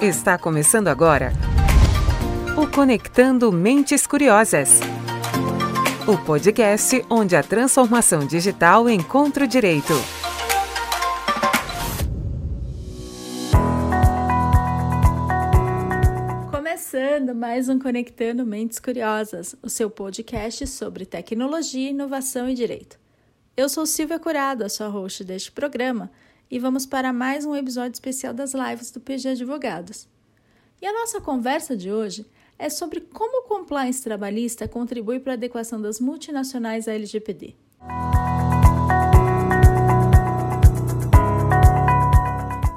Está 0.00 0.38
começando 0.38 0.88
agora 0.88 1.30
o 2.56 2.66
Conectando 2.66 3.52
Mentes 3.52 4.06
Curiosas. 4.06 4.80
O 6.08 6.16
podcast 6.24 7.04
onde 7.10 7.36
a 7.36 7.42
transformação 7.42 8.26
digital 8.26 8.88
encontra 8.88 9.44
o 9.44 9.46
direito. 9.46 9.92
Começando 16.50 17.34
mais 17.34 17.68
um 17.68 17.78
Conectando 17.78 18.46
Mentes 18.46 18.78
Curiosas, 18.78 19.54
o 19.62 19.68
seu 19.68 19.90
podcast 19.90 20.66
sobre 20.66 21.04
tecnologia, 21.04 21.90
inovação 21.90 22.48
e 22.48 22.54
direito. 22.54 22.98
Eu 23.54 23.68
sou 23.68 23.84
Silvia 23.84 24.18
Curado, 24.18 24.64
a 24.64 24.70
sua 24.70 24.88
host 24.88 25.22
deste 25.24 25.52
programa 25.52 26.10
e 26.50 26.58
vamos 26.58 26.84
para 26.84 27.12
mais 27.12 27.46
um 27.46 27.54
episódio 27.54 27.92
especial 27.92 28.34
das 28.34 28.54
lives 28.54 28.90
do 28.90 29.00
PG 29.00 29.28
Advogados. 29.28 30.08
E 30.82 30.86
a 30.86 30.92
nossa 30.92 31.20
conversa 31.20 31.76
de 31.76 31.92
hoje 31.92 32.26
é 32.58 32.68
sobre 32.68 33.00
como 33.00 33.44
o 33.44 33.48
compliance 33.48 34.02
trabalhista 34.02 34.66
contribui 34.66 35.20
para 35.20 35.34
a 35.34 35.36
adequação 35.36 35.80
das 35.80 36.00
multinacionais 36.00 36.88
à 36.88 36.92
LGPD. 36.92 37.54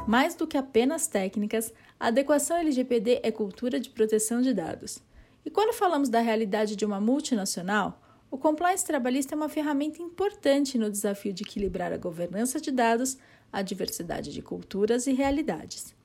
Mais 0.07 0.35
do 0.35 0.45
que 0.45 0.57
apenas 0.57 1.07
técnicas, 1.07 1.73
a 1.99 2.07
adequação 2.07 2.57
LGPD 2.57 3.21
é 3.23 3.31
cultura 3.31 3.79
de 3.79 3.89
proteção 3.89 4.41
de 4.43 4.53
dados. 4.53 4.99
E 5.43 5.49
quando 5.49 5.73
falamos 5.73 6.09
da 6.09 6.19
realidade 6.19 6.75
de 6.75 6.85
uma 6.85 7.01
multinacional, 7.01 7.99
o 8.29 8.37
compliance 8.37 8.85
trabalhista 8.85 9.33
é 9.33 9.37
uma 9.37 9.49
ferramenta 9.49 10.01
importante 10.01 10.77
no 10.77 10.89
desafio 10.89 11.33
de 11.33 11.43
equilibrar 11.43 11.91
a 11.91 11.97
governança 11.97 12.59
de 12.59 12.71
dados 12.71 13.17
a 13.53 13.61
diversidade 13.61 14.33
de 14.33 14.41
culturas 14.41 15.05
e 15.05 15.13
realidades. 15.13 15.95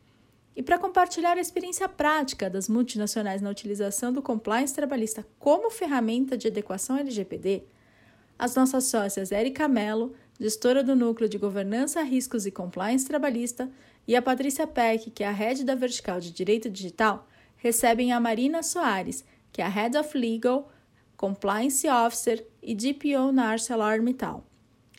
E 0.54 0.62
para 0.62 0.78
compartilhar 0.78 1.38
a 1.38 1.40
experiência 1.40 1.88
prática 1.88 2.50
das 2.50 2.68
multinacionais 2.68 3.40
na 3.40 3.48
utilização 3.48 4.12
do 4.12 4.20
compliance 4.20 4.74
trabalhista 4.74 5.26
como 5.38 5.70
ferramenta 5.70 6.36
de 6.36 6.48
adequação 6.48 6.98
LGPD, 6.98 7.62
as 8.38 8.54
nossas 8.54 8.84
sócias 8.84 9.32
Erika 9.32 9.66
Mello, 9.66 10.14
gestora 10.38 10.84
do 10.84 10.94
Núcleo 10.94 11.28
de 11.28 11.38
Governança, 11.38 12.02
Riscos 12.02 12.44
e 12.44 12.50
Compliance 12.50 13.06
Trabalhista, 13.06 13.70
e 14.06 14.14
a 14.14 14.22
Patrícia 14.22 14.66
Peck, 14.66 15.10
que 15.10 15.24
é 15.24 15.28
a 15.28 15.32
head 15.32 15.64
da 15.64 15.74
vertical 15.74 16.20
de 16.20 16.30
Direito 16.30 16.68
Digital, 16.68 17.26
recebem 17.56 18.12
a 18.12 18.20
Marina 18.20 18.62
Soares, 18.62 19.24
que 19.52 19.62
é 19.62 19.64
a 19.64 19.68
Head 19.68 19.96
of 19.96 20.16
Legal, 20.16 20.70
Compliance 21.16 21.88
Officer 21.88 22.46
e 22.62 22.74
DPO 22.74 23.32
na 23.32 23.48
ArcelorMittal. 23.48 24.44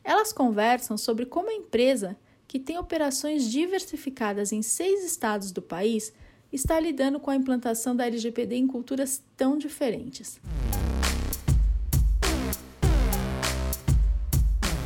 Elas 0.03 0.34
conversam 0.34 0.97
sobre 0.97 1.25
como 1.25 1.50
a 1.50 1.53
empresa 1.53 2.17
que 2.50 2.59
tem 2.59 2.78
operações 2.80 3.50
diversificadas 3.50 4.52
em 4.52 4.61
seis 4.64 5.05
estados 5.05 5.52
do 5.52 5.61
país, 5.61 6.11
está 6.52 6.80
lidando 6.80 7.19
com 7.19 7.30
a 7.30 7.36
implantação 7.36 7.95
da 7.95 8.08
LGPD 8.08 8.56
em 8.56 8.66
culturas 8.66 9.22
tão 9.38 9.56
diferentes. 9.56 10.41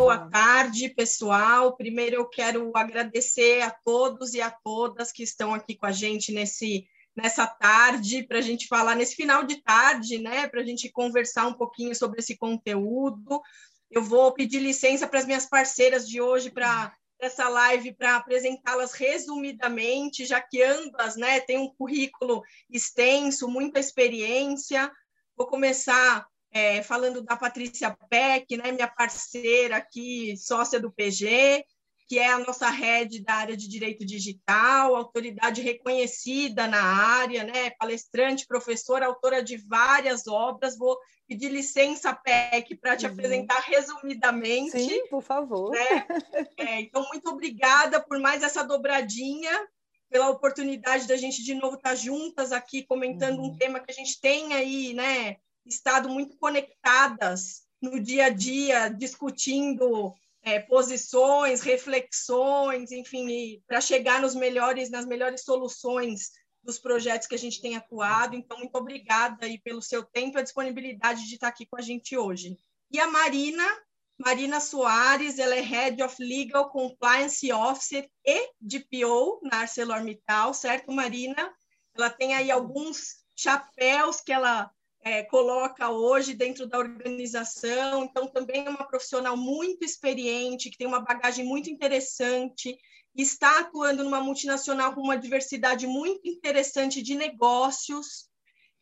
Boa 0.00 0.16
tarde, 0.30 0.88
pessoal. 0.88 1.76
Primeiro 1.76 2.16
eu 2.16 2.26
quero 2.26 2.72
agradecer 2.74 3.60
a 3.60 3.70
todos 3.70 4.32
e 4.32 4.40
a 4.40 4.50
todas 4.50 5.12
que 5.12 5.22
estão 5.22 5.52
aqui 5.52 5.76
com 5.76 5.84
a 5.84 5.92
gente 5.92 6.32
nesse 6.32 6.88
nessa 7.14 7.46
tarde 7.46 8.22
para 8.22 8.38
a 8.38 8.40
gente 8.40 8.66
falar 8.66 8.94
nesse 8.94 9.14
final 9.14 9.44
de 9.44 9.60
tarde, 9.60 10.18
né? 10.18 10.48
Para 10.48 10.62
a 10.62 10.64
gente 10.64 10.88
conversar 10.88 11.46
um 11.46 11.52
pouquinho 11.52 11.94
sobre 11.94 12.20
esse 12.20 12.34
conteúdo. 12.34 13.42
Eu 13.90 14.02
vou 14.02 14.32
pedir 14.32 14.60
licença 14.60 15.06
para 15.06 15.18
as 15.18 15.26
minhas 15.26 15.44
parceiras 15.44 16.08
de 16.08 16.18
hoje 16.18 16.50
para 16.50 16.96
essa 17.20 17.46
live 17.50 17.92
para 17.92 18.16
apresentá-las 18.16 18.94
resumidamente, 18.94 20.24
já 20.24 20.40
que 20.40 20.62
ambas, 20.62 21.14
né, 21.16 21.40
têm 21.40 21.58
um 21.58 21.74
currículo 21.74 22.42
extenso, 22.70 23.46
muita 23.46 23.78
experiência. 23.78 24.90
Vou 25.36 25.46
começar 25.46 26.26
é, 26.52 26.82
falando 26.82 27.22
da 27.22 27.36
Patrícia 27.36 27.96
Peck, 28.08 28.56
né, 28.56 28.72
minha 28.72 28.88
parceira 28.88 29.76
aqui, 29.76 30.36
sócia 30.36 30.80
do 30.80 30.90
PG, 30.90 31.64
que 32.10 32.18
é 32.18 32.26
a 32.26 32.40
nossa 32.40 32.68
head 32.68 33.22
da 33.22 33.34
área 33.34 33.56
de 33.56 33.68
direito 33.68 34.04
digital, 34.04 34.96
autoridade 34.96 35.62
reconhecida 35.62 36.66
na 36.66 36.82
área, 36.82 37.44
né, 37.44 37.70
palestrante, 37.78 38.48
professora, 38.48 39.06
autora 39.06 39.40
de 39.40 39.56
várias 39.58 40.26
obras. 40.26 40.76
Vou 40.76 40.98
pedir 41.28 41.50
licença, 41.50 42.12
Peck, 42.12 42.74
para 42.78 42.96
te 42.96 43.06
uhum. 43.06 43.12
apresentar 43.12 43.60
resumidamente. 43.60 44.72
Sim, 44.72 45.06
por 45.06 45.22
favor. 45.22 45.70
Né? 45.70 46.06
É, 46.58 46.80
então, 46.80 47.06
muito 47.08 47.28
obrigada 47.30 48.00
por 48.00 48.18
mais 48.18 48.42
essa 48.42 48.64
dobradinha, 48.64 49.52
pela 50.10 50.30
oportunidade 50.30 51.06
da 51.06 51.16
gente 51.16 51.44
de 51.44 51.54
novo 51.54 51.76
estar 51.76 51.94
juntas 51.94 52.50
aqui 52.50 52.82
comentando 52.82 53.38
uhum. 53.38 53.52
um 53.52 53.56
tema 53.56 53.78
que 53.78 53.92
a 53.92 53.94
gente 53.94 54.20
tem 54.20 54.52
aí, 54.52 54.92
né? 54.94 55.36
Estado 55.66 56.08
muito 56.08 56.36
conectadas 56.36 57.62
no 57.80 58.00
dia 58.00 58.26
a 58.26 58.28
dia, 58.28 58.88
discutindo 58.88 60.14
é, 60.42 60.58
posições, 60.58 61.62
reflexões, 61.62 62.92
enfim, 62.92 63.62
para 63.66 63.80
chegar 63.80 64.20
nos 64.20 64.34
melhores, 64.34 64.90
nas 64.90 65.06
melhores 65.06 65.42
soluções 65.42 66.30
dos 66.62 66.78
projetos 66.78 67.26
que 67.26 67.34
a 67.34 67.38
gente 67.38 67.60
tem 67.60 67.76
atuado. 67.76 68.34
Então, 68.34 68.58
muito 68.58 68.74
obrigada 68.76 69.46
aí 69.46 69.58
pelo 69.58 69.82
seu 69.82 70.02
tempo 70.04 70.36
e 70.36 70.40
a 70.40 70.44
disponibilidade 70.44 71.26
de 71.26 71.34
estar 71.34 71.48
aqui 71.48 71.66
com 71.66 71.76
a 71.76 71.82
gente 71.82 72.16
hoje. 72.16 72.56
E 72.90 72.98
a 72.98 73.06
Marina, 73.06 73.64
Marina 74.18 74.60
Soares, 74.60 75.38
ela 75.38 75.54
é 75.54 75.60
Head 75.60 76.02
of 76.02 76.22
Legal 76.22 76.70
Compliance 76.70 77.50
Officer 77.52 78.08
e 78.24 78.50
DPO 78.60 79.40
na 79.42 79.60
ArcelorMittal, 79.60 80.52
certo, 80.52 80.92
Marina? 80.92 81.52
Ela 81.96 82.10
tem 82.10 82.34
aí 82.34 82.50
alguns 82.50 83.20
chapéus 83.34 84.20
que 84.20 84.32
ela 84.32 84.70
é, 85.02 85.22
coloca 85.22 85.90
hoje 85.90 86.34
dentro 86.34 86.66
da 86.66 86.78
organização. 86.78 88.04
Então, 88.04 88.26
também 88.26 88.66
é 88.66 88.70
uma 88.70 88.86
profissional 88.86 89.36
muito 89.36 89.84
experiente, 89.84 90.70
que 90.70 90.76
tem 90.76 90.86
uma 90.86 91.00
bagagem 91.00 91.44
muito 91.44 91.70
interessante, 91.70 92.76
está 93.14 93.60
atuando 93.60 94.04
numa 94.04 94.20
multinacional 94.20 94.94
com 94.94 95.00
uma 95.00 95.16
diversidade 95.16 95.86
muito 95.86 96.28
interessante 96.28 97.02
de 97.02 97.14
negócios. 97.14 98.28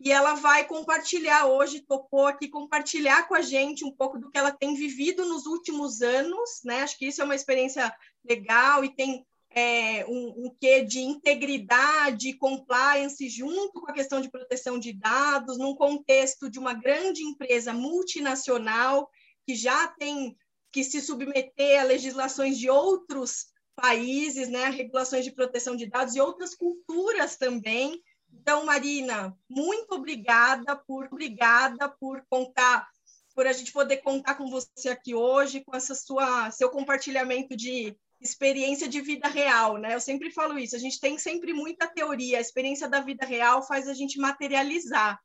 E 0.01 0.13
ela 0.13 0.35
vai 0.35 0.65
compartilhar 0.65 1.47
hoje, 1.47 1.81
topou 1.81 2.27
aqui 2.27 2.49
compartilhar 2.49 3.27
com 3.27 3.35
a 3.35 3.41
gente 3.41 3.85
um 3.85 3.91
pouco 3.91 4.17
do 4.17 4.31
que 4.31 4.39
ela 4.39 4.53
tem 4.53 4.75
vivido 4.75 5.25
nos 5.25 5.45
últimos 5.45 6.03
anos, 6.03 6.61
né? 6.65 6.83
Acho 6.83 6.97
que 6.97 7.07
isso 7.07 7.21
é 7.21 7.25
uma 7.25 7.35
experiência 7.35 7.93
legal 8.25 8.85
e 8.85 8.95
tem 8.95 9.27
é, 9.51 10.05
um, 10.07 10.47
um 10.47 10.57
quê 10.61 10.83
de 10.83 11.01
integridade, 11.01 12.35
compliance, 12.35 13.29
junto 13.29 13.81
com 13.81 13.91
a 13.91 13.95
questão 13.95 14.21
de 14.21 14.31
proteção 14.31 14.79
de 14.79 14.93
dados, 14.93 15.59
num 15.59 15.75
contexto 15.75 16.51
de 16.51 16.59
uma 16.59 16.75
grande 16.75 17.23
empresa 17.23 17.73
multinacional 17.73 19.11
que 19.47 19.55
já 19.55 19.89
tem 19.89 20.37
que 20.71 20.85
se 20.85 21.01
submeter 21.01 21.81
a 21.81 21.85
legislações 21.85 22.59
de 22.59 22.69
outros 22.69 23.47
países, 23.75 24.49
né, 24.49 24.69
regulações 24.69 25.25
de 25.25 25.31
proteção 25.31 25.77
de 25.77 25.87
dados 25.87 26.15
e 26.15 26.21
outras 26.21 26.55
culturas 26.55 27.37
também. 27.37 28.03
Então, 28.31 28.67
Marina, 28.67 29.37
muito 29.49 29.95
obrigada 29.95 30.77
por 30.77 31.07
obrigada 31.07 31.89
por 31.89 32.23
contar, 32.29 32.87
por 33.35 33.47
a 33.47 33.53
gente 33.53 33.73
poder 33.73 33.99
contar 33.99 34.35
com 34.35 34.51
você 34.51 34.91
aqui 34.91 35.15
hoje, 35.15 35.63
com 35.65 35.75
essa 35.75 35.95
sua 35.95 36.51
seu 36.51 36.69
compartilhamento 36.71 37.57
de 37.57 37.97
experiência 38.21 38.89
de 38.89 39.01
vida 39.01 39.29
real, 39.29 39.77
né? 39.77 39.95
Eu 39.95 40.01
sempre 40.01 40.31
falo 40.31 40.59
isso, 40.59 40.75
a 40.75 40.79
gente 40.79 41.01
tem 41.01 41.19
sempre 41.19 41.53
muita 41.53 41.87
teoria, 41.87 42.39
a 42.39 42.41
experiência 42.41 42.89
da 42.89 43.01
vida 43.01 43.25
real 43.25 43.63
faz 43.63 43.89
a 43.89 43.95
gente 43.95 44.19
materializar. 44.19 45.21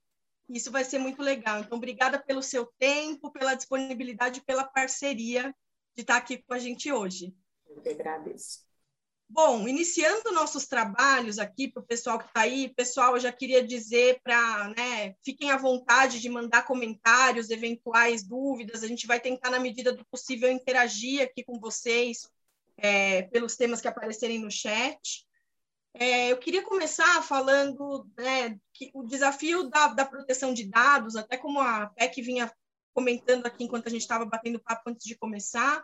Isso 0.50 0.72
vai 0.72 0.84
ser 0.84 1.00
muito 1.00 1.22
legal. 1.22 1.60
Então, 1.60 1.78
obrigada 1.78 2.22
pelo 2.22 2.44
seu 2.44 2.66
tempo, 2.78 3.32
pela 3.32 3.56
disponibilidade, 3.56 4.42
pela 4.42 4.64
parceria 4.64 5.56
de 5.96 6.02
estar 6.02 6.18
aqui 6.18 6.38
com 6.38 6.54
a 6.54 6.60
gente 6.60 6.92
hoje. 6.92 7.34
Eu 7.68 7.82
que 7.82 7.90
agradeço. 7.90 8.64
Bom, 9.30 9.68
iniciando 9.68 10.32
nossos 10.32 10.68
trabalhos 10.68 11.40
aqui 11.40 11.68
para 11.68 11.82
o 11.82 11.86
pessoal 11.86 12.20
que 12.20 12.26
está 12.26 12.42
aí, 12.42 12.72
pessoal, 12.76 13.16
eu 13.16 13.20
já 13.20 13.32
queria 13.32 13.66
dizer 13.66 14.20
para, 14.22 14.72
né, 14.78 15.16
fiquem 15.24 15.50
à 15.50 15.58
vontade 15.58 16.20
de 16.20 16.30
mandar 16.30 16.68
comentários, 16.68 17.50
eventuais 17.50 18.22
dúvidas, 18.22 18.84
a 18.84 18.88
gente 18.88 19.08
vai 19.08 19.20
tentar, 19.20 19.50
na 19.50 19.60
medida 19.60 19.92
do 19.92 20.06
possível, 20.06 20.52
interagir 20.52 21.24
aqui 21.24 21.44
com 21.44 21.60
vocês 21.60 22.30
é, 22.78 23.24
pelos 23.24 23.56
temas 23.56 23.82
que 23.82 23.88
aparecerem 23.88 24.40
no 24.40 24.52
chat. 24.52 25.26
É, 25.94 26.32
eu 26.32 26.38
queria 26.38 26.64
começar 26.64 27.22
falando 27.22 28.08
né, 28.18 28.58
que 28.74 28.90
o 28.94 29.04
desafio 29.04 29.70
da, 29.70 29.88
da 29.88 30.06
proteção 30.06 30.54
de 30.54 30.66
dados, 30.66 31.16
até 31.16 31.38
como 31.38 31.60
a 31.60 31.88
PEC 31.88 32.22
vinha 32.22 32.52
comentando 32.94 33.46
aqui 33.46 33.64
enquanto 33.64 33.88
a 33.88 33.90
gente 33.90 34.02
estava 34.02 34.26
batendo 34.26 34.60
papo 34.60 34.90
antes 34.90 35.06
de 35.06 35.16
começar, 35.16 35.84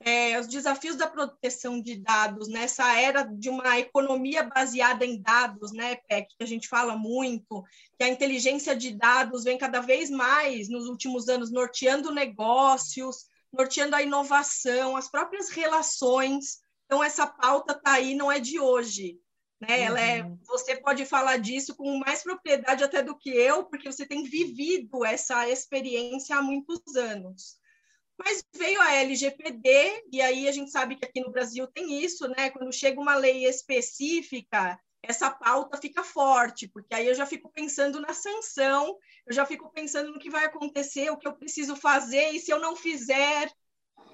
é, 0.00 0.38
os 0.38 0.46
desafios 0.46 0.96
da 0.96 1.06
proteção 1.06 1.80
de 1.80 1.96
dados 1.96 2.48
nessa 2.48 3.00
era 3.00 3.22
de 3.22 3.48
uma 3.48 3.78
economia 3.78 4.42
baseada 4.42 5.06
em 5.06 5.20
dados, 5.20 5.72
né, 5.72 5.96
PEC, 6.08 6.28
que 6.36 6.44
a 6.44 6.46
gente 6.46 6.68
fala 6.68 6.96
muito, 6.96 7.64
que 7.96 8.04
a 8.04 8.08
inteligência 8.08 8.76
de 8.76 8.92
dados 8.92 9.44
vem 9.44 9.56
cada 9.56 9.80
vez 9.80 10.10
mais 10.10 10.68
nos 10.68 10.86
últimos 10.86 11.28
anos 11.28 11.50
norteando 11.50 12.12
negócios, 12.12 13.24
norteando 13.56 13.96
a 13.96 14.02
inovação, 14.02 14.96
as 14.96 15.08
próprias 15.08 15.48
relações. 15.48 16.58
Então, 16.84 17.02
essa 17.02 17.26
pauta 17.26 17.72
está 17.72 17.92
aí, 17.92 18.14
não 18.14 18.30
é 18.30 18.38
de 18.38 18.60
hoje. 18.60 19.18
Né? 19.60 19.82
Ela 19.82 20.00
é, 20.00 20.22
uhum. 20.22 20.38
você 20.44 20.76
pode 20.76 21.04
falar 21.06 21.38
disso 21.38 21.74
com 21.74 21.98
mais 21.98 22.22
propriedade 22.22 22.84
até 22.84 23.02
do 23.02 23.16
que 23.16 23.30
eu, 23.30 23.64
porque 23.64 23.90
você 23.90 24.06
tem 24.06 24.22
vivido 24.22 25.04
essa 25.04 25.48
experiência 25.48 26.36
há 26.36 26.42
muitos 26.42 26.94
anos. 26.94 27.56
Mas 28.18 28.42
veio 28.54 28.80
a 28.80 28.94
LGPD, 28.94 30.04
e 30.10 30.22
aí 30.22 30.48
a 30.48 30.52
gente 30.52 30.70
sabe 30.70 30.96
que 30.96 31.04
aqui 31.04 31.20
no 31.20 31.30
Brasil 31.30 31.66
tem 31.66 32.02
isso, 32.02 32.26
né? 32.28 32.50
Quando 32.50 32.72
chega 32.72 33.00
uma 33.00 33.14
lei 33.14 33.46
específica, 33.46 34.78
essa 35.08 35.30
pauta 35.30 35.76
fica 35.78 36.02
forte, 36.02 36.68
porque 36.68 36.94
aí 36.94 37.06
eu 37.06 37.14
já 37.14 37.26
fico 37.26 37.50
pensando 37.50 38.00
na 38.00 38.12
sanção, 38.12 38.98
eu 39.26 39.34
já 39.34 39.46
fico 39.46 39.70
pensando 39.70 40.12
no 40.12 40.18
que 40.18 40.30
vai 40.30 40.44
acontecer, 40.44 41.10
o 41.10 41.16
que 41.16 41.26
eu 41.26 41.34
preciso 41.34 41.76
fazer, 41.76 42.30
e 42.30 42.40
se 42.40 42.50
eu 42.50 42.60
não 42.60 42.76
fizer. 42.76 43.50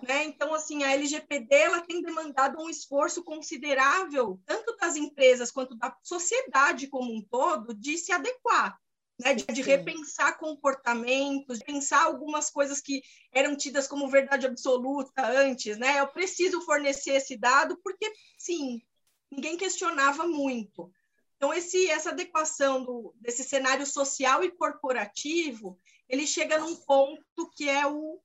Né? 0.07 0.25
Então, 0.25 0.53
assim, 0.53 0.83
a 0.83 0.93
LGPD 0.93 1.55
ela 1.55 1.81
tem 1.81 2.03
demandado 2.03 2.61
um 2.61 2.69
esforço 2.69 3.23
considerável, 3.23 4.41
tanto 4.45 4.77
das 4.77 4.97
empresas 4.97 5.51
quanto 5.51 5.77
da 5.77 5.97
sociedade 6.03 6.89
como 6.89 7.15
um 7.15 7.23
todo, 7.23 7.75
de 7.75 7.97
se 7.97 8.13
adequar 8.13 8.79
né, 9.23 9.35
de, 9.35 9.45
de, 9.45 9.63
repensar 9.63 10.39
comportamentos, 10.39 11.59
de 11.59 11.65
pensar 11.65 12.05
algumas 12.05 12.51
coisas 12.51 12.81
que 12.81 13.03
eram 13.33 13.57
tidas 13.57 13.87
como 13.87 14.09
verdade 14.09 14.47
absoluta 14.47 15.25
antes, 15.25 15.79
né? 15.79 16.01
Eu 16.01 16.09
preciso 16.09 16.61
fornecer 16.63 17.13
esse 17.13 17.37
dado 17.37 17.79
porque, 17.83 18.11
sim, 18.37 18.83
ninguém 19.33 19.57
questionava 19.57 20.29
muito. 20.29 20.93
Então, 21.37 21.53
esse, 21.53 21.91
essa 21.91 22.11
adequação 22.11 22.85
do, 22.85 23.15
desse 23.17 23.43
cenário 23.43 23.85
social 23.87 24.45
e 24.45 24.51
corporativo, 24.53 25.81
ele 26.09 26.27
chega 26.27 26.59
num 26.59 26.77
ponto 26.77 27.51
que 27.57 27.69
é 27.69 27.87
o, 27.87 28.21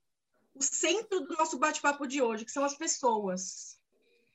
o 0.53 0.61
centro 0.61 1.21
do 1.21 1.35
nosso 1.35 1.57
bate-papo 1.57 2.05
de 2.05 2.21
hoje, 2.21 2.45
que 2.45 2.51
são 2.51 2.63
as 2.63 2.77
pessoas. 2.77 3.79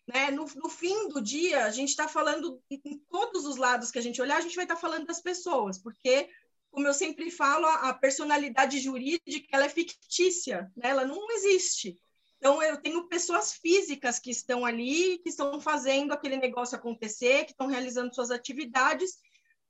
Né? 0.08 0.30
No, 0.30 0.46
no 0.56 0.68
fim 0.68 1.08
do 1.08 1.20
dia, 1.20 1.64
a 1.64 1.70
gente 1.70 1.90
está 1.90 2.08
falando, 2.08 2.60
em 2.70 2.98
todos 3.10 3.44
os 3.44 3.56
lados 3.56 3.90
que 3.90 3.98
a 3.98 4.02
gente 4.02 4.20
olhar, 4.20 4.38
a 4.38 4.40
gente 4.40 4.56
vai 4.56 4.64
estar 4.64 4.74
tá 4.74 4.80
falando 4.80 5.06
das 5.06 5.20
pessoas, 5.20 5.78
porque 5.78 6.28
como 6.72 6.86
eu 6.86 6.94
sempre 6.94 7.30
falo, 7.30 7.66
a 7.66 7.92
personalidade 7.92 8.80
jurídica 8.80 9.46
ela 9.52 9.66
é 9.66 9.68
fictícia, 9.68 10.72
né? 10.74 10.88
ela 10.88 11.04
não 11.04 11.30
existe. 11.32 12.00
Então, 12.42 12.60
eu 12.60 12.76
tenho 12.76 13.06
pessoas 13.06 13.52
físicas 13.52 14.18
que 14.18 14.28
estão 14.28 14.66
ali, 14.66 15.18
que 15.18 15.28
estão 15.28 15.60
fazendo 15.60 16.10
aquele 16.10 16.36
negócio 16.36 16.76
acontecer, 16.76 17.44
que 17.44 17.52
estão 17.52 17.68
realizando 17.68 18.12
suas 18.12 18.32
atividades, 18.32 19.20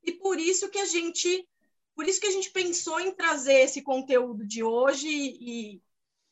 e 0.03 0.13
por 0.13 0.41
isso 0.41 0.71
que 0.71 0.79
a 0.79 0.87
gente, 0.87 1.47
por 1.95 2.09
isso 2.09 2.19
que 2.19 2.29
a 2.29 2.31
gente 2.31 2.51
pensou 2.51 2.99
em 2.99 3.15
trazer 3.15 3.61
esse 3.61 3.83
conteúdo 3.83 4.47
de 4.47 4.65
hoje 4.65 5.07
e 5.07 5.83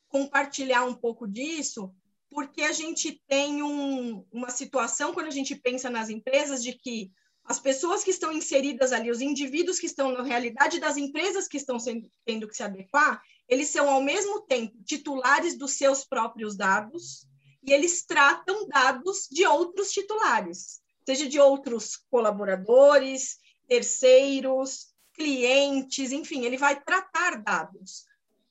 compartilhar 0.09 0.87
um 0.87 0.95
pouco 0.95 1.29
disso, 1.29 1.95
porque 2.31 2.63
a 2.63 2.73
gente 2.73 3.23
tem 3.29 3.63
um, 3.63 4.25
uma 4.33 4.49
situação, 4.49 5.13
quando 5.13 5.27
a 5.27 5.31
gente 5.33 5.55
pensa 5.55 5.91
nas 5.91 6.09
empresas, 6.09 6.63
de 6.63 6.73
que 6.73 7.13
as 7.51 7.59
pessoas 7.59 8.05
que 8.05 8.13
estão 8.13 8.33
inseridas 8.33 8.93
ali, 8.93 9.11
os 9.11 9.21
indivíduos 9.21 9.81
que 9.81 9.87
estão 9.87 10.13
na 10.13 10.23
realidade 10.23 10.79
das 10.79 10.97
empresas 10.97 11.49
que 11.49 11.57
estão 11.57 11.81
sendo, 11.81 12.09
tendo 12.25 12.47
que 12.47 12.55
se 12.55 12.63
adequar, 12.63 13.21
eles 13.49 13.71
são 13.71 13.91
ao 13.91 14.01
mesmo 14.01 14.43
tempo 14.43 14.81
titulares 14.85 15.59
dos 15.59 15.73
seus 15.73 16.05
próprios 16.05 16.57
dados 16.57 17.27
e 17.65 17.73
eles 17.73 18.07
tratam 18.07 18.69
dados 18.69 19.27
de 19.29 19.45
outros 19.45 19.91
titulares, 19.91 20.81
seja 21.05 21.29
de 21.29 21.41
outros 21.41 21.97
colaboradores, 22.09 23.41
terceiros, 23.67 24.95
clientes, 25.13 26.13
enfim, 26.13 26.45
ele 26.45 26.57
vai 26.57 26.81
tratar 26.81 27.43
dados. 27.43 28.05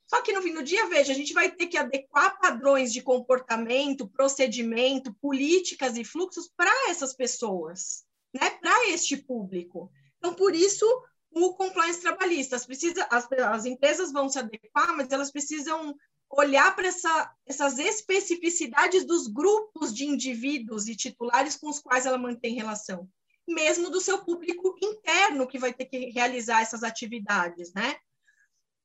Só 0.08 0.22
que 0.22 0.34
no 0.34 0.42
fim 0.42 0.54
do 0.54 0.62
dia, 0.62 0.88
veja, 0.88 1.14
a 1.14 1.16
gente 1.16 1.32
vai 1.32 1.50
ter 1.50 1.68
que 1.68 1.78
adequar 1.78 2.38
padrões 2.38 2.92
de 2.92 3.02
comportamento, 3.02 4.10
procedimento, 4.10 5.14
políticas 5.22 5.96
e 5.96 6.04
fluxos 6.04 6.52
para 6.54 6.90
essas 6.90 7.14
pessoas 7.14 8.09
né, 8.34 8.50
para 8.52 8.90
este 8.90 9.18
público. 9.18 9.92
Então, 10.18 10.34
por 10.34 10.54
isso, 10.54 10.86
o 11.32 11.54
compliance 11.54 12.02
trabalhista. 12.02 12.56
As, 12.56 12.66
precisa, 12.66 13.08
as, 13.10 13.28
as 13.32 13.66
empresas 13.66 14.12
vão 14.12 14.30
se 14.30 14.40
adequar, 14.40 14.96
mas 14.96 15.12
elas 15.12 15.32
precisam 15.32 15.96
olhar 16.30 16.76
para 16.76 16.88
essa, 16.88 17.32
essas 17.46 17.80
especificidades 17.80 19.04
dos 19.04 19.28
grupos 19.28 19.94
de 19.94 20.06
indivíduos 20.06 20.88
e 20.88 20.96
titulares 20.96 21.56
com 21.56 21.70
os 21.70 21.80
quais 21.80 22.06
ela 22.06 22.20
mantém 22.20 22.54
relação, 22.54 23.10
mesmo 23.48 23.90
do 23.90 24.00
seu 24.00 24.24
público 24.24 24.76
interno 24.82 25.48
que 25.48 25.58
vai 25.58 25.74
ter 25.74 25.86
que 25.86 26.12
realizar 26.12 26.62
essas 26.62 26.84
atividades, 26.84 27.74
né? 27.74 27.96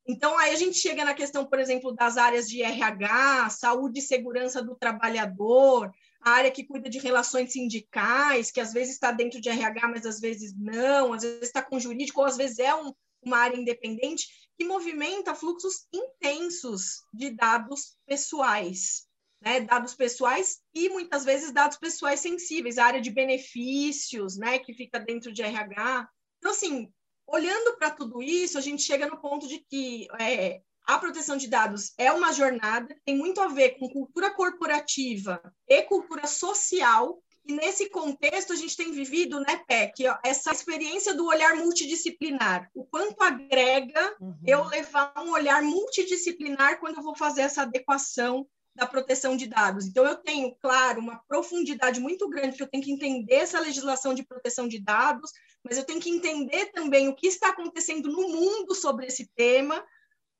Então, 0.07 0.37
aí 0.37 0.53
a 0.53 0.55
gente 0.55 0.77
chega 0.77 1.03
na 1.03 1.15
questão, 1.15 1.45
por 1.45 1.59
exemplo, 1.59 1.91
das 1.91 2.15
áreas 2.15 2.47
de 2.47 2.61
RH, 2.61 3.49
saúde 3.49 3.99
e 3.99 4.03
segurança 4.03 4.61
do 4.61 4.75
trabalhador, 4.75 5.91
área 6.25 6.51
que 6.51 6.63
cuida 6.63 6.89
de 6.89 6.97
relações 6.97 7.53
sindicais, 7.53 8.49
que 8.49 8.59
às 8.59 8.73
vezes 8.73 8.95
está 8.95 9.11
dentro 9.11 9.39
de 9.39 9.49
RH, 9.49 9.87
mas 9.87 10.05
às 10.05 10.19
vezes 10.19 10.55
não, 10.57 11.13
às 11.13 11.21
vezes 11.21 11.43
está 11.43 11.61
com 11.61 11.79
jurídico, 11.79 12.19
ou 12.19 12.25
às 12.25 12.35
vezes 12.35 12.59
é 12.59 12.73
um, 12.73 12.91
uma 13.21 13.37
área 13.37 13.57
independente, 13.57 14.27
que 14.57 14.65
movimenta 14.65 15.35
fluxos 15.35 15.85
intensos 15.93 17.03
de 17.13 17.29
dados 17.29 17.95
pessoais, 18.05 19.05
né? 19.41 19.61
dados 19.61 19.93
pessoais 19.93 20.61
e 20.73 20.89
muitas 20.89 21.23
vezes 21.23 21.51
dados 21.51 21.77
pessoais 21.77 22.19
sensíveis, 22.19 22.77
a 22.77 22.85
área 22.85 23.01
de 23.01 23.11
benefícios, 23.11 24.37
né? 24.37 24.57
que 24.57 24.73
fica 24.73 24.99
dentro 24.99 25.31
de 25.31 25.43
RH. 25.43 26.09
Então, 26.39 26.51
assim, 26.51 26.91
olhando 27.27 27.77
para 27.77 27.91
tudo 27.91 28.23
isso, 28.23 28.57
a 28.57 28.61
gente 28.61 28.81
chega 28.81 29.07
no 29.07 29.21
ponto 29.21 29.47
de 29.47 29.59
que 29.69 30.07
é, 30.19 30.61
a 30.85 30.97
proteção 30.97 31.35
de 31.37 31.47
dados 31.47 31.93
é 31.97 32.11
uma 32.11 32.31
jornada, 32.31 32.95
tem 33.05 33.17
muito 33.17 33.41
a 33.41 33.47
ver 33.47 33.77
com 33.79 33.89
cultura 33.89 34.31
corporativa 34.31 35.41
e 35.67 35.81
cultura 35.83 36.27
social. 36.27 37.21
E 37.47 37.53
nesse 37.53 37.89
contexto, 37.89 38.53
a 38.53 38.55
gente 38.55 38.75
tem 38.75 38.91
vivido, 38.91 39.39
né, 39.39 39.61
PEC, 39.67 40.05
essa 40.23 40.51
experiência 40.51 41.13
do 41.13 41.27
olhar 41.27 41.55
multidisciplinar. 41.55 42.69
O 42.73 42.85
quanto 42.85 43.21
agrega 43.21 44.15
uhum. 44.19 44.35
eu 44.45 44.63
levar 44.63 45.13
um 45.17 45.31
olhar 45.31 45.61
multidisciplinar 45.61 46.79
quando 46.79 46.97
eu 46.97 47.03
vou 47.03 47.15
fazer 47.15 47.41
essa 47.41 47.61
adequação 47.61 48.47
da 48.75 48.85
proteção 48.85 49.37
de 49.37 49.47
dados. 49.47 49.85
Então, 49.85 50.05
eu 50.05 50.15
tenho, 50.15 50.53
claro, 50.61 50.99
uma 50.99 51.21
profundidade 51.27 51.99
muito 51.99 52.27
grande, 52.29 52.57
que 52.57 52.63
eu 52.63 52.67
tenho 52.67 52.83
que 52.83 52.91
entender 52.91 53.35
essa 53.35 53.59
legislação 53.59 54.13
de 54.13 54.23
proteção 54.23 54.67
de 54.67 54.79
dados, 54.79 55.31
mas 55.63 55.77
eu 55.77 55.85
tenho 55.85 56.01
que 56.01 56.09
entender 56.09 56.67
também 56.73 57.07
o 57.07 57.15
que 57.15 57.27
está 57.27 57.49
acontecendo 57.49 58.11
no 58.11 58.27
mundo 58.27 58.75
sobre 58.75 59.05
esse 59.05 59.29
tema, 59.35 59.83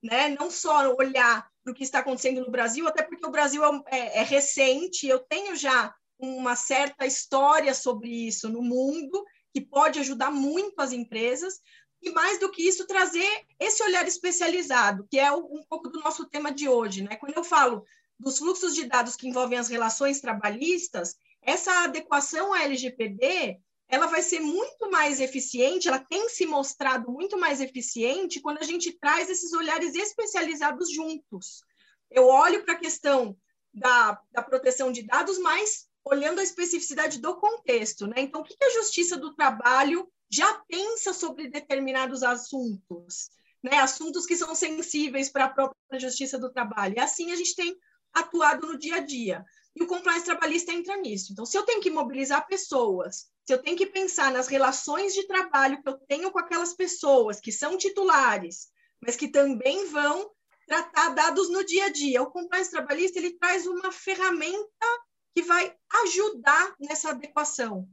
né? 0.06 0.30
Não 0.30 0.50
só 0.52 0.94
olhar 0.96 1.48
para 1.64 1.72
o 1.72 1.76
que 1.76 1.84
está 1.84 2.00
acontecendo 2.00 2.42
no 2.42 2.52
Brasil, 2.52 2.88
até 2.88 3.02
porque 3.02 3.26
o 3.26 3.32
Brasil 3.32 3.64
é, 3.64 3.82
é, 3.88 4.18
é, 4.20 4.24
recente, 4.24 5.08
eu 5.08 5.20
tenho 5.20 5.56
já 5.56 5.94
uma 6.18 6.56
certa 6.56 7.06
história 7.06 7.74
sobre 7.74 8.10
isso 8.28 8.48
no 8.48 8.62
mundo, 8.62 9.26
que 9.52 9.60
pode 9.60 10.00
ajudar 10.00 10.32
muito 10.32 10.80
as 10.80 10.92
empresas, 10.92 11.60
e 12.02 12.12
mais 12.12 12.40
do 12.40 12.52
que 12.52 12.62
isso, 12.62 12.86
trazer 12.86 13.28
esse 13.60 13.82
olhar 13.84 14.08
especializado, 14.08 15.08
que 15.10 15.18
é 15.18 15.32
um 15.32 15.64
pouco 15.68 15.90
do 15.90 16.00
nosso 16.00 16.26
tema 16.26 16.52
de 16.52 16.70
hoje. 16.70 17.04
Né? 17.04 17.16
Quando 17.16 17.36
eu 17.36 17.44
falo 17.44 17.84
dos 18.20 18.38
fluxos 18.38 18.76
de 18.76 18.86
dados 18.86 19.16
que 19.16 19.28
envolvem 19.28 19.58
as 19.58 19.68
relações 19.68 20.22
trabalhistas, 20.22 21.16
essa 21.42 21.84
adequação 21.84 22.54
à 22.54 22.64
LGPD 22.64 23.60
ela 23.88 24.08
vai 24.08 24.22
ser 24.22 24.40
muito 24.40 24.90
mais 24.90 25.20
eficiente, 25.20 25.88
ela 25.88 26.00
tem 26.00 26.28
se 26.30 26.46
mostrado 26.46 27.12
muito 27.12 27.38
mais 27.38 27.62
eficiente 27.62 28.42
quando 28.42 28.58
a 28.58 28.64
gente 28.64 28.92
traz 28.94 29.30
esses 29.30 29.54
olhares 29.54 29.96
especializados 29.96 30.92
juntos. 30.92 31.62
Eu 32.10 32.28
olho 32.28 32.64
para 32.64 32.74
a 32.74 32.80
questão 32.80 33.38
da, 33.74 34.20
da 34.32 34.42
proteção 34.42 34.92
de 34.92 35.04
dados, 35.04 35.38
mas 35.38 35.88
olhando 36.04 36.40
a 36.40 36.44
especificidade 36.44 37.20
do 37.20 37.36
contexto. 37.36 38.08
Né? 38.08 38.16
Então, 38.18 38.42
o 38.42 38.44
que 38.44 38.56
a 38.64 38.70
Justiça 38.72 39.18
do 39.18 39.36
Trabalho 39.36 40.08
já 40.30 40.54
pensa 40.68 41.14
sobre 41.14 41.50
determinados 41.50 42.24
assuntos? 42.24 43.30
Né? 43.62 43.78
Assuntos 43.78 44.26
que 44.26 44.36
são 44.36 44.56
sensíveis 44.56 45.30
para 45.30 45.46
a 45.46 45.50
própria 45.50 46.00
Justiça 46.00 46.40
do 46.40 46.52
Trabalho. 46.52 46.96
E 46.98 47.00
assim 47.00 47.32
a 47.32 47.36
gente 47.36 47.56
tem 47.56 47.76
atuado 48.14 48.68
no 48.68 48.78
dia 48.78 48.96
a 48.96 49.00
dia. 49.00 49.44
E 49.76 49.84
o 49.84 49.88
compliance 49.88 50.26
trabalhista 50.26 50.72
entra 50.72 50.96
nisso. 50.98 51.34
Então, 51.34 51.46
se 51.46 51.58
eu 51.58 51.64
tenho 51.64 51.82
que 51.82 51.90
mobilizar 51.90 52.48
pessoas, 52.48 53.30
se 53.46 53.54
eu 53.54 53.62
tenho 53.62 53.78
que 53.78 53.86
pensar 53.86 54.32
nas 54.32 54.48
relações 54.48 55.14
de 55.14 55.28
trabalho 55.28 55.82
que 55.82 55.88
eu 55.88 55.98
tenho 56.08 56.32
com 56.32 56.40
aquelas 56.40 56.74
pessoas 56.74 57.40
que 57.40 57.52
são 57.52 57.78
titulares, 57.78 58.70
mas 59.00 59.16
que 59.16 59.28
também 59.28 59.86
vão 59.88 60.32
tratar 60.68 61.10
dados 61.10 61.50
no 61.52 61.64
dia 61.64 61.86
a 61.86 61.90
dia, 61.90 62.24
o 62.24 62.32
compliance 62.32 62.72
trabalhista 62.72 63.20
ele 63.20 63.38
traz 63.38 63.68
uma 63.68 63.92
ferramenta 63.92 64.88
que 65.36 65.44
vai 65.44 65.76
ajudar 66.06 66.74
nessa 66.80 67.10
adequação, 67.12 67.88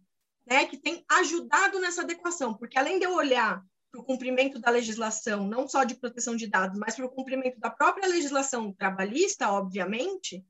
né? 0.46 0.64
Que 0.64 0.78
tem 0.78 1.04
ajudado 1.10 1.78
nessa 1.80 2.00
adequação, 2.00 2.54
porque 2.54 2.78
além 2.78 2.98
de 2.98 3.04
eu 3.04 3.14
olhar 3.14 3.62
para 3.90 4.00
o 4.00 4.04
cumprimento 4.04 4.58
da 4.58 4.70
legislação, 4.70 5.46
não 5.46 5.68
só 5.68 5.84
de 5.84 5.96
proteção 5.96 6.34
de 6.34 6.46
dados, 6.46 6.78
mas 6.78 6.96
para 6.96 7.04
o 7.04 7.10
cumprimento 7.10 7.60
da 7.60 7.68
própria 7.68 8.08
legislação 8.08 8.72
trabalhista, 8.72 9.52
obviamente, 9.52 10.42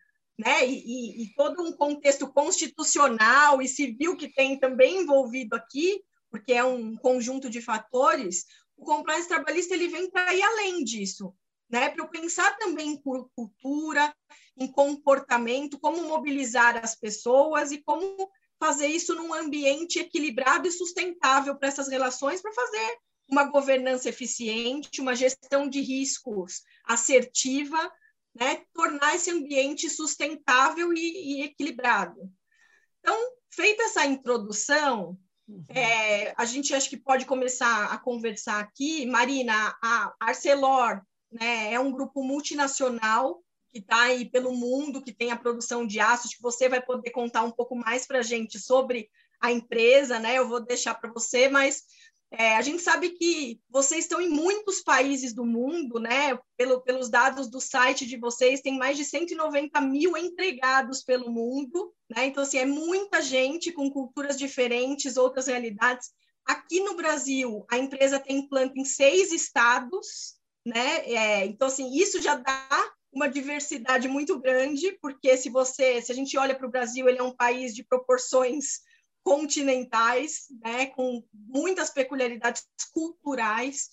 né? 0.45 0.67
E, 0.67 1.23
e, 1.23 1.35
todo 1.35 1.63
um 1.63 1.73
contexto 1.73 2.31
constitucional 2.33 3.63
e 3.63 3.69
civil 3.69 4.17
que 4.17 4.29
tem 4.29 4.59
também 4.59 5.03
envolvido 5.03 5.55
aqui, 5.55 6.03
porque 6.31 6.53
é 6.53 6.65
um 6.65 6.97
conjunto 6.97 7.49
de 7.49 7.61
fatores, 7.61 8.45
o 8.77 8.85
compliance 8.85 9.29
trabalhista 9.29 9.75
ele 9.75 9.89
vem 9.89 10.11
para 10.11 10.35
ir 10.35 10.43
além 10.43 10.83
disso, 10.83 11.35
né? 11.71 11.89
Para 11.89 12.05
eu 12.05 12.09
pensar 12.09 12.57
também 12.59 12.91
em 12.91 13.03
cultura, 13.03 14.15
em 14.57 14.67
comportamento, 14.67 15.79
como 15.79 16.03
mobilizar 16.03 16.77
as 16.83 16.95
pessoas 16.95 17.71
e 17.71 17.79
como 17.79 18.31
fazer 18.59 18.87
isso 18.87 19.15
num 19.15 19.35
ambiente 19.35 19.99
equilibrado 19.99 20.69
e 20.69 20.73
sustentável 20.73 21.57
para 21.57 21.69
essas 21.69 21.89
relações, 21.89 22.41
para 22.41 22.53
fazer 22.53 22.99
uma 23.29 23.45
governança 23.45 24.09
eficiente, 24.09 25.01
uma 25.01 25.15
gestão 25.15 25.69
de 25.69 25.81
riscos 25.81 26.63
assertiva, 26.85 27.91
né, 28.35 28.63
tornar 28.73 29.15
esse 29.15 29.31
ambiente 29.31 29.89
sustentável 29.91 30.93
e, 30.93 31.41
e 31.41 31.43
equilibrado. 31.43 32.31
Então, 33.01 33.17
feita 33.51 33.83
essa 33.85 34.07
introdução, 34.07 35.19
uhum. 35.49 35.65
é, 35.69 36.33
a 36.37 36.45
gente 36.45 36.75
acho 36.75 36.89
que 36.89 36.97
pode 36.97 37.27
começar 37.27 37.93
a 37.93 37.99
conversar 37.99 38.61
aqui. 38.61 39.07
Marina, 39.07 39.77
a 39.83 40.15
Arcelor 40.21 41.03
né, 41.31 41.73
é 41.73 41.81
um 41.81 41.93
grupo 41.93 42.23
multinacional 42.23 43.43
que 43.73 43.79
está 43.79 44.03
aí 44.03 44.29
pelo 44.31 44.53
mundo, 44.55 45.03
que 45.03 45.13
tem 45.13 45.31
a 45.31 45.37
produção 45.37 45.87
de 45.87 45.99
aços, 45.99 46.35
que 46.35 46.43
você 46.43 46.69
vai 46.69 46.81
poder 46.81 47.11
contar 47.11 47.43
um 47.43 47.51
pouco 47.51 47.75
mais 47.75 48.07
para 48.07 48.19
a 48.19 48.23
gente 48.23 48.59
sobre 48.59 49.09
a 49.41 49.51
empresa, 49.51 50.19
né? 50.19 50.39
Eu 50.39 50.47
vou 50.47 50.61
deixar 50.61 50.95
para 50.95 51.11
você, 51.11 51.49
mas 51.49 51.83
é, 52.35 52.57
a 52.57 52.63
gente 52.63 52.83
sabe 52.83 53.11
que 53.11 53.61
vocês 53.69 54.05
estão 54.05 54.19
em 54.19 54.29
muitos 54.29 54.81
países 54.81 55.35
do 55.35 55.45
mundo, 55.45 56.01
né? 56.01 56.39
Pelo, 56.57 56.81
pelos 56.81 57.11
dados 57.11 57.51
do 57.51 57.61
site 57.61 58.07
de 58.07 58.17
vocês, 58.17 58.63
tem 58.63 58.79
mais 58.79 58.97
de 58.97 59.05
190 59.05 59.79
mil 59.83 60.17
empregados 60.17 61.03
pelo 61.03 61.31
mundo, 61.31 61.93
né? 62.09 62.27
Então, 62.27 62.43
assim, 62.43 62.57
é 62.57 62.65
muita 62.65 63.21
gente 63.21 63.71
com 63.71 63.91
culturas 63.91 64.39
diferentes, 64.39 65.19
outras 65.19 65.47
realidades. 65.47 66.11
Aqui 66.47 66.81
no 66.81 66.97
Brasil, 66.97 67.67
a 67.71 67.77
empresa 67.77 68.19
tem 68.19 68.49
planta 68.49 68.79
em 68.79 68.85
seis 68.85 69.31
estados, 69.31 70.35
né? 70.65 71.05
É, 71.05 71.45
então, 71.45 71.69
assim, 71.69 71.95
isso 71.95 72.21
já 72.23 72.35
dá 72.35 72.93
uma 73.13 73.29
diversidade 73.29 74.09
muito 74.09 74.41
grande, 74.41 74.97
porque 75.03 75.37
se 75.37 75.51
você, 75.51 76.01
se 76.01 76.11
a 76.11 76.15
gente 76.15 76.39
olha 76.39 76.55
para 76.55 76.67
o 76.67 76.71
Brasil, 76.71 77.07
ele 77.07 77.19
é 77.19 77.23
um 77.23 77.37
país 77.37 77.75
de 77.75 77.85
proporções 77.85 78.81
continentais, 79.23 80.47
né, 80.61 80.87
com 80.87 81.23
muitas 81.33 81.91
peculiaridades 81.91 82.67
culturais. 82.93 83.89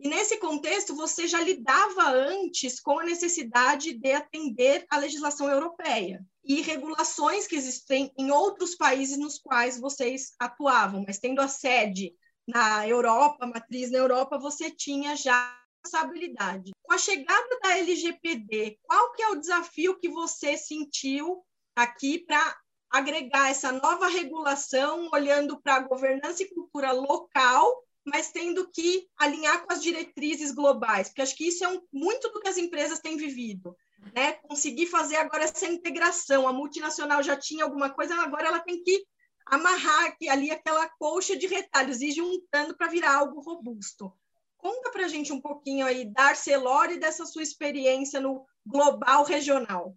E 0.00 0.08
nesse 0.08 0.36
contexto, 0.38 0.94
você 0.94 1.26
já 1.26 1.40
lidava 1.40 2.10
antes 2.10 2.78
com 2.78 3.00
a 3.00 3.04
necessidade 3.04 3.94
de 3.94 4.12
atender 4.12 4.86
à 4.88 4.98
legislação 4.98 5.48
europeia 5.50 6.24
e 6.44 6.62
regulações 6.62 7.46
que 7.46 7.56
existem 7.56 8.12
em 8.16 8.30
outros 8.30 8.76
países 8.76 9.18
nos 9.18 9.38
quais 9.38 9.78
vocês 9.78 10.34
atuavam, 10.38 11.04
mas 11.06 11.18
tendo 11.18 11.40
a 11.40 11.48
sede 11.48 12.14
na 12.46 12.86
Europa, 12.88 13.46
matriz 13.46 13.90
na 13.90 13.98
Europa, 13.98 14.38
você 14.38 14.70
tinha 14.70 15.16
já 15.16 15.54
responsabilidade. 15.84 16.72
Com 16.82 16.94
a 16.94 16.98
chegada 16.98 17.58
da 17.62 17.76
LGPD, 17.78 18.78
qual 18.82 19.12
que 19.12 19.22
é 19.22 19.28
o 19.28 19.36
desafio 19.36 19.98
que 19.98 20.08
você 20.08 20.56
sentiu 20.56 21.44
aqui 21.76 22.20
para 22.20 22.56
agregar 22.90 23.50
essa 23.50 23.72
nova 23.72 24.08
regulação, 24.08 25.08
olhando 25.12 25.60
para 25.60 25.76
a 25.76 25.80
governança 25.80 26.42
e 26.42 26.54
cultura 26.54 26.92
local, 26.92 27.84
mas 28.04 28.30
tendo 28.30 28.68
que 28.70 29.06
alinhar 29.16 29.64
com 29.64 29.72
as 29.72 29.82
diretrizes 29.82 30.52
globais, 30.52 31.08
porque 31.08 31.22
acho 31.22 31.36
que 31.36 31.48
isso 31.48 31.64
é 31.64 31.68
um, 31.68 31.80
muito 31.92 32.30
do 32.30 32.40
que 32.40 32.48
as 32.48 32.56
empresas 32.56 33.00
têm 33.00 33.16
vivido. 33.16 33.76
Né? 34.14 34.32
Conseguir 34.34 34.86
fazer 34.86 35.16
agora 35.16 35.44
essa 35.44 35.66
integração. 35.66 36.48
A 36.48 36.52
multinacional 36.52 37.22
já 37.22 37.36
tinha 37.36 37.64
alguma 37.64 37.90
coisa, 37.90 38.14
agora 38.14 38.48
ela 38.48 38.60
tem 38.60 38.82
que 38.82 39.04
amarrar 39.44 40.16
ali 40.28 40.50
aquela 40.50 40.88
colcha 40.98 41.36
de 41.36 41.46
retalhos 41.46 42.00
e 42.00 42.10
juntando 42.10 42.76
para 42.76 42.88
virar 42.88 43.16
algo 43.16 43.40
robusto. 43.40 44.12
Conta 44.56 44.90
para 44.90 45.04
a 45.04 45.08
gente 45.08 45.32
um 45.32 45.40
pouquinho 45.40 45.86
aí 45.86 46.04
da 46.04 46.24
Arcelor 46.24 46.90
e 46.90 46.98
dessa 46.98 47.24
sua 47.24 47.42
experiência 47.42 48.20
no 48.20 48.44
global 48.66 49.24
regional. 49.24 49.96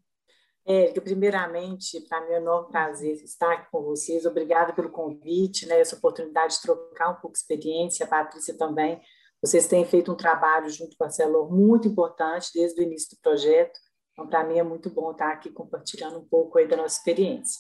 Érica, 0.65 1.01
primeiramente, 1.01 1.99
para 2.01 2.21
mim 2.21 2.33
é 2.33 2.39
um 2.39 2.41
enorme 2.41 2.69
prazer 2.69 3.15
estar 3.15 3.51
aqui 3.53 3.71
com 3.71 3.81
vocês. 3.81 4.25
Obrigada 4.25 4.73
pelo 4.73 4.89
convite, 4.89 5.65
né, 5.65 5.79
essa 5.79 5.95
oportunidade 5.95 6.55
de 6.55 6.61
trocar 6.61 7.09
um 7.09 7.15
pouco 7.15 7.31
de 7.31 7.39
experiência, 7.39 8.05
a 8.05 8.09
Patrícia 8.09 8.55
também. 8.55 9.01
Vocês 9.41 9.67
têm 9.67 9.83
feito 9.85 10.11
um 10.11 10.15
trabalho 10.15 10.69
junto 10.69 10.95
com 10.95 11.03
a 11.03 11.09
Celor 11.09 11.51
muito 11.51 11.87
importante 11.87 12.51
desde 12.53 12.79
o 12.79 12.83
início 12.83 13.15
do 13.15 13.21
projeto. 13.21 13.79
Então, 14.13 14.27
para 14.27 14.43
mim 14.43 14.59
é 14.59 14.63
muito 14.63 14.89
bom 14.89 15.11
estar 15.11 15.31
aqui 15.31 15.49
compartilhando 15.49 16.19
um 16.19 16.25
pouco 16.25 16.59
aí 16.59 16.67
da 16.67 16.77
nossa 16.77 16.97
experiência. 16.97 17.59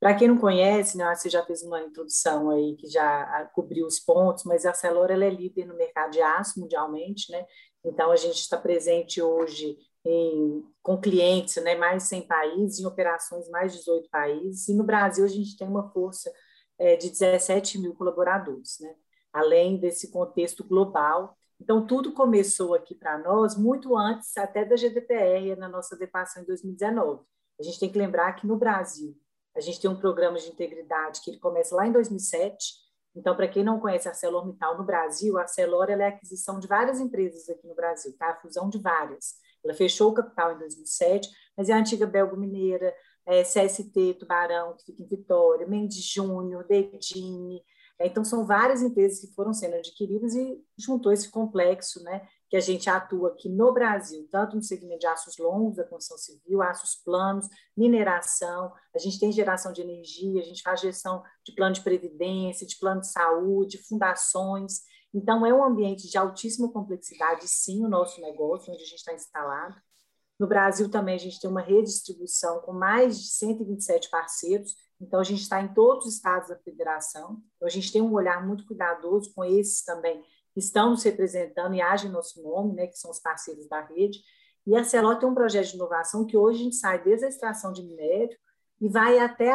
Para 0.00 0.14
quem 0.14 0.26
não 0.26 0.38
conhece, 0.38 0.98
né, 0.98 1.14
você 1.14 1.30
já 1.30 1.44
fez 1.46 1.62
uma 1.62 1.80
introdução 1.80 2.50
aí 2.50 2.74
que 2.76 2.88
já 2.88 3.48
cobriu 3.54 3.86
os 3.86 4.00
pontos, 4.00 4.44
mas 4.44 4.66
a 4.66 4.74
Celor 4.74 5.10
ela 5.10 5.24
é 5.24 5.30
líder 5.30 5.66
no 5.66 5.76
mercado 5.76 6.10
de 6.10 6.20
aço 6.20 6.58
mundialmente, 6.58 7.30
né? 7.30 7.46
Então 7.84 8.10
a 8.10 8.16
gente 8.16 8.40
está 8.40 8.56
presente 8.56 9.22
hoje 9.22 9.78
em, 10.04 10.64
com 10.82 11.00
clientes, 11.00 11.56
né, 11.62 11.74
mais 11.74 12.02
de 12.02 12.08
100 12.10 12.26
países, 12.26 12.80
em 12.80 12.86
operações 12.86 13.48
mais 13.48 13.72
de 13.72 13.78
18 13.78 14.08
países, 14.10 14.68
e 14.68 14.74
no 14.74 14.84
Brasil 14.84 15.24
a 15.24 15.28
gente 15.28 15.56
tem 15.56 15.66
uma 15.66 15.90
força 15.90 16.32
é, 16.78 16.96
de 16.96 17.10
17 17.10 17.78
mil 17.78 17.94
colaboradores, 17.94 18.78
né, 18.80 18.94
além 19.32 19.78
desse 19.78 20.10
contexto 20.10 20.62
global. 20.64 21.36
Então, 21.60 21.86
tudo 21.86 22.12
começou 22.12 22.74
aqui 22.74 22.94
para 22.94 23.16
nós 23.18 23.56
muito 23.56 23.96
antes 23.96 24.36
até 24.36 24.64
da 24.64 24.76
GDPR, 24.76 25.56
na 25.56 25.68
nossa 25.68 25.94
adequação 25.94 26.42
em 26.42 26.46
2019. 26.46 27.22
A 27.58 27.62
gente 27.62 27.78
tem 27.78 27.90
que 27.90 27.98
lembrar 27.98 28.32
que 28.34 28.46
no 28.46 28.56
Brasil, 28.56 29.16
a 29.56 29.60
gente 29.60 29.80
tem 29.80 29.88
um 29.88 29.96
programa 29.96 30.38
de 30.38 30.48
integridade 30.48 31.20
que 31.22 31.30
ele 31.30 31.38
começa 31.38 31.74
lá 31.74 31.86
em 31.86 31.92
2007. 31.92 32.74
Então, 33.14 33.36
para 33.36 33.46
quem 33.46 33.62
não 33.62 33.78
conhece 33.78 34.08
a 34.08 34.10
ArcelorMittal 34.10 34.76
no 34.76 34.84
Brasil, 34.84 35.38
a 35.38 35.42
Arcelor 35.42 35.88
é 35.90 36.04
a 36.04 36.08
aquisição 36.08 36.58
de 36.58 36.66
várias 36.66 36.98
empresas 36.98 37.48
aqui 37.48 37.66
no 37.66 37.74
Brasil, 37.74 38.12
tá? 38.18 38.30
A 38.30 38.40
fusão 38.40 38.68
de 38.68 38.78
várias. 38.78 39.36
Ela 39.64 39.74
fechou 39.74 40.10
o 40.10 40.14
capital 40.14 40.52
em 40.52 40.58
2007, 40.58 41.28
mas 41.56 41.68
é 41.68 41.72
a 41.72 41.78
antiga 41.78 42.06
Belgo 42.06 42.36
Mineira, 42.36 42.94
é, 43.26 43.42
CST 43.42 44.14
Tubarão, 44.18 44.76
que 44.76 44.84
fica 44.84 45.02
em 45.02 45.06
Vitória, 45.06 45.66
Mendes 45.66 46.04
Júnior, 46.04 46.66
Dedini. 46.66 47.62
É, 47.98 48.06
então, 48.06 48.24
são 48.24 48.44
várias 48.44 48.82
empresas 48.82 49.20
que 49.20 49.32
foram 49.34 49.52
sendo 49.52 49.76
adquiridas 49.76 50.34
e 50.34 50.60
juntou 50.76 51.12
esse 51.12 51.30
complexo, 51.30 52.02
né, 52.02 52.26
que 52.50 52.56
a 52.56 52.60
gente 52.60 52.90
atua 52.90 53.30
aqui 53.30 53.48
no 53.48 53.72
Brasil, 53.72 54.28
tanto 54.30 54.56
no 54.56 54.62
segmento 54.62 55.00
de 55.00 55.06
aços 55.06 55.38
longos 55.38 55.76
da 55.76 55.84
construção 55.84 56.18
civil, 56.18 56.60
aços 56.60 57.00
planos, 57.04 57.48
mineração, 57.76 58.72
a 58.94 58.98
gente 58.98 59.18
tem 59.18 59.32
geração 59.32 59.72
de 59.72 59.80
energia, 59.80 60.40
a 60.40 60.44
gente 60.44 60.62
faz 60.62 60.80
gestão 60.80 61.22
de 61.44 61.54
plano 61.54 61.74
de 61.74 61.82
previdência, 61.82 62.66
de 62.66 62.78
plano 62.78 63.00
de 63.00 63.10
saúde, 63.10 63.82
fundações. 63.88 64.82
Então, 65.14 65.46
é 65.46 65.54
um 65.54 65.62
ambiente 65.62 66.10
de 66.10 66.18
altíssima 66.18 66.70
complexidade, 66.72 67.46
sim, 67.46 67.84
o 67.84 67.88
nosso 67.88 68.20
negócio, 68.20 68.72
onde 68.72 68.82
a 68.82 68.86
gente 68.86 68.98
está 68.98 69.14
instalado. 69.14 69.76
No 70.38 70.48
Brasil 70.48 70.90
também 70.90 71.14
a 71.14 71.18
gente 71.18 71.40
tem 71.40 71.48
uma 71.48 71.60
redistribuição 71.60 72.60
com 72.60 72.72
mais 72.72 73.20
de 73.20 73.28
127 73.28 74.10
parceiros, 74.10 74.74
então 75.00 75.20
a 75.20 75.24
gente 75.24 75.42
está 75.42 75.60
em 75.60 75.72
todos 75.72 76.06
os 76.06 76.14
estados 76.14 76.48
da 76.48 76.56
federação. 76.56 77.40
Então 77.56 77.68
a 77.68 77.70
gente 77.70 77.92
tem 77.92 78.02
um 78.02 78.12
olhar 78.12 78.44
muito 78.44 78.66
cuidadoso 78.66 79.32
com 79.32 79.44
esses 79.44 79.84
também 79.84 80.20
que 80.52 80.60
estão 80.60 80.90
nos 80.90 81.02
representando 81.02 81.74
e 81.74 81.80
agem 81.80 82.10
em 82.10 82.12
nosso 82.12 82.42
nome, 82.42 82.74
né, 82.74 82.86
que 82.86 82.98
são 82.98 83.10
os 83.10 83.20
parceiros 83.20 83.68
da 83.68 83.80
rede. 83.80 84.20
E 84.66 84.76
a 84.76 84.82
Celó 84.82 85.14
tem 85.14 85.28
um 85.28 85.34
projeto 85.34 85.68
de 85.68 85.74
inovação 85.74 86.26
que 86.26 86.36
hoje 86.36 86.60
a 86.60 86.64
gente 86.64 86.76
sai 86.76 87.02
desde 87.02 87.26
a 87.26 87.28
extração 87.28 87.72
de 87.72 87.82
minério 87.82 88.36
e 88.80 88.88
vai 88.88 89.18
até 89.18 89.52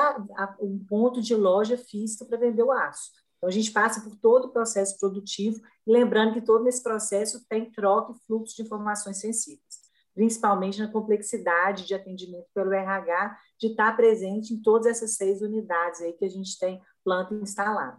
um 0.62 0.84
ponto 0.88 1.22
de 1.22 1.36
loja 1.36 1.78
física 1.78 2.26
para 2.26 2.38
vender 2.38 2.64
o 2.64 2.72
aço. 2.72 3.12
Então, 3.40 3.48
a 3.48 3.52
gente 3.52 3.72
passa 3.72 4.02
por 4.02 4.16
todo 4.18 4.46
o 4.46 4.52
processo 4.52 5.00
produtivo, 5.00 5.62
lembrando 5.88 6.34
que 6.34 6.42
todo 6.42 6.68
esse 6.68 6.84
processo 6.84 7.46
tem 7.48 7.72
troca 7.72 8.12
e 8.12 8.26
fluxo 8.28 8.56
de 8.56 8.64
informações 8.64 9.18
sensíveis, 9.18 9.80
principalmente 10.14 10.78
na 10.78 10.92
complexidade 10.92 11.86
de 11.86 11.96
atendimento 11.96 12.48
pelo 12.54 12.74
RH, 12.74 13.40
de 13.58 13.68
estar 13.68 13.96
presente 13.96 14.54
em 14.54 14.62
todas 14.62 14.88
essas 14.88 15.16
seis 15.16 15.42
unidades 15.42 16.02
aí 16.02 16.12
que 16.12 16.26
a 16.26 16.30
gente 16.30 16.60
tem 16.60 16.82
planta 17.02 17.34
instalada. 17.34 17.98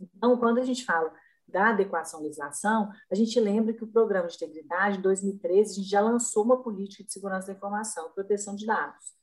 Então, 0.00 0.36
quando 0.38 0.58
a 0.58 0.64
gente 0.64 0.84
fala 0.84 1.12
da 1.48 1.70
adequação 1.70 2.20
à 2.20 2.22
legislação, 2.22 2.92
a 3.10 3.14
gente 3.16 3.38
lembra 3.40 3.74
que 3.74 3.82
o 3.82 3.88
Programa 3.88 4.28
de 4.28 4.36
Integridade, 4.36 4.98
em 4.98 5.02
2013, 5.02 5.72
a 5.72 5.74
gente 5.74 5.90
já 5.90 6.00
lançou 6.00 6.44
uma 6.44 6.62
política 6.62 7.02
de 7.02 7.12
segurança 7.12 7.48
da 7.48 7.54
informação, 7.54 8.12
proteção 8.12 8.54
de 8.54 8.64
dados. 8.64 9.19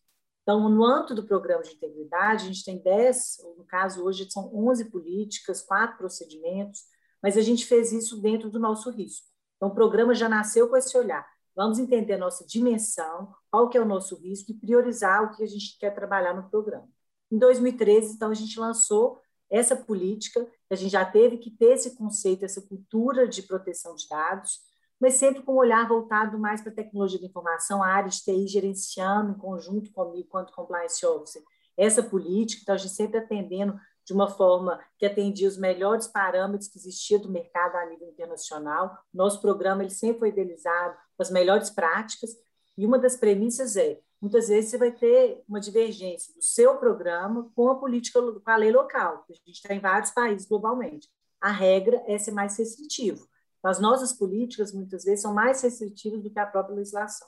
Então, 0.48 0.70
no 0.70 0.86
âmbito 0.86 1.14
do 1.14 1.26
Programa 1.26 1.62
de 1.62 1.74
Integridade, 1.74 2.46
a 2.46 2.48
gente 2.48 2.64
tem 2.64 2.78
10, 2.82 3.40
no 3.58 3.66
caso 3.66 4.02
hoje 4.02 4.32
são 4.32 4.50
11 4.56 4.86
políticas, 4.86 5.62
quatro 5.62 5.98
procedimentos, 5.98 6.86
mas 7.22 7.36
a 7.36 7.42
gente 7.42 7.66
fez 7.66 7.92
isso 7.92 8.22
dentro 8.22 8.50
do 8.50 8.58
nosso 8.58 8.90
risco. 8.90 9.28
Então, 9.58 9.68
o 9.68 9.76
programa 9.76 10.16
já 10.16 10.30
nasceu 10.30 10.70
com 10.70 10.78
esse 10.78 10.98
olhar. 10.98 11.28
Vamos 11.54 11.80
entender 11.80 12.14
a 12.14 12.18
nossa 12.18 12.46
dimensão, 12.48 13.36
qual 13.52 13.68
que 13.68 13.78
é 13.78 13.82
o 13.82 13.86
nosso 13.86 14.16
risco 14.16 14.52
e 14.52 14.54
priorizar 14.54 15.22
o 15.26 15.36
que 15.36 15.44
a 15.44 15.48
gente 15.48 15.78
quer 15.78 15.94
trabalhar 15.94 16.34
no 16.34 16.50
programa. 16.50 16.88
Em 17.30 17.38
2013, 17.38 18.14
então, 18.14 18.32
a 18.32 18.34
gente 18.34 18.58
lançou 18.58 19.20
essa 19.50 19.76
política, 19.76 20.48
a 20.70 20.76
gente 20.76 20.92
já 20.92 21.04
teve 21.04 21.40
que 21.40 21.52
ter 21.52 21.74
esse 21.74 21.98
conceito, 21.98 22.46
essa 22.46 22.62
cultura 22.62 23.28
de 23.28 23.42
proteção 23.42 23.96
de 23.96 24.08
dados, 24.08 24.62
mas 25.00 25.16
sempre 25.16 25.44
com 25.44 25.54
um 25.54 25.58
olhar 25.58 25.88
voltado 25.88 26.38
mais 26.40 26.62
para 26.62 26.72
a 26.72 26.76
tecnologia 26.76 27.20
da 27.20 27.26
informação, 27.26 27.84
a 27.84 27.88
área 27.88 28.10
de 28.10 28.22
TI 28.22 28.48
gerenciando 28.48 29.32
em 29.32 29.38
conjunto 29.38 29.92
comigo, 29.92 30.28
quanto 30.30 30.54
compliance 30.54 31.06
officer, 31.06 31.42
essa 31.76 32.02
política, 32.02 32.62
então 32.64 32.76
a 32.76 32.78
gente 32.78 32.94
sempre 32.94 33.20
atendendo 33.20 33.80
de 34.04 34.14
uma 34.14 34.28
forma 34.30 34.80
que 34.98 35.06
atendia 35.06 35.48
os 35.48 35.58
melhores 35.58 36.08
parâmetros 36.08 36.70
que 36.70 36.78
existia 36.78 37.20
do 37.20 37.30
mercado 37.30 37.76
a 37.76 37.86
nível 37.86 38.08
internacional. 38.08 38.98
Nosso 39.14 39.42
programa 39.42 39.84
ele 39.84 39.92
sempre 39.92 40.20
foi 40.20 40.30
idealizado 40.30 40.96
com 41.16 41.22
as 41.22 41.30
melhores 41.30 41.70
práticas, 41.70 42.32
e 42.78 42.86
uma 42.86 42.98
das 42.98 43.16
premissas 43.16 43.76
é 43.76 44.00
muitas 44.20 44.48
vezes 44.48 44.72
você 44.72 44.78
vai 44.78 44.92
ter 44.92 45.44
uma 45.48 45.60
divergência 45.60 46.34
do 46.34 46.42
seu 46.42 46.78
programa 46.78 47.52
com 47.56 47.70
a 47.70 47.76
política, 47.76 48.20
com 48.20 48.42
a 48.50 48.56
lei 48.56 48.72
local, 48.72 49.26
a 49.30 49.34
gente 49.34 49.52
está 49.52 49.74
em 49.74 49.80
vários 49.80 50.12
países 50.12 50.48
globalmente. 50.48 51.08
A 51.40 51.52
regra 51.52 52.04
é 52.08 52.18
ser 52.18 52.32
mais 52.32 52.58
restritivo. 52.58 53.28
As 53.64 53.80
nossas 53.80 54.14
políticas, 54.14 54.74
muitas 54.74 55.04
vezes, 55.04 55.22
são 55.22 55.34
mais 55.34 55.62
restritivas 55.62 56.22
do 56.22 56.30
que 56.30 56.40
a 56.40 56.46
própria 56.46 56.76
legislação. 56.76 57.28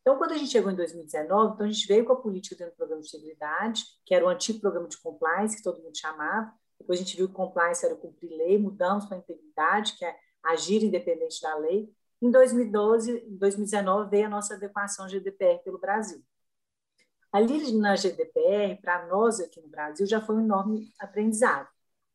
Então, 0.00 0.16
quando 0.16 0.32
a 0.32 0.38
gente 0.38 0.50
chegou 0.50 0.72
em 0.72 0.76
2019, 0.76 1.54
então 1.54 1.66
a 1.66 1.70
gente 1.70 1.86
veio 1.86 2.04
com 2.04 2.14
a 2.14 2.16
política 2.16 2.56
dentro 2.56 2.72
do 2.72 2.76
programa 2.76 3.02
de 3.02 3.08
integridade, 3.08 3.84
que 4.06 4.14
era 4.14 4.24
o 4.24 4.28
antigo 4.28 4.60
programa 4.60 4.88
de 4.88 4.96
compliance, 4.98 5.56
que 5.56 5.62
todo 5.62 5.82
mundo 5.82 5.98
chamava. 5.98 6.50
Depois 6.80 6.98
a 6.98 7.02
gente 7.02 7.16
viu 7.16 7.28
que 7.28 7.34
compliance 7.34 7.84
era 7.84 7.94
cumprir 7.94 8.30
lei, 8.30 8.56
mudamos 8.58 9.04
para 9.04 9.18
integridade, 9.18 9.96
que 9.98 10.04
é 10.04 10.16
agir 10.42 10.82
independente 10.82 11.40
da 11.42 11.54
lei. 11.56 11.92
Em 12.22 12.30
2012, 12.30 13.20
2019, 13.38 14.10
veio 14.10 14.26
a 14.26 14.30
nossa 14.30 14.54
adequação 14.54 15.08
GDPR 15.08 15.62
pelo 15.62 15.78
Brasil. 15.78 16.24
Ali 17.30 17.72
na 17.72 17.94
GDPR, 17.94 18.80
para 18.80 19.06
nós 19.06 19.38
aqui 19.40 19.60
no 19.60 19.68
Brasil, 19.68 20.06
já 20.06 20.20
foi 20.20 20.36
um 20.36 20.40
enorme 20.40 20.90
aprendizado. 20.98 21.68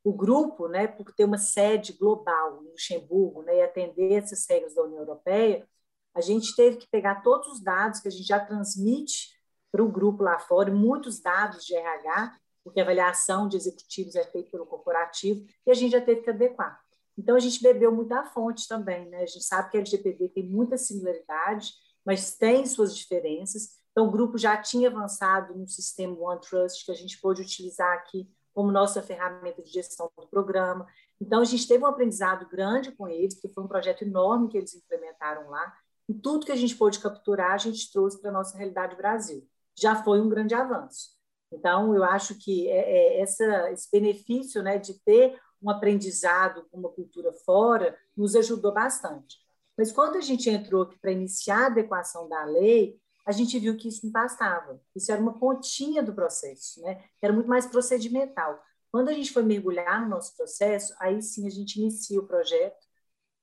O 0.04 0.12
grupo, 0.14 0.68
né, 0.68 0.88
por 0.88 1.14
ter 1.14 1.24
uma 1.24 1.38
sede 1.38 1.94
global 1.94 2.62
em 2.62 2.72
Luxemburgo 2.72 3.42
né, 3.44 3.58
e 3.58 3.62
atender 3.62 4.14
essas 4.14 4.46
regras 4.50 4.76
da 4.76 4.84
União 4.84 5.00
Europeia, 5.00 5.68
a 6.14 6.22
gente 6.22 6.56
teve 6.56 6.78
que 6.78 6.88
pegar 6.88 7.22
todos 7.22 7.48
os 7.48 7.62
dados 7.62 8.00
que 8.00 8.08
a 8.08 8.12
gente 8.12 8.28
já 8.28 8.40
transmite 8.40 9.30
para 9.72 9.84
o 9.84 9.92
grupo 9.92 10.24
lá 10.24 10.38
fora, 10.40 10.72
muitos 10.72 11.20
dados 11.20 11.66
de 11.66 11.76
RH, 11.76 12.38
porque 12.64 12.80
a 12.80 12.84
avaliação 12.84 13.48
de 13.48 13.58
executivos 13.58 14.16
é 14.16 14.24
feita 14.24 14.52
pelo 14.52 14.66
corporativo, 14.66 15.46
e 15.66 15.72
a 15.72 15.74
gente 15.74 15.92
já 15.92 16.02
teve 16.02 16.22
que 16.22 16.30
adequar. 16.30 16.80
Então, 17.18 17.36
a 17.36 17.40
gente 17.40 17.62
bebeu 17.62 17.92
muito 17.92 18.10
da 18.10 18.24
fonte 18.24 18.68
também, 18.68 19.08
né? 19.10 19.24
A 19.24 19.26
gente 19.26 19.44
sabe 19.44 19.70
que 19.70 19.78
a 19.78 19.80
LGPD 19.80 20.30
tem 20.30 20.48
muita 20.48 20.78
similaridade, 20.78 21.74
mas 22.06 22.36
tem 22.36 22.66
suas 22.66 22.96
diferenças. 22.96 23.78
Então, 23.92 24.08
o 24.08 24.12
grupo 24.12 24.38
já 24.38 24.58
tinha 24.58 24.90
avançado 24.90 25.56
no 25.56 25.68
sistema 25.68 26.18
OneTrust, 26.18 26.86
que 26.86 26.92
a 26.92 26.96
gente 26.96 27.20
pôde 27.20 27.42
utilizar 27.42 27.94
aqui 27.94 28.28
como 28.54 28.72
nossa 28.72 29.02
ferramenta 29.02 29.62
de 29.62 29.72
gestão 29.72 30.10
do 30.18 30.28
programa. 30.28 30.88
Então, 31.20 31.42
a 31.42 31.46
gente 31.46 31.68
teve 31.68 31.84
um 31.84 31.88
aprendizado 31.88 32.48
grande 32.50 32.92
com 32.92 33.08
eles, 33.08 33.40
que 33.40 33.50
foi 33.50 33.64
um 33.64 33.68
projeto 33.68 34.04
enorme 34.04 34.50
que 34.50 34.58
eles 34.58 34.76
implementaram 34.76 35.50
lá, 35.50 35.74
e 36.08 36.14
tudo 36.14 36.46
que 36.46 36.52
a 36.52 36.56
gente 36.56 36.76
pôde 36.76 37.00
capturar, 37.00 37.52
a 37.52 37.58
gente 37.58 37.92
trouxe 37.92 38.20
para 38.20 38.30
a 38.30 38.34
nossa 38.34 38.58
realidade 38.58 38.96
Brasil. 38.96 39.48
Já 39.78 40.04
foi 40.04 40.20
um 40.22 40.30
grande 40.30 40.54
avanço. 40.54 41.12
Então, 41.52 41.96
eu 41.96 42.04
acho 42.04 42.36
que 42.36 42.70
é, 42.70 43.18
é 43.18 43.22
essa, 43.22 43.72
esse 43.72 43.90
benefício 43.92 44.62
né, 44.62 44.78
de 44.78 45.00
ter 45.02 45.40
um 45.62 45.70
aprendizado 45.70 46.66
com 46.70 46.78
uma 46.78 46.90
cultura 46.90 47.32
fora 47.46 47.98
nos 48.18 48.36
ajudou 48.36 48.74
bastante. 48.74 49.38
Mas 49.78 49.92
quando 49.92 50.18
a 50.18 50.22
gente 50.22 50.50
entrou 50.50 50.84
aqui 50.84 51.00
para 51.00 51.12
iniciar 51.12 51.64
a 51.64 51.68
adequação 51.68 52.28
da 52.28 52.44
lei, 52.44 53.00
a 53.26 53.32
gente 53.32 53.58
viu 53.58 53.78
que 53.78 53.88
isso 53.88 54.06
não 54.06 54.12
bastava. 54.12 54.82
Isso 54.96 55.12
era 55.12 55.22
uma 55.22 55.38
pontinha 55.38 56.04
do 56.04 56.14
processo, 56.14 56.82
né? 56.82 57.04
era 57.22 57.34
muito 57.34 57.48
mais 57.48 57.66
procedimental. 57.66 58.62
Quando 58.92 59.10
a 59.10 59.14
gente 59.14 59.32
foi 59.32 59.44
mergulhar 59.44 60.02
no 60.04 60.10
nosso 60.10 60.36
processo, 60.36 60.94
aí 61.00 61.22
sim 61.22 61.48
a 61.48 61.50
gente 61.50 61.80
inicia 61.80 62.20
o 62.20 62.28
projeto 62.28 62.86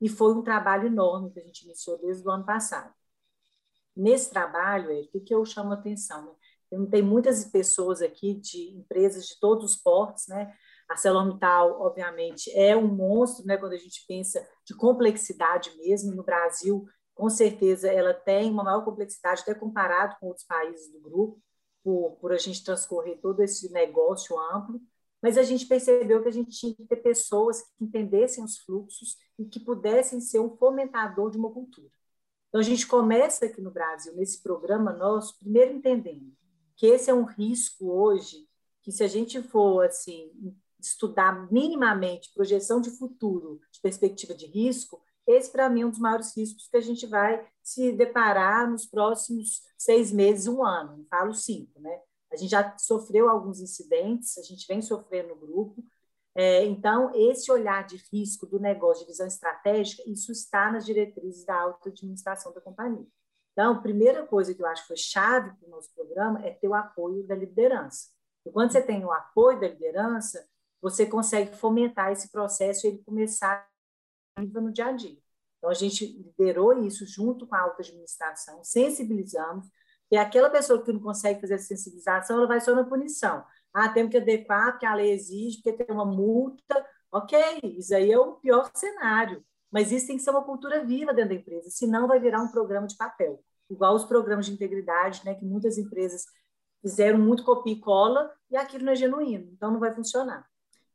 e 0.01 0.09
foi 0.09 0.35
um 0.35 0.43
trabalho 0.43 0.87
enorme 0.87 1.31
que 1.31 1.41
a 1.41 1.43
gente 1.45 1.65
iniciou 1.65 1.99
desde 1.99 2.27
o 2.27 2.31
ano 2.31 2.45
passado. 2.45 2.95
Nesse 3.97 4.31
trabalho, 4.31 4.91
o 5.13 5.21
que 5.21 5.35
eu 5.35 5.45
chamo 5.45 5.73
a 5.73 5.75
atenção? 5.75 6.25
Né? 6.71 6.87
Tem 6.91 7.03
muitas 7.03 7.45
pessoas 7.45 8.01
aqui 8.01 8.35
de 8.35 8.71
empresas 8.77 9.27
de 9.27 9.39
todos 9.41 9.73
os 9.73 9.77
portes, 9.77 10.29
né? 10.29 10.55
A 10.89 10.93
ArcelorMittal, 10.93 11.81
obviamente, 11.81 12.51
é 12.53 12.77
um 12.77 12.87
monstro, 12.87 13.45
né? 13.45 13.57
Quando 13.57 13.73
a 13.73 13.79
gente 13.79 14.05
pensa 14.07 14.47
de 14.65 14.75
complexidade 14.75 15.77
mesmo. 15.77 16.15
No 16.15 16.23
Brasil, 16.23 16.87
com 17.21 17.31
certeza, 17.31 17.89
ela 17.89 18.15
tem 18.15 18.51
uma 18.51 18.65
maior 18.65 18.85
complexidade, 18.85 19.43
até 19.43 19.55
comparado 19.55 20.17
com 20.19 20.29
outros 20.29 20.47
países 20.47 20.91
do 20.91 21.01
grupo, 21.01 21.41
por, 21.85 22.13
por 22.21 22.33
a 22.33 22.39
gente 22.39 22.65
transcorrer 22.65 23.21
todo 23.21 23.43
esse 23.43 23.71
negócio 23.73 24.39
amplo 24.39 24.81
mas 25.23 25.37
a 25.37 25.43
gente 25.43 25.67
percebeu 25.67 26.23
que 26.23 26.29
a 26.29 26.33
gente 26.33 26.51
tinha 26.51 26.75
que 26.75 26.85
ter 26.85 26.97
pessoas 26.97 27.63
que 27.63 27.85
entendessem 27.85 28.43
os 28.43 28.59
fluxos 28.59 29.17
e 29.39 29.45
que 29.45 29.61
pudessem 29.61 30.21
ser 30.21 30.41
um 30.41 30.57
fomentador 30.57 31.31
de 31.31 31.39
uma 31.39 31.53
cultura. 31.53 31.91
Então, 32.49 32.61
a 32.61 32.65
gente 32.65 32.87
começa 32.87 33.47
aqui 33.47 33.61
no 33.61 33.71
Brasil, 33.71 34.15
nesse 34.17 34.43
programa 34.43 34.93
nosso, 34.93 35.39
primeiro 35.39 35.73
entendendo 35.73 36.33
que 36.75 36.87
esse 36.87 37.11
é 37.11 37.15
um 37.15 37.25
risco 37.25 37.93
hoje, 37.93 38.49
que 38.83 38.91
se 38.91 39.05
a 39.05 39.07
gente 39.07 39.43
for 39.43 39.85
assim 39.85 40.33
estudar 40.81 41.53
minimamente 41.53 42.33
projeção 42.33 42.81
de 42.81 42.91
futuro, 42.91 43.61
de 43.71 43.81
perspectiva 43.83 44.35
de 44.35 44.47
risco, 44.47 45.03
esse, 45.31 45.51
para 45.51 45.69
mim, 45.69 45.83
é 45.83 45.87
um 45.87 45.91
dos 45.91 45.99
maiores 45.99 46.37
riscos 46.37 46.69
que 46.69 46.77
a 46.77 46.81
gente 46.81 47.07
vai 47.07 47.47
se 47.63 47.93
deparar 47.93 48.71
nos 48.71 48.87
próximos 48.87 49.63
seis 49.79 50.13
meses, 50.13 50.47
um 50.47 50.65
ano, 50.65 50.99
não 50.99 51.05
falo 51.07 51.35
cinco, 51.35 51.81
né? 51.81 52.01
A 52.33 52.37
gente 52.37 52.51
já 52.51 52.77
sofreu 52.79 53.29
alguns 53.29 53.61
incidentes, 53.61 54.39
a 54.39 54.43
gente 54.43 54.67
vem 54.67 54.81
sofrendo 54.81 55.31
no 55.31 55.37
grupo. 55.37 55.83
É, 56.35 56.65
então, 56.65 57.11
esse 57.15 57.51
olhar 57.51 57.85
de 57.85 57.97
risco 58.13 58.47
do 58.47 58.61
negócio, 58.61 59.05
de 59.05 59.11
visão 59.11 59.27
estratégica, 59.27 60.03
isso 60.07 60.31
está 60.31 60.71
nas 60.71 60.87
diretrizes 60.87 61.45
da 61.45 61.61
alta 61.61 61.89
administração 61.89 62.53
da 62.53 62.61
companhia. 62.61 63.07
Então, 63.53 63.75
a 63.75 63.81
primeira 63.81 64.25
coisa 64.27 64.55
que 64.55 64.63
eu 64.63 64.67
acho 64.67 64.83
que 64.83 64.89
foi 64.89 64.97
chave 64.97 65.51
para 65.59 65.67
o 65.67 65.71
nosso 65.71 65.93
programa 65.93 66.41
é 66.47 66.51
ter 66.53 66.69
o 66.69 66.75
apoio 66.75 67.27
da 67.27 67.35
liderança. 67.35 68.09
E 68.47 68.51
quando 68.51 68.73
você 68.73 68.81
tem 68.81 69.05
o 69.05 69.13
apoio 69.13 69.61
da 69.61 69.69
liderança, 69.69 70.49
você 70.81 71.05
consegue 71.05 71.55
fomentar 71.57 72.13
esse 72.13 72.31
processo 72.31 72.87
e 72.87 72.91
ele 72.91 73.03
começar 73.05 73.69
no 74.39 74.73
dia 74.73 74.87
a 74.87 74.93
dia. 74.93 75.19
Então, 75.59 75.71
a 75.71 75.75
gente 75.75 76.07
liderou 76.07 76.85
isso 76.85 77.07
junto 77.07 77.47
com 77.47 77.55
a 77.55 77.61
alta 77.61 77.83
administração, 77.83 78.65
sensibilizamos, 78.65 79.67
e 80.11 80.17
aquela 80.17 80.51
pessoa 80.51 80.83
que 80.83 80.93
não 80.93 81.01
consegue 81.01 81.41
fazer 81.41 81.55
a 81.55 81.59
sensibilização, 81.59 82.39
ela 82.39 82.47
vai 82.49 82.61
só 82.61 82.75
na 82.75 82.85
punição. 82.85 83.45
Ah, 83.73 83.89
temos 83.89 84.11
que 84.11 84.17
adequar, 84.17 84.73
porque 84.73 84.87
a 84.87 84.95
lei 84.95 85.13
exige, 85.13 85.63
porque 85.63 85.85
tem 85.85 85.95
uma 85.95 86.05
multa. 86.05 86.85
Ok, 87.13 87.39
isso 87.63 87.95
aí 87.95 88.11
é 88.11 88.19
o 88.19 88.35
pior 88.35 88.71
cenário. 88.75 89.45
Mas 89.71 89.93
isso 89.93 90.09
tem 90.09 90.17
que 90.17 90.23
ser 90.23 90.31
uma 90.31 90.43
cultura 90.45 90.85
viva 90.85 91.15
dentro 91.15 91.31
da 91.31 91.37
empresa, 91.37 91.71
senão 91.71 92.09
vai 92.09 92.19
virar 92.19 92.43
um 92.43 92.51
programa 92.51 92.89
de 92.89 92.97
papel. 92.97 93.41
Igual 93.69 93.95
os 93.95 94.05
programas 94.05 94.47
de 94.47 94.53
integridade, 94.53 95.25
né, 95.25 95.35
que 95.35 95.45
muitas 95.45 95.79
empresas 95.79 96.25
fizeram 96.83 97.19
muito 97.21 97.45
copia 97.45 97.73
e 97.75 97.81
cola, 97.81 98.33
e 98.51 98.57
aquilo 98.57 98.85
não 98.85 98.93
é 98.93 98.97
genuíno, 98.97 99.49
então 99.53 99.71
não 99.71 99.79
vai 99.79 99.95
funcionar. 99.95 100.45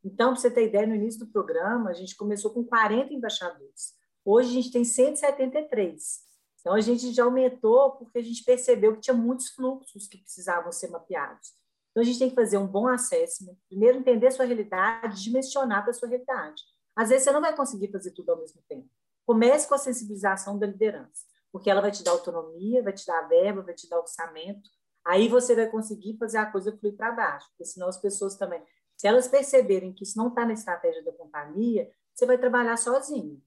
Então, 0.06 0.32
para 0.32 0.40
você 0.40 0.48
ter 0.48 0.68
ideia, 0.68 0.86
no 0.86 0.94
início 0.94 1.18
do 1.18 1.32
programa, 1.32 1.90
a 1.90 1.92
gente 1.92 2.14
começou 2.14 2.52
com 2.52 2.62
40 2.62 3.12
embaixadores. 3.12 3.92
Hoje 4.24 4.50
a 4.50 4.52
gente 4.52 4.70
tem 4.70 4.84
173. 4.84 6.20
Então, 6.60 6.74
a 6.74 6.80
gente 6.80 7.12
já 7.12 7.24
aumentou 7.24 7.96
porque 7.96 8.20
a 8.20 8.22
gente 8.22 8.44
percebeu 8.44 8.94
que 8.94 9.00
tinha 9.00 9.16
muitos 9.16 9.48
fluxos 9.48 10.06
que 10.06 10.18
precisavam 10.18 10.70
ser 10.70 10.90
mapeados. 10.90 11.54
Então, 11.90 12.02
a 12.02 12.06
gente 12.06 12.20
tem 12.20 12.28
que 12.28 12.36
fazer 12.36 12.56
um 12.56 12.68
bom 12.68 12.86
assessment, 12.86 13.56
primeiro 13.68 13.98
entender 13.98 14.28
a 14.28 14.30
sua 14.30 14.44
realidade, 14.44 15.24
dimensionar 15.24 15.82
para 15.82 15.90
a 15.90 15.94
sua 15.94 16.08
realidade. 16.08 16.62
Às 16.94 17.08
vezes, 17.08 17.24
você 17.24 17.32
não 17.32 17.40
vai 17.40 17.56
conseguir 17.56 17.90
fazer 17.90 18.12
tudo 18.12 18.30
ao 18.30 18.38
mesmo 18.38 18.62
tempo. 18.68 18.88
Comece 19.26 19.66
com 19.66 19.74
a 19.74 19.78
sensibilização 19.78 20.56
da 20.56 20.68
liderança, 20.68 21.24
porque 21.50 21.68
ela 21.68 21.80
vai 21.80 21.90
te 21.90 22.04
dar 22.04 22.12
autonomia, 22.12 22.80
vai 22.80 22.92
te 22.92 23.04
dar 23.04 23.22
verba, 23.22 23.62
vai 23.62 23.74
te 23.74 23.88
dar 23.88 23.98
orçamento. 23.98 24.70
Aí 25.04 25.28
você 25.28 25.56
vai 25.56 25.68
conseguir 25.68 26.16
fazer 26.16 26.38
a 26.38 26.46
coisa 26.46 26.76
fluir 26.78 26.96
para 26.96 27.10
baixo, 27.10 27.48
porque 27.50 27.64
senão 27.64 27.88
as 27.88 27.98
pessoas 27.98 28.36
também, 28.36 28.62
se 28.96 29.06
elas 29.06 29.28
perceberem 29.28 29.92
que 29.92 30.04
isso 30.04 30.16
não 30.16 30.28
está 30.28 30.44
na 30.46 30.54
estratégia 30.54 31.02
da 31.02 31.12
companhia, 31.12 31.90
você 32.14 32.24
vai 32.24 32.38
trabalhar 32.38 32.76
sozinho. 32.76 33.42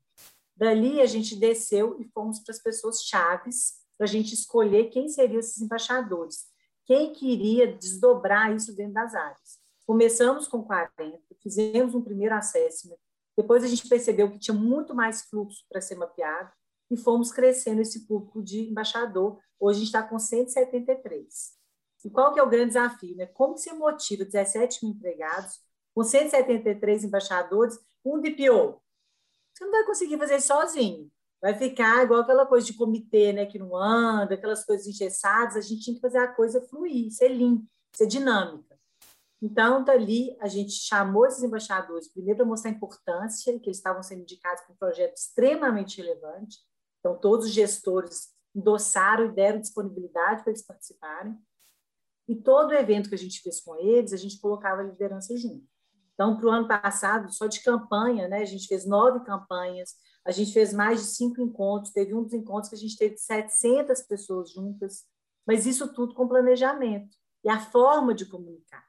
Dali 0.55 1.01
a 1.01 1.05
gente 1.05 1.35
desceu 1.35 1.99
e 1.99 2.05
fomos 2.05 2.39
para 2.39 2.53
as 2.53 2.61
pessoas 2.61 3.03
chaves 3.03 3.79
para 3.97 4.05
a 4.05 4.09
gente 4.09 4.33
escolher 4.33 4.89
quem 4.89 5.09
seriam 5.09 5.39
esses 5.39 5.61
embaixadores, 5.61 6.47
quem 6.85 7.11
queria 7.11 7.67
desdobrar 7.75 8.55
isso 8.55 8.73
dentro 8.73 8.93
das 8.93 9.13
áreas. 9.13 9.59
Começamos 9.85 10.47
com 10.47 10.63
40, 10.63 11.19
fizemos 11.43 11.93
um 11.93 12.01
primeiro 12.01 12.33
assessment, 12.35 12.97
Depois 13.35 13.63
a 13.63 13.67
gente 13.67 13.87
percebeu 13.87 14.31
que 14.31 14.39
tinha 14.39 14.55
muito 14.55 14.95
mais 14.95 15.23
fluxo 15.23 15.65
para 15.69 15.81
ser 15.81 15.95
mapeado 15.95 16.51
e 16.89 16.95
fomos 16.95 17.31
crescendo 17.31 17.81
esse 17.81 18.07
público 18.07 18.41
de 18.41 18.69
embaixador. 18.69 19.37
Hoje 19.59 19.77
a 19.77 19.79
gente 19.79 19.87
está 19.87 20.03
com 20.03 20.17
173. 20.17 21.58
E 22.05 22.09
qual 22.09 22.33
que 22.33 22.39
é 22.39 22.43
o 22.43 22.49
grande 22.49 22.69
desafio? 22.69 23.15
Né? 23.15 23.25
Como 23.27 23.57
você 23.57 23.73
motiva 23.73 24.23
17 24.25 24.85
mil 24.85 24.95
empregados 24.95 25.59
com 25.93 26.03
173 26.03 27.03
embaixadores, 27.03 27.77
um 28.05 28.19
DPO? 28.19 28.81
Você 29.53 29.65
não 29.65 29.71
vai 29.71 29.83
conseguir 29.85 30.17
fazer 30.17 30.37
isso 30.37 30.47
sozinho. 30.47 31.11
Vai 31.41 31.53
ficar 31.53 32.03
igual 32.03 32.21
aquela 32.21 32.45
coisa 32.45 32.65
de 32.65 32.73
comitê, 32.73 33.31
né, 33.31 33.45
que 33.45 33.57
não 33.57 33.75
anda, 33.75 34.35
aquelas 34.35 34.65
coisas 34.65 34.87
engessadas. 34.87 35.55
A 35.55 35.61
gente 35.61 35.81
tinha 35.81 35.95
que 35.95 36.01
fazer 36.01 36.17
a 36.17 36.27
coisa 36.27 36.61
fluir, 36.67 37.11
ser 37.11 37.29
limpo, 37.29 37.65
ser 37.93 38.07
dinâmica. 38.07 38.77
Então, 39.41 39.83
dali, 39.83 40.35
a 40.41 40.49
gente 40.49 40.73
chamou 40.73 41.25
esses 41.25 41.41
embaixadores, 41.43 42.11
primeiro 42.11 42.37
para 42.37 42.45
mostrar 42.45 42.71
a 42.71 42.73
importância, 42.73 43.57
que 43.59 43.67
eles 43.67 43.77
estavam 43.77 44.03
sendo 44.03 44.21
indicados 44.21 44.63
para 44.63 44.73
um 44.73 44.77
projeto 44.77 45.15
extremamente 45.15 46.01
relevante. 46.01 46.57
Então, 46.99 47.17
todos 47.17 47.45
os 47.45 47.53
gestores 47.53 48.33
endossaram 48.53 49.25
e 49.25 49.31
deram 49.31 49.61
disponibilidade 49.61 50.43
para 50.43 50.51
eles 50.51 50.65
participarem. 50.65 51.37
E 52.29 52.35
todo 52.35 52.75
evento 52.75 53.09
que 53.09 53.15
a 53.15 53.17
gente 53.17 53.41
fez 53.41 53.59
com 53.59 53.75
eles, 53.75 54.13
a 54.13 54.17
gente 54.17 54.39
colocava 54.39 54.81
a 54.81 54.85
liderança 54.85 55.35
junto. 55.35 55.65
Então, 56.13 56.37
para 56.37 56.45
o 56.45 56.51
ano 56.51 56.67
passado, 56.67 57.33
só 57.33 57.47
de 57.47 57.59
campanha, 57.63 58.27
né, 58.27 58.43
a 58.43 58.45
gente 58.45 58.67
fez 58.67 58.85
nove 58.85 59.25
campanhas, 59.25 59.95
a 60.23 60.29
gente 60.29 60.53
fez 60.53 60.71
mais 60.71 60.99
de 60.99 61.07
cinco 61.07 61.41
encontros, 61.41 61.91
teve 61.91 62.13
um 62.13 62.21
dos 62.21 62.33
encontros 62.33 62.69
que 62.69 62.75
a 62.75 62.77
gente 62.77 62.95
teve 62.95 63.17
700 63.17 64.03
pessoas 64.03 64.51
juntas, 64.51 65.05
mas 65.47 65.65
isso 65.65 65.91
tudo 65.91 66.13
com 66.13 66.27
planejamento 66.27 67.17
e 67.43 67.49
a 67.49 67.59
forma 67.59 68.13
de 68.13 68.27
comunicar. 68.27 68.85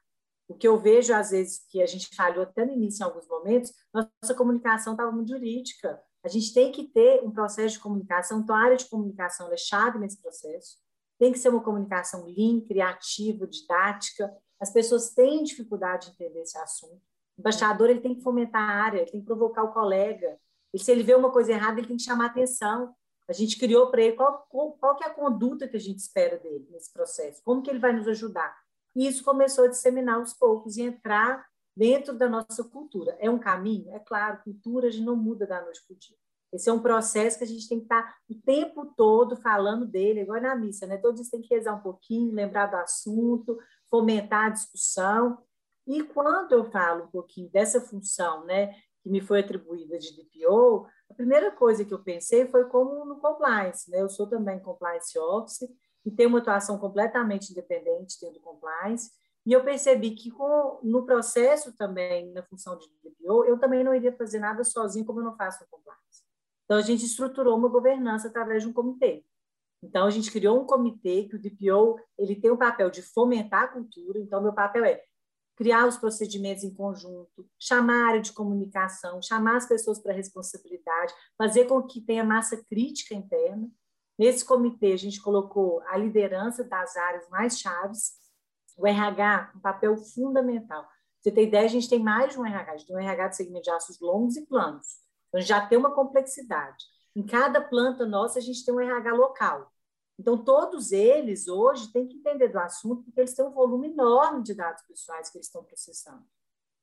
O 0.47 0.53
que 0.53 0.67
eu 0.67 0.77
vejo, 0.77 1.11
às 1.15 1.31
vezes, 1.31 1.65
que 1.67 1.81
a 1.81 1.87
gente 1.87 2.15
falhou 2.15 2.43
até 2.43 2.63
no 2.63 2.73
início, 2.73 3.01
em 3.01 3.07
alguns 3.07 3.27
momentos, 3.27 3.73
nossa 3.91 4.35
comunicação 4.35 4.93
estava 4.93 5.11
muito 5.11 5.29
jurídica. 5.29 5.99
A 6.23 6.27
gente 6.27 6.53
tem 6.53 6.71
que 6.71 6.83
ter 6.89 7.23
um 7.23 7.31
processo 7.31 7.75
de 7.75 7.79
comunicação, 7.79 8.41
então 8.41 8.55
a 8.55 8.61
área 8.61 8.77
de 8.77 8.87
comunicação 8.87 9.51
é 9.51 9.57
chave 9.57 9.97
nesse 9.97 10.21
processo. 10.21 10.77
Tem 11.21 11.31
que 11.31 11.37
ser 11.37 11.49
uma 11.49 11.61
comunicação 11.61 12.25
lean, 12.25 12.61
criativa, 12.61 13.45
didática. 13.45 14.35
As 14.59 14.73
pessoas 14.73 15.11
têm 15.11 15.43
dificuldade 15.43 16.07
de 16.07 16.13
entender 16.13 16.41
esse 16.41 16.57
assunto. 16.57 16.99
O 17.37 17.41
embaixador 17.41 17.91
ele 17.91 17.99
tem 17.99 18.15
que 18.15 18.23
fomentar 18.23 18.67
a 18.67 18.83
área, 18.83 19.01
ele 19.01 19.11
tem 19.11 19.19
que 19.19 19.27
provocar 19.27 19.61
o 19.63 19.71
colega. 19.71 20.39
E 20.73 20.79
se 20.79 20.91
ele 20.91 21.03
vê 21.03 21.13
uma 21.13 21.31
coisa 21.31 21.51
errada, 21.51 21.79
ele 21.79 21.87
tem 21.87 21.97
que 21.97 22.01
chamar 22.01 22.25
atenção. 22.25 22.95
A 23.29 23.33
gente 23.33 23.59
criou 23.59 23.91
para 23.91 24.01
ele 24.01 24.15
qual, 24.15 24.47
qual, 24.49 24.71
qual 24.71 24.97
é 24.99 25.05
a 25.05 25.13
conduta 25.13 25.67
que 25.67 25.77
a 25.77 25.79
gente 25.79 25.99
espera 25.99 26.39
dele 26.39 26.67
nesse 26.71 26.91
processo, 26.91 27.39
como 27.43 27.61
que 27.61 27.69
ele 27.69 27.77
vai 27.77 27.93
nos 27.93 28.07
ajudar. 28.07 28.57
E 28.95 29.05
isso 29.07 29.23
começou 29.23 29.65
a 29.65 29.67
disseminar 29.67 30.15
aos 30.15 30.33
poucos 30.33 30.75
e 30.77 30.81
entrar 30.81 31.45
dentro 31.77 32.17
da 32.17 32.27
nossa 32.27 32.63
cultura. 32.63 33.15
É 33.19 33.29
um 33.29 33.37
caminho? 33.37 33.93
É 33.93 33.99
claro, 33.99 34.41
cultura 34.43 34.87
a 34.87 34.89
gente 34.89 35.05
não 35.05 35.15
muda 35.15 35.45
da 35.45 35.61
noite 35.61 35.83
para 35.85 35.93
o 35.93 35.97
dia. 35.99 36.17
Esse 36.53 36.69
é 36.69 36.73
um 36.73 36.81
processo 36.81 37.37
que 37.37 37.43
a 37.43 37.47
gente 37.47 37.67
tem 37.67 37.79
que 37.79 37.85
estar 37.85 38.17
o 38.29 38.35
tempo 38.35 38.93
todo 38.97 39.37
falando 39.37 39.85
dele, 39.85 40.21
igual 40.21 40.41
na 40.41 40.55
missa, 40.55 40.85
né? 40.85 40.97
Todos 40.97 41.29
têm 41.29 41.41
que 41.41 41.53
rezar 41.53 41.75
um 41.75 41.81
pouquinho, 41.81 42.33
lembrar 42.33 42.65
do 42.65 42.75
assunto, 42.75 43.57
fomentar 43.89 44.47
a 44.47 44.49
discussão. 44.49 45.37
E 45.87 46.03
quando 46.03 46.51
eu 46.51 46.65
falo 46.65 47.05
um 47.05 47.07
pouquinho 47.07 47.49
dessa 47.49 47.79
função, 47.79 48.45
né, 48.45 48.73
que 49.01 49.09
me 49.09 49.21
foi 49.21 49.39
atribuída 49.39 49.97
de 49.97 50.15
DPO, 50.15 50.85
a 51.09 51.13
primeira 51.13 51.51
coisa 51.51 51.83
que 51.83 51.93
eu 51.93 52.03
pensei 52.03 52.47
foi 52.47 52.65
como 52.65 53.05
no 53.05 53.19
compliance, 53.19 53.89
né? 53.89 54.01
Eu 54.01 54.09
sou 54.09 54.27
também 54.27 54.59
compliance 54.59 55.17
officer 55.17 55.69
e 56.05 56.11
tenho 56.11 56.29
uma 56.29 56.39
atuação 56.39 56.77
completamente 56.77 57.51
independente 57.51 58.19
dentro 58.19 58.39
do 58.39 58.43
compliance. 58.43 59.11
E 59.45 59.53
eu 59.53 59.63
percebi 59.63 60.11
que 60.11 60.29
com, 60.29 60.79
no 60.83 61.05
processo 61.05 61.75
também, 61.75 62.31
na 62.31 62.43
função 62.43 62.77
de 62.77 62.87
DPO, 63.03 63.45
eu 63.45 63.57
também 63.59 63.83
não 63.83 63.93
iria 63.93 64.15
fazer 64.15 64.39
nada 64.39 64.63
sozinho, 64.63 65.05
como 65.05 65.19
eu 65.19 65.23
não 65.23 65.35
faço 65.35 65.63
no 65.63 65.69
compliance. 65.69 66.20
Então, 66.71 66.79
a 66.79 66.83
gente 66.83 67.03
estruturou 67.03 67.57
uma 67.57 67.67
governança 67.67 68.29
através 68.29 68.63
de 68.63 68.69
um 68.69 68.71
comitê. 68.71 69.25
Então, 69.83 70.07
a 70.07 70.09
gente 70.09 70.31
criou 70.31 70.61
um 70.61 70.65
comitê 70.65 71.25
que 71.25 71.35
o 71.35 71.37
DPO 71.37 71.99
ele 72.17 72.33
tem 72.33 72.49
o 72.49 72.57
papel 72.57 72.89
de 72.89 73.01
fomentar 73.01 73.63
a 73.63 73.67
cultura. 73.67 74.17
Então, 74.17 74.41
meu 74.41 74.53
papel 74.53 74.85
é 74.85 75.03
criar 75.57 75.85
os 75.85 75.97
procedimentos 75.97 76.63
em 76.63 76.73
conjunto, 76.73 77.45
chamar 77.59 78.05
a 78.05 78.07
área 78.07 78.21
de 78.21 78.31
comunicação, 78.31 79.21
chamar 79.21 79.57
as 79.57 79.67
pessoas 79.67 79.99
para 79.99 80.13
responsabilidade, 80.13 81.13
fazer 81.37 81.65
com 81.65 81.83
que 81.83 81.99
tenha 81.99 82.23
massa 82.23 82.55
crítica 82.69 83.13
interna. 83.13 83.69
Nesse 84.17 84.45
comitê, 84.45 84.93
a 84.93 84.97
gente 84.97 85.21
colocou 85.21 85.81
a 85.87 85.97
liderança 85.97 86.63
das 86.63 86.95
áreas 86.95 87.27
mais 87.27 87.59
chaves, 87.59 88.13
o 88.77 88.87
RH, 88.87 89.51
um 89.57 89.59
papel 89.59 89.97
fundamental. 89.97 90.87
Você 91.19 91.33
tem 91.33 91.49
ideia, 91.49 91.65
a 91.65 91.69
gente 91.69 91.89
tem 91.89 91.99
mais 91.99 92.31
de 92.31 92.39
um 92.39 92.45
RH, 92.45 92.71
a 92.71 92.77
gente 92.77 92.87
tem 92.87 92.95
um 92.95 92.99
RH 92.99 93.27
de 93.27 93.35
segmento 93.35 93.63
de 93.65 93.71
aços 93.71 93.99
longos 93.99 94.37
e 94.37 94.45
planos. 94.45 95.01
Então, 95.31 95.41
já 95.41 95.65
tem 95.65 95.77
uma 95.77 95.95
complexidade. 95.95 96.85
Em 97.15 97.25
cada 97.25 97.61
planta 97.61 98.05
nossa, 98.05 98.37
a 98.39 98.41
gente 98.41 98.63
tem 98.65 98.73
um 98.73 98.79
RH 98.79 99.13
local. 99.13 99.71
Então, 100.19 100.43
todos 100.43 100.91
eles 100.91 101.47
hoje 101.47 101.91
têm 101.91 102.07
que 102.07 102.17
entender 102.17 102.49
do 102.49 102.59
assunto, 102.59 103.03
porque 103.03 103.21
eles 103.21 103.33
têm 103.33 103.45
um 103.45 103.51
volume 103.51 103.87
enorme 103.87 104.43
de 104.43 104.53
dados 104.53 104.83
pessoais 104.83 105.29
que 105.29 105.37
eles 105.37 105.47
estão 105.47 105.63
processando. 105.63 106.23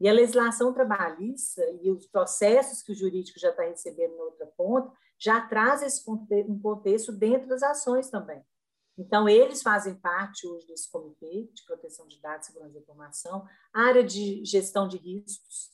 E 0.00 0.08
a 0.08 0.12
legislação 0.12 0.72
trabalhista 0.72 1.62
e 1.82 1.90
os 1.90 2.06
processos 2.06 2.82
que 2.82 2.92
o 2.92 2.94
jurídico 2.94 3.38
já 3.38 3.50
está 3.50 3.64
recebendo 3.64 4.16
na 4.16 4.24
outra 4.24 4.46
ponta 4.46 4.92
já 5.18 5.40
traz 5.40 5.82
esse 5.82 6.02
um 6.08 6.58
contexto 6.61 7.12
dentro 7.12 7.48
das 7.48 7.62
ações 7.62 8.08
também. 8.08 8.42
Então, 8.96 9.28
eles 9.28 9.62
fazem 9.62 9.94
parte 9.94 10.46
hoje 10.46 10.66
desse 10.66 10.90
comitê 10.90 11.48
de 11.52 11.64
proteção 11.64 12.06
de 12.08 12.20
dados 12.20 12.46
segurança 12.46 12.74
da 12.74 12.80
informação, 12.80 13.46
área 13.72 14.02
de 14.02 14.44
gestão 14.44 14.88
de 14.88 14.96
riscos, 14.96 15.70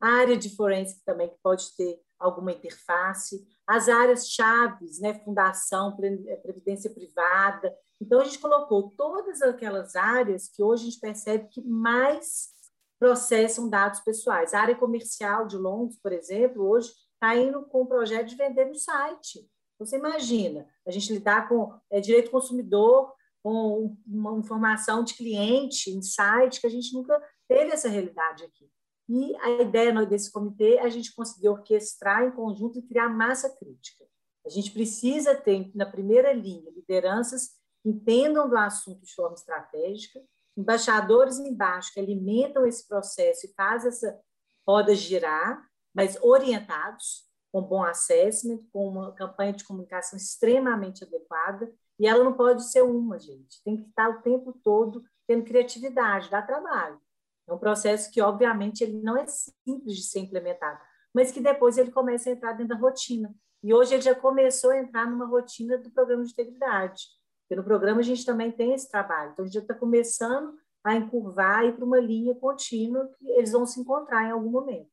área 0.00 0.36
de 0.36 0.54
forense 0.54 1.02
também, 1.04 1.28
que 1.28 1.38
pode 1.42 1.74
ter 1.76 2.00
alguma 2.18 2.52
interface, 2.52 3.46
as 3.66 3.88
áreas 3.88 4.28
chaves, 4.28 5.00
né, 5.00 5.14
fundação, 5.24 5.96
é, 6.02 6.36
previdência 6.36 6.90
privada. 6.90 7.76
Então, 8.00 8.20
a 8.20 8.24
gente 8.24 8.38
colocou 8.38 8.90
todas 8.90 9.42
aquelas 9.42 9.96
áreas 9.96 10.48
que 10.48 10.62
hoje 10.62 10.82
a 10.82 10.86
gente 10.86 11.00
percebe 11.00 11.48
que 11.48 11.62
mais 11.62 12.54
processam 12.98 13.68
dados 13.68 14.00
pessoais. 14.00 14.54
A 14.54 14.60
área 14.60 14.74
comercial 14.76 15.46
de 15.46 15.56
Londres, 15.56 15.98
por 16.02 16.12
exemplo, 16.12 16.66
hoje 16.66 16.90
está 17.14 17.36
indo 17.36 17.62
com 17.66 17.82
o 17.82 17.86
projeto 17.86 18.28
de 18.28 18.36
vender 18.36 18.66
no 18.66 18.74
site. 18.74 19.48
Você 19.78 19.96
imagina, 19.96 20.66
a 20.86 20.90
gente 20.90 21.12
lidar 21.12 21.48
com 21.48 21.78
é, 21.90 22.00
direito 22.00 22.30
consumidor, 22.30 23.12
com 23.42 23.96
uma 24.06 24.36
informação 24.38 25.04
de 25.04 25.14
cliente, 25.14 25.90
insight, 25.90 26.60
que 26.60 26.66
a 26.66 26.70
gente 26.70 26.92
nunca 26.94 27.22
teve 27.46 27.72
essa 27.72 27.88
realidade 27.88 28.44
aqui. 28.44 28.68
E 29.08 29.36
a 29.36 29.62
ideia 29.62 29.92
desse 30.04 30.32
comitê 30.32 30.76
é 30.76 30.82
a 30.82 30.88
gente 30.88 31.14
conseguir 31.14 31.48
orquestrar 31.48 32.24
em 32.24 32.32
conjunto 32.32 32.78
e 32.78 32.82
criar 32.82 33.08
massa 33.08 33.48
crítica. 33.56 34.04
A 34.44 34.48
gente 34.48 34.70
precisa 34.70 35.34
ter, 35.34 35.70
na 35.74 35.86
primeira 35.86 36.32
linha, 36.32 36.70
lideranças 36.70 37.50
que 37.82 37.90
entendam 37.90 38.48
do 38.48 38.56
assunto 38.56 39.04
de 39.04 39.14
forma 39.14 39.34
estratégica, 39.34 40.20
embaixadores 40.56 41.38
embaixo 41.38 41.92
que 41.92 42.00
alimentam 42.00 42.66
esse 42.66 42.86
processo 42.88 43.46
e 43.46 43.54
fazem 43.54 43.88
essa 43.88 44.18
roda 44.66 44.94
girar, 44.94 45.62
mas 45.94 46.16
orientados, 46.22 47.26
com 47.52 47.62
bom 47.62 47.82
assessment, 47.82 48.60
com 48.72 48.88
uma 48.88 49.12
campanha 49.12 49.52
de 49.52 49.64
comunicação 49.64 50.16
extremamente 50.16 51.04
adequada, 51.04 51.72
e 51.98 52.06
ela 52.06 52.22
não 52.22 52.34
pode 52.34 52.70
ser 52.70 52.82
uma, 52.82 53.18
gente. 53.18 53.62
Tem 53.64 53.76
que 53.76 53.88
estar 53.88 54.08
o 54.10 54.22
tempo 54.22 54.52
todo 54.62 55.02
tendo 55.26 55.44
criatividade, 55.44 56.30
dá 56.30 56.42
trabalho. 56.42 57.00
É 57.48 57.52
um 57.52 57.58
processo 57.58 58.10
que, 58.10 58.20
obviamente, 58.20 58.82
ele 58.82 59.00
não 59.00 59.16
é 59.16 59.26
simples 59.26 59.96
de 59.96 60.02
ser 60.02 60.20
implementado, 60.20 60.80
mas 61.14 61.30
que 61.30 61.40
depois 61.40 61.78
ele 61.78 61.90
começa 61.90 62.28
a 62.28 62.32
entrar 62.32 62.52
dentro 62.52 62.76
da 62.76 62.80
rotina. 62.80 63.34
E 63.62 63.72
hoje 63.72 63.94
ele 63.94 64.02
já 64.02 64.14
começou 64.14 64.70
a 64.70 64.78
entrar 64.78 65.08
numa 65.08 65.26
rotina 65.26 65.78
do 65.78 65.90
programa 65.90 66.24
de 66.24 66.32
integridade. 66.32 67.04
Porque 67.42 67.56
no 67.56 67.64
programa 67.64 68.00
a 68.00 68.04
gente 68.04 68.24
também 68.24 68.50
tem 68.50 68.72
esse 68.74 68.88
trabalho. 68.90 69.32
Então, 69.32 69.44
a 69.44 69.46
gente 69.46 69.54
já 69.54 69.60
está 69.60 69.74
começando 69.74 70.54
a 70.84 70.94
encurvar 70.94 71.64
e 71.64 71.72
para 71.72 71.84
uma 71.84 71.98
linha 71.98 72.34
contínua 72.34 73.08
que 73.18 73.28
eles 73.30 73.52
vão 73.52 73.66
se 73.66 73.80
encontrar 73.80 74.24
em 74.24 74.30
algum 74.30 74.50
momento. 74.50 74.90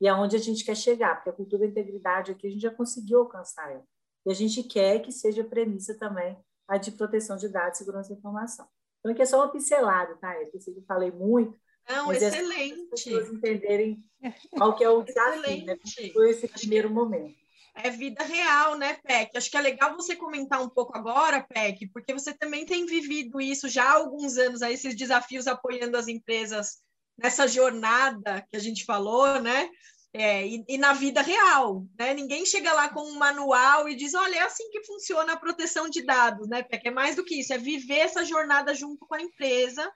E 0.00 0.08
é 0.08 0.14
onde 0.14 0.36
a 0.36 0.38
gente 0.38 0.64
quer 0.64 0.76
chegar, 0.76 1.16
porque 1.16 1.30
a 1.30 1.32
cultura 1.32 1.62
da 1.62 1.68
integridade 1.68 2.32
aqui 2.32 2.46
a 2.46 2.50
gente 2.50 2.62
já 2.62 2.70
conseguiu 2.70 3.20
alcançar 3.20 3.70
ela. 3.70 3.84
E 4.26 4.30
a 4.30 4.34
gente 4.34 4.62
quer 4.62 5.00
que 5.00 5.12
seja 5.12 5.44
premissa 5.44 5.96
também 5.98 6.38
a 6.66 6.78
de 6.78 6.92
proteção 6.92 7.36
de 7.36 7.48
dados 7.48 7.78
segurança 7.78 8.08
da 8.08 8.18
informação. 8.18 8.66
Então, 9.00 9.12
aqui 9.12 9.22
é 9.22 9.26
só 9.26 9.38
uma 9.38 9.50
pincelada, 9.50 10.16
tá? 10.16 10.34
Eu 10.40 10.60
sei 10.60 10.74
que 10.74 10.80
falei 10.82 11.10
muito, 11.10 11.58
não, 11.88 12.06
Mas 12.06 12.22
excelente. 12.22 12.88
As 12.92 13.02
pessoas 13.02 13.28
entenderem 13.28 14.02
qual 14.50 14.74
que 14.74 14.84
é 14.84 14.88
o 14.88 15.02
desafio, 15.02 15.64
né? 15.64 15.76
Foi 16.12 16.30
esse 16.30 16.48
primeiro 16.48 16.90
momento. 16.90 17.34
É 17.76 17.90
vida 17.90 18.22
real, 18.22 18.78
né, 18.78 18.94
Peck? 19.02 19.36
Acho 19.36 19.50
que 19.50 19.56
é 19.56 19.60
legal 19.60 19.96
você 19.96 20.14
comentar 20.14 20.62
um 20.62 20.68
pouco 20.68 20.96
agora, 20.96 21.42
Peck, 21.42 21.88
porque 21.88 22.12
você 22.12 22.32
também 22.32 22.64
tem 22.64 22.86
vivido 22.86 23.40
isso 23.40 23.68
já 23.68 23.84
há 23.84 23.94
alguns 23.94 24.38
anos, 24.38 24.62
aí, 24.62 24.74
esses 24.74 24.94
desafios 24.94 25.48
apoiando 25.48 25.96
as 25.96 26.06
empresas 26.06 26.78
nessa 27.18 27.48
jornada 27.48 28.46
que 28.48 28.56
a 28.56 28.60
gente 28.60 28.84
falou, 28.84 29.40
né? 29.40 29.68
É, 30.12 30.46
e, 30.46 30.64
e, 30.68 30.78
na 30.78 30.92
vida 30.92 31.20
real, 31.20 31.84
né? 31.98 32.14
Ninguém 32.14 32.46
chega 32.46 32.72
lá 32.72 32.88
com 32.88 33.00
um 33.00 33.18
manual 33.18 33.88
e 33.88 33.96
diz, 33.96 34.14
olha, 34.14 34.36
é 34.36 34.42
assim 34.42 34.70
que 34.70 34.84
funciona 34.84 35.32
a 35.32 35.36
proteção 35.36 35.90
de 35.90 36.02
dados, 36.02 36.48
né, 36.48 36.62
Peck? 36.62 36.86
É 36.86 36.92
mais 36.92 37.16
do 37.16 37.24
que 37.24 37.40
isso, 37.40 37.52
é 37.52 37.58
viver 37.58 37.98
essa 37.98 38.24
jornada 38.24 38.72
junto 38.72 39.04
com 39.04 39.16
a 39.16 39.20
empresa 39.20 39.92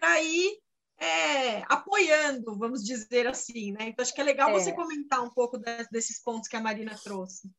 para 0.00 0.20
ir 0.20 0.58
é, 1.02 1.64
apoiando, 1.68 2.56
vamos 2.56 2.84
dizer 2.84 3.26
assim, 3.26 3.72
né? 3.72 3.88
Então 3.88 4.02
acho 4.02 4.14
que 4.14 4.20
é 4.20 4.24
legal 4.24 4.50
é. 4.50 4.52
você 4.52 4.72
comentar 4.72 5.20
um 5.22 5.30
pouco 5.30 5.58
desses 5.90 6.22
pontos 6.22 6.48
que 6.48 6.56
a 6.56 6.60
Marina 6.60 6.94
trouxe. 7.02 7.50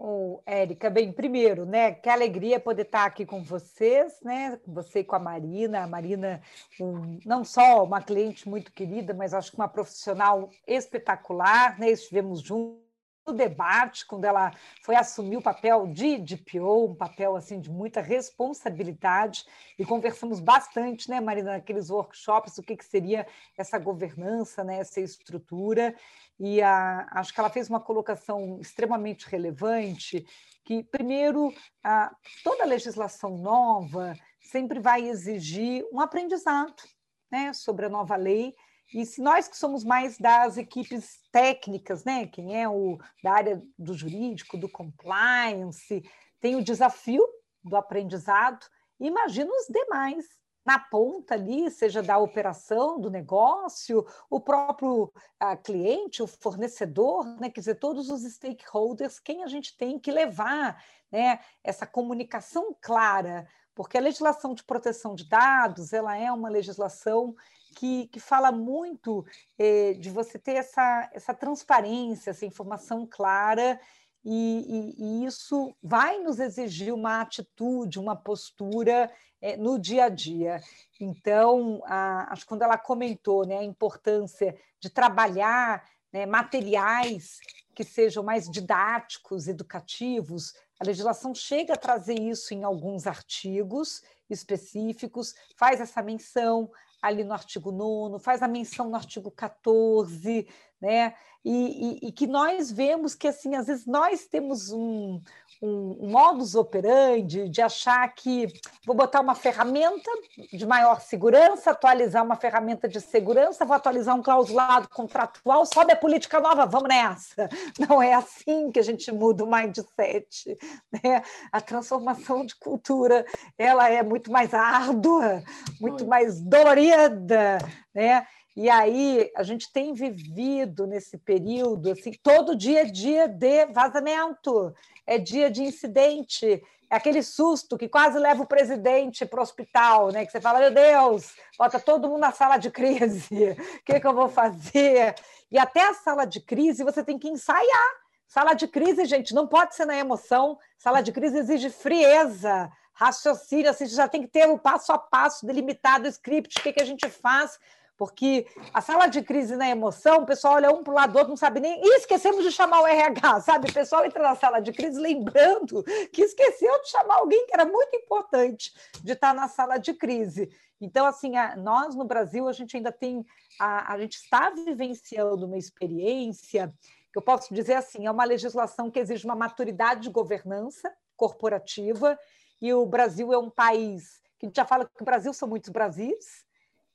Oh, 0.00 0.40
Érica, 0.46 0.88
bem, 0.88 1.12
primeiro, 1.12 1.66
né, 1.66 1.92
que 1.92 2.08
alegria 2.08 2.60
poder 2.60 2.82
estar 2.82 3.04
aqui 3.04 3.26
com 3.26 3.42
vocês, 3.42 4.12
né, 4.22 4.56
com 4.58 4.72
você 4.72 5.00
e 5.00 5.04
com 5.04 5.16
a 5.16 5.18
Marina, 5.18 5.82
a 5.82 5.88
Marina, 5.88 6.40
um, 6.80 7.18
não 7.26 7.44
só 7.44 7.82
uma 7.82 8.00
cliente 8.00 8.48
muito 8.48 8.72
querida, 8.72 9.12
mas 9.12 9.34
acho 9.34 9.50
que 9.50 9.56
uma 9.56 9.66
profissional 9.66 10.50
espetacular, 10.68 11.80
né, 11.80 11.90
estivemos 11.90 12.40
juntos 12.40 12.87
debate, 13.32 14.06
quando 14.06 14.24
ela 14.24 14.52
foi 14.82 14.96
assumir 14.96 15.36
o 15.36 15.42
papel 15.42 15.86
de 15.86 16.18
DPO, 16.18 16.90
um 16.90 16.94
papel 16.94 17.36
assim 17.36 17.60
de 17.60 17.70
muita 17.70 18.00
responsabilidade, 18.00 19.44
e 19.78 19.84
conversamos 19.84 20.40
bastante, 20.40 21.08
né, 21.08 21.20
Marina, 21.20 21.52
naqueles 21.52 21.90
workshops, 21.90 22.58
o 22.58 22.62
que, 22.62 22.76
que 22.76 22.84
seria 22.84 23.26
essa 23.56 23.78
governança, 23.78 24.64
né, 24.64 24.78
essa 24.78 25.00
estrutura, 25.00 25.94
e 26.38 26.62
a, 26.62 27.06
acho 27.12 27.34
que 27.34 27.40
ela 27.40 27.50
fez 27.50 27.68
uma 27.68 27.80
colocação 27.80 28.58
extremamente 28.60 29.26
relevante, 29.28 30.26
que, 30.64 30.84
primeiro, 30.84 31.52
a, 31.82 32.14
toda 32.44 32.64
legislação 32.64 33.38
nova 33.38 34.14
sempre 34.40 34.78
vai 34.78 35.08
exigir 35.08 35.84
um 35.92 36.00
aprendizado 36.00 36.82
né, 37.30 37.52
sobre 37.52 37.86
a 37.86 37.88
nova 37.88 38.16
lei, 38.16 38.54
e 38.92 39.04
se 39.04 39.20
nós 39.20 39.46
que 39.48 39.56
somos 39.56 39.84
mais 39.84 40.18
das 40.18 40.56
equipes 40.56 41.20
técnicas, 41.30 42.04
né, 42.04 42.26
quem 42.26 42.60
é 42.60 42.68
o 42.68 42.98
da 43.22 43.32
área 43.32 43.62
do 43.78 43.92
jurídico, 43.94 44.56
do 44.56 44.68
compliance, 44.68 46.02
tem 46.40 46.56
o 46.56 46.64
desafio 46.64 47.26
do 47.62 47.76
aprendizado, 47.76 48.66
imagina 48.98 49.50
os 49.52 49.66
demais 49.66 50.26
na 50.64 50.78
ponta 50.78 51.32
ali, 51.32 51.70
seja 51.70 52.02
da 52.02 52.18
operação 52.18 53.00
do 53.00 53.10
negócio, 53.10 54.06
o 54.28 54.38
próprio 54.38 55.10
a, 55.40 55.56
cliente, 55.56 56.22
o 56.22 56.26
fornecedor, 56.26 57.24
né? 57.40 57.48
quer 57.48 57.60
dizer, 57.60 57.76
todos 57.76 58.10
os 58.10 58.22
stakeholders, 58.22 59.18
quem 59.18 59.42
a 59.42 59.46
gente 59.46 59.76
tem 59.78 59.98
que 59.98 60.10
levar 60.10 60.82
né? 61.10 61.40
essa 61.64 61.86
comunicação 61.86 62.76
clara, 62.82 63.48
porque 63.74 63.96
a 63.96 64.00
legislação 64.00 64.52
de 64.54 64.62
proteção 64.62 65.14
de 65.14 65.26
dados 65.26 65.94
ela 65.94 66.16
é 66.18 66.30
uma 66.30 66.50
legislação 66.50 67.34
que, 67.74 68.06
que 68.08 68.20
fala 68.20 68.50
muito 68.52 69.24
eh, 69.58 69.94
de 69.94 70.10
você 70.10 70.38
ter 70.38 70.54
essa, 70.54 71.10
essa 71.12 71.34
transparência, 71.34 72.30
essa 72.30 72.46
informação 72.46 73.06
clara, 73.06 73.80
e, 74.24 74.94
e, 74.98 75.22
e 75.22 75.24
isso 75.24 75.74
vai 75.82 76.18
nos 76.18 76.38
exigir 76.38 76.92
uma 76.92 77.20
atitude, 77.20 77.98
uma 77.98 78.16
postura 78.16 79.10
eh, 79.40 79.56
no 79.56 79.78
dia 79.78 80.04
a 80.04 80.08
dia. 80.08 80.60
Então, 81.00 81.80
a, 81.86 82.32
acho 82.32 82.42
que 82.42 82.48
quando 82.48 82.62
ela 82.62 82.76
comentou 82.76 83.46
né, 83.46 83.58
a 83.58 83.64
importância 83.64 84.56
de 84.80 84.90
trabalhar 84.90 85.84
né, 86.12 86.26
materiais 86.26 87.38
que 87.74 87.84
sejam 87.84 88.22
mais 88.22 88.50
didáticos, 88.50 89.46
educativos, 89.46 90.52
a 90.80 90.84
legislação 90.84 91.34
chega 91.34 91.74
a 91.74 91.78
trazer 91.78 92.18
isso 92.18 92.52
em 92.52 92.64
alguns 92.64 93.06
artigos 93.06 94.02
específicos, 94.28 95.34
faz 95.56 95.80
essa 95.80 96.02
menção, 96.02 96.70
ali 97.00 97.24
no 97.24 97.32
artigo 97.32 97.70
9, 97.70 98.22
faz 98.22 98.42
a 98.42 98.48
menção 98.48 98.88
no 98.88 98.96
artigo 98.96 99.30
14, 99.30 100.48
né? 100.80 101.14
E, 101.44 101.50
e, 101.50 102.08
e, 102.08 102.12
que 102.12 102.26
nós 102.26 102.70
vemos 102.70 103.14
que, 103.14 103.28
assim, 103.28 103.54
às 103.54 103.66
vezes 103.66 103.86
nós 103.86 104.26
temos 104.26 104.70
um, 104.70 105.20
um, 105.62 106.10
modus 106.10 106.54
operandi 106.54 107.48
de 107.48 107.62
achar 107.62 108.06
que 108.12 108.48
vou 108.84 108.94
botar 108.94 109.20
uma 109.20 109.34
ferramenta 109.34 110.10
de 110.52 110.66
maior 110.66 111.00
segurança, 111.00 111.70
atualizar 111.70 112.24
uma 112.24 112.36
ferramenta 112.36 112.88
de 112.88 113.00
segurança, 113.00 113.64
vou 113.64 113.76
atualizar 113.76 114.14
um 114.14 114.22
clausulado 114.22 114.88
contratual, 114.88 115.64
sobe 115.64 115.92
a 115.92 115.96
política 115.96 116.40
nova, 116.40 116.66
vamos 116.66 116.88
nessa. 116.88 117.48
Não 117.88 118.02
é 118.02 118.14
assim 118.14 118.70
que 118.70 118.80
a 118.80 118.84
gente 118.84 119.10
muda 119.10 119.44
o 119.44 119.50
mindset. 119.50 120.58
Né? 120.92 121.22
A 121.50 121.60
transformação 121.60 122.44
de 122.44 122.54
cultura 122.56 123.24
ela 123.56 123.88
é 123.88 124.02
muito 124.02 124.30
mais 124.30 124.52
árdua, 124.52 125.42
muito 125.80 126.06
mais 126.06 126.40
dolorida, 126.40 127.58
né? 127.94 128.26
E 128.60 128.68
aí 128.68 129.30
a 129.36 129.44
gente 129.44 129.72
tem 129.72 129.94
vivido 129.94 130.84
nesse 130.84 131.16
período 131.16 131.92
assim, 131.92 132.10
todo 132.20 132.56
dia 132.56 132.80
é 132.80 132.84
dia 132.86 133.28
de 133.28 133.66
vazamento, 133.66 134.74
é 135.06 135.16
dia 135.16 135.48
de 135.48 135.62
incidente, 135.62 136.60
é 136.90 136.96
aquele 136.96 137.22
susto 137.22 137.78
que 137.78 137.88
quase 137.88 138.18
leva 138.18 138.42
o 138.42 138.48
presidente 138.48 139.24
para 139.24 139.38
o 139.38 139.42
hospital, 139.44 140.10
né? 140.10 140.26
Que 140.26 140.32
você 140.32 140.40
fala, 140.40 140.58
meu 140.58 140.72
Deus, 140.72 141.36
bota 141.56 141.78
todo 141.78 142.08
mundo 142.08 142.18
na 142.18 142.32
sala 142.32 142.56
de 142.56 142.68
crise, 142.68 143.56
o 143.78 143.84
que, 143.86 144.00
que 144.00 144.06
eu 144.08 144.12
vou 144.12 144.28
fazer? 144.28 145.14
E 145.52 145.56
até 145.56 145.88
a 145.88 145.94
sala 145.94 146.24
de 146.24 146.40
crise 146.40 146.82
você 146.82 147.04
tem 147.04 147.16
que 147.16 147.28
ensaiar. 147.28 147.92
Sala 148.26 148.54
de 148.54 148.66
crise, 148.66 149.04
gente, 149.04 149.36
não 149.36 149.46
pode 149.46 149.76
ser 149.76 149.84
na 149.84 149.96
emoção. 149.96 150.58
Sala 150.76 151.00
de 151.00 151.12
crise 151.12 151.38
exige 151.38 151.70
frieza, 151.70 152.68
raciocínio, 152.92 153.70
assim, 153.70 153.86
já 153.86 154.08
tem 154.08 154.22
que 154.22 154.28
ter 154.28 154.48
o 154.48 154.58
passo 154.58 154.90
a 154.90 154.98
passo 154.98 155.46
delimitado, 155.46 156.06
o 156.06 156.08
script, 156.08 156.58
o 156.58 156.62
que, 156.64 156.72
que 156.72 156.82
a 156.82 156.84
gente 156.84 157.08
faz 157.08 157.56
porque 157.98 158.46
a 158.72 158.80
sala 158.80 159.08
de 159.08 159.20
crise 159.22 159.56
na 159.56 159.68
emoção, 159.68 160.18
o 160.18 160.26
pessoal 160.26 160.54
olha 160.54 160.70
um 160.70 160.84
para 160.84 160.92
o 160.92 160.94
lado 160.94 161.12
do 161.12 161.16
outro, 161.18 161.30
não 161.30 161.36
sabe 161.36 161.58
nem. 161.58 161.82
E 161.82 161.96
esquecemos 161.96 162.44
de 162.44 162.52
chamar 162.52 162.80
o 162.80 162.86
RH, 162.86 163.40
sabe? 163.40 163.68
O 163.68 163.74
pessoal 163.74 164.04
entra 164.04 164.22
na 164.22 164.36
sala 164.36 164.60
de 164.60 164.72
crise 164.72 165.00
lembrando 165.00 165.82
que 166.12 166.22
esqueceu 166.22 166.80
de 166.80 166.90
chamar 166.90 167.16
alguém 167.16 167.44
que 167.44 167.52
era 167.52 167.64
muito 167.64 167.96
importante 167.96 168.72
de 169.02 169.12
estar 169.12 169.34
na 169.34 169.48
sala 169.48 169.78
de 169.78 169.92
crise. 169.92 170.48
Então, 170.80 171.06
assim, 171.06 171.36
a, 171.36 171.56
nós 171.56 171.96
no 171.96 172.04
Brasil, 172.04 172.46
a 172.46 172.52
gente 172.52 172.76
ainda 172.76 172.92
tem. 172.92 173.26
A, 173.58 173.94
a 173.94 173.98
gente 173.98 174.14
está 174.14 174.48
vivenciando 174.50 175.44
uma 175.44 175.58
experiência 175.58 176.72
que 177.12 177.18
eu 177.18 177.22
posso 177.22 177.52
dizer 177.52 177.74
assim: 177.74 178.06
é 178.06 178.10
uma 178.10 178.24
legislação 178.24 178.92
que 178.92 179.00
exige 179.00 179.24
uma 179.24 179.34
maturidade 179.34 180.02
de 180.02 180.10
governança 180.10 180.88
corporativa, 181.16 182.16
e 182.62 182.72
o 182.72 182.86
Brasil 182.86 183.32
é 183.32 183.38
um 183.38 183.50
país 183.50 184.20
que 184.38 184.46
a 184.46 184.48
gente 184.48 184.56
já 184.56 184.64
fala 184.64 184.84
que 184.84 185.02
o 185.02 185.04
Brasil 185.04 185.32
são 185.32 185.48
muitos 185.48 185.70
Brasis 185.70 186.46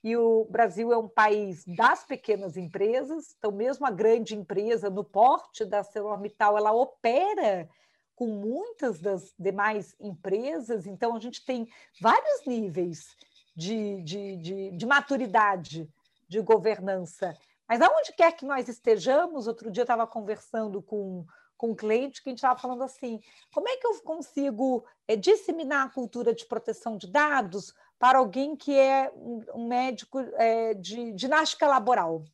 e 0.03 0.17
o 0.17 0.45
Brasil 0.49 0.91
é 0.91 0.97
um 0.97 1.07
país 1.07 1.63
das 1.65 2.03
pequenas 2.03 2.57
empresas, 2.57 3.33
então 3.37 3.51
mesmo 3.51 3.85
a 3.85 3.91
grande 3.91 4.35
empresa 4.35 4.89
no 4.89 5.03
porte 5.03 5.63
da 5.63 5.77
ArcelorMittal, 5.77 6.57
ela 6.57 6.73
opera 6.73 7.69
com 8.13 8.27
muitas 8.27 8.99
das 8.99 9.33
demais 9.39 9.95
empresas, 9.99 10.85
então 10.85 11.15
a 11.15 11.19
gente 11.19 11.43
tem 11.45 11.67
vários 12.01 12.45
níveis 12.45 13.15
de, 13.55 14.01
de, 14.03 14.35
de, 14.37 14.71
de 14.71 14.85
maturidade 14.85 15.89
de 16.27 16.41
governança. 16.41 17.35
Mas 17.67 17.81
aonde 17.81 18.11
quer 18.13 18.33
que 18.33 18.45
nós 18.45 18.67
estejamos, 18.67 19.47
outro 19.47 19.71
dia 19.71 19.81
eu 19.81 19.85
estava 19.85 20.05
conversando 20.05 20.81
com, 20.81 21.25
com 21.55 21.71
um 21.71 21.75
cliente 21.75 22.21
que 22.21 22.29
a 22.29 22.31
gente 22.31 22.39
estava 22.39 22.59
falando 22.59 22.83
assim: 22.83 23.21
como 23.53 23.69
é 23.69 23.77
que 23.77 23.87
eu 23.87 23.99
consigo 24.01 24.85
é, 25.07 25.15
disseminar 25.15 25.87
a 25.87 25.89
cultura 25.89 26.33
de 26.33 26.45
proteção 26.45 26.97
de 26.97 27.07
dados 27.07 27.73
para 28.03 28.19
alguém 28.19 28.53
que 28.53 28.77
é 28.77 29.09
um 29.15 29.65
médico 29.65 30.19
é, 30.19 30.73
de 30.73 31.17
ginástica 31.17 31.65
laboral. 31.65 32.25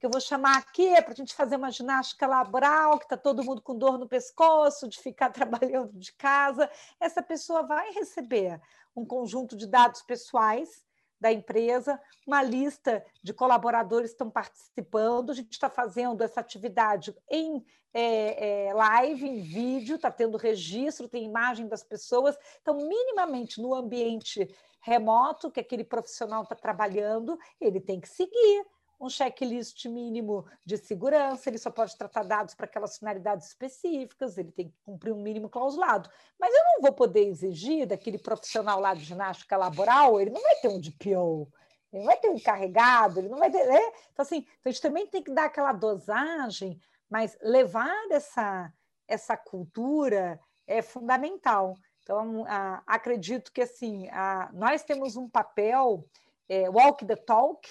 Que 0.00 0.06
eu 0.06 0.10
vou 0.10 0.20
chamar 0.20 0.58
aqui 0.58 0.84
é 0.84 1.00
para 1.00 1.12
a 1.12 1.14
gente 1.14 1.32
fazer 1.32 1.54
uma 1.54 1.70
ginástica 1.70 2.26
laboral, 2.26 2.98
que 2.98 3.04
está 3.04 3.16
todo 3.16 3.44
mundo 3.44 3.62
com 3.62 3.78
dor 3.78 3.98
no 3.98 4.08
pescoço, 4.08 4.88
de 4.88 4.98
ficar 4.98 5.30
trabalhando 5.30 5.92
de 5.92 6.12
casa. 6.12 6.68
Essa 6.98 7.22
pessoa 7.22 7.62
vai 7.62 7.92
receber 7.92 8.60
um 8.96 9.06
conjunto 9.06 9.56
de 9.56 9.68
dados 9.68 10.02
pessoais 10.02 10.84
da 11.20 11.32
empresa, 11.32 12.00
uma 12.26 12.42
lista 12.42 13.04
de 13.22 13.32
colaboradores 13.32 14.10
que 14.10 14.14
estão 14.14 14.30
participando. 14.30 15.30
A 15.30 15.34
gente 15.34 15.52
está 15.52 15.70
fazendo 15.70 16.22
essa 16.22 16.40
atividade 16.40 17.14
em 17.30 17.64
é, 17.92 18.66
é, 18.68 18.74
live, 18.74 19.26
em 19.26 19.40
vídeo, 19.40 19.96
está 19.96 20.10
tendo 20.10 20.36
registro, 20.36 21.08
tem 21.08 21.24
imagem 21.24 21.66
das 21.66 21.82
pessoas. 21.82 22.36
Então, 22.60 22.76
minimamente 22.76 23.60
no 23.60 23.74
ambiente 23.74 24.46
remoto 24.82 25.50
que 25.50 25.60
aquele 25.60 25.82
profissional 25.82 26.42
está 26.42 26.54
trabalhando, 26.54 27.38
ele 27.60 27.80
tem 27.80 27.98
que 27.98 28.08
seguir 28.08 28.66
um 28.98 29.08
checklist 29.08 29.84
mínimo 29.86 30.46
de 30.64 30.76
segurança, 30.78 31.48
ele 31.48 31.58
só 31.58 31.70
pode 31.70 31.96
tratar 31.96 32.22
dados 32.22 32.54
para 32.54 32.66
aquelas 32.66 32.98
finalidades 32.98 33.48
específicas, 33.48 34.38
ele 34.38 34.50
tem 34.50 34.68
que 34.68 34.76
cumprir 34.84 35.12
um 35.12 35.22
mínimo 35.22 35.48
clausulado. 35.48 36.10
Mas 36.38 36.54
eu 36.54 36.64
não 36.64 36.82
vou 36.82 36.92
poder 36.92 37.26
exigir 37.26 37.86
daquele 37.86 38.18
profissional 38.18 38.80
lá 38.80 38.94
de 38.94 39.04
ginástica 39.04 39.56
laboral, 39.56 40.20
ele 40.20 40.30
não 40.30 40.42
vai 40.42 40.54
ter 40.56 40.68
um 40.68 40.80
DPO, 40.80 41.48
ele 41.92 42.02
não 42.02 42.04
vai 42.04 42.16
ter 42.16 42.30
um 42.30 42.34
encarregado, 42.36 43.20
ele 43.20 43.28
não 43.28 43.38
vai 43.38 43.50
ter. 43.50 43.66
Né? 43.66 43.80
Então, 44.12 44.22
assim, 44.22 44.38
então 44.38 44.62
a 44.64 44.68
gente 44.70 44.82
também 44.82 45.06
tem 45.06 45.22
que 45.22 45.32
dar 45.32 45.44
aquela 45.44 45.72
dosagem, 45.72 46.80
mas 47.08 47.36
levar 47.42 47.94
essa, 48.10 48.72
essa 49.06 49.36
cultura 49.36 50.40
é 50.66 50.80
fundamental. 50.80 51.74
Então, 52.02 52.44
a, 52.46 52.82
acredito 52.86 53.52
que 53.52 53.62
assim, 53.62 54.08
a, 54.10 54.48
nós 54.52 54.82
temos 54.82 55.16
um 55.16 55.28
papel, 55.28 56.08
é, 56.48 56.70
walk 56.70 57.04
the 57.04 57.16
talk, 57.16 57.68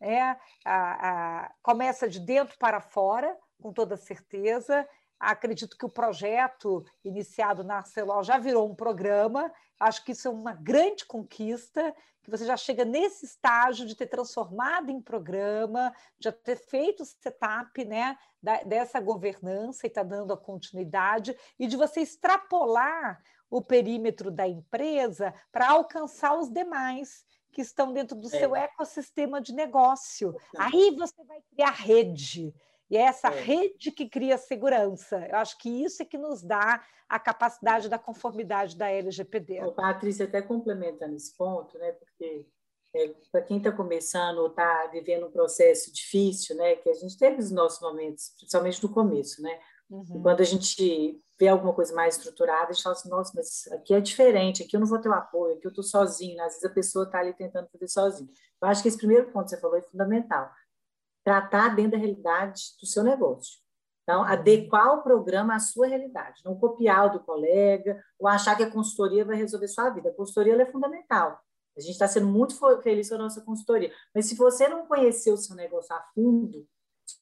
é, 0.00 0.36
a, 0.64 1.52
começa 1.62 2.08
de 2.08 2.20
dentro 2.20 2.56
para 2.58 2.80
fora, 2.80 3.36
com 3.60 3.72
toda 3.72 3.96
certeza. 3.96 4.86
Acredito 5.18 5.78
que 5.78 5.86
o 5.86 5.90
projeto 5.90 6.84
iniciado 7.04 7.64
na 7.64 7.78
Arcelor 7.78 8.22
já 8.22 8.38
virou 8.38 8.70
um 8.70 8.74
programa. 8.74 9.50
Acho 9.80 10.04
que 10.04 10.12
isso 10.12 10.28
é 10.28 10.30
uma 10.30 10.52
grande 10.52 11.06
conquista, 11.06 11.94
que 12.22 12.30
você 12.30 12.44
já 12.44 12.56
chega 12.56 12.84
nesse 12.84 13.24
estágio 13.24 13.86
de 13.86 13.94
ter 13.94 14.08
transformado 14.08 14.90
em 14.90 15.00
programa, 15.00 15.94
já 16.18 16.32
ter 16.32 16.56
feito 16.56 17.02
o 17.02 17.06
setup 17.06 17.84
né, 17.84 18.18
dessa 18.66 19.00
governança 19.00 19.86
e 19.86 19.88
está 19.88 20.02
dando 20.02 20.32
a 20.32 20.36
continuidade, 20.36 21.36
e 21.58 21.66
de 21.66 21.76
você 21.76 22.00
extrapolar 22.00 23.22
o 23.48 23.62
perímetro 23.62 24.30
da 24.30 24.46
empresa 24.46 25.32
para 25.52 25.70
alcançar 25.70 26.36
os 26.36 26.50
demais 26.50 27.24
que 27.56 27.62
estão 27.62 27.90
dentro 27.90 28.14
do 28.14 28.26
é. 28.26 28.38
seu 28.38 28.54
ecossistema 28.54 29.40
de 29.40 29.54
negócio. 29.54 30.36
Aí 30.58 30.94
você 30.94 31.24
vai 31.24 31.40
criar 31.50 31.70
rede. 31.70 32.54
E 32.90 32.98
é 32.98 33.00
essa 33.00 33.28
é. 33.28 33.40
rede 33.40 33.90
que 33.90 34.06
cria 34.10 34.36
segurança. 34.36 35.26
Eu 35.26 35.38
acho 35.38 35.56
que 35.56 35.70
isso 35.70 36.02
é 36.02 36.04
que 36.04 36.18
nos 36.18 36.42
dá 36.42 36.84
a 37.08 37.18
capacidade 37.18 37.88
da 37.88 37.98
conformidade 37.98 38.76
da 38.76 38.90
LGPD. 38.90 39.64
Ô, 39.64 39.72
Patrícia, 39.72 40.26
até 40.26 40.42
complementando 40.42 41.16
esse 41.16 41.34
ponto, 41.34 41.78
né? 41.78 41.92
porque 41.92 42.46
é, 42.94 43.14
para 43.32 43.40
quem 43.40 43.56
está 43.56 43.72
começando 43.72 44.36
ou 44.36 44.48
está 44.48 44.88
vivendo 44.88 45.26
um 45.26 45.30
processo 45.30 45.90
difícil, 45.90 46.56
né? 46.56 46.76
que 46.76 46.90
a 46.90 46.94
gente 46.94 47.16
teve 47.16 47.38
os 47.38 47.50
nossos 47.50 47.80
momentos, 47.80 48.34
principalmente 48.36 48.82
no 48.82 48.92
começo, 48.92 49.40
né? 49.40 49.58
Uhum. 49.88 50.20
quando 50.20 50.40
a 50.40 50.44
gente 50.44 51.22
vê 51.38 51.48
alguma 51.48 51.72
coisa 51.74 51.94
mais 51.94 52.16
estruturada, 52.16 52.70
a 52.70 52.72
gente 52.72 52.82
fala 52.82 52.94
assim, 52.94 53.08
nossa, 53.08 53.32
mas 53.34 53.66
aqui 53.72 53.94
é 53.94 54.00
diferente, 54.00 54.62
aqui 54.62 54.74
eu 54.74 54.80
não 54.80 54.86
vou 54.86 54.98
ter 54.98 55.08
o 55.08 55.14
apoio, 55.14 55.56
aqui 55.56 55.66
eu 55.66 55.70
estou 55.70 55.84
sozinho, 55.84 56.40
às 56.42 56.54
vezes 56.54 56.64
a 56.64 56.70
pessoa 56.70 57.04
está 57.04 57.18
ali 57.18 57.34
tentando 57.34 57.68
fazer 57.70 57.88
sozinho. 57.88 58.30
Eu 58.62 58.68
acho 58.68 58.82
que 58.82 58.88
esse 58.88 58.96
primeiro 58.96 59.30
ponto 59.30 59.44
que 59.44 59.50
você 59.50 59.60
falou 59.60 59.76
é 59.76 59.82
fundamental 59.82 60.50
tratar 61.22 61.74
dentro 61.74 61.92
da 61.92 61.98
realidade 61.98 62.62
do 62.80 62.86
seu 62.86 63.02
negócio. 63.02 63.58
Então, 64.04 64.20
uhum. 64.20 64.28
adequar 64.28 64.94
o 64.94 65.02
programa 65.02 65.56
à 65.56 65.58
sua 65.58 65.88
realidade, 65.88 66.40
não 66.44 66.54
copiar 66.54 67.06
o 67.06 67.18
do 67.18 67.24
colega 67.24 68.00
ou 68.16 68.28
achar 68.28 68.56
que 68.56 68.62
a 68.62 68.70
consultoria 68.70 69.24
vai 69.24 69.36
resolver 69.36 69.66
sua 69.66 69.90
vida. 69.90 70.10
A 70.10 70.14
consultoria 70.14 70.54
é 70.62 70.66
fundamental. 70.66 71.40
A 71.76 71.80
gente 71.80 71.90
está 71.90 72.06
sendo 72.06 72.28
muito 72.28 72.56
feliz 72.80 73.08
com 73.08 73.16
a 73.16 73.18
nossa 73.18 73.40
consultoria. 73.40 73.92
Mas 74.14 74.26
se 74.26 74.36
você 74.36 74.68
não 74.68 74.86
conhecer 74.86 75.32
o 75.32 75.36
seu 75.36 75.56
negócio 75.56 75.94
a 75.94 76.00
fundo, 76.14 76.64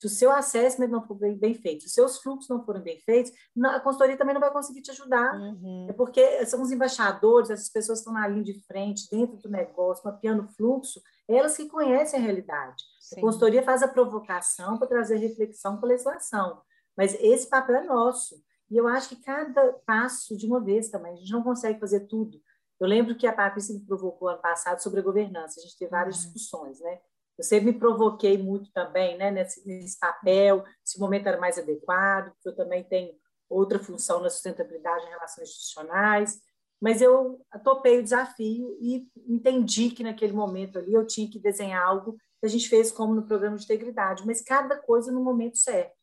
se 0.05 0.07
o 0.07 0.11
seu 0.11 0.31
assessment 0.31 0.89
não 0.89 1.03
for 1.03 1.15
bem, 1.15 1.37
bem 1.37 1.55
feito, 1.55 1.83
se 1.83 1.87
os 1.87 1.93
seus 1.95 2.19
fluxos 2.19 2.49
não 2.49 2.65
forem 2.65 2.83
bem 2.83 3.01
feitos, 3.01 3.33
a 3.65 3.81
consultoria 3.81 4.17
também 4.17 4.35
não 4.35 4.41
vai 4.41 4.53
conseguir 4.53 4.83
te 4.83 4.91
ajudar. 4.91 5.35
Uhum. 5.35 5.87
É 5.89 5.93
porque 5.93 6.45
são 6.45 6.61
os 6.61 6.71
embaixadores, 6.71 7.51
essas 7.51 7.71
pessoas 7.71 8.01
que 8.01 8.09
estão 8.09 8.13
na 8.13 8.29
linha 8.29 8.45
de 8.45 8.61
frente, 8.67 9.09
dentro 9.11 9.37
do 9.39 9.49
negócio, 9.49 10.05
mapeando 10.05 10.43
o 10.43 10.49
fluxo, 10.49 11.01
elas 11.27 11.57
que 11.57 11.67
conhecem 11.67 12.21
a 12.21 12.23
realidade. 12.23 12.83
Sim. 13.01 13.19
A 13.19 13.21
consultoria 13.23 13.63
faz 13.63 13.83
a 13.83 13.89
provocação 13.89 14.79
para 14.79 14.89
trazer 14.89 15.17
reflexão 15.17 15.79
para 15.79 15.89
a 15.89 15.93
legislação, 15.93 16.61
mas 16.97 17.15
esse 17.21 17.49
papel 17.49 17.77
é 17.77 17.85
nosso. 17.85 18.37
E 18.71 18.77
eu 18.77 18.87
acho 18.87 19.09
que 19.09 19.17
cada 19.17 19.73
passo 19.87 20.37
de 20.37 20.47
uma 20.47 20.61
vez 20.61 20.89
também, 20.89 21.13
a 21.13 21.17
gente 21.17 21.33
não 21.33 21.43
consegue 21.43 21.81
fazer 21.81 22.01
tudo. 22.01 22.39
Eu 22.81 22.87
lembro 22.87 23.17
que 23.17 23.27
a 23.27 23.33
Patrícia 23.33 23.75
me 23.75 23.85
provocou 23.85 24.29
ano 24.29 24.41
passado 24.41 24.81
sobre 24.81 25.01
a 25.01 25.03
governança, 25.03 25.61
a 25.61 25.63
gente 25.63 25.79
teve 25.79 25.91
várias 25.91 26.17
uhum. 26.17 26.23
discussões, 26.23 26.81
né? 26.81 26.99
Eu 27.37 27.45
sempre 27.45 27.73
me 27.73 27.79
provoquei 27.79 28.39
muito 28.39 28.71
também, 28.73 29.17
né, 29.19 29.31
nesse, 29.31 29.67
nesse 29.67 29.99
papel, 29.99 30.65
se 30.85 30.97
o 30.97 31.01
momento 31.01 31.27
era 31.27 31.39
mais 31.39 31.59
adequado, 31.59 32.33
porque 32.33 32.49
eu 32.49 32.57
também 32.57 32.85
tenho 32.85 33.13
outra 33.49 33.79
função 33.79 34.21
na 34.21 34.31
sustentabilidade 34.31 35.05
em 35.05 35.11
relações 35.11 35.49
institucionais, 35.49 36.41
mas 36.81 37.01
eu 37.01 37.41
topei 37.63 37.99
o 37.99 38.03
desafio 38.03 38.77
e 38.81 39.09
entendi 39.27 39.91
que 39.91 40.03
naquele 40.03 40.33
momento 40.33 40.79
ali 40.79 40.93
eu 40.93 41.07
tinha 41.07 41.31
que 41.31 41.39
desenhar 41.39 41.83
algo 41.83 42.17
que 42.41 42.47
a 42.47 42.49
gente 42.49 42.69
fez 42.69 42.93
como 42.93 43.15
no 43.15 43.27
programa 43.27 43.57
de 43.57 43.65
integridade, 43.65 44.27
mas 44.27 44.43
cada 44.43 44.77
coisa 44.77 45.11
no 45.11 45.23
momento 45.23 45.57
certo. 45.57 45.95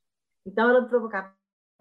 Então, 0.46 0.70
ela 0.70 0.82
me 0.82 0.89
provocava, 0.89 1.36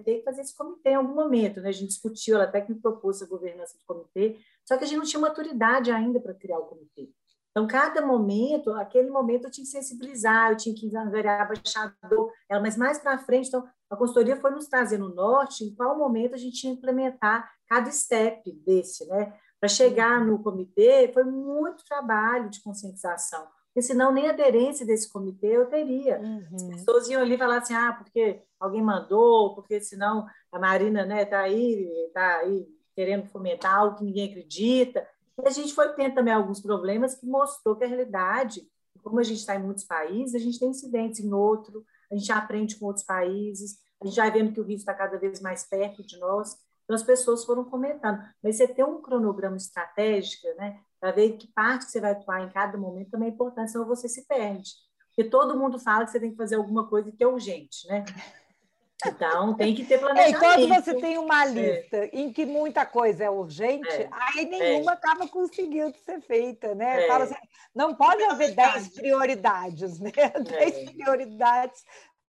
que 0.04 0.22
fazer 0.22 0.42
esse 0.42 0.56
comitê 0.56 0.90
em 0.90 0.94
algum 0.94 1.14
momento, 1.14 1.60
né? 1.60 1.68
A 1.68 1.72
gente 1.72 1.88
discutiu, 1.88 2.34
ela 2.34 2.44
até 2.44 2.60
que 2.60 2.72
me 2.72 2.80
propôs 2.80 3.22
a 3.22 3.26
governança 3.26 3.76
do 3.78 3.84
comitê, 3.86 4.38
só 4.64 4.76
que 4.76 4.84
a 4.84 4.86
gente 4.86 4.98
não 4.98 5.04
tinha 5.04 5.20
maturidade 5.20 5.90
ainda 5.90 6.20
para 6.20 6.34
criar 6.34 6.58
o 6.58 6.66
comitê. 6.66 7.10
Então, 7.50 7.66
cada 7.66 8.04
momento, 8.04 8.72
aquele 8.74 9.10
momento 9.10 9.44
eu 9.44 9.50
tinha 9.50 9.64
que 9.64 9.70
sensibilizar, 9.70 10.50
eu 10.50 10.56
tinha 10.56 10.74
que 10.74 10.96
angariar 10.96 11.48
baixador, 11.48 12.32
mas 12.62 12.76
mais 12.76 12.98
para 12.98 13.18
frente, 13.18 13.48
então, 13.48 13.66
a 13.90 13.96
consultoria 13.96 14.36
foi 14.36 14.52
nos 14.52 14.68
trazer 14.68 14.98
no 14.98 15.12
norte 15.12 15.64
em 15.64 15.74
qual 15.74 15.98
momento 15.98 16.34
a 16.34 16.38
gente 16.38 16.60
tinha 16.60 16.72
que 16.72 16.78
implementar 16.78 17.50
cada 17.68 17.90
step 17.90 18.52
desse, 18.64 19.04
né? 19.06 19.32
Para 19.58 19.68
chegar 19.68 20.24
no 20.24 20.42
comitê, 20.42 21.10
foi 21.12 21.24
muito 21.24 21.84
trabalho 21.84 22.48
de 22.48 22.62
conscientização 22.62 23.46
porque 23.72 23.82
senão 23.82 24.12
nem 24.12 24.28
aderência 24.28 24.84
desse 24.84 25.10
comitê 25.10 25.46
eu 25.46 25.66
teria. 25.66 26.18
Uhum. 26.18 26.56
As 26.56 26.62
pessoas 26.64 27.08
iam 27.08 27.22
ali 27.22 27.38
falar 27.38 27.58
assim, 27.58 27.72
ah, 27.72 27.92
porque 27.92 28.42
alguém 28.58 28.82
mandou, 28.82 29.54
porque 29.54 29.80
senão 29.80 30.26
a 30.50 30.58
Marina 30.58 31.02
está 31.02 31.14
né, 31.14 31.24
tá 31.24 31.40
aí, 31.40 31.88
tá 32.12 32.38
aí 32.38 32.66
querendo 32.94 33.26
fomentar 33.28 33.76
algo 33.76 33.96
que 33.96 34.04
ninguém 34.04 34.28
acredita. 34.28 35.06
E 35.38 35.48
a 35.48 35.50
gente 35.50 35.74
foi 35.74 35.92
tendo 35.94 36.14
também 36.14 36.32
alguns 36.32 36.60
problemas 36.60 37.14
que 37.14 37.26
mostrou 37.26 37.76
que 37.76 37.84
a 37.84 37.88
realidade, 37.88 38.62
como 39.02 39.18
a 39.20 39.22
gente 39.22 39.38
está 39.38 39.54
em 39.54 39.62
muitos 39.62 39.84
países, 39.84 40.34
a 40.34 40.38
gente 40.38 40.58
tem 40.58 40.70
incidentes 40.70 41.20
em 41.20 41.32
outro, 41.32 41.84
a 42.10 42.16
gente 42.16 42.30
aprende 42.32 42.76
com 42.76 42.86
outros 42.86 43.04
países, 43.04 43.78
a 44.02 44.06
gente 44.06 44.16
vai 44.16 44.30
vendo 44.30 44.52
que 44.52 44.60
o 44.60 44.64
risco 44.64 44.80
está 44.80 44.94
cada 44.94 45.18
vez 45.18 45.40
mais 45.40 45.68
perto 45.68 46.04
de 46.04 46.18
nós. 46.18 46.56
Então, 46.84 46.96
as 46.96 47.02
pessoas 47.02 47.44
foram 47.44 47.64
comentando. 47.64 48.20
Mas 48.42 48.56
você 48.56 48.66
ter 48.66 48.84
um 48.84 49.00
cronograma 49.00 49.56
estratégico, 49.56 50.48
né? 50.56 50.80
para 51.00 51.12
ver 51.12 51.36
que 51.38 51.48
parte 51.48 51.86
você 51.86 52.00
vai 52.00 52.12
atuar 52.12 52.42
em 52.42 52.50
cada 52.50 52.76
momento 52.76 53.10
também 53.10 53.30
é 53.30 53.32
importante, 53.32 53.72
senão 53.72 53.86
você 53.86 54.06
se 54.06 54.26
perde. 54.26 54.70
Porque 55.08 55.24
todo 55.24 55.58
mundo 55.58 55.78
fala 55.78 56.04
que 56.04 56.10
você 56.10 56.20
tem 56.20 56.30
que 56.30 56.36
fazer 56.36 56.56
alguma 56.56 56.86
coisa 56.86 57.10
que 57.10 57.24
é 57.24 57.26
urgente, 57.26 57.88
né? 57.88 58.04
Então, 59.08 59.54
tem 59.54 59.74
que 59.74 59.84
ter 59.84 59.98
planejamento. 59.98 60.36
É, 60.36 60.38
quando 60.38 60.68
você 60.68 60.94
tem 60.94 61.18
uma 61.18 61.44
lista 61.44 61.96
é. 61.96 62.10
em 62.12 62.32
que 62.32 62.44
muita 62.44 62.84
coisa 62.84 63.24
é 63.24 63.30
urgente, 63.30 63.88
é. 63.88 64.08
aí 64.10 64.44
nenhuma 64.44 64.92
é. 64.92 64.94
acaba 64.94 65.28
conseguindo 65.28 65.96
ser 65.98 66.20
feita, 66.20 66.74
né? 66.74 67.04
É. 67.04 67.06
Fala 67.08 67.24
assim, 67.24 67.34
não 67.74 67.94
pode 67.94 68.22
haver 68.24 68.54
dez 68.54 68.88
prioridades, 68.88 69.98
né? 69.98 70.10
Dez 70.44 70.76
é. 70.76 70.84
prioridades, 70.92 71.84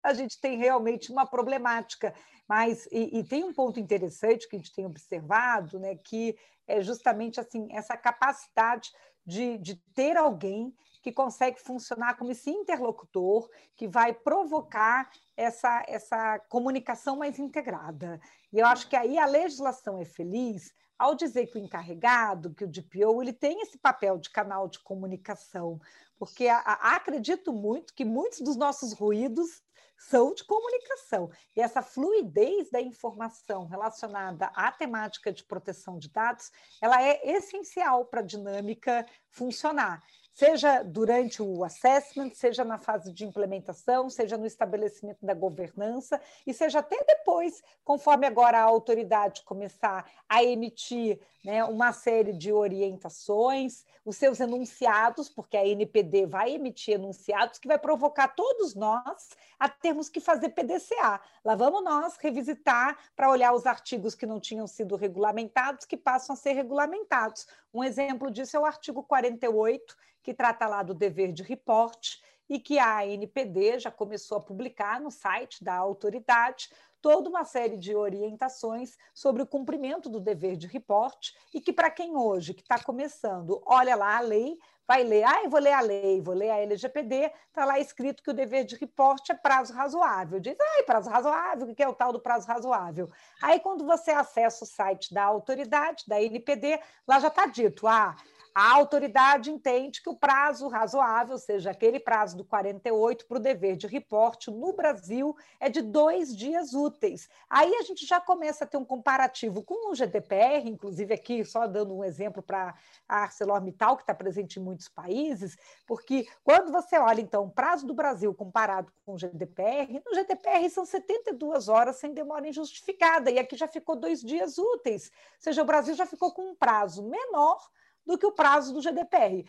a 0.03 0.13
gente 0.13 0.41
tem 0.41 0.59
realmente 0.59 1.11
uma 1.11 1.27
problemática. 1.27 2.15
Mas, 2.49 2.87
e, 2.91 3.19
e, 3.19 3.25
tem 3.25 3.45
um 3.45 3.53
ponto 3.53 3.79
interessante 3.79 4.49
que 4.49 4.57
a 4.57 4.59
gente 4.59 4.75
tem 4.75 4.87
observado, 4.87 5.79
né, 5.79 5.97
que 5.97 6.35
é 6.67 6.81
justamente 6.81 7.39
assim 7.39 7.69
essa 7.71 7.97
capacidade 7.97 8.91
de, 9.27 9.59
de 9.59 9.77
ter 9.95 10.17
alguém 10.17 10.75
que 11.03 11.13
consegue 11.13 11.61
funcionar 11.61 12.17
como 12.17 12.31
esse 12.31 12.51
interlocutor 12.51 13.49
que 13.77 13.87
vai 13.87 14.13
provocar 14.13 15.11
essa, 15.37 15.85
essa 15.87 16.39
comunicação 16.49 17.17
mais 17.17 17.39
integrada. 17.39 18.21
E 18.53 18.59
eu 18.59 18.67
acho 18.67 18.89
que 18.89 18.97
aí 18.97 19.19
a 19.19 19.27
legislação 19.27 19.99
é 19.99 20.05
feliz 20.05 20.73
ao 20.99 21.15
dizer 21.15 21.47
que 21.47 21.59
o 21.59 21.61
encarregado, 21.61 22.53
que 22.55 22.65
o 22.65 22.69
DPO, 22.69 23.23
ele 23.23 23.33
tem 23.33 23.61
esse 23.61 23.79
papel 23.79 24.19
de 24.19 24.31
canal 24.31 24.69
de 24.69 24.81
comunicação, 24.81 25.81
porque 26.19 26.49
a, 26.49 26.59
a, 26.59 26.97
acredito 26.97 27.53
muito 27.53 27.95
que 27.95 28.05
muitos 28.05 28.41
dos 28.41 28.57
nossos 28.57 28.93
ruídos 28.93 29.63
são 29.97 30.33
de 30.33 30.45
comunicação. 30.45 31.31
E 31.57 31.61
essa 31.61 31.83
fluidez 31.83 32.71
da 32.71 32.81
informação 32.81 33.67
relacionada 33.67 34.47
à 34.55 34.71
temática 34.71 35.33
de 35.33 35.45
proteção 35.45 35.99
de 35.99 36.09
dados, 36.09 36.51
ela 36.81 37.03
é 37.03 37.21
essencial 37.31 38.05
para 38.05 38.21
a 38.21 38.25
dinâmica 38.25 39.07
funcionar 39.31 40.03
seja 40.39 40.85
durante 40.85 41.43
o 41.43 41.65
assessment, 41.65 42.31
seja 42.33 42.63
na 42.63 42.79
fase 42.79 43.13
de 43.13 43.25
implementação, 43.25 44.09
seja 44.09 44.37
no 44.37 44.47
estabelecimento 44.47 45.27
da 45.27 45.35
governança 45.35 46.21
e 46.47 46.55
seja 46.55 46.79
até 46.79 46.97
depois, 47.05 47.61
conforme 47.85 48.25
agora 48.25 48.57
a 48.57 48.63
autoridade 48.63 49.43
começar 49.43 50.09
a 50.29 50.45
emitir 50.45 51.19
né, 51.45 51.65
uma 51.65 51.93
série 51.93 52.33
de 52.33 52.53
orientações, 52.53 53.85
os 54.05 54.17
seus 54.17 54.39
enunciados, 54.39 55.29
porque 55.29 55.57
a 55.57 55.67
NPD 55.67 56.27
vai 56.27 56.55
emitir 56.55 56.95
enunciados 56.95 57.59
que 57.59 57.67
vai 57.67 57.79
provocar 57.79 58.29
todos 58.29 58.77
nós 58.77 59.31
a 59.59 59.69
termos 59.69 60.09
que 60.09 60.21
fazer 60.21 60.51
PDCA. 60.51 61.21
Lá 61.45 61.57
vamos 61.57 61.83
nós 61.83 62.17
revisitar 62.17 62.97
para 63.17 63.29
olhar 63.29 63.53
os 63.53 63.67
artigos 63.67 64.15
que 64.15 64.25
não 64.25 64.39
tinham 64.39 64.69
sido 64.69 64.95
regulamentados, 64.95 65.85
que 65.85 65.97
passam 65.97 66.35
a 66.35 66.37
ser 66.37 66.53
regulamentados. 66.53 67.49
Um 67.75 67.83
exemplo 67.83 68.31
disso 68.31 68.57
é 68.57 68.61
o 68.61 68.65
artigo 68.65 69.03
48, 69.03 69.97
que 70.29 70.35
trata 70.35 70.67
lá 70.67 70.83
do 70.83 70.93
dever 70.93 71.33
de 71.33 71.43
reporte 71.43 72.23
e 72.51 72.61
que 72.61 72.79
a 72.79 72.99
ANPD 72.99 73.79
já 73.79 73.91
começou 73.91 74.37
a 74.37 74.43
publicar 74.43 75.01
no 75.01 75.11
site 75.11 75.65
da 75.65 75.75
autoridade 75.75 76.69
toda 77.01 77.31
uma 77.31 77.47
série 77.47 77.79
de 77.79 77.97
orientações 77.97 78.99
sobre 79.15 79.43
o 79.43 79.47
cumprimento 79.47 80.11
do 80.11 80.21
dever 80.21 80.59
de 80.59 80.67
reporte 80.67 81.33
e 81.55 81.63
que 81.63 81.73
para 81.73 81.91
quem 81.91 82.15
hoje 82.15 82.53
que 82.53 82.61
está 82.61 82.79
começando 82.79 83.63
olha 83.65 83.97
lá 83.97 84.19
a 84.19 84.21
lei 84.21 84.59
vai 84.87 85.03
ler, 85.03 85.25
ah, 85.25 85.45
eu 85.45 85.49
vou 85.49 85.61
ler 85.61 85.73
a 85.73 85.81
lei, 85.81 86.21
vou 86.21 86.35
ler 86.35 86.51
a 86.51 86.61
LGPD, 86.61 87.33
está 87.49 87.65
lá 87.65 87.79
escrito 87.79 88.23
que 88.23 88.31
o 88.31 88.35
dever 88.35 88.67
de 88.67 88.75
reporte 88.75 89.33
é 89.33 89.35
prazo 89.35 89.73
razoável. 89.75 90.41
Diz, 90.41 90.57
ah, 90.59 90.83
prazo 90.85 91.11
razoável, 91.11 91.69
o 91.69 91.75
que 91.75 91.83
é 91.83 91.89
o 91.89 91.93
tal 91.93 92.11
do 92.11 92.21
prazo 92.21 92.47
razoável? 92.47 93.11
Aí, 93.43 93.61
quando 93.61 93.85
você 93.85 94.13
acessa 94.13 94.65
o 94.65 94.67
site 94.67 95.13
da 95.13 95.25
autoridade, 95.25 96.05
da 96.09 96.23
NPD, 96.23 96.81
lá 97.07 97.21
já 97.21 97.29
está 97.29 97.45
dito, 97.45 97.87
ah, 97.87 98.17
a 98.61 98.73
autoridade 98.73 99.53
entende 99.53 100.03
que 100.03 100.11
o 100.11 100.17
prazo 100.17 100.67
razoável, 100.67 101.39
seja 101.39 101.71
aquele 101.71 102.01
prazo 102.01 102.37
do 102.37 102.45
48 102.45 103.25
para 103.25 103.37
o 103.37 103.41
dever 103.41 103.77
de 103.77 103.87
reporte 103.87 104.51
no 104.51 104.73
Brasil, 104.73 105.37
é 105.61 105.69
de 105.69 105.81
dois 105.81 106.37
dias 106.37 106.75
úteis. 106.75 107.29
Aí 107.49 107.73
a 107.77 107.83
gente 107.83 108.05
já 108.05 108.21
começa 108.21 108.65
a 108.65 108.67
ter 108.67 108.77
um 108.77 108.85
comparativo 108.85 109.63
com 109.63 109.93
o 109.93 109.95
GDPR, 109.95 110.69
inclusive 110.69 111.15
aqui, 111.15 111.45
só 111.45 111.69
dando 111.69 111.95
um 111.95 112.03
exemplo 112.03 112.43
para 112.43 112.75
a 113.09 113.23
ArcelorMittal, 113.23 113.97
que 113.97 114.03
está 114.03 114.13
presente 114.13 114.59
em 114.59 114.63
muitos 114.65 114.89
países, 114.89 115.57
porque 115.87 116.27
quando 116.43 116.73
você 116.73 116.99
olha, 116.99 117.21
então, 117.21 117.45
o 117.45 117.51
prazo 117.53 117.87
do 117.87 117.95
Brasil 117.95 118.35
comparado 118.35 118.93
com 119.07 119.15
o 119.15 119.17
GDPR, 119.17 120.03
no 120.05 120.13
GDPR 120.13 120.69
são 120.69 120.85
72 120.85 121.69
horas 121.69 121.95
sem 121.95 122.13
demora 122.13 122.49
injustificada, 122.49 123.31
e 123.31 123.39
aqui 123.39 123.57
já 123.57 123.69
ficou 123.69 123.95
dois 123.95 124.21
dias 124.21 124.59
úteis, 124.59 125.13
ou 125.15 125.43
seja, 125.43 125.63
o 125.63 125.65
Brasil 125.65 125.95
já 125.95 126.07
ficou 126.07 126.33
com 126.33 126.51
um 126.51 126.57
prazo 126.57 127.05
menor 127.05 127.61
do 128.09 128.17
que 128.17 128.25
o 128.25 128.33
prazo 128.33 128.73
do 128.73 128.81
GDPR. 128.81 129.45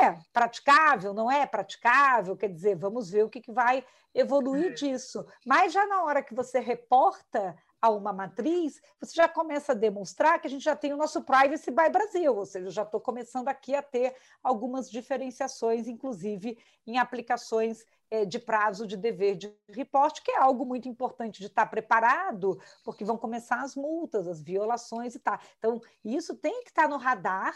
É 0.00 0.16
praticável, 0.32 1.12
não 1.12 1.28
é 1.28 1.44
praticável? 1.44 2.36
Quer 2.36 2.48
dizer, 2.48 2.76
vamos 2.76 3.10
ver 3.10 3.24
o 3.24 3.28
que, 3.28 3.40
que 3.40 3.50
vai 3.50 3.84
evoluir 4.14 4.70
é. 4.70 4.74
disso. 4.74 5.26
Mas 5.44 5.72
já 5.72 5.84
na 5.86 6.04
hora 6.04 6.22
que 6.22 6.32
você 6.32 6.60
reporta 6.60 7.56
a 7.82 7.90
uma 7.90 8.12
matriz, 8.12 8.80
você 9.00 9.12
já 9.14 9.28
começa 9.28 9.72
a 9.72 9.74
demonstrar 9.74 10.40
que 10.40 10.46
a 10.46 10.50
gente 10.50 10.64
já 10.64 10.76
tem 10.76 10.92
o 10.94 10.96
nosso 10.96 11.22
Privacy 11.22 11.70
by 11.70 11.90
Brasil, 11.90 12.34
ou 12.34 12.46
seja, 12.46 12.70
já 12.70 12.82
estou 12.82 13.00
começando 13.00 13.48
aqui 13.48 13.74
a 13.74 13.82
ter 13.82 14.14
algumas 14.42 14.88
diferenciações, 14.88 15.88
inclusive 15.88 16.56
em 16.86 16.98
aplicações 16.98 17.84
é, 18.10 18.24
de 18.24 18.38
prazo 18.38 18.86
de 18.86 18.96
dever 18.96 19.36
de 19.36 19.52
reporte, 19.68 20.22
que 20.22 20.30
é 20.30 20.38
algo 20.38 20.64
muito 20.64 20.88
importante 20.88 21.40
de 21.40 21.46
estar 21.46 21.66
preparado, 21.66 22.58
porque 22.84 23.04
vão 23.04 23.18
começar 23.18 23.60
as 23.60 23.74
multas, 23.74 24.26
as 24.26 24.40
violações 24.40 25.14
e 25.14 25.18
tal. 25.18 25.38
Então, 25.58 25.80
isso 26.04 26.36
tem 26.36 26.62
que 26.62 26.70
estar 26.70 26.88
no 26.88 26.96
radar 26.96 27.54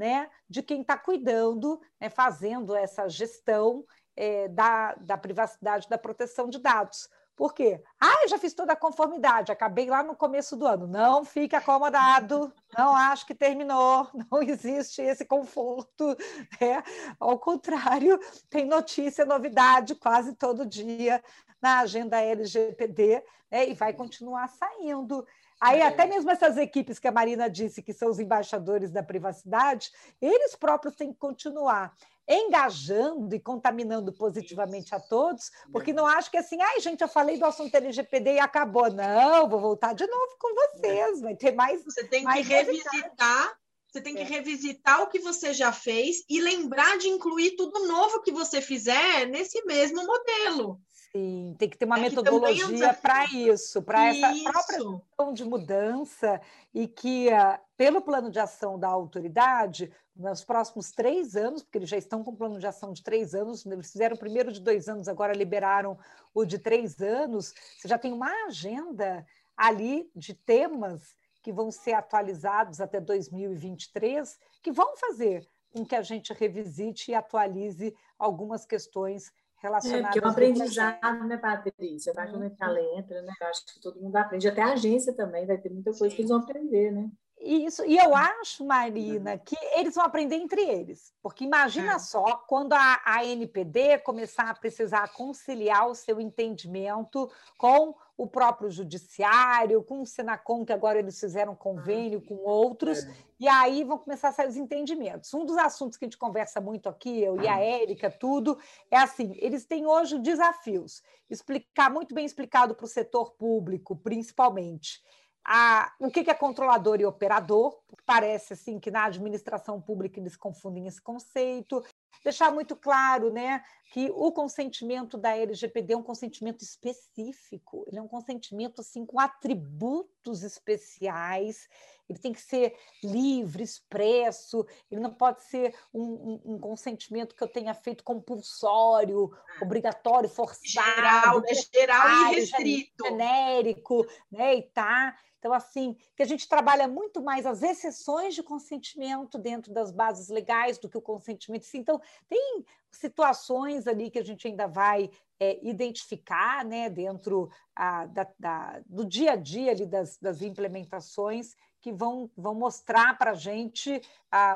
né, 0.00 0.30
de 0.48 0.62
quem 0.62 0.80
está 0.80 0.96
cuidando, 0.96 1.78
né, 2.00 2.08
fazendo 2.08 2.74
essa 2.74 3.06
gestão 3.06 3.84
é, 4.16 4.48
da, 4.48 4.94
da 4.94 5.18
privacidade, 5.18 5.86
da 5.90 5.98
proteção 5.98 6.48
de 6.48 6.58
dados. 6.58 7.06
Por 7.36 7.52
quê? 7.52 7.82
Ah, 8.00 8.22
eu 8.22 8.28
já 8.28 8.38
fiz 8.38 8.54
toda 8.54 8.72
a 8.72 8.76
conformidade, 8.76 9.52
acabei 9.52 9.90
lá 9.90 10.02
no 10.02 10.16
começo 10.16 10.56
do 10.56 10.66
ano. 10.66 10.86
Não 10.86 11.22
fique 11.22 11.54
acomodado, 11.54 12.50
não 12.74 12.96
acho 12.96 13.26
que 13.26 13.34
terminou, 13.34 14.08
não 14.32 14.42
existe 14.42 15.02
esse 15.02 15.26
conforto. 15.26 16.16
Né? 16.58 16.82
Ao 17.18 17.38
contrário, 17.38 18.18
tem 18.48 18.64
notícia, 18.64 19.26
novidade 19.26 19.94
quase 19.96 20.34
todo 20.34 20.64
dia 20.64 21.22
na 21.60 21.80
agenda 21.80 22.22
LGPD 22.22 23.22
né? 23.50 23.68
e 23.68 23.74
vai 23.74 23.92
continuar 23.92 24.48
saindo. 24.48 25.26
Aí, 25.60 25.80
é. 25.80 25.86
até 25.86 26.06
mesmo 26.06 26.30
essas 26.30 26.56
equipes 26.56 26.98
que 26.98 27.06
a 27.06 27.12
Marina 27.12 27.50
disse 27.50 27.82
que 27.82 27.92
são 27.92 28.08
os 28.08 28.18
embaixadores 28.18 28.90
da 28.90 29.02
privacidade, 29.02 29.90
eles 30.20 30.56
próprios 30.56 30.96
têm 30.96 31.12
que 31.12 31.18
continuar 31.18 31.94
engajando 32.26 33.34
e 33.34 33.40
contaminando 33.40 34.12
positivamente 34.12 34.94
a 34.94 35.00
todos, 35.00 35.50
porque 35.72 35.92
não 35.92 36.06
acho 36.06 36.30
que 36.30 36.36
assim, 36.36 36.60
ai, 36.62 36.80
gente, 36.80 37.00
eu 37.00 37.08
falei 37.08 37.36
do 37.36 37.44
assunto 37.44 37.74
LGPD 37.74 38.34
e 38.34 38.38
acabou. 38.38 38.90
Não, 38.90 39.48
vou 39.48 39.60
voltar 39.60 39.94
de 39.94 40.06
novo 40.06 40.36
com 40.38 40.54
vocês, 40.54 41.20
vai 41.20 41.34
ter 41.34 41.52
mais. 41.52 41.84
Você 41.84 42.04
tem 42.04 42.22
mais 42.22 42.46
que 42.46 42.54
revisitar. 42.54 43.58
Você 43.90 44.00
tem 44.00 44.14
que 44.14 44.22
é. 44.22 44.24
revisitar 44.24 45.02
o 45.02 45.08
que 45.08 45.18
você 45.18 45.52
já 45.52 45.72
fez 45.72 46.24
e 46.28 46.40
lembrar 46.40 46.96
de 46.98 47.08
incluir 47.08 47.56
tudo 47.56 47.88
novo 47.88 48.22
que 48.22 48.30
você 48.30 48.60
fizer 48.60 49.26
nesse 49.26 49.64
mesmo 49.64 50.06
modelo. 50.06 50.80
Sim, 51.12 51.56
tem 51.58 51.68
que 51.68 51.76
ter 51.76 51.86
uma 51.86 51.98
é 51.98 52.02
metodologia 52.02 52.94
para 52.94 53.24
isso, 53.26 53.82
para 53.82 54.06
essa 54.06 54.28
própria 54.44 54.78
questão 54.78 55.32
de 55.32 55.44
mudança 55.44 56.40
e 56.72 56.86
que, 56.86 57.28
uh, 57.28 57.58
pelo 57.76 58.00
plano 58.00 58.30
de 58.30 58.38
ação 58.38 58.78
da 58.78 58.86
autoridade, 58.86 59.92
nos 60.14 60.44
próximos 60.44 60.92
três 60.92 61.34
anos, 61.34 61.62
porque 61.62 61.78
eles 61.78 61.88
já 61.88 61.96
estão 61.96 62.22
com 62.22 62.36
plano 62.36 62.60
de 62.60 62.66
ação 62.66 62.92
de 62.92 63.02
três 63.02 63.34
anos, 63.34 63.66
eles 63.66 63.90
fizeram 63.90 64.14
o 64.14 64.18
primeiro 64.18 64.52
de 64.52 64.60
dois 64.60 64.88
anos, 64.88 65.08
agora 65.08 65.32
liberaram 65.32 65.98
o 66.32 66.44
de 66.44 66.58
três 66.58 67.00
anos, 67.00 67.54
você 67.76 67.88
já 67.88 67.98
tem 67.98 68.12
uma 68.12 68.30
agenda 68.46 69.26
ali 69.56 70.10
de 70.14 70.34
temas 70.34 71.16
que 71.42 71.52
vão 71.52 71.72
ser 71.72 71.94
atualizados 71.94 72.80
até 72.80 73.00
2023, 73.00 74.38
que 74.62 74.70
vão 74.70 74.96
fazer 74.96 75.48
com 75.72 75.84
que 75.84 75.96
a 75.96 76.02
gente 76.02 76.32
revisite 76.32 77.10
e 77.10 77.14
atualize 77.14 77.94
algumas 78.18 78.66
questões 78.66 79.32
relacionadas. 79.60 80.00
É, 80.00 80.08
porque 80.08 80.18
é 80.18 80.26
um 80.26 80.30
aprendizado, 80.30 81.24
né, 81.26 81.36
Patrícia? 81.36 82.12
Vai 82.12 82.30
quando 82.30 82.52
ela 82.60 82.80
entra, 82.98 83.22
né? 83.22 83.32
Eu 83.40 83.46
acho 83.46 83.66
que 83.66 83.80
todo 83.80 84.00
mundo 84.00 84.16
aprende, 84.16 84.48
até 84.48 84.62
a 84.62 84.72
agência 84.72 85.12
também 85.12 85.46
vai 85.46 85.58
ter 85.58 85.70
muita 85.70 85.90
coisa 85.90 86.10
Sim. 86.10 86.16
que 86.16 86.22
eles 86.22 86.30
vão 86.30 86.40
aprender, 86.40 86.90
né? 86.90 87.10
Isso, 87.42 87.82
e 87.86 87.96
eu 87.96 88.14
acho, 88.14 88.66
Marina, 88.66 89.38
que 89.38 89.56
eles 89.74 89.94
vão 89.94 90.04
aprender 90.04 90.36
entre 90.36 90.60
eles, 90.60 91.14
porque 91.22 91.42
imagina 91.42 91.94
é. 91.94 91.98
só 91.98 92.36
quando 92.46 92.74
a, 92.74 93.00
a 93.02 93.24
NPD 93.24 93.98
começar 94.00 94.50
a 94.50 94.54
precisar 94.54 95.08
conciliar 95.14 95.88
o 95.88 95.94
seu 95.94 96.20
entendimento 96.20 97.30
com 97.56 97.94
o 98.14 98.26
próprio 98.26 98.70
judiciário, 98.70 99.82
com 99.82 100.02
o 100.02 100.06
Senacom, 100.06 100.66
que 100.66 100.72
agora 100.72 100.98
eles 100.98 101.18
fizeram 101.18 101.56
convênio 101.56 102.20
com 102.20 102.36
outros, 102.44 102.98
é. 102.98 103.14
e 103.40 103.48
aí 103.48 103.84
vão 103.84 103.96
começar 103.96 104.28
a 104.28 104.32
sair 104.32 104.48
os 104.48 104.56
entendimentos. 104.58 105.32
Um 105.32 105.46
dos 105.46 105.56
assuntos 105.56 105.96
que 105.96 106.04
a 106.04 106.08
gente 106.08 106.18
conversa 106.18 106.60
muito 106.60 106.90
aqui, 106.90 107.22
eu 107.22 107.40
e 107.40 107.48
a 107.48 107.58
Érica, 107.58 108.10
tudo, 108.10 108.58
é 108.90 108.98
assim: 108.98 109.34
eles 109.38 109.64
têm 109.64 109.86
hoje 109.86 110.18
desafios, 110.18 111.02
explicar 111.30 111.90
muito 111.90 112.14
bem 112.14 112.26
explicado 112.26 112.74
para 112.74 112.84
o 112.84 112.88
setor 112.88 113.30
público, 113.32 113.96
principalmente 113.96 115.00
a, 115.44 115.92
o 115.98 116.10
que 116.10 116.30
é 116.30 116.34
controlador 116.34 117.00
e 117.00 117.06
operador, 117.06 117.78
parece 118.04 118.52
assim 118.52 118.78
que 118.78 118.90
na 118.90 119.04
administração 119.04 119.80
pública 119.80 120.20
eles 120.20 120.36
confundem 120.36 120.86
esse 120.86 121.00
conceito, 121.00 121.84
deixar 122.22 122.52
muito 122.52 122.76
claro 122.76 123.32
né, 123.32 123.62
que 123.92 124.10
o 124.14 124.30
consentimento 124.32 125.16
da 125.16 125.36
LGPD 125.36 125.94
é 125.94 125.96
um 125.96 126.02
consentimento 126.02 126.62
específico, 126.62 127.84
ele 127.86 127.98
é 127.98 128.02
um 128.02 128.08
consentimento 128.08 128.80
assim, 128.80 129.04
com 129.06 129.18
atributos 129.18 130.42
especiais, 130.42 131.68
ele 132.10 132.18
tem 132.18 132.32
que 132.32 132.40
ser 132.40 132.74
livre, 133.02 133.62
expresso, 133.62 134.66
ele 134.90 135.00
não 135.00 135.14
pode 135.14 135.42
ser 135.44 135.74
um, 135.94 136.02
um, 136.02 136.40
um 136.54 136.58
consentimento 136.58 137.36
que 137.36 137.42
eu 137.42 137.48
tenha 137.48 137.72
feito 137.72 138.02
compulsório, 138.02 139.30
ah. 139.32 139.64
obrigatório, 139.64 140.28
forçado, 140.28 140.66
geral, 140.96 141.42
é 141.46 141.54
geral 141.54 142.32
e 142.32 142.34
restrito, 142.34 143.04
genérico, 143.04 144.06
né, 144.30 144.56
e 144.56 144.62
tá. 144.62 145.16
Então, 145.38 145.54
assim, 145.54 145.96
que 146.14 146.22
a 146.22 146.26
gente 146.26 146.46
trabalha 146.46 146.86
muito 146.86 147.22
mais 147.22 147.46
as 147.46 147.62
exceções 147.62 148.34
de 148.34 148.42
consentimento 148.42 149.38
dentro 149.38 149.72
das 149.72 149.90
bases 149.90 150.28
legais 150.28 150.78
do 150.78 150.86
que 150.86 150.98
o 150.98 151.02
consentimento. 151.02 151.66
Então, 151.72 151.98
tem 152.28 152.62
situações 152.90 153.86
ali 153.86 154.10
que 154.10 154.18
a 154.18 154.24
gente 154.24 154.46
ainda 154.46 154.66
vai 154.66 155.10
é, 155.40 155.58
identificar 155.66 156.62
né, 156.62 156.90
dentro 156.90 157.50
a, 157.74 158.04
da, 158.04 158.26
da, 158.38 158.82
do 158.84 159.06
dia 159.06 159.32
a 159.32 159.36
dia 159.36 159.70
ali 159.70 159.86
das, 159.86 160.18
das 160.18 160.42
implementações 160.42 161.56
que 161.80 161.92
vão, 161.92 162.30
vão 162.36 162.54
mostrar 162.54 163.16
para 163.16 163.32
a 163.32 163.34
gente 163.34 164.00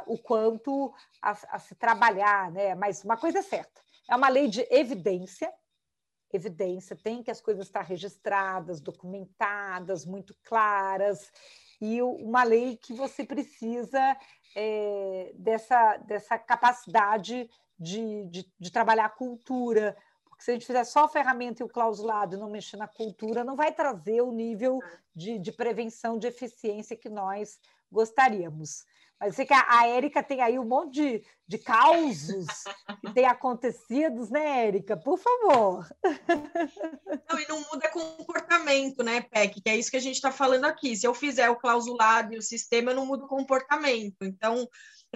o 0.07 0.19
quanto 0.19 0.93
a, 1.21 1.31
a 1.51 1.59
se 1.59 1.75
trabalhar, 1.75 2.51
né? 2.53 2.75
Mas 2.75 3.03
uma 3.05 3.17
coisa 3.17 3.39
é 3.39 3.43
certa, 3.43 3.81
é 4.09 4.15
uma 4.15 4.29
lei 4.29 4.49
de 4.49 4.67
evidência, 4.71 5.53
evidência, 6.33 6.97
tem 6.97 7.23
que 7.23 7.31
as 7.31 7.41
coisas 7.41 7.67
estar 7.67 7.83
registradas, 7.83 8.81
documentadas, 8.81 10.05
muito 10.05 10.35
claras, 10.43 11.33
e 11.81 12.03
uma 12.03 12.43
lei 12.45 12.77
que 12.77 12.93
você 12.93 13.25
precisa 13.25 14.17
é, 14.55 15.33
dessa, 15.35 15.97
dessa 15.99 16.39
capacidade 16.39 17.51
de, 17.79 18.25
de, 18.27 18.53
de, 18.59 18.71
trabalhar 18.71 19.07
a 19.07 19.11
cultura, 19.11 19.97
porque 20.35 20.45
se 20.45 20.51
a 20.51 20.55
gente 20.55 20.67
fizer 20.67 20.85
só 20.85 21.05
a 21.05 21.09
ferramenta 21.09 21.63
e 21.63 21.65
o 21.65 21.69
clausulado 21.69 22.35
e 22.35 22.39
não 22.39 22.51
mexer 22.51 22.77
na 22.77 22.89
cultura, 22.89 23.45
não 23.45 23.55
vai 23.55 23.73
trazer 23.73 24.21
o 24.21 24.33
nível 24.33 24.81
de, 25.15 25.39
de 25.39 25.53
prevenção, 25.53 26.19
de 26.19 26.27
eficiência 26.27 26.97
que 26.97 27.09
nós 27.09 27.59
gostaríamos. 27.91 28.85
Mas 29.19 29.37
sei 29.37 29.47
que 29.47 29.55
a, 29.55 29.65
a 29.69 29.87
Érica 29.87 30.23
tem 30.25 30.43
aí 30.43 30.59
um 30.59 30.65
monte 30.65 30.95
de, 30.95 31.25
de 31.47 31.59
causos 31.59 32.47
que 33.01 33.15
têm 33.15 33.25
acontecido, 33.27 34.29
né, 34.29 34.67
Érica? 34.67 34.97
Por 34.97 35.19
favor. 35.19 35.89
Não, 37.31 37.39
e 37.39 37.49
não 37.49 37.61
muda 37.61 37.89
comportamento, 37.91 39.05
né, 39.05 39.21
PEC? 39.21 39.63
Que 39.63 39.71
é 39.71 39.77
isso 39.77 39.91
que 39.91 39.97
a 39.97 40.01
gente 40.01 40.17
está 40.17 40.33
falando 40.33 40.65
aqui. 40.65 40.97
Se 40.97 41.07
eu 41.07 41.15
fizer 41.15 41.49
o 41.49 41.57
clausulado 41.57 42.35
e 42.35 42.39
o 42.39 42.43
sistema, 42.43 42.91
eu 42.91 42.97
não 42.97 43.07
mudo 43.07 43.29
comportamento. 43.29 44.23
Então, 44.23 44.69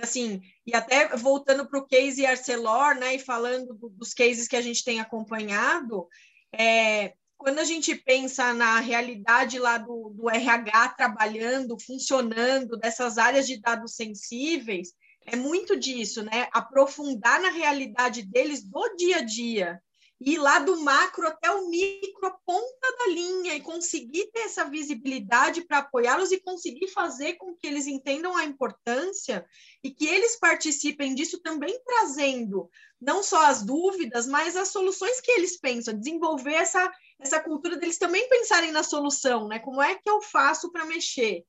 assim, 0.02 0.40
e 0.66 0.74
até 0.74 1.16
voltando 1.16 1.68
para 1.68 1.78
o 1.78 1.86
case 1.86 2.24
Arcelor, 2.26 2.94
né, 2.96 3.14
e 3.14 3.18
falando 3.18 3.74
dos 3.92 4.14
cases 4.14 4.48
que 4.48 4.56
a 4.56 4.60
gente 4.60 4.84
tem 4.84 5.00
acompanhado, 5.00 6.06
é, 6.52 7.14
quando 7.36 7.60
a 7.60 7.64
gente 7.64 7.94
pensa 7.94 8.52
na 8.52 8.80
realidade 8.80 9.58
lá 9.58 9.78
do, 9.78 10.10
do 10.10 10.28
RH 10.28 10.88
trabalhando, 10.90 11.78
funcionando, 11.78 12.76
dessas 12.76 13.16
áreas 13.16 13.46
de 13.46 13.60
dados 13.60 13.94
sensíveis, 13.94 14.92
é 15.24 15.36
muito 15.36 15.78
disso, 15.78 16.22
né? 16.22 16.48
Aprofundar 16.52 17.40
na 17.40 17.50
realidade 17.50 18.22
deles 18.22 18.62
do 18.64 18.96
dia 18.96 19.18
a 19.18 19.22
dia. 19.22 19.80
Ir 20.20 20.36
lá 20.38 20.58
do 20.58 20.80
macro 20.80 21.28
até 21.28 21.48
o 21.50 21.68
micro, 21.68 22.26
a 22.26 22.30
ponta 22.44 22.96
da 22.98 23.06
linha, 23.06 23.54
e 23.54 23.60
conseguir 23.60 24.26
ter 24.32 24.40
essa 24.40 24.64
visibilidade 24.64 25.62
para 25.62 25.78
apoiá-los 25.78 26.32
e 26.32 26.40
conseguir 26.40 26.88
fazer 26.88 27.34
com 27.34 27.54
que 27.54 27.66
eles 27.66 27.86
entendam 27.86 28.36
a 28.36 28.44
importância 28.44 29.46
e 29.82 29.92
que 29.92 30.06
eles 30.06 30.36
participem 30.36 31.14
disso 31.14 31.40
também 31.40 31.80
trazendo 31.84 32.68
não 33.00 33.22
só 33.22 33.46
as 33.46 33.62
dúvidas, 33.62 34.26
mas 34.26 34.56
as 34.56 34.68
soluções 34.68 35.20
que 35.20 35.30
eles 35.30 35.56
pensam, 35.56 35.94
desenvolver 35.94 36.54
essa, 36.54 36.90
essa 37.20 37.40
cultura 37.40 37.76
deles 37.76 37.96
também 37.96 38.28
pensarem 38.28 38.72
na 38.72 38.82
solução, 38.82 39.46
né? 39.46 39.60
Como 39.60 39.80
é 39.80 39.94
que 39.94 40.10
eu 40.10 40.20
faço 40.20 40.72
para 40.72 40.84
mexer? 40.84 41.44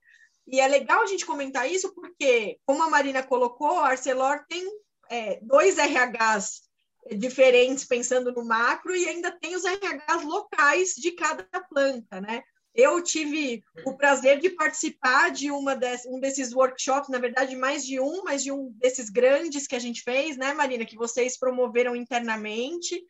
E 0.47 0.59
é 0.59 0.67
legal 0.67 1.01
a 1.01 1.07
gente 1.07 1.25
comentar 1.25 1.69
isso 1.69 1.93
porque, 1.93 2.59
como 2.65 2.83
a 2.83 2.89
Marina 2.89 3.23
colocou, 3.23 3.79
a 3.79 3.89
Arcelor 3.89 4.45
tem 4.47 4.63
é, 5.09 5.39
dois 5.41 5.77
RHs 5.77 6.68
diferentes 7.17 7.85
pensando 7.85 8.31
no 8.31 8.45
macro 8.45 8.95
e 8.95 9.07
ainda 9.07 9.31
tem 9.31 9.55
os 9.55 9.63
RHs 9.63 10.23
locais 10.23 10.93
de 10.95 11.11
cada 11.11 11.43
planta, 11.69 12.21
né? 12.21 12.41
Eu 12.73 13.01
tive 13.01 13.63
o 13.83 13.97
prazer 13.97 14.39
de 14.39 14.51
participar 14.51 15.31
de 15.31 15.51
uma 15.51 15.75
desse, 15.75 16.07
um 16.07 16.19
desses 16.19 16.53
workshops, 16.53 17.09
na 17.09 17.17
verdade, 17.17 17.55
mais 17.55 17.85
de 17.85 17.99
um, 17.99 18.23
mas 18.23 18.43
de 18.43 18.51
um 18.51 18.71
desses 18.77 19.09
grandes 19.09 19.65
que 19.65 19.75
a 19.75 19.79
gente 19.79 20.03
fez, 20.03 20.37
né, 20.37 20.53
Marina, 20.53 20.85
que 20.85 20.95
vocês 20.95 21.37
promoveram 21.37 21.95
internamente 21.95 23.03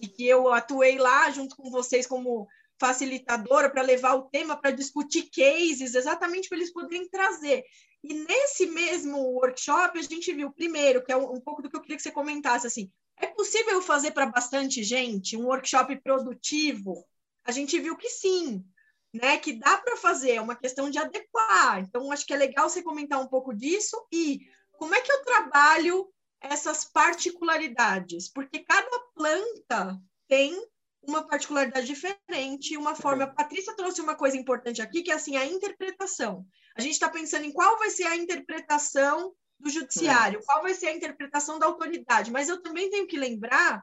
e 0.00 0.08
que 0.08 0.26
eu 0.26 0.52
atuei 0.52 0.98
lá 0.98 1.30
junto 1.30 1.56
com 1.56 1.70
vocês 1.70 2.06
como 2.06 2.48
facilitadora 2.78 3.70
para 3.70 3.82
levar 3.82 4.14
o 4.14 4.22
tema 4.22 4.60
para 4.60 4.72
discutir 4.72 5.30
cases, 5.30 5.94
exatamente 5.94 6.48
para 6.48 6.58
eles 6.58 6.72
poderem 6.72 7.08
trazer. 7.08 7.64
E 8.02 8.12
nesse 8.12 8.66
mesmo 8.66 9.16
workshop, 9.16 9.98
a 9.98 10.02
gente 10.02 10.32
viu, 10.34 10.52
primeiro, 10.52 11.02
que 11.02 11.12
é 11.12 11.16
um 11.16 11.40
pouco 11.40 11.62
do 11.62 11.70
que 11.70 11.76
eu 11.76 11.80
queria 11.80 11.96
que 11.96 12.02
você 12.02 12.10
comentasse, 12.10 12.66
assim, 12.66 12.90
é 13.16 13.26
possível 13.26 13.80
fazer 13.80 14.10
para 14.12 14.26
bastante 14.26 14.82
gente 14.82 15.36
um 15.36 15.46
workshop 15.46 15.96
produtivo? 16.02 17.04
A 17.44 17.52
gente 17.52 17.78
viu 17.78 17.96
que 17.96 18.08
sim, 18.08 18.64
né? 19.12 19.38
Que 19.38 19.52
dá 19.52 19.78
para 19.78 19.96
fazer, 19.96 20.32
é 20.32 20.40
uma 20.40 20.56
questão 20.56 20.90
de 20.90 20.98
adequar. 20.98 21.80
Então, 21.80 22.10
acho 22.10 22.26
que 22.26 22.34
é 22.34 22.36
legal 22.36 22.68
você 22.68 22.82
comentar 22.82 23.20
um 23.20 23.28
pouco 23.28 23.54
disso 23.54 23.96
e 24.12 24.40
como 24.72 24.94
é 24.94 25.00
que 25.00 25.12
eu 25.12 25.22
trabalho 25.24 26.10
essas 26.40 26.84
particularidades, 26.84 28.28
porque 28.28 28.58
cada 28.58 29.00
planta 29.14 29.98
tem 30.28 30.54
uma 31.02 31.26
particularidade 31.26 31.86
diferente, 31.86 32.76
uma 32.76 32.94
forma. 32.94 33.24
A 33.24 33.28
Patrícia 33.28 33.74
trouxe 33.76 34.00
uma 34.00 34.14
coisa 34.14 34.36
importante 34.36 34.82
aqui, 34.82 35.02
que 35.02 35.10
é 35.10 35.14
assim 35.14 35.36
a 35.36 35.46
interpretação. 35.46 36.46
A 36.76 36.80
gente 36.80 36.92
está 36.92 37.08
pensando 37.08 37.44
em 37.44 37.52
qual 37.52 37.78
vai 37.78 37.90
ser 37.90 38.04
a 38.04 38.16
interpretação 38.16 39.32
do 39.64 39.70
judiciário, 39.70 40.42
qual 40.44 40.62
vai 40.62 40.74
ser 40.74 40.88
a 40.88 40.94
interpretação 40.94 41.58
da 41.58 41.66
autoridade. 41.66 42.30
Mas 42.30 42.48
eu 42.48 42.62
também 42.62 42.90
tenho 42.90 43.06
que 43.06 43.16
lembrar 43.16 43.82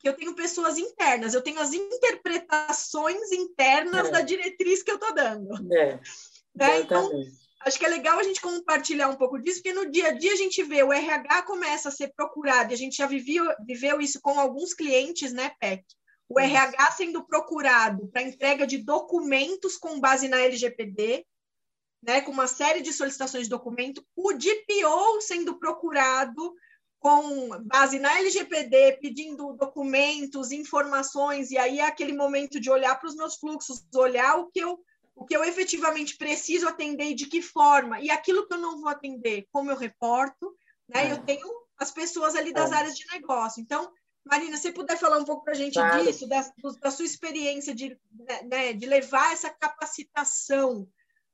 que 0.00 0.08
eu 0.08 0.14
tenho 0.14 0.34
pessoas 0.34 0.76
internas, 0.76 1.34
eu 1.34 1.42
tenho 1.42 1.60
as 1.60 1.72
interpretações 1.72 3.30
internas 3.32 4.08
é. 4.08 4.10
da 4.10 4.20
diretriz 4.22 4.82
que 4.82 4.90
eu 4.90 4.96
estou 4.96 5.14
dando. 5.14 5.72
É. 5.72 6.00
Né? 6.54 6.80
Então, 6.80 7.10
acho 7.60 7.78
que 7.78 7.86
é 7.86 7.88
legal 7.88 8.18
a 8.18 8.22
gente 8.22 8.40
compartilhar 8.40 9.08
um 9.08 9.16
pouco 9.16 9.38
disso, 9.38 9.62
porque 9.62 9.72
no 9.72 9.90
dia 9.90 10.08
a 10.08 10.12
dia 10.12 10.32
a 10.32 10.36
gente 10.36 10.62
vê 10.64 10.82
o 10.82 10.92
RH 10.92 11.42
começa 11.42 11.90
a 11.90 11.92
ser 11.92 12.12
procurado, 12.16 12.72
e 12.72 12.74
a 12.74 12.78
gente 12.78 12.96
já 12.96 13.06
viveu, 13.06 13.44
viveu 13.64 14.00
isso 14.00 14.20
com 14.20 14.40
alguns 14.40 14.74
clientes, 14.74 15.32
né, 15.32 15.52
PEC? 15.60 15.84
O 16.28 16.40
RH 16.40 16.92
sendo 16.92 17.24
procurado 17.24 18.08
para 18.08 18.22
entrega 18.22 18.66
de 18.66 18.78
documentos 18.78 19.76
com 19.76 20.00
base 20.00 20.28
na 20.28 20.40
LGPD, 20.40 21.26
né, 22.02 22.20
com 22.20 22.32
uma 22.32 22.46
série 22.46 22.80
de 22.80 22.92
solicitações 22.92 23.44
de 23.44 23.50
documento, 23.50 24.04
o 24.16 24.32
DPO 24.32 25.20
sendo 25.20 25.58
procurado 25.58 26.54
com 26.98 27.48
base 27.64 27.98
na 27.98 28.18
LGPD, 28.18 28.98
pedindo 29.00 29.54
documentos, 29.54 30.52
informações, 30.52 31.50
e 31.50 31.56
aí 31.56 31.80
é 31.80 31.86
aquele 31.86 32.12
momento 32.12 32.60
de 32.60 32.70
olhar 32.70 32.94
para 32.98 33.08
os 33.08 33.16
meus 33.16 33.36
fluxos, 33.36 33.82
olhar 33.94 34.38
o 34.38 34.50
que 34.50 34.60
eu 34.60 34.78
o 35.14 35.26
que 35.26 35.36
eu 35.36 35.44
efetivamente 35.44 36.16
preciso 36.16 36.66
atender 36.66 37.10
e 37.10 37.14
de 37.14 37.26
que 37.26 37.42
forma, 37.42 38.00
e 38.00 38.10
aquilo 38.10 38.46
que 38.46 38.54
eu 38.54 38.58
não 38.58 38.80
vou 38.80 38.88
atender, 38.88 39.46
como 39.52 39.70
eu 39.70 39.76
reporto, 39.76 40.56
né? 40.88 41.08
É. 41.08 41.12
Eu 41.12 41.18
tenho 41.22 41.46
as 41.76 41.90
pessoas 41.90 42.34
ali 42.34 42.54
das 42.54 42.72
é. 42.72 42.74
áreas 42.74 42.96
de 42.96 43.04
negócio. 43.12 43.60
Então, 43.60 43.92
Marina, 44.24 44.56
se 44.56 44.72
puder 44.72 44.96
falar 44.96 45.18
um 45.18 45.24
pouco 45.24 45.44
para 45.44 45.52
a 45.52 45.56
gente 45.56 45.74
claro. 45.74 46.04
disso, 46.04 46.26
da, 46.26 46.50
da, 46.80 46.90
sua 46.90 47.04
experiência 47.04 47.74
de, 47.74 47.98
né, 48.46 48.72
de 48.72 48.86
levar 48.86 49.32
essa 49.32 49.50
capacitação 49.50 50.88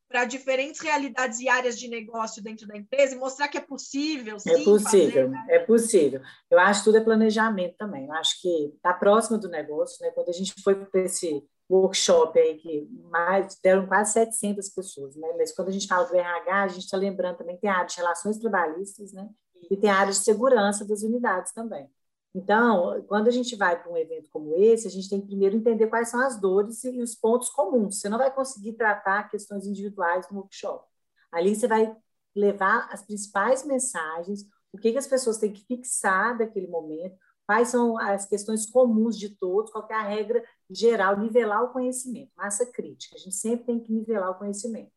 para 0.09 0.25
diferentes 0.25 0.81
realidades 0.81 1.41
e 1.41 1.49
áreas 1.49 1.79
de 1.79 1.89
negócio 1.89 2.43
dentro 2.43 2.67
da 2.67 2.77
empresa 2.77 3.15
e 3.15 3.19
mostrar 3.19 3.49
que 3.49 3.59
é 3.59 3.61
possível. 3.61 4.37
É 4.37 4.39
sim, 4.39 4.51
é 4.51 4.65
possível, 4.65 5.11
fazer, 5.11 5.29
né? 5.29 5.47
é 5.49 5.59
possível. 5.59 6.21
Eu 6.51 6.59
acho 6.61 6.81
que 6.81 6.85
tudo 6.85 6.99
é 6.99 7.05
planejamento 7.05 7.77
também. 7.77 8.07
Eu 8.07 8.13
acho 8.13 8.41
que 8.41 8.73
está 8.77 8.93
próximo 8.93 9.39
do 9.39 9.49
negócio, 9.49 10.05
né? 10.05 10.13
Quando 10.13 10.29
a 10.29 10.33
gente 10.33 10.55
foi 10.63 10.75
para 10.75 11.01
esse 11.01 11.45
workshop 11.69 12.39
aí 12.39 12.57
que 12.57 12.89
mais 13.11 13.59
deram 13.63 13.87
quase 13.87 14.13
700 14.13 14.69
pessoas, 14.69 15.17
né? 15.17 15.29
Mas 15.37 15.53
quando 15.53 15.69
a 15.69 15.73
gente 15.73 15.89
fala 15.89 16.05
do 16.05 16.15
RH, 16.15 16.63
a 16.63 16.69
gente 16.69 16.85
está 16.85 16.97
lembrando 16.97 17.39
também 17.39 17.57
que 17.57 17.63
tem 17.63 17.71
a 17.71 17.77
área 17.79 17.87
de 17.87 17.97
relações 17.97 18.39
trabalhistas, 18.39 19.13
né? 19.13 19.29
E 19.71 19.77
tem 19.77 19.91
a 19.91 19.97
área 19.97 20.13
de 20.13 20.19
segurança 20.19 20.87
das 20.87 21.03
unidades 21.03 21.53
também. 21.53 21.91
Então, 22.37 23.03
quando 23.09 23.29
a 23.29 23.31
gente 23.31 23.57
vai 23.57 23.83
para 23.83 23.91
um 23.91 23.97
evento 23.97 24.29
como 24.31 24.55
esse, 24.57 24.87
a 24.87 24.91
gente 24.91 25.09
tem 25.09 25.23
que 25.23 25.27
primeiro 25.27 25.57
entender 25.57 25.87
quais 25.87 26.11
são 26.11 26.21
as 26.21 26.39
dores 26.39 26.85
e 26.85 27.01
os 27.01 27.15
pontos 27.15 27.49
comuns. 27.49 27.99
Você 27.99 28.11
não 28.11 28.19
vai 28.19 28.31
conseguir 28.31 28.75
tratar 28.75 29.31
questões 29.31 29.67
individuais 29.67 30.29
no 30.31 30.41
workshop. 30.41 30.85
Ali 31.33 31.57
você 31.57 31.67
vai 31.67 31.97
levar 32.35 32.91
as 32.93 33.01
principais 33.01 33.65
mensagens, 33.65 34.43
o 34.71 34.77
que, 34.77 34.93
que 34.93 34.99
as 34.99 35.07
pessoas 35.07 35.39
têm 35.39 35.51
que 35.51 35.65
fixar 35.65 36.37
daquele 36.37 36.67
momento, 36.67 37.17
quais 37.47 37.69
são 37.69 37.97
as 37.97 38.27
questões 38.27 38.67
comuns 38.67 39.19
de 39.19 39.31
todos, 39.31 39.73
qual 39.73 39.89
é 39.91 39.95
a 39.95 40.03
regra 40.03 40.45
geral, 40.69 41.19
nivelar 41.19 41.65
o 41.65 41.73
conhecimento, 41.73 42.33
massa 42.37 42.67
crítica. 42.67 43.17
A 43.17 43.19
gente 43.19 43.35
sempre 43.35 43.65
tem 43.65 43.81
que 43.81 43.91
nivelar 43.91 44.33
o 44.33 44.35
conhecimento. 44.35 44.93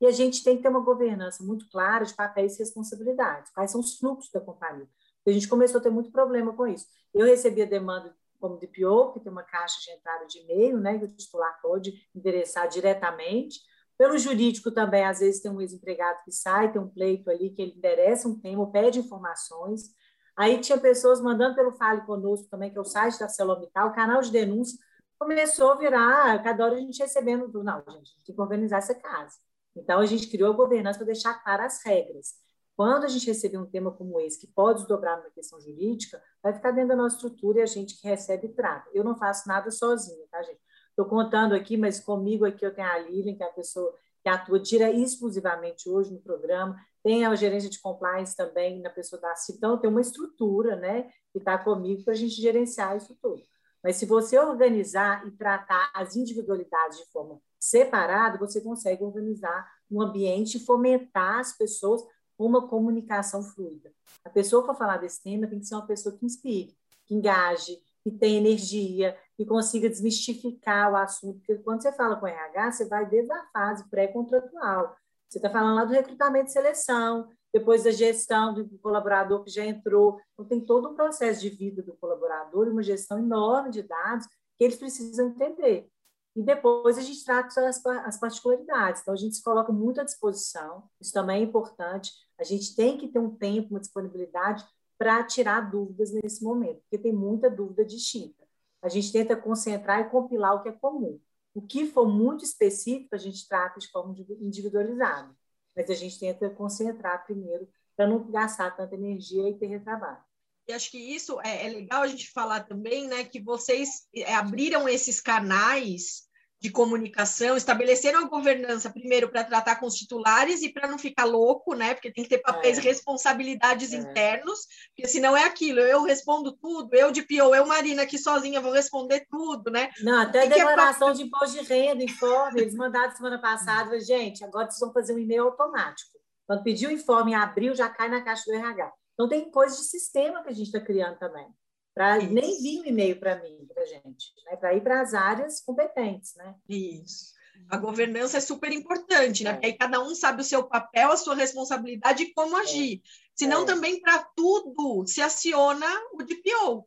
E 0.00 0.06
a 0.06 0.12
gente 0.12 0.44
tem 0.44 0.58
que 0.58 0.62
ter 0.62 0.68
uma 0.68 0.78
governança 0.78 1.42
muito 1.42 1.68
clara 1.70 2.04
de 2.04 2.14
papéis 2.14 2.54
e 2.54 2.60
responsabilidades, 2.60 3.50
quais 3.52 3.72
são 3.72 3.80
os 3.80 3.98
fluxos 3.98 4.30
da 4.30 4.40
companhia. 4.40 4.88
A 5.26 5.32
gente 5.32 5.48
começou 5.48 5.80
a 5.80 5.82
ter 5.82 5.90
muito 5.90 6.10
problema 6.10 6.52
com 6.54 6.66
isso. 6.66 6.86
Eu 7.12 7.26
recebia 7.26 7.66
demanda 7.66 8.14
como 8.40 8.58
DPO, 8.58 9.12
que 9.14 9.20
tem 9.20 9.32
uma 9.32 9.42
caixa 9.42 9.80
de 9.80 9.90
entrada 9.90 10.26
de 10.26 10.38
e-mail, 10.40 10.78
né, 10.78 10.98
que 10.98 11.04
o 11.06 11.08
titular 11.08 11.58
pode 11.62 12.06
endereçar 12.14 12.68
diretamente. 12.68 13.60
Pelo 13.96 14.18
jurídico 14.18 14.70
também, 14.70 15.04
às 15.04 15.20
vezes 15.20 15.40
tem 15.40 15.50
um 15.50 15.60
ex-empregado 15.60 16.22
que 16.24 16.32
sai, 16.32 16.70
tem 16.70 16.80
um 16.80 16.88
pleito 16.88 17.30
ali 17.30 17.50
que 17.50 17.62
ele 17.62 17.74
endereça 17.76 18.28
um 18.28 18.38
tema, 18.38 18.70
pede 18.70 18.98
informações. 18.98 19.94
Aí 20.36 20.60
tinha 20.60 20.76
pessoas 20.76 21.20
mandando 21.20 21.54
pelo 21.54 21.72
Fale 21.72 22.04
Conosco 22.04 22.48
também, 22.50 22.70
que 22.70 22.76
é 22.76 22.80
o 22.80 22.84
site 22.84 23.18
da 23.18 23.28
Celomital, 23.28 23.88
o 23.88 23.94
canal 23.94 24.20
de 24.20 24.32
denúncia, 24.32 24.76
começou 25.18 25.70
a 25.72 25.76
virar, 25.76 26.42
cada 26.42 26.64
hora 26.64 26.74
a 26.74 26.80
gente 26.80 26.98
recebendo, 26.98 27.50
não, 27.62 27.78
gente, 27.78 27.88
a 27.88 27.92
gente 27.92 28.24
tem 28.26 28.34
que 28.34 28.40
organizar 28.40 28.78
essa 28.78 28.94
casa. 28.94 29.36
Então, 29.76 30.00
a 30.00 30.06
gente 30.06 30.28
criou 30.28 30.52
a 30.52 30.56
governança 30.56 30.98
para 30.98 31.06
deixar 31.06 31.42
claras 31.42 31.76
as 31.76 31.84
regras. 31.84 32.34
Quando 32.76 33.04
a 33.04 33.08
gente 33.08 33.26
receber 33.26 33.58
um 33.58 33.66
tema 33.66 33.92
como 33.92 34.20
esse, 34.20 34.40
que 34.40 34.46
pode 34.48 34.80
desdobrar 34.80 35.18
numa 35.18 35.30
questão 35.30 35.60
jurídica, 35.60 36.20
vai 36.42 36.52
ficar 36.52 36.72
dentro 36.72 36.88
da 36.88 36.96
nossa 36.96 37.16
estrutura 37.16 37.60
e 37.60 37.62
a 37.62 37.66
gente 37.66 38.00
que 38.00 38.08
recebe 38.08 38.48
trata. 38.48 38.90
Eu 38.92 39.04
não 39.04 39.16
faço 39.16 39.46
nada 39.46 39.70
sozinha, 39.70 40.26
tá, 40.30 40.42
gente? 40.42 40.60
Estou 40.90 41.06
contando 41.06 41.54
aqui, 41.54 41.76
mas 41.76 42.00
comigo 42.00 42.44
aqui 42.44 42.64
eu 42.64 42.74
tenho 42.74 42.88
a 42.88 42.98
Lilian, 42.98 43.36
que 43.36 43.42
é 43.42 43.46
a 43.46 43.52
pessoa 43.52 43.94
que 44.22 44.28
atua 44.28 44.58
tira 44.58 44.90
exclusivamente 44.90 45.88
hoje 45.88 46.12
no 46.12 46.20
programa, 46.20 46.76
tem 47.02 47.26
a 47.26 47.34
gerência 47.34 47.68
de 47.68 47.78
compliance 47.78 48.34
também 48.34 48.80
na 48.80 48.88
pessoa 48.88 49.20
da 49.20 49.36
CIP, 49.36 49.58
então 49.58 49.76
tem 49.76 49.90
uma 49.90 50.00
estrutura, 50.00 50.74
né, 50.76 51.10
que 51.30 51.38
está 51.38 51.58
comigo 51.58 52.02
para 52.02 52.14
a 52.14 52.16
gente 52.16 52.40
gerenciar 52.40 52.96
isso 52.96 53.14
tudo. 53.20 53.42
Mas 53.82 53.96
se 53.96 54.06
você 54.06 54.38
organizar 54.38 55.26
e 55.28 55.30
tratar 55.32 55.90
as 55.94 56.16
individualidades 56.16 56.96
de 56.96 57.04
forma 57.12 57.38
separada, 57.60 58.38
você 58.38 58.62
consegue 58.62 59.04
organizar 59.04 59.70
um 59.90 60.00
ambiente 60.00 60.56
e 60.56 60.64
fomentar 60.64 61.40
as 61.40 61.52
pessoas 61.52 62.02
uma 62.38 62.68
comunicação 62.68 63.42
fluida. 63.42 63.92
A 64.24 64.30
pessoa 64.30 64.64
for 64.64 64.74
falar 64.74 64.98
desse 64.98 65.22
tema 65.22 65.46
tem 65.46 65.60
que 65.60 65.66
ser 65.66 65.74
uma 65.74 65.86
pessoa 65.86 66.16
que 66.16 66.24
inspire, 66.24 66.74
que 67.06 67.14
engaje, 67.14 67.78
que 68.02 68.10
tenha 68.10 68.38
energia, 68.38 69.16
que 69.36 69.46
consiga 69.46 69.88
desmistificar 69.88 70.92
o 70.92 70.96
assunto. 70.96 71.38
Porque 71.38 71.56
quando 71.62 71.82
você 71.82 71.92
fala 71.92 72.16
com 72.16 72.26
RH, 72.26 72.72
você 72.72 72.88
vai 72.88 73.06
desde 73.06 73.32
a 73.32 73.46
fase 73.52 73.88
pré-contratual. 73.88 74.94
Você 75.28 75.38
está 75.38 75.50
falando 75.50 75.76
lá 75.76 75.84
do 75.84 75.92
recrutamento 75.92 76.50
e 76.50 76.52
seleção, 76.52 77.28
depois 77.52 77.84
da 77.84 77.90
gestão 77.90 78.52
do 78.52 78.68
colaborador 78.78 79.42
que 79.42 79.50
já 79.50 79.64
entrou. 79.64 80.20
Então, 80.32 80.44
tem 80.44 80.60
todo 80.60 80.90
um 80.90 80.94
processo 80.94 81.40
de 81.40 81.48
vida 81.48 81.82
do 81.82 81.94
colaborador 81.94 82.68
uma 82.68 82.82
gestão 82.82 83.18
enorme 83.18 83.70
de 83.70 83.82
dados 83.82 84.26
que 84.56 84.64
eles 84.64 84.76
precisam 84.76 85.28
entender. 85.28 85.88
E 86.36 86.42
depois 86.42 86.98
a 86.98 87.00
gente 87.00 87.24
trata 87.24 87.68
as, 87.68 87.84
as 87.86 88.18
particularidades. 88.18 89.02
Então, 89.02 89.14
a 89.14 89.16
gente 89.16 89.36
se 89.36 89.42
coloca 89.42 89.72
muito 89.72 90.00
à 90.00 90.04
disposição, 90.04 90.82
isso 91.00 91.12
também 91.12 91.40
é 91.40 91.44
importante. 91.44 92.12
A 92.38 92.44
gente 92.44 92.74
tem 92.74 92.98
que 92.98 93.08
ter 93.08 93.18
um 93.18 93.34
tempo, 93.34 93.70
uma 93.70 93.80
disponibilidade 93.80 94.64
para 94.98 95.22
tirar 95.24 95.60
dúvidas 95.70 96.12
nesse 96.12 96.42
momento, 96.42 96.80
porque 96.82 96.98
tem 96.98 97.12
muita 97.12 97.50
dúvida 97.50 97.84
distinta. 97.84 98.44
A 98.82 98.88
gente 98.88 99.12
tenta 99.12 99.36
concentrar 99.36 100.00
e 100.00 100.10
compilar 100.10 100.54
o 100.54 100.62
que 100.62 100.68
é 100.68 100.72
comum. 100.72 101.20
O 101.54 101.62
que 101.62 101.86
for 101.86 102.06
muito 102.06 102.44
específico, 102.44 103.14
a 103.14 103.18
gente 103.18 103.48
trata 103.48 103.78
de 103.78 103.88
forma 103.90 104.14
individualizada, 104.40 105.34
mas 105.74 105.88
a 105.88 105.94
gente 105.94 106.18
tenta 106.18 106.50
concentrar 106.50 107.24
primeiro 107.24 107.68
para 107.96 108.06
não 108.06 108.30
gastar 108.30 108.70
tanta 108.76 108.94
energia 108.94 109.48
e 109.48 109.54
ter 109.54 109.66
retrabalho. 109.66 110.22
E 110.66 110.72
acho 110.72 110.90
que 110.90 110.98
isso 110.98 111.40
é, 111.42 111.66
é, 111.66 111.68
legal 111.68 112.02
a 112.02 112.06
gente 112.06 112.30
falar 112.32 112.64
também, 112.64 113.06
né? 113.06 113.24
Que 113.24 113.40
vocês 113.40 114.06
é, 114.14 114.34
abriram 114.34 114.88
esses 114.88 115.20
canais 115.20 116.23
de 116.64 116.70
comunicação, 116.70 117.58
estabeleceram 117.58 118.20
a 118.20 118.26
governança 118.26 118.88
primeiro 118.88 119.28
para 119.28 119.44
tratar 119.44 119.76
com 119.76 119.84
os 119.84 119.96
titulares 119.96 120.62
e 120.62 120.72
para 120.72 120.88
não 120.88 120.98
ficar 120.98 121.26
louco, 121.26 121.74
né? 121.74 121.92
Porque 121.92 122.10
tem 122.10 122.24
que 122.24 122.30
ter 122.30 122.38
papéis 122.38 122.78
e 122.78 122.80
é. 122.80 122.84
responsabilidades 122.84 123.92
é. 123.92 123.98
internos, 123.98 124.60
porque 124.96 125.06
senão 125.06 125.36
é 125.36 125.44
aquilo, 125.44 125.80
eu 125.80 126.02
respondo 126.02 126.52
tudo, 126.52 126.94
eu 126.94 127.12
de 127.12 127.20
PO, 127.20 127.54
eu 127.54 127.66
Marina 127.66 128.04
aqui 128.04 128.16
sozinha 128.16 128.62
vou 128.62 128.72
responder 128.72 129.26
tudo, 129.28 129.70
né? 129.70 129.90
Não, 130.02 130.22
até 130.22 130.46
declaração 130.46 131.12
de 131.12 131.24
imposto 131.24 131.62
de 131.62 131.68
renda, 131.68 132.02
informe, 132.02 132.62
eles 132.62 132.74
mandaram 132.74 133.14
semana 133.14 133.38
passada, 133.38 134.00
gente, 134.00 134.42
agora 134.42 134.70
vocês 134.70 134.80
vão 134.80 134.90
fazer 134.90 135.14
um 135.14 135.18
e-mail 135.18 135.42
automático. 135.42 136.18
Quando 136.46 136.62
pedir 136.62 136.86
o 136.86 136.90
informe 136.90 137.32
em 137.32 137.34
abril, 137.34 137.74
já 137.74 137.90
cai 137.90 138.08
na 138.08 138.22
caixa 138.22 138.44
do 138.46 138.54
RH. 138.54 138.90
Então 139.12 139.28
tem 139.28 139.50
coisas 139.50 139.76
de 139.76 139.84
sistema 139.84 140.42
que 140.42 140.48
a 140.48 140.54
gente 140.54 140.68
está 140.68 140.80
criando 140.80 141.18
também 141.18 141.46
para 141.94 142.18
nem 142.18 142.60
vir 142.60 142.80
um 142.80 142.86
e-mail 142.86 143.16
para 143.16 143.40
mim, 143.40 143.66
para 143.72 143.86
gente, 143.86 144.32
né? 144.44 144.56
para 144.56 144.74
ir 144.74 144.82
para 144.82 145.00
as 145.00 145.14
áreas 145.14 145.60
competentes, 145.60 146.34
né? 146.34 146.54
Isso. 146.68 147.34
A 147.70 147.76
governança 147.76 148.38
é 148.38 148.40
super 148.40 148.70
importante, 148.72 149.44
né? 149.44 149.50
É. 149.50 149.52
Porque 149.54 149.66
aí 149.66 149.72
cada 149.74 150.02
um 150.02 150.14
sabe 150.14 150.42
o 150.42 150.44
seu 150.44 150.64
papel, 150.64 151.12
a 151.12 151.16
sua 151.16 151.34
responsabilidade 151.34 152.24
e 152.24 152.34
como 152.34 152.56
agir. 152.56 153.00
É. 153.04 153.08
Senão 153.34 153.62
é. 153.62 153.66
também 153.66 154.00
para 154.00 154.18
tudo 154.36 155.06
se 155.06 155.22
aciona 155.22 155.86
o 156.12 156.22
DPO. 156.22 156.86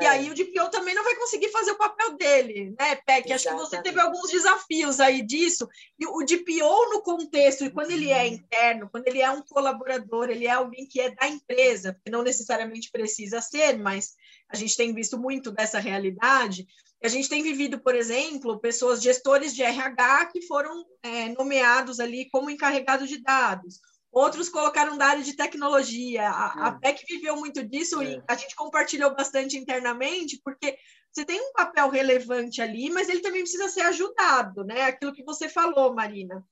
E 0.00 0.04
é. 0.04 0.08
aí 0.08 0.30
o 0.30 0.34
DPO 0.34 0.70
também 0.70 0.94
não 0.94 1.02
vai 1.02 1.14
conseguir 1.16 1.48
fazer 1.48 1.70
o 1.70 1.78
papel 1.78 2.16
dele, 2.16 2.74
né, 2.78 2.96
Peck? 2.96 3.32
Acho 3.32 3.48
que 3.48 3.54
você 3.54 3.80
teve 3.80 3.98
alguns 3.98 4.30
desafios 4.30 5.00
aí 5.00 5.22
disso. 5.22 5.66
E 5.98 6.06
o 6.06 6.22
DPO 6.22 6.90
no 6.92 7.02
contexto, 7.02 7.64
e 7.64 7.70
quando 7.70 7.92
ele 7.92 8.10
é 8.10 8.24
uhum. 8.24 8.26
interno, 8.26 8.88
quando 8.90 9.08
ele 9.08 9.22
é 9.22 9.30
um 9.30 9.42
colaborador, 9.42 10.28
ele 10.28 10.46
é 10.46 10.50
alguém 10.50 10.86
que 10.86 11.00
é 11.00 11.10
da 11.10 11.26
empresa, 11.26 11.94
porque 11.94 12.10
não 12.10 12.22
necessariamente 12.22 12.90
precisa 12.90 13.40
ser, 13.40 13.78
mas 13.78 14.14
a 14.48 14.56
gente 14.56 14.76
tem 14.76 14.94
visto 14.94 15.18
muito 15.18 15.50
dessa 15.50 15.78
realidade. 15.78 16.66
A 17.02 17.08
gente 17.08 17.28
tem 17.28 17.42
vivido, 17.42 17.78
por 17.78 17.94
exemplo, 17.94 18.58
pessoas, 18.58 19.02
gestores 19.02 19.54
de 19.54 19.62
RH 19.62 20.26
que 20.26 20.42
foram 20.46 20.84
é, 21.02 21.28
nomeados 21.30 22.00
ali 22.00 22.28
como 22.30 22.50
encarregados 22.50 23.08
de 23.08 23.18
dados 23.18 23.80
outros 24.16 24.48
colocaram 24.48 24.96
da 24.96 25.08
área 25.08 25.22
de 25.22 25.34
tecnologia. 25.34 26.26
A, 26.26 26.68
a 26.68 26.68
é. 26.68 26.78
PEC 26.78 27.04
viveu 27.06 27.36
muito 27.36 27.62
disso 27.62 28.00
é. 28.00 28.14
e 28.14 28.22
a 28.26 28.34
gente 28.34 28.56
compartilhou 28.56 29.14
bastante 29.14 29.58
internamente, 29.58 30.40
porque 30.42 30.78
você 31.12 31.24
tem 31.24 31.38
um 31.38 31.52
papel 31.52 31.90
relevante 31.90 32.62
ali, 32.62 32.88
mas 32.88 33.10
ele 33.10 33.20
também 33.20 33.42
precisa 33.42 33.68
ser 33.68 33.82
ajudado, 33.82 34.64
né? 34.64 34.82
Aquilo 34.82 35.12
que 35.12 35.22
você 35.22 35.50
falou, 35.50 35.94
Marina. 35.94 36.42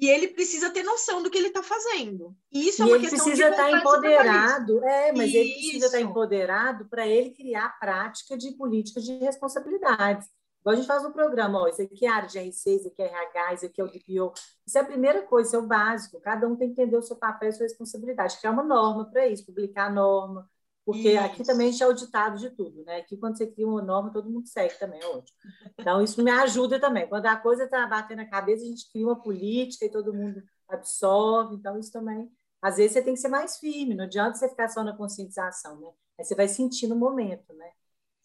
E 0.00 0.08
ele 0.08 0.28
precisa 0.28 0.70
ter 0.70 0.84
noção 0.84 1.22
do 1.22 1.30
que 1.30 1.36
ele 1.36 1.48
está 1.48 1.62
fazendo. 1.62 2.34
E 2.52 2.68
isso 2.68 2.82
é 2.82 2.86
e 2.86 2.88
é 2.88 2.92
uma 2.92 2.96
ele 2.96 3.08
questão 3.08 3.24
precisa 3.24 3.50
estar 3.50 3.70
tá 3.70 3.72
empoderado, 3.72 4.84
é, 4.84 5.12
mas 5.12 5.28
isso. 5.28 5.36
ele 5.36 5.52
precisa 5.52 5.86
estar 5.86 5.98
tá 5.98 6.04
empoderado 6.04 6.84
para 6.86 7.06
ele 7.06 7.30
criar 7.30 7.66
a 7.66 7.70
prática 7.70 8.36
de 8.36 8.52
política 8.52 9.00
de 9.00 9.12
responsabilidades. 9.18 10.28
Igual 10.60 10.74
a 10.74 10.76
gente 10.76 10.86
faz 10.86 11.02
no 11.02 11.12
programa, 11.12 11.62
ó, 11.62 11.68
isso 11.68 11.82
aqui 11.82 12.06
é 12.06 12.08
área 12.08 12.28
de 12.28 12.38
RC, 12.38 12.76
isso 12.76 12.88
aqui 12.88 13.02
é 13.02 13.06
RH, 13.06 13.54
isso 13.54 13.66
aqui 13.66 13.80
é 13.80 13.84
o 13.84 13.88
DPO. 13.88 14.32
Isso 14.66 14.78
é 14.78 14.80
a 14.80 14.84
primeira 14.84 15.22
coisa, 15.22 15.48
isso 15.48 15.56
é 15.56 15.58
o 15.58 15.66
básico. 15.66 16.20
Cada 16.20 16.46
um 16.46 16.56
tem 16.56 16.72
que 16.72 16.80
entender 16.80 16.96
o 16.96 17.02
seu 17.02 17.16
papel 17.16 17.48
e 17.48 17.50
a 17.50 17.52
sua 17.54 17.64
responsabilidade, 17.64 18.38
criar 18.38 18.52
uma 18.52 18.62
norma 18.62 19.04
para 19.10 19.26
isso, 19.26 19.46
publicar 19.46 19.86
a 19.86 19.90
norma, 19.90 20.48
porque 20.88 21.10
isso. 21.10 21.20
aqui 21.22 21.44
também 21.44 21.68
a 21.68 21.70
gente 21.70 21.82
é 21.82 21.86
auditado 21.86 22.38
de 22.38 22.48
tudo, 22.48 22.82
né? 22.82 22.96
Aqui, 22.96 23.14
quando 23.18 23.36
você 23.36 23.46
cria 23.46 23.68
uma 23.68 23.82
norma, 23.82 24.10
todo 24.10 24.30
mundo 24.30 24.48
segue 24.48 24.72
também, 24.78 24.98
é 24.98 25.06
ótimo. 25.06 25.36
Então, 25.78 26.00
isso 26.02 26.24
me 26.24 26.30
ajuda 26.30 26.80
também. 26.80 27.06
Quando 27.06 27.26
a 27.26 27.36
coisa 27.36 27.64
está 27.64 27.86
batendo 27.86 28.22
na 28.22 28.24
cabeça, 28.24 28.64
a 28.64 28.68
gente 28.68 28.90
cria 28.90 29.04
uma 29.04 29.20
política 29.20 29.84
e 29.84 29.90
todo 29.90 30.14
mundo 30.14 30.42
absorve. 30.66 31.56
Então, 31.56 31.78
isso 31.78 31.92
também. 31.92 32.32
Às 32.62 32.78
vezes, 32.78 32.92
você 32.92 33.02
tem 33.02 33.12
que 33.12 33.20
ser 33.20 33.28
mais 33.28 33.58
firme, 33.58 33.94
não 33.94 34.04
adianta 34.04 34.38
você 34.38 34.48
ficar 34.48 34.66
só 34.68 34.82
na 34.82 34.96
conscientização, 34.96 35.78
né? 35.78 35.90
Aí 36.18 36.24
você 36.24 36.34
vai 36.34 36.48
sentir 36.48 36.86
no 36.86 36.96
momento, 36.96 37.52
né? 37.52 37.70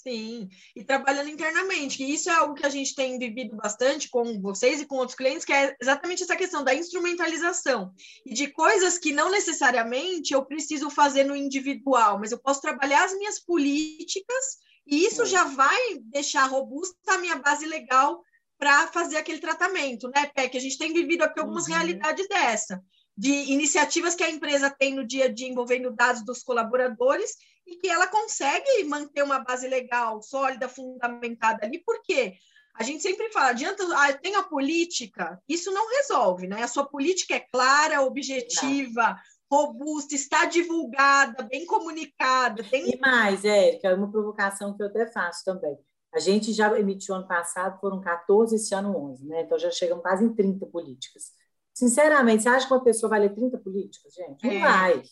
Sim, 0.03 0.49
e 0.75 0.83
trabalhando 0.83 1.29
internamente, 1.29 2.03
e 2.03 2.13
isso 2.13 2.29
é 2.29 2.33
algo 2.33 2.55
que 2.55 2.65
a 2.65 2.69
gente 2.69 2.93
tem 2.93 3.17
vivido 3.17 3.55
bastante 3.55 4.09
com 4.09 4.37
vocês 4.41 4.81
e 4.81 4.85
com 4.85 4.97
outros 4.97 5.15
clientes, 5.15 5.45
que 5.45 5.53
é 5.53 5.77
exatamente 5.81 6.23
essa 6.23 6.35
questão 6.35 6.61
da 6.61 6.75
instrumentalização 6.75 7.93
e 8.25 8.33
de 8.33 8.47
coisas 8.47 8.97
que 8.97 9.13
não 9.13 9.31
necessariamente 9.31 10.33
eu 10.33 10.43
preciso 10.43 10.89
fazer 10.89 11.23
no 11.23 11.33
individual, 11.33 12.19
mas 12.19 12.33
eu 12.33 12.37
posso 12.37 12.59
trabalhar 12.59 13.05
as 13.05 13.13
minhas 13.17 13.39
políticas 13.39 14.43
e 14.85 15.05
isso 15.05 15.21
é. 15.21 15.25
já 15.25 15.45
vai 15.45 15.99
deixar 16.01 16.47
robusta 16.47 17.13
a 17.13 17.17
minha 17.19 17.37
base 17.37 17.65
legal 17.65 18.21
para 18.57 18.87
fazer 18.87 19.15
aquele 19.15 19.39
tratamento, 19.39 20.09
né? 20.09 20.25
Que 20.49 20.57
a 20.57 20.61
gente 20.61 20.77
tem 20.77 20.91
vivido 20.91 21.23
aqui 21.23 21.39
algumas 21.39 21.67
uhum. 21.67 21.75
realidades 21.75 22.27
dessa 22.27 22.83
de 23.15 23.31
iniciativas 23.51 24.15
que 24.15 24.23
a 24.23 24.29
empresa 24.29 24.69
tem 24.69 24.95
no 24.95 25.05
dia 25.05 25.25
a 25.25 25.27
dia 25.31 25.47
envolvendo 25.47 25.91
dados 25.91 26.23
dos 26.23 26.43
colaboradores 26.43 27.35
e 27.65 27.75
que 27.75 27.87
ela 27.87 28.07
consegue 28.07 28.83
manter 28.85 29.23
uma 29.23 29.39
base 29.39 29.67
legal, 29.67 30.21
sólida, 30.21 30.67
fundamentada 30.67 31.65
ali, 31.65 31.79
por 31.79 32.01
quê? 32.03 32.33
A 32.75 32.81
gente 32.81 33.03
sempre 33.03 33.31
fala, 33.31 33.49
adianta, 33.49 33.83
ah, 33.95 34.13
tem 34.13 34.35
a 34.35 34.43
política, 34.43 35.39
isso 35.47 35.71
não 35.71 35.87
resolve, 35.89 36.47
né? 36.47 36.63
A 36.63 36.67
sua 36.67 36.85
política 36.85 37.35
é 37.35 37.39
clara, 37.39 38.01
objetiva, 38.01 39.15
não. 39.51 39.59
robusta, 39.59 40.15
está 40.15 40.45
divulgada, 40.45 41.43
bem 41.43 41.67
comunicada. 41.67 42.63
Tem... 42.63 42.89
E 42.89 42.99
mais, 42.99 43.45
Érica, 43.45 43.89
é 43.89 43.93
uma 43.93 44.11
provocação 44.11 44.75
que 44.75 44.81
eu 44.81 44.87
até 44.87 45.05
faço 45.05 45.45
também. 45.45 45.77
A 46.11 46.19
gente 46.19 46.51
já 46.51 46.67
emitiu 46.79 47.13
ano 47.13 47.27
passado, 47.27 47.79
foram 47.79 48.01
14, 48.01 48.55
esse 48.55 48.73
ano 48.73 48.97
11, 49.11 49.27
né? 49.27 49.41
Então 49.41 49.57
já 49.57 49.69
chegamos 49.69 50.01
quase 50.01 50.25
em 50.25 50.33
30 50.33 50.65
políticas. 50.65 51.31
Sinceramente, 51.73 52.43
você 52.43 52.49
acha 52.49 52.67
que 52.67 52.73
uma 52.73 52.83
pessoa 52.83 53.09
vai 53.09 53.21
ler 53.21 53.33
30 53.33 53.57
políticas, 53.57 54.13
gente? 54.13 54.45
Não 54.45 54.51
é. 54.51 54.59
vai. 54.59 55.03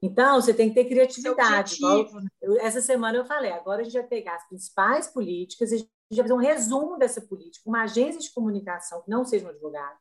Então, 0.00 0.40
você 0.40 0.54
tem 0.54 0.68
que 0.68 0.74
ter 0.74 0.84
criatividade. 0.84 1.80
Né? 1.80 2.28
eu, 2.42 2.60
essa 2.60 2.80
semana 2.80 3.16
eu 3.18 3.24
falei, 3.24 3.50
agora 3.50 3.80
a 3.80 3.84
gente 3.84 3.94
vai 3.94 4.06
pegar 4.06 4.36
as 4.36 4.46
principais 4.46 5.08
políticas 5.08 5.72
e 5.72 5.74
a 5.74 5.78
gente 5.78 5.88
vai 6.10 6.22
fazer 6.22 6.34
um 6.34 6.36
resumo 6.36 6.98
dessa 6.98 7.20
política, 7.20 7.68
uma 7.68 7.82
agência 7.82 8.20
de 8.20 8.32
comunicação 8.32 9.02
que 9.02 9.10
não 9.10 9.24
seja 9.24 9.46
um 9.46 9.50
advogado, 9.50 9.96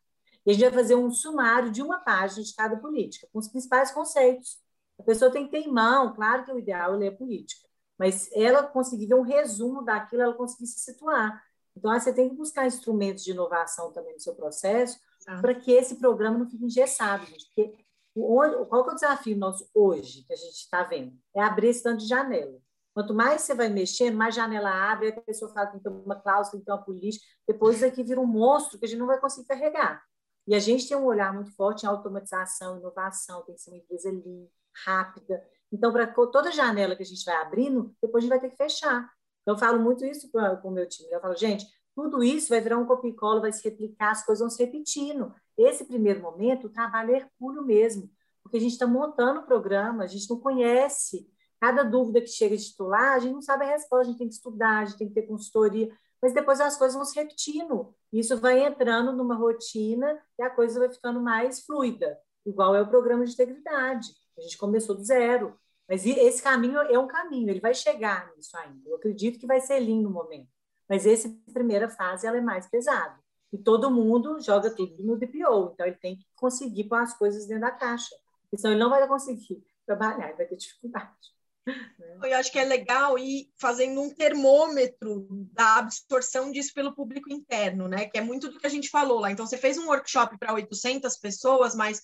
e 0.46 0.52
a 0.52 0.54
gente 0.54 0.64
vai 0.64 0.74
fazer 0.74 0.96
um 0.96 1.10
sumário 1.10 1.72
de 1.72 1.82
uma 1.82 2.00
página 2.00 2.44
de 2.44 2.54
cada 2.54 2.78
política, 2.78 3.28
com 3.34 3.40
os 3.40 3.48
principais 3.48 3.92
conceitos. 3.92 4.60
A 5.00 5.04
pessoa 5.04 5.32
tem 5.32 5.46
que 5.46 5.52
ter 5.52 5.68
em 5.68 5.72
mão, 5.72 6.14
claro 6.14 6.46
que 6.46 6.52
o 6.52 6.60
ideal 6.60 6.94
é 6.94 6.98
ler 6.98 7.08
a 7.08 7.16
política, 7.18 7.68
mas 7.98 8.30
ela 8.34 8.64
conseguir 8.64 9.08
ver 9.08 9.16
um 9.16 9.24
resumo 9.24 9.84
daquilo, 9.84 10.22
ela 10.22 10.34
conseguir 10.34 10.68
se 10.68 10.80
situar. 10.80 11.42
Então, 11.76 11.92
você 11.92 12.14
tem 12.14 12.30
que 12.30 12.36
buscar 12.36 12.68
instrumentos 12.68 13.24
de 13.24 13.32
inovação 13.32 13.92
também 13.92 14.14
no 14.14 14.20
seu 14.20 14.36
processo, 14.36 15.00
ah. 15.28 15.40
para 15.42 15.56
que 15.56 15.72
esse 15.72 15.96
programa 15.96 16.38
não 16.38 16.50
fique 16.50 16.66
engessado, 16.66 17.26
gente. 17.26 17.46
Porque 17.48 17.86
o, 18.16 18.66
qual 18.66 18.90
é 18.90 18.92
o 18.92 18.96
desafio 18.96 19.38
nosso 19.38 19.70
hoje, 19.74 20.24
que 20.24 20.34
a 20.34 20.38
gente 20.38 20.56
está 20.56 20.84
vendo? 20.84 21.14
É 21.36 21.42
abrir 21.42 21.68
esse 21.68 21.84
tanto 21.84 22.00
de 22.00 22.08
janela. 22.08 22.58
Quanto 22.94 23.14
mais 23.14 23.42
você 23.42 23.54
vai 23.54 23.68
mexendo, 23.68 24.16
mais 24.16 24.34
janela 24.34 24.72
abre, 24.72 25.10
a 25.10 25.22
pessoa 25.22 25.52
fala 25.54 25.68
que 25.68 25.74
tem 25.74 25.82
que 25.82 25.90
ter 25.90 26.06
uma 26.06 26.16
cláusula, 26.16 26.52
tem 26.52 26.60
que 26.62 26.66
ter 26.66 26.72
uma 26.72 26.82
política, 26.82 27.26
depois 27.46 27.76
isso 27.76 27.86
aqui 27.86 28.04
vira 28.04 28.22
um 28.22 28.26
monstro 28.26 28.80
que 28.80 28.86
a 28.86 28.88
gente 28.88 29.00
não 29.00 29.08
vai 29.08 29.20
conseguir 29.20 29.48
carregar. 29.48 30.02
E 30.48 30.56
a 30.56 30.60
gente 30.60 30.88
tem 30.88 30.96
um 30.96 31.06
olhar 31.06 31.34
muito 31.34 31.52
forte 31.56 31.84
em 31.84 31.90
automatização, 31.90 32.78
inovação, 32.78 33.44
tem 33.44 33.56
que 33.56 33.62
ser 33.62 33.72
uma 33.72 33.78
empresa 33.80 34.10
lean, 34.12 34.48
rápida. 34.86 35.44
Então, 35.72 35.92
para 35.92 36.08
toda 36.08 36.52
janela 36.52 36.96
que 36.96 37.04
a 37.04 37.06
gente 37.06 37.26
vai 37.26 37.36
abrindo, 37.36 37.94
depois 38.02 38.24
a 38.24 38.28
gente 38.28 38.30
vai 38.30 38.40
ter 38.40 38.50
que 38.50 38.58
fechar. 38.58 39.12
Então, 39.42 39.56
eu 39.56 39.60
falo 39.60 39.80
muito 39.80 40.06
isso 40.06 40.32
com 40.32 40.40
o 40.40 40.72
meu 40.72 40.88
time. 40.88 41.10
Eu 41.12 41.20
falo, 41.20 41.36
gente, 41.36 41.66
tudo 41.96 42.22
isso 42.22 42.50
vai 42.50 42.60
virar 42.60 42.78
um 42.78 42.86
copia 42.86 43.16
vai 43.40 43.54
se 43.54 43.64
replicar, 43.64 44.12
as 44.12 44.26
coisas 44.26 44.42
vão 44.42 44.50
se 44.50 44.64
repetindo. 44.64 45.34
Esse 45.58 45.86
primeiro 45.86 46.22
momento, 46.22 46.68
o 46.68 46.70
trabalho 46.70 47.12
é 47.12 47.18
hercúleo 47.20 47.64
mesmo, 47.64 48.12
porque 48.44 48.58
a 48.58 48.60
gente 48.60 48.74
está 48.74 48.86
montando 48.86 49.40
o 49.40 49.46
programa, 49.46 50.04
a 50.04 50.08
gente 50.08 50.30
não 50.30 50.38
conhece. 50.38 51.26
Cada 51.60 51.84
dúvida 51.84 52.20
que 52.20 52.28
chega 52.28 52.58
de 52.58 52.66
titular, 52.66 53.14
a 53.14 53.20
gente 53.20 53.34
não 53.34 53.42
sabe 53.42 53.64
a 53.64 53.70
resposta, 53.70 54.02
a 54.02 54.10
gente 54.10 54.18
tem 54.18 54.28
que 54.28 54.34
estudar, 54.34 54.80
a 54.80 54.86
gente 54.86 54.98
tem 54.98 55.08
que 55.08 55.14
ter 55.14 55.22
consultoria, 55.22 55.90
mas 56.22 56.34
depois 56.34 56.60
as 56.60 56.78
coisas 56.78 56.96
vão 56.96 57.06
se 57.06 57.16
repetindo. 57.16 57.96
Isso 58.12 58.38
vai 58.38 58.66
entrando 58.66 59.14
numa 59.14 59.36
rotina 59.36 60.22
e 60.38 60.44
a 60.44 60.50
coisa 60.50 60.80
vai 60.80 60.92
ficando 60.92 61.22
mais 61.22 61.66
fluida, 61.66 62.20
igual 62.46 62.76
é 62.76 62.82
o 62.82 62.90
programa 62.90 63.26
de 63.26 63.32
integridade. 63.32 64.10
A 64.38 64.42
gente 64.42 64.58
começou 64.58 64.96
do 64.96 65.04
zero, 65.04 65.58
mas 65.88 66.06
esse 66.06 66.44
caminho 66.44 66.78
é 66.80 67.00
um 67.00 67.08
caminho, 67.08 67.50
ele 67.50 67.62
vai 67.62 67.74
chegar 67.74 68.30
nisso 68.36 68.58
ainda. 68.58 68.90
Eu 68.90 68.98
acredito 68.98 69.40
que 69.40 69.48
vai 69.48 69.62
ser 69.62 69.80
lindo 69.80 70.10
no 70.10 70.10
momento. 70.10 70.55
Mas 70.88 71.06
essa 71.06 71.34
primeira 71.54 71.90
fase 71.90 72.28
ela 72.28 72.38
é 72.38 72.42
mais 72.42 72.68
pesada. 72.68 73.18
E 73.52 73.58
todo 73.58 73.92
mundo 73.92 74.40
joga 74.40 74.70
tudo 74.70 74.96
no 75.00 75.18
DPO, 75.18 75.72
então 75.74 75.86
ele 75.86 75.96
tem 75.96 76.18
que 76.18 76.26
conseguir 76.36 76.86
pôr 76.86 77.00
as 77.00 77.18
coisas 77.18 77.46
dentro 77.46 77.62
da 77.62 77.72
caixa. 77.72 78.14
Senão 78.56 78.74
ele 78.74 78.82
não 78.82 78.90
vai 78.90 79.08
conseguir 79.08 79.64
trabalhar, 79.86 80.28
ele 80.28 80.38
vai 80.38 80.46
ter 80.46 80.56
dificuldade. 80.56 81.36
Eu 82.24 82.38
acho 82.38 82.52
que 82.52 82.60
é 82.60 82.64
legal 82.64 83.18
ir 83.18 83.50
fazendo 83.58 84.02
um 84.02 84.10
termômetro 84.10 85.28
da 85.52 85.78
absorção 85.78 86.52
disso 86.52 86.74
pelo 86.74 86.94
público 86.94 87.32
interno, 87.32 87.88
né? 87.88 88.06
Que 88.06 88.18
é 88.18 88.22
muito 88.22 88.50
do 88.50 88.60
que 88.60 88.68
a 88.68 88.70
gente 88.70 88.90
falou 88.90 89.20
lá. 89.20 89.32
Então, 89.32 89.46
você 89.46 89.58
fez 89.58 89.78
um 89.78 89.88
workshop 89.88 90.38
para 90.38 90.54
800 90.54 91.18
pessoas, 91.18 91.76
mas 91.76 92.02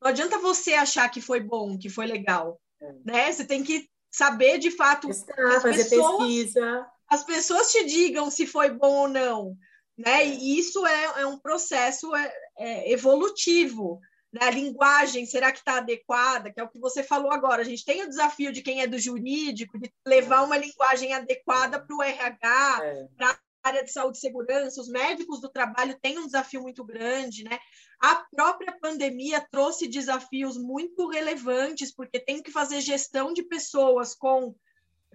não 0.00 0.08
adianta 0.08 0.38
você 0.38 0.74
achar 0.74 1.08
que 1.08 1.20
foi 1.20 1.40
bom, 1.40 1.78
que 1.78 1.88
foi 1.88 2.06
legal, 2.06 2.60
é. 2.80 2.92
né? 3.04 3.32
Você 3.32 3.44
tem 3.44 3.62
que 3.62 3.88
saber 4.10 4.58
de 4.58 4.70
fato. 4.70 5.08
Está, 5.08 5.60
fazer 5.60 5.84
pessoas, 5.84 6.18
pesquisa 6.18 6.86
as 7.14 7.24
pessoas 7.24 7.70
te 7.70 7.84
digam 7.84 8.30
se 8.30 8.46
foi 8.46 8.70
bom 8.70 9.02
ou 9.02 9.08
não, 9.08 9.56
né? 9.96 10.26
E 10.26 10.58
isso 10.58 10.84
é, 10.84 11.22
é 11.22 11.26
um 11.26 11.38
processo 11.38 12.14
é, 12.14 12.32
é 12.58 12.92
evolutivo. 12.92 14.00
Né? 14.32 14.40
A 14.42 14.50
linguagem, 14.50 15.24
será 15.24 15.52
que 15.52 15.58
está 15.58 15.78
adequada? 15.78 16.52
Que 16.52 16.60
é 16.60 16.64
o 16.64 16.68
que 16.68 16.80
você 16.80 17.04
falou 17.04 17.30
agora. 17.30 17.62
A 17.62 17.64
gente 17.64 17.84
tem 17.84 18.02
o 18.02 18.08
desafio 18.08 18.52
de 18.52 18.62
quem 18.62 18.80
é 18.82 18.86
do 18.86 18.98
jurídico, 18.98 19.78
de 19.78 19.92
levar 20.04 20.42
uma 20.42 20.56
linguagem 20.56 21.12
adequada 21.14 21.80
para 21.80 21.96
o 21.96 22.02
RH, 22.02 22.80
para 23.16 23.38
área 23.62 23.82
de 23.82 23.92
saúde 23.92 24.18
e 24.18 24.20
segurança, 24.20 24.80
os 24.80 24.88
médicos 24.88 25.40
do 25.40 25.48
trabalho 25.48 25.98
têm 26.02 26.18
um 26.18 26.26
desafio 26.26 26.60
muito 26.60 26.84
grande, 26.84 27.44
né? 27.44 27.58
A 27.98 28.16
própria 28.30 28.76
pandemia 28.78 29.40
trouxe 29.50 29.88
desafios 29.88 30.58
muito 30.58 31.08
relevantes, 31.08 31.90
porque 31.94 32.20
tem 32.20 32.42
que 32.42 32.50
fazer 32.50 32.82
gestão 32.82 33.32
de 33.32 33.42
pessoas 33.42 34.14
com 34.14 34.54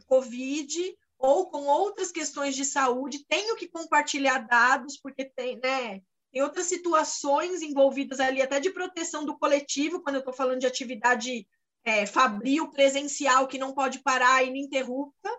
Covid 0.07 0.97
ou 1.19 1.51
com 1.51 1.65
outras 1.65 2.11
questões 2.11 2.55
de 2.55 2.63
saúde, 2.63 3.25
tenho 3.27 3.57
que 3.57 3.67
compartilhar 3.67 4.39
dados, 4.47 4.97
porque 4.97 5.25
tem, 5.25 5.59
né? 5.59 6.01
Tem 6.31 6.41
outras 6.41 6.67
situações 6.67 7.61
envolvidas 7.61 8.21
ali, 8.21 8.41
até 8.41 8.59
de 8.59 8.71
proteção 8.71 9.25
do 9.25 9.37
coletivo, 9.37 10.01
quando 10.01 10.15
eu 10.15 10.19
estou 10.19 10.33
falando 10.33 10.61
de 10.61 10.67
atividade 10.67 11.45
é, 11.83 12.05
fabril, 12.05 12.71
presencial, 12.71 13.47
que 13.47 13.57
não 13.57 13.73
pode 13.73 13.99
parar 13.99 14.43
ininterrupta, 14.43 15.29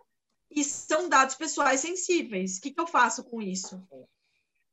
e 0.50 0.62
são 0.62 1.08
dados 1.08 1.34
pessoais 1.36 1.80
sensíveis. 1.80 2.58
O 2.58 2.60
que, 2.60 2.72
que 2.72 2.80
eu 2.80 2.86
faço 2.86 3.24
com 3.24 3.40
isso? 3.40 3.82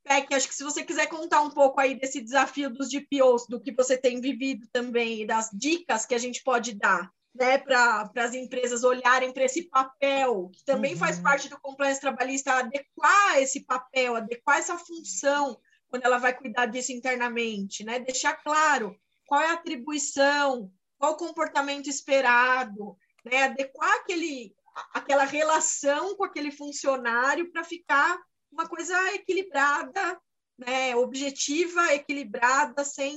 Peck, 0.03 0.33
acho 0.33 0.47
que 0.47 0.55
se 0.55 0.63
você 0.63 0.83
quiser 0.83 1.07
contar 1.07 1.41
um 1.41 1.51
pouco 1.51 1.79
aí 1.79 1.95
desse 1.95 2.19
desafio 2.19 2.69
dos 2.69 2.89
DPOs, 2.89 3.45
do 3.47 3.61
que 3.61 3.71
você 3.71 3.97
tem 3.97 4.19
vivido 4.19 4.67
também, 4.73 5.21
e 5.21 5.25
das 5.25 5.49
dicas 5.53 6.05
que 6.05 6.15
a 6.15 6.17
gente 6.17 6.43
pode 6.43 6.73
dar 6.73 7.09
né, 7.37 7.57
para 7.59 8.09
as 8.15 8.33
empresas 8.33 8.83
olharem 8.83 9.31
para 9.31 9.43
esse 9.43 9.63
papel, 9.69 10.49
que 10.51 10.65
também 10.65 10.93
uhum. 10.93 10.99
faz 10.99 11.19
parte 11.19 11.47
do 11.47 11.59
compliance 11.59 12.01
trabalhista, 12.01 12.53
adequar 12.53 13.37
esse 13.37 13.63
papel, 13.63 14.15
adequar 14.15 14.57
essa 14.57 14.77
função 14.77 15.59
quando 15.87 16.03
ela 16.03 16.17
vai 16.17 16.33
cuidar 16.33 16.65
disso 16.65 16.91
internamente, 16.91 17.83
né? 17.83 17.99
Deixar 17.99 18.33
claro 18.33 18.97
qual 19.25 19.41
é 19.41 19.49
a 19.51 19.53
atribuição, 19.53 20.71
qual 20.97 21.13
o 21.13 21.17
comportamento 21.17 21.87
esperado, 21.87 22.97
né? 23.23 23.43
Adequar 23.43 23.93
aquele, 23.97 24.55
aquela 24.93 25.23
relação 25.23 26.15
com 26.15 26.25
aquele 26.25 26.51
funcionário 26.51 27.51
para 27.51 27.63
ficar 27.63 28.19
uma 28.51 28.67
coisa 28.67 28.95
equilibrada, 29.13 30.19
né? 30.57 30.95
Objetiva, 30.95 31.93
equilibrada, 31.93 32.83
sem, 32.83 33.15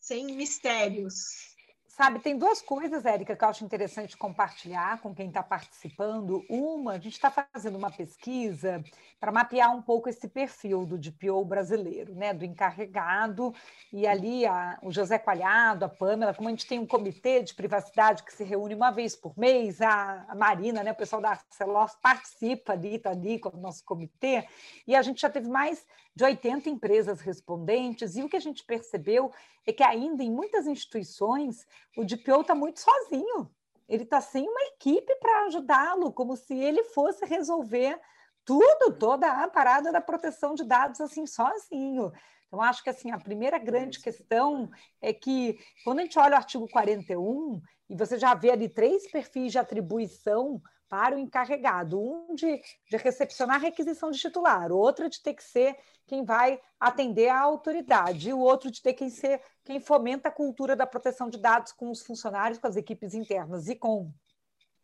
sem 0.00 0.34
mistérios. 0.34 1.51
Sabe, 2.02 2.18
tem 2.18 2.36
duas 2.36 2.60
coisas, 2.60 3.06
Érica, 3.06 3.36
que 3.36 3.44
eu 3.44 3.48
acho 3.48 3.64
interessante 3.64 4.16
compartilhar 4.16 5.00
com 5.00 5.14
quem 5.14 5.28
está 5.28 5.40
participando. 5.40 6.44
Uma, 6.50 6.94
a 6.94 6.98
gente 6.98 7.12
está 7.12 7.30
fazendo 7.30 7.78
uma 7.78 7.92
pesquisa 7.92 8.82
para 9.20 9.30
mapear 9.30 9.72
um 9.72 9.80
pouco 9.80 10.08
esse 10.08 10.26
perfil 10.26 10.84
do 10.84 10.98
DPO 10.98 11.44
brasileiro, 11.44 12.12
né? 12.12 12.34
Do 12.34 12.44
encarregado, 12.44 13.54
e 13.92 14.04
ali 14.04 14.44
a, 14.44 14.80
o 14.82 14.90
José 14.90 15.16
Coalhado, 15.16 15.84
a 15.84 15.88
Pâmela, 15.88 16.34
como 16.34 16.48
a 16.48 16.50
gente 16.50 16.66
tem 16.66 16.80
um 16.80 16.86
comitê 16.88 17.40
de 17.40 17.54
privacidade 17.54 18.24
que 18.24 18.32
se 18.32 18.42
reúne 18.42 18.74
uma 18.74 18.90
vez 18.90 19.14
por 19.14 19.38
mês, 19.38 19.80
a, 19.80 20.26
a 20.28 20.34
Marina, 20.34 20.82
né, 20.82 20.90
o 20.90 20.96
pessoal 20.96 21.22
da 21.22 21.30
Arcelor 21.30 21.88
participa 22.00 22.72
ali, 22.72 22.96
está 22.96 23.10
ali 23.10 23.38
com 23.38 23.56
o 23.56 23.60
nosso 23.60 23.84
comitê, 23.84 24.44
e 24.88 24.96
a 24.96 25.02
gente 25.02 25.20
já 25.20 25.30
teve 25.30 25.48
mais 25.48 25.86
de 26.16 26.24
80 26.24 26.68
empresas 26.68 27.20
respondentes, 27.20 28.16
e 28.16 28.24
o 28.24 28.28
que 28.28 28.36
a 28.36 28.40
gente 28.40 28.64
percebeu 28.64 29.30
é 29.66 29.72
que 29.72 29.82
ainda 29.82 30.22
em 30.22 30.30
muitas 30.30 30.66
instituições 30.66 31.66
o 31.96 32.04
DPO 32.04 32.40
está 32.40 32.54
muito 32.54 32.80
sozinho. 32.80 33.50
Ele 33.88 34.04
está 34.04 34.20
sem 34.20 34.48
uma 34.48 34.62
equipe 34.74 35.14
para 35.16 35.46
ajudá-lo, 35.46 36.12
como 36.12 36.36
se 36.36 36.54
ele 36.54 36.84
fosse 36.84 37.24
resolver 37.24 38.00
tudo, 38.44 38.96
toda 38.98 39.30
a 39.30 39.48
parada 39.48 39.92
da 39.92 40.00
proteção 40.00 40.54
de 40.54 40.64
dados 40.64 41.00
assim 41.00 41.26
sozinho. 41.26 42.12
Então, 42.46 42.60
acho 42.60 42.82
que 42.82 42.90
assim, 42.90 43.10
a 43.10 43.18
primeira 43.18 43.58
grande 43.58 44.00
questão 44.00 44.70
é 45.00 45.12
que, 45.12 45.58
quando 45.84 46.00
a 46.00 46.02
gente 46.02 46.18
olha 46.18 46.34
o 46.34 46.36
artigo 46.36 46.68
41, 46.68 47.60
e 47.88 47.96
você 47.96 48.18
já 48.18 48.34
vê 48.34 48.50
ali 48.50 48.68
três 48.68 49.10
perfis 49.10 49.52
de 49.52 49.58
atribuição 49.58 50.60
para 50.92 51.16
o 51.16 51.18
encarregado, 51.18 51.98
um 51.98 52.34
de, 52.34 52.60
de 52.90 52.98
recepcionar 52.98 53.56
a 53.56 53.60
requisição 53.60 54.10
de 54.10 54.18
titular, 54.18 54.70
outro 54.70 55.08
de 55.08 55.22
ter 55.22 55.32
que 55.32 55.42
ser 55.42 55.74
quem 56.06 56.22
vai 56.22 56.60
atender 56.78 57.30
à 57.30 57.40
autoridade, 57.40 58.28
e 58.28 58.32
o 58.34 58.38
outro 58.38 58.70
de 58.70 58.82
ter 58.82 58.92
que 58.92 59.08
ser 59.08 59.40
quem 59.64 59.80
fomenta 59.80 60.28
a 60.28 60.30
cultura 60.30 60.76
da 60.76 60.86
proteção 60.86 61.30
de 61.30 61.38
dados 61.38 61.72
com 61.72 61.90
os 61.90 62.02
funcionários, 62.02 62.58
com 62.58 62.66
as 62.66 62.76
equipes 62.76 63.14
internas 63.14 63.70
e 63.70 63.74
com 63.74 64.12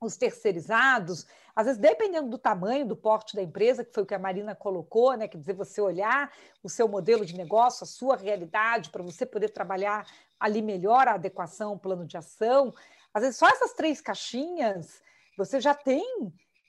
os 0.00 0.16
terceirizados, 0.16 1.26
às 1.54 1.66
vezes 1.66 1.78
dependendo 1.78 2.30
do 2.30 2.38
tamanho, 2.38 2.86
do 2.86 2.96
porte 2.96 3.36
da 3.36 3.42
empresa, 3.42 3.84
que 3.84 3.92
foi 3.92 4.04
o 4.04 4.06
que 4.06 4.14
a 4.14 4.18
Marina 4.18 4.54
colocou, 4.54 5.14
né? 5.14 5.28
Quer 5.28 5.36
dizer, 5.36 5.52
você 5.52 5.78
olhar 5.78 6.32
o 6.62 6.70
seu 6.70 6.88
modelo 6.88 7.26
de 7.26 7.36
negócio, 7.36 7.84
a 7.84 7.86
sua 7.86 8.16
realidade, 8.16 8.88
para 8.88 9.02
você 9.02 9.26
poder 9.26 9.50
trabalhar 9.50 10.06
ali 10.40 10.62
melhor 10.62 11.06
a 11.06 11.16
adequação, 11.16 11.74
o 11.74 11.78
plano 11.78 12.06
de 12.06 12.16
ação. 12.16 12.72
Às 13.12 13.24
vezes, 13.24 13.36
só 13.36 13.46
essas 13.46 13.74
três 13.74 14.00
caixinhas, 14.00 15.02
você 15.38 15.60
já 15.60 15.72
tem 15.72 16.04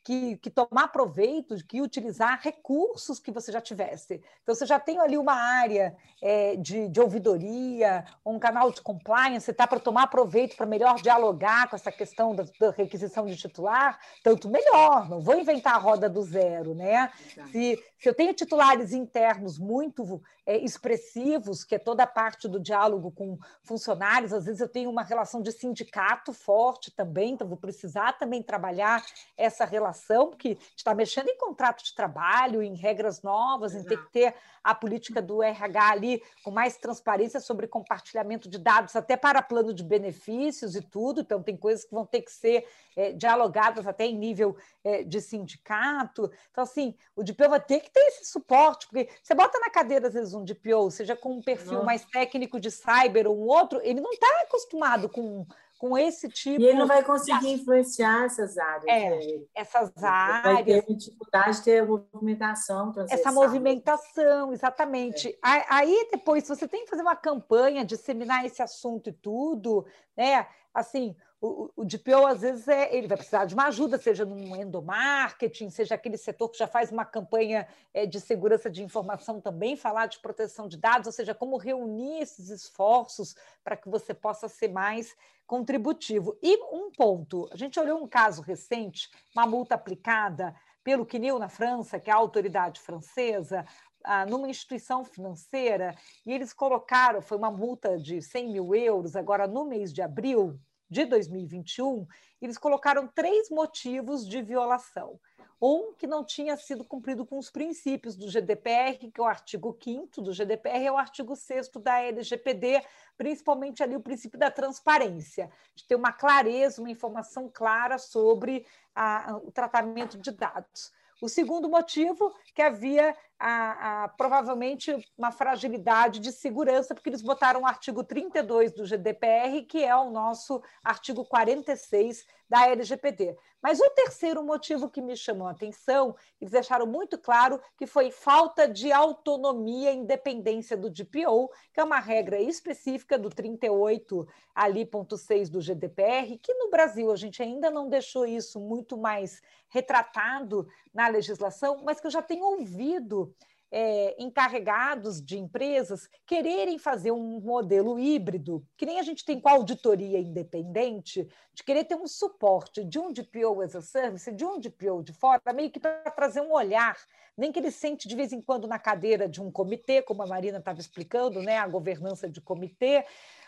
que, 0.03 0.38
que, 0.38 0.49
tomar 0.49 0.88
proveito, 0.88 1.55
que 1.67 1.82
utilizar 1.82 2.39
recursos 2.41 3.20
que 3.20 3.32
você 3.32 3.51
já 3.51 3.59
tivesse. 3.59 4.22
Então, 4.41 4.55
você 4.55 4.65
já 4.65 4.80
tem 4.80 4.99
ali 4.99 5.17
uma 5.17 5.34
área 5.34 5.95
é, 6.22 6.55
de, 6.55 6.88
de 6.88 6.99
ouvidoria, 6.99 8.05
um 8.26 8.39
canal 8.39 8.72
de 8.72 8.82
compliance, 8.82 9.45
você 9.45 9.51
está 9.51 9.67
para 9.67 9.80
tomar 9.80 10.07
proveito, 10.07 10.55
para 10.55 10.65
melhor 10.65 11.01
dialogar 11.01 11.70
com 11.70 11.76
essa 11.76 11.91
questão 11.91 12.34
da, 12.34 12.45
da, 12.59 12.72
requisição 12.72 13.26
de 13.26 13.36
titular, 13.36 13.99
tanto 14.24 14.49
melhor, 14.49 15.09
não 15.09 15.20
vou 15.20 15.36
inventar 15.36 15.76
a 15.76 15.80
roda 15.80 16.09
do 16.09 16.22
zero, 16.22 16.74
né? 16.74 17.11
Se, 17.51 17.78
se 17.99 18.07
eu 18.07 18.13
tenho 18.13 18.33
titulares 18.33 18.93
internos 18.93 19.59
muito 19.59 20.21
é, 20.45 20.57
expressivos, 20.57 21.65
que 21.65 21.75
é 21.75 21.79
toda 21.79 22.03
a 22.03 22.07
parte 22.07 22.47
do 22.47 22.59
diálogo 22.59 23.11
com 23.11 23.37
funcionários, 23.61 24.31
às 24.31 24.45
vezes 24.45 24.61
eu 24.61 24.69
tenho 24.69 24.89
uma 24.89 25.03
relação 25.03 25.41
de 25.41 25.51
sindicato 25.51 26.31
forte 26.31 26.91
também, 26.91 27.33
então 27.33 27.47
vou 27.47 27.57
precisar 27.57 28.13
também 28.13 28.41
trabalhar 28.41 29.05
essa 29.35 29.65
relação, 29.65 30.29
porque 30.29 30.57
está 30.75 30.95
mexendo 30.95 31.27
em 31.27 31.37
contrato 31.37 31.83
de 31.83 31.93
trabalho, 31.93 32.63
em 32.63 32.73
regras 32.73 33.21
novas, 33.21 33.75
em 33.75 33.83
ter 33.83 34.01
que 34.05 34.11
ter 34.11 34.35
a 34.63 34.73
política 34.73 35.21
do 35.21 35.43
RH 35.43 35.89
ali 35.89 36.23
com 36.43 36.51
mais 36.51 36.77
transparência 36.77 37.39
sobre 37.39 37.67
compartilhamento 37.67 38.49
de 38.49 38.57
dados, 38.57 38.95
até 38.95 39.17
para 39.17 39.41
plano 39.41 39.73
de 39.73 39.83
benefícios 39.83 40.75
e 40.75 40.81
tudo, 40.81 41.21
então 41.21 41.43
tem 41.43 41.57
coisas 41.57 41.83
que 41.83 41.93
vão 41.93 42.05
ter 42.05 42.21
que 42.21 42.31
ser 42.31 42.65
é, 42.95 43.11
dialogadas 43.11 43.85
até 43.85 44.05
em 44.05 44.17
nível 44.17 44.55
é, 44.83 45.03
de 45.03 45.19
sindicato. 45.21 46.31
Então, 46.51 46.63
assim, 46.63 46.95
o 47.15 47.23
DPO 47.23 47.49
vai 47.49 47.59
ter 47.59 47.81
que 47.81 47.88
ter 47.93 48.01
esse 48.07 48.25
suporte, 48.25 48.87
porque 48.87 49.09
você 49.21 49.33
bota 49.33 49.59
na 49.59 49.69
cadeira, 49.69 50.07
às 50.07 50.13
vezes, 50.13 50.33
um 50.33 50.43
DPO, 50.43 50.91
seja 50.91 51.15
com 51.15 51.33
um 51.33 51.41
perfil 51.41 51.83
mais 51.83 52.05
técnico 52.05 52.59
de 52.59 52.71
cyber 52.71 53.27
ou 53.27 53.37
um 53.37 53.47
outro, 53.47 53.79
ele 53.83 54.01
não 54.01 54.11
está 54.11 54.27
acostumado 54.43 55.09
com 55.09 55.45
com 55.79 55.97
esse 55.97 56.27
tipo. 56.27 56.61
E 56.61 56.65
ele 56.65 56.77
não 56.77 56.85
vai 56.85 57.01
conseguir 57.01 57.39
de... 57.39 57.47
influenciar 57.53 58.25
essas 58.25 58.57
áreas. 58.57 58.85
É, 58.85 59.09
né? 59.11 59.43
essas 59.55 59.91
áreas. 60.03 60.55
Vai 60.55 60.63
ter 60.63 60.93
dificuldade 60.93 61.57
de 61.57 61.63
ter 61.63 61.87
movimentação. 61.87 62.93
Essa 63.09 63.31
movimentação, 63.31 64.51
exatamente. 64.51 65.29
É. 65.29 65.65
Aí 65.69 66.09
depois, 66.11 66.43
se 66.43 66.49
você 66.49 66.67
tem 66.67 66.83
que 66.83 66.89
fazer 66.89 67.01
uma 67.01 67.15
campanha, 67.15 67.85
disseminar 67.85 68.45
esse 68.45 68.61
assunto 68.61 69.09
e 69.09 69.13
tudo, 69.13 69.85
né? 70.17 70.45
Assim, 70.73 71.15
o, 71.41 71.71
o 71.75 71.85
DPO, 71.85 72.25
às 72.27 72.41
vezes, 72.41 72.67
é, 72.67 72.93
ele 72.93 73.07
vai 73.07 73.15
precisar 73.15 73.45
de 73.45 73.53
uma 73.53 73.67
ajuda, 73.67 73.97
seja 73.97 74.25
num 74.25 74.55
endomarketing, 74.55 75.69
seja 75.69 75.95
aquele 75.95 76.17
setor 76.17 76.49
que 76.49 76.57
já 76.57 76.67
faz 76.67 76.91
uma 76.91 77.05
campanha 77.05 77.65
é, 77.93 78.05
de 78.05 78.19
segurança 78.19 78.69
de 78.69 78.83
informação 78.83 79.39
também, 79.39 79.77
falar 79.77 80.07
de 80.07 80.19
proteção 80.19 80.67
de 80.67 80.77
dados, 80.77 81.07
ou 81.07 81.13
seja, 81.13 81.33
como 81.33 81.55
reunir 81.55 82.19
esses 82.21 82.49
esforços 82.49 83.35
para 83.63 83.77
que 83.77 83.87
você 83.89 84.13
possa 84.13 84.49
ser 84.49 84.67
mais 84.67 85.15
contributivo. 85.47 86.37
E 86.43 86.57
um 86.73 86.91
ponto, 86.91 87.47
a 87.53 87.55
gente 87.55 87.79
olhou 87.79 88.03
um 88.03 88.07
caso 88.07 88.41
recente, 88.41 89.09
uma 89.33 89.47
multa 89.47 89.75
aplicada 89.75 90.53
pelo 90.83 91.05
CNIL 91.05 91.39
na 91.39 91.47
França, 91.47 91.99
que 91.99 92.09
é 92.09 92.13
a 92.13 92.17
autoridade 92.17 92.81
francesa, 92.81 93.65
ah, 94.03 94.25
numa 94.25 94.49
instituição 94.49 95.05
financeira, 95.05 95.95
e 96.25 96.33
eles 96.33 96.51
colocaram, 96.51 97.21
foi 97.21 97.37
uma 97.37 97.51
multa 97.51 97.97
de 97.97 98.21
100 98.21 98.51
mil 98.51 98.75
euros, 98.75 99.15
agora 99.15 99.47
no 99.47 99.65
mês 99.65 99.93
de 99.93 100.01
abril, 100.01 100.59
de 100.89 101.05
2021, 101.05 102.07
eles 102.41 102.57
colocaram 102.57 103.07
três 103.07 103.49
motivos 103.49 104.27
de 104.27 104.41
violação. 104.41 105.19
Um, 105.61 105.93
que 105.93 106.07
não 106.07 106.23
tinha 106.23 106.55
sido 106.55 106.85
cumprido 106.85 107.25
com 107.25 107.37
os 107.37 107.49
princípios 107.49 108.15
do 108.15 108.29
GDPR, 108.29 108.97
que 108.97 109.19
é 109.19 109.21
o 109.21 109.25
artigo 109.25 109.77
5 109.83 110.21
do 110.21 110.31
GDPR, 110.31 110.85
é 110.85 110.91
o 110.91 110.97
artigo 110.97 111.35
6 111.35 111.69
da 111.81 111.99
LGPD, 111.99 112.81
principalmente 113.17 113.83
ali 113.83 113.93
o 113.93 113.99
princípio 113.99 114.39
da 114.39 114.49
transparência, 114.49 115.51
de 115.75 115.85
ter 115.85 115.95
uma 115.95 116.13
clareza, 116.13 116.81
uma 116.81 116.89
informação 116.89 117.51
clara 117.53 117.97
sobre 117.97 118.65
a, 118.95 119.37
o 119.43 119.51
tratamento 119.51 120.17
de 120.17 120.31
dados. 120.31 120.93
O 121.21 121.27
segundo 121.27 121.67
motivo, 121.67 122.33
que 122.55 122.61
havia 122.61 123.13
a, 123.39 124.03
a, 124.03 124.07
provavelmente 124.09 124.93
uma 125.17 125.31
fragilidade 125.31 126.19
de 126.19 126.31
segurança, 126.31 126.93
porque 126.93 127.09
eles 127.09 127.21
botaram 127.21 127.61
o 127.61 127.65
artigo 127.65 128.03
32 128.03 128.73
do 128.73 128.85
GDPR, 128.85 129.63
que 129.63 129.83
é 129.83 129.95
o 129.95 130.11
nosso 130.11 130.61
artigo 130.83 131.23
46 131.23 132.25
da 132.49 132.67
LGPD. 132.67 133.37
Mas 133.61 133.79
o 133.79 133.89
terceiro 133.91 134.43
motivo 134.43 134.89
que 134.89 135.01
me 135.01 135.15
chamou 135.15 135.47
a 135.47 135.51
atenção, 135.51 136.15
eles 136.41 136.51
deixaram 136.51 136.85
muito 136.85 137.17
claro 137.17 137.61
que 137.77 137.85
foi 137.85 138.09
falta 138.09 138.67
de 138.67 138.91
autonomia 138.91 139.91
e 139.91 139.97
independência 139.97 140.75
do 140.75 140.89
DPO, 140.89 141.49
que 141.73 141.79
é 141.79 141.83
uma 141.83 141.99
regra 141.99 142.41
específica 142.41 143.17
do 143.19 143.29
38 143.29 144.27
ali, 144.55 144.85
ponto 144.85 145.17
6 145.17 145.49
do 145.49 145.61
GDPR, 145.61 146.37
que 146.41 146.53
no 146.53 146.69
Brasil 146.69 147.11
a 147.11 147.15
gente 147.15 147.43
ainda 147.43 147.69
não 147.69 147.87
deixou 147.87 148.25
isso 148.25 148.59
muito 148.59 148.97
mais 148.97 149.41
retratado 149.67 150.67
na 150.93 151.07
legislação, 151.07 151.83
mas 151.83 151.99
que 151.99 152.07
eu 152.07 152.11
já 152.11 152.21
tenho 152.21 152.43
ouvido 152.43 153.28
é, 153.72 154.15
encarregados 154.17 155.22
de 155.24 155.38
empresas 155.38 156.09
quererem 156.26 156.80
fazer 156.80 157.11
um 157.11 157.39
modelo 157.39 157.99
híbrido, 157.99 158.65
que 158.76 158.86
nem 158.86 158.99
a 158.99 159.03
gente 159.03 159.24
tem 159.24 159.39
com 159.39 159.49
a 159.49 159.53
auditoria 159.53 160.20
independente, 160.20 161.28
de 161.53 161.63
querer 161.63 161.84
ter 161.84 161.95
um 161.95 162.07
suporte 162.07 162.84
de 162.84 162.97
um 162.97 163.11
DPO 163.11 163.61
as 163.61 163.76
a 163.76 163.82
service, 163.82 164.32
de 164.32 164.43
um 164.43 164.59
DPO 164.59 165.03
de 165.03 165.13
fora, 165.13 165.41
meio 165.53 165.70
que 165.70 165.80
para 165.80 166.11
trazer 166.11 166.41
um 166.41 166.51
olhar, 166.51 166.97
nem 167.38 167.51
que 167.51 167.59
ele 167.59 167.72
sente 167.72 168.07
de 168.07 168.15
vez 168.15 168.34
em 168.34 168.41
quando 168.41 168.67
na 168.67 168.80
cadeira 168.80 169.30
de 169.30 169.41
um 169.41 169.51
comitê, 169.51 170.01
como 170.01 170.24
a 170.24 170.28
Marina 170.28 170.57
estava 170.57 170.80
explicando, 170.80 171.41
né, 171.41 171.57
a 171.57 171.67
governança 171.67 172.28
de 172.28 172.41
comitê, 172.41 173.05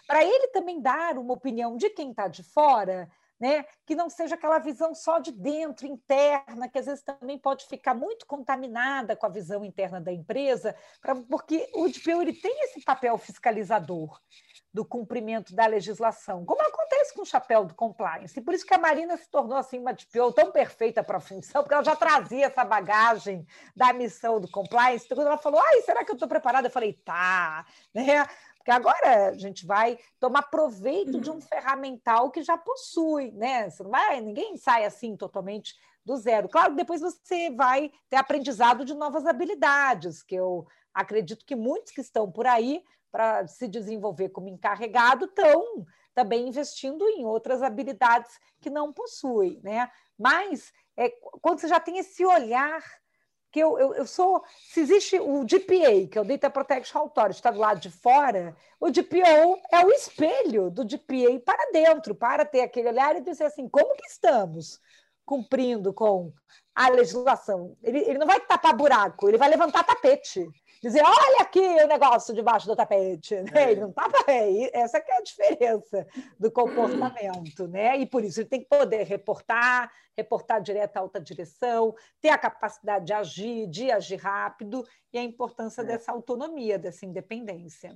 para 0.07 0.23
ele 0.23 0.47
também 0.49 0.81
dar 0.81 1.17
uma 1.17 1.33
opinião 1.33 1.77
de 1.77 1.89
quem 1.89 2.11
está 2.11 2.27
de 2.27 2.43
fora 2.43 3.09
né? 3.41 3.65
que 3.87 3.95
não 3.95 4.07
seja 4.07 4.35
aquela 4.35 4.59
visão 4.59 4.93
só 4.93 5.17
de 5.17 5.31
dentro, 5.31 5.87
interna, 5.87 6.69
que 6.69 6.77
às 6.77 6.85
vezes 6.85 7.03
também 7.03 7.39
pode 7.39 7.65
ficar 7.65 7.95
muito 7.95 8.27
contaminada 8.27 9.15
com 9.15 9.25
a 9.25 9.29
visão 9.29 9.65
interna 9.65 9.99
da 9.99 10.13
empresa, 10.13 10.75
pra, 11.01 11.15
porque 11.15 11.67
o 11.73 11.89
DPO 11.89 12.21
ele 12.21 12.33
tem 12.33 12.55
esse 12.65 12.81
papel 12.83 13.17
fiscalizador 13.17 14.19
do 14.73 14.85
cumprimento 14.85 15.53
da 15.53 15.65
legislação, 15.65 16.45
como 16.45 16.61
acontece 16.61 17.13
com 17.13 17.23
o 17.23 17.25
chapéu 17.25 17.65
do 17.65 17.73
compliance. 17.73 18.39
E 18.39 18.43
por 18.43 18.53
isso 18.53 18.65
que 18.65 18.73
a 18.73 18.77
Marina 18.77 19.17
se 19.17 19.29
tornou 19.29 19.57
assim 19.57 19.79
uma 19.79 19.91
DPO 19.91 20.31
tão 20.33 20.51
perfeita 20.51 21.03
para 21.03 21.17
a 21.17 21.21
função, 21.21 21.63
porque 21.63 21.73
ela 21.73 21.83
já 21.83 21.95
trazia 21.95 22.45
essa 22.45 22.63
bagagem 22.63 23.45
da 23.75 23.91
missão 23.91 24.39
do 24.39 24.49
compliance. 24.49 25.05
Então, 25.05 25.17
quando 25.17 25.27
ela 25.27 25.37
falou, 25.37 25.59
ai, 25.59 25.81
será 25.81 26.05
que 26.05 26.11
eu 26.11 26.15
estou 26.15 26.29
preparada? 26.29 26.67
Eu 26.67 26.71
falei, 26.71 26.93
tá, 26.93 27.65
né? 27.93 28.25
Porque 28.61 28.71
agora 28.71 29.29
a 29.29 29.33
gente 29.33 29.65
vai 29.65 29.97
tomar 30.19 30.43
proveito 30.43 31.19
de 31.19 31.31
um 31.31 31.35
uhum. 31.35 31.41
ferramental 31.41 32.29
que 32.29 32.43
já 32.43 32.55
possui, 32.55 33.31
né? 33.31 33.69
Você 33.69 33.81
não 33.81 33.89
vai, 33.89 34.21
ninguém 34.21 34.55
sai 34.55 34.85
assim 34.85 35.17
totalmente 35.17 35.73
do 36.05 36.15
zero. 36.15 36.47
Claro 36.47 36.71
que 36.71 36.77
depois 36.77 37.01
você 37.01 37.49
vai 37.49 37.91
ter 38.07 38.17
aprendizado 38.17 38.85
de 38.85 38.93
novas 38.93 39.25
habilidades, 39.25 40.21
que 40.21 40.35
eu 40.35 40.67
acredito 40.93 41.45
que 41.45 41.55
muitos 41.55 41.91
que 41.91 42.01
estão 42.01 42.31
por 42.31 42.45
aí 42.45 42.83
para 43.11 43.47
se 43.47 43.67
desenvolver 43.67 44.29
como 44.29 44.47
encarregado 44.47 45.25
estão 45.25 45.85
também 46.13 46.47
investindo 46.47 47.07
em 47.07 47.25
outras 47.25 47.63
habilidades 47.63 48.39
que 48.59 48.69
não 48.69 48.93
possuem, 48.93 49.59
né? 49.63 49.89
Mas 50.17 50.71
é, 50.95 51.09
quando 51.41 51.59
você 51.59 51.67
já 51.67 51.79
tem 51.79 51.97
esse 51.97 52.23
olhar 52.23 52.83
que 53.51 53.59
eu, 53.59 53.77
eu, 53.77 53.93
eu, 53.95 54.07
sou. 54.07 54.43
Se 54.69 54.79
existe 54.79 55.19
o 55.19 55.43
DPA, 55.43 56.07
que 56.09 56.17
é 56.17 56.21
o 56.21 56.25
Data 56.25 56.49
Protection 56.49 57.01
Authority, 57.01 57.35
está 57.35 57.51
do 57.51 57.59
lado 57.59 57.79
de 57.79 57.89
fora, 57.89 58.55
o 58.79 58.89
DPO 58.89 59.59
é 59.71 59.85
o 59.85 59.91
espelho 59.91 60.71
do 60.71 60.85
DPA 60.85 61.39
para 61.45 61.71
dentro, 61.71 62.15
para 62.15 62.45
ter 62.45 62.61
aquele 62.61 62.89
olhar 62.89 63.15
e 63.15 63.21
dizer 63.21 63.45
assim: 63.45 63.67
como 63.67 63.95
que 63.95 64.07
estamos 64.07 64.79
cumprindo 65.25 65.93
com 65.93 66.31
a 66.73 66.89
legislação? 66.89 67.75
Ele, 67.83 67.99
ele 67.99 68.17
não 68.17 68.27
vai 68.27 68.39
tapar 68.39 68.75
buraco, 68.75 69.27
ele 69.27 69.37
vai 69.37 69.49
levantar 69.49 69.83
tapete 69.83 70.47
dizer, 70.81 71.03
olha 71.03 71.41
aqui 71.41 71.59
o 71.59 71.87
negócio 71.87 72.33
debaixo 72.33 72.65
do 72.67 72.75
tapete. 72.75 73.35
Né? 73.35 73.71
Ele 73.71 73.81
não 73.81 73.91
tá, 73.91 74.09
é, 74.27 74.79
essa 74.79 74.99
que 74.99 75.11
é 75.11 75.17
a 75.17 75.21
diferença 75.21 76.07
do 76.39 76.51
comportamento, 76.51 77.67
né? 77.67 77.97
E 77.97 78.05
por 78.05 78.23
isso 78.23 78.41
ele 78.41 78.49
tem 78.49 78.61
que 78.61 78.69
poder 78.69 79.03
reportar, 79.03 79.91
reportar 80.17 80.61
direto 80.61 80.97
à 80.97 81.01
alta 81.01 81.21
direção, 81.21 81.95
ter 82.19 82.29
a 82.29 82.37
capacidade 82.37 83.05
de 83.05 83.13
agir, 83.13 83.67
de 83.67 83.91
agir 83.91 84.17
rápido, 84.17 84.83
e 85.13 85.17
a 85.19 85.23
importância 85.23 85.81
é. 85.81 85.85
dessa 85.85 86.11
autonomia, 86.11 86.79
dessa 86.79 87.05
independência. 87.05 87.95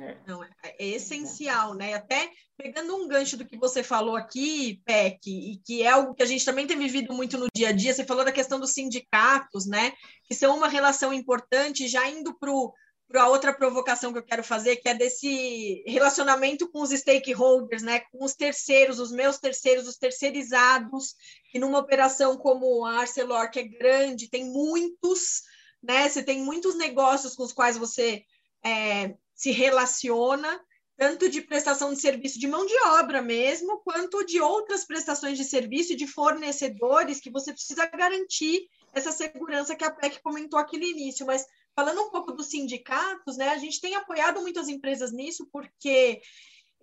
É. 0.00 0.16
Não, 0.26 0.44
é, 0.44 0.50
é 0.78 0.86
essencial, 0.88 1.74
né? 1.74 1.94
Até 1.94 2.30
pegando 2.56 2.94
um 2.94 3.08
gancho 3.08 3.36
do 3.36 3.44
que 3.44 3.56
você 3.56 3.82
falou 3.82 4.14
aqui, 4.14 4.80
Peck, 4.84 5.28
e 5.28 5.58
que 5.64 5.82
é 5.82 5.88
algo 5.88 6.14
que 6.14 6.22
a 6.22 6.26
gente 6.26 6.44
também 6.44 6.66
tem 6.66 6.78
vivido 6.78 7.12
muito 7.12 7.36
no 7.36 7.48
dia 7.54 7.70
a 7.70 7.72
dia, 7.72 7.92
você 7.92 8.04
falou 8.04 8.24
da 8.24 8.32
questão 8.32 8.60
dos 8.60 8.72
sindicatos, 8.72 9.66
né? 9.66 9.92
Que 10.24 10.34
são 10.34 10.56
uma 10.56 10.68
relação 10.68 11.12
importante, 11.12 11.88
já 11.88 12.08
indo 12.08 12.38
para 12.38 13.22
a 13.24 13.28
outra 13.28 13.52
provocação 13.52 14.12
que 14.12 14.18
eu 14.18 14.24
quero 14.24 14.44
fazer, 14.44 14.76
que 14.76 14.88
é 14.88 14.94
desse 14.94 15.82
relacionamento 15.86 16.70
com 16.70 16.80
os 16.80 16.90
stakeholders, 16.90 17.82
né? 17.82 18.00
Com 18.12 18.24
os 18.24 18.34
terceiros, 18.34 19.00
os 19.00 19.10
meus 19.10 19.38
terceiros, 19.38 19.88
os 19.88 19.96
terceirizados, 19.96 21.16
que 21.50 21.58
numa 21.58 21.80
operação 21.80 22.36
como 22.36 22.84
a 22.84 23.00
Arcelor, 23.00 23.50
que 23.50 23.58
é 23.58 23.64
grande, 23.64 24.30
tem 24.30 24.44
muitos, 24.44 25.42
né? 25.82 26.08
Você 26.08 26.22
tem 26.22 26.40
muitos 26.40 26.76
negócios 26.76 27.34
com 27.34 27.42
os 27.42 27.52
quais 27.52 27.76
você 27.76 28.24
é, 28.64 29.16
se 29.34 29.50
relaciona, 29.50 30.60
tanto 30.96 31.28
de 31.28 31.40
prestação 31.40 31.92
de 31.92 32.00
serviço 32.00 32.38
de 32.38 32.46
mão 32.46 32.64
de 32.64 32.78
obra 33.00 33.20
mesmo, 33.22 33.80
quanto 33.80 34.24
de 34.24 34.40
outras 34.40 34.84
prestações 34.84 35.36
de 35.36 35.44
serviço 35.44 35.96
de 35.96 36.06
fornecedores 36.06 37.20
que 37.20 37.30
você 37.30 37.52
precisa 37.52 37.86
garantir 37.86 38.68
essa 38.92 39.10
segurança 39.10 39.74
que 39.74 39.84
a 39.84 39.90
PEC 39.90 40.22
comentou 40.22 40.58
aqui 40.58 40.78
no 40.78 40.84
início. 40.84 41.26
Mas 41.26 41.44
falando 41.74 42.02
um 42.02 42.10
pouco 42.10 42.32
dos 42.32 42.50
sindicatos, 42.50 43.36
né, 43.36 43.48
a 43.48 43.58
gente 43.58 43.80
tem 43.80 43.94
apoiado 43.94 44.40
muitas 44.40 44.68
empresas 44.68 45.12
nisso, 45.12 45.48
porque 45.50 46.20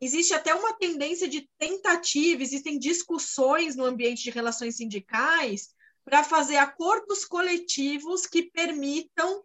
existe 0.01 0.33
até 0.33 0.53
uma 0.53 0.73
tendência 0.73 1.27
de 1.27 1.47
tentativa, 1.57 2.41
existem 2.41 2.79
discussões 2.79 3.75
no 3.75 3.85
ambiente 3.85 4.23
de 4.23 4.31
relações 4.31 4.77
sindicais 4.77 5.69
para 6.03 6.23
fazer 6.23 6.57
acordos 6.57 7.23
coletivos 7.23 8.25
que 8.25 8.43
permitam 8.43 9.43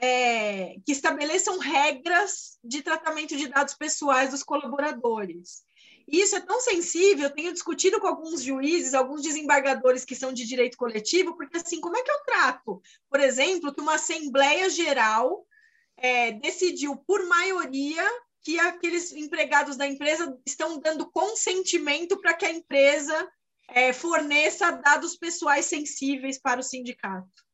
é, 0.00 0.76
que 0.84 0.92
estabeleçam 0.92 1.58
regras 1.58 2.58
de 2.64 2.82
tratamento 2.82 3.36
de 3.36 3.48
dados 3.48 3.74
pessoais 3.74 4.30
dos 4.30 4.42
colaboradores. 4.42 5.62
E 6.08 6.20
isso 6.20 6.34
é 6.34 6.40
tão 6.40 6.60
sensível, 6.60 7.24
eu 7.24 7.34
tenho 7.34 7.52
discutido 7.52 8.00
com 8.00 8.06
alguns 8.08 8.42
juízes, 8.42 8.94
alguns 8.94 9.22
desembargadores 9.22 10.04
que 10.04 10.16
são 10.16 10.32
de 10.32 10.44
direito 10.44 10.76
coletivo, 10.76 11.36
porque 11.36 11.58
assim, 11.58 11.80
como 11.80 11.96
é 11.96 12.02
que 12.02 12.10
eu 12.10 12.24
trato, 12.24 12.82
por 13.08 13.20
exemplo, 13.20 13.72
que 13.72 13.80
uma 13.80 13.94
Assembleia 13.94 14.68
Geral 14.68 15.46
é, 15.96 16.32
decidiu 16.32 16.96
por 16.96 17.24
maioria 17.26 18.04
que 18.42 18.58
aqueles 18.58 19.12
empregados 19.12 19.76
da 19.76 19.86
empresa 19.86 20.36
estão 20.46 20.80
dando 20.80 21.10
consentimento 21.10 22.18
para 22.20 22.34
que 22.34 22.46
a 22.46 22.52
empresa 22.52 23.30
é, 23.68 23.92
forneça 23.92 24.72
dados 24.72 25.16
pessoais 25.16 25.66
sensíveis 25.66 26.40
para 26.40 26.60
o 26.60 26.64
sindicato. 26.64 27.49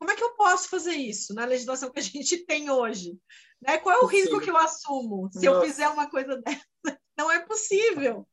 Como 0.00 0.10
é 0.10 0.16
que 0.16 0.24
eu 0.24 0.34
posso 0.34 0.70
fazer 0.70 0.94
isso 0.94 1.34
na 1.34 1.44
legislação 1.44 1.90
que 1.90 2.00
a 2.00 2.02
gente 2.02 2.38
tem 2.46 2.70
hoje? 2.70 3.18
Né? 3.60 3.76
Qual 3.76 3.94
é 3.94 4.00
o 4.00 4.06
risco 4.06 4.40
que 4.40 4.50
eu 4.50 4.56
assumo 4.56 5.28
se 5.30 5.44
Nossa. 5.44 5.58
eu 5.58 5.70
fizer 5.70 5.88
uma 5.90 6.08
coisa 6.08 6.40
dessa? 6.42 6.98
Não 7.16 7.30
é 7.30 7.38
possível. 7.40 8.26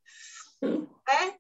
Né? 0.62 1.36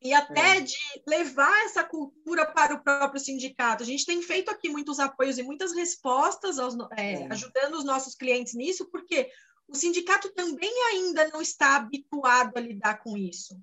E 0.00 0.14
até 0.14 0.56
é. 0.56 0.60
de 0.62 0.78
levar 1.06 1.66
essa 1.66 1.84
cultura 1.84 2.46
para 2.46 2.74
o 2.74 2.82
próprio 2.82 3.20
sindicato. 3.20 3.82
A 3.82 3.86
gente 3.86 4.06
tem 4.06 4.22
feito 4.22 4.50
aqui 4.50 4.70
muitos 4.70 4.98
apoios 4.98 5.36
e 5.36 5.42
muitas 5.42 5.74
respostas, 5.74 6.58
aos, 6.58 6.74
é, 6.96 7.14
é. 7.14 7.28
ajudando 7.30 7.74
os 7.74 7.84
nossos 7.84 8.14
clientes 8.14 8.54
nisso, 8.54 8.88
porque 8.90 9.30
o 9.66 9.74
sindicato 9.74 10.32
também 10.32 10.72
ainda 10.92 11.28
não 11.28 11.42
está 11.42 11.76
habituado 11.76 12.56
a 12.56 12.60
lidar 12.60 13.02
com 13.02 13.18
isso. 13.18 13.60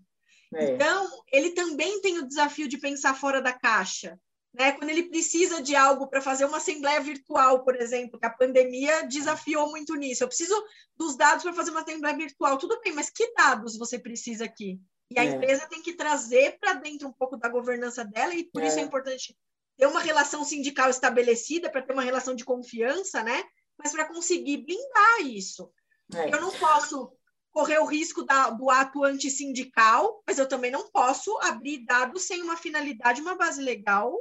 É. 0.53 0.74
Então, 0.74 1.10
ele 1.32 1.51
também 1.51 1.99
tem 2.01 2.20
o 2.20 2.28
desafio 2.28 2.68
de 2.68 2.78
pensar 2.78 3.16
fora 3.16 3.41
da 3.41 3.53
caixa 3.53 4.20
né? 4.58 4.72
Quando 4.72 4.89
ele 4.89 5.03
precisa 5.03 5.62
de 5.62 5.76
algo 5.76 6.08
para 6.08 6.22
fazer 6.22 6.45
uma 6.45 6.58
assembleia 6.58 7.01
virtual, 7.01 7.64
por 7.64 7.76
exemplo, 7.76 8.20
que 8.20 8.26
a 8.26 8.30
pandemia 8.30 9.06
desafiou 9.06 9.70
muito 9.70 9.93
nisso. 9.95 10.24
Eu 10.24 10.28
preciso 10.28 10.56
dos 10.95 11.18
dados 11.18 11.43
para 11.43 11.53
fazer 11.53 11.72
uma 11.72 11.82
assembleia 11.82 12.16
virtual. 12.16 12.58
Tudo 12.58 12.80
bem, 12.82 12.93
mas 12.93 13.10
que 13.10 13.34
dados 13.34 13.78
você 13.78 13.99
precisa 13.99 14.45
aqui? 14.45 14.80
E 15.12 15.20
a 15.20 15.26
é. 15.26 15.28
empresa 15.28 15.68
tem 15.68 15.82
que 15.82 15.93
trazer 15.93 16.58
para 16.60 16.74
dentro 16.74 17.08
um 17.08 17.14
pouco 17.14 17.38
da 17.38 17.49
governança 17.49 18.03
dela, 18.03 18.34
e 18.34 18.43
por 18.45 18.64
é. 18.64 18.68
isso 18.68 18.80
é 18.80 18.82
importante 18.82 19.38
ter 19.78 19.86
uma 19.88 19.99
relação 19.99 20.43
sindical 20.43 20.89
estabelecida, 20.89 21.70
para 21.70 21.82
ter 21.82 21.93
uma 21.93 22.01
relação 22.01 22.34
de 22.34 22.45
confiança, 22.45 23.22
né? 23.22 23.43
Mas 23.78 23.91
para 23.91 24.08
conseguir 24.08 24.58
blindar 24.66 25.22
isso. 25.22 25.70
É. 26.14 26.34
Eu 26.34 26.39
não 26.39 26.51
posso 26.51 27.12
correr 27.51 27.78
o 27.80 27.86
risco 27.86 28.24
da, 28.24 28.49
do 28.49 28.70
ato 28.70 29.03
antissindical, 29.03 30.24
mas 30.26 30.39
eu 30.39 30.47
também 30.47 30.72
não 30.72 30.89
posso 30.89 31.38
abrir 31.39 31.86
dados 31.86 32.24
sem 32.24 32.41
uma 32.41 32.56
finalidade, 32.56 33.22
uma 33.22 33.36
base 33.36 33.62
legal 33.62 34.18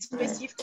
específico 0.00 0.62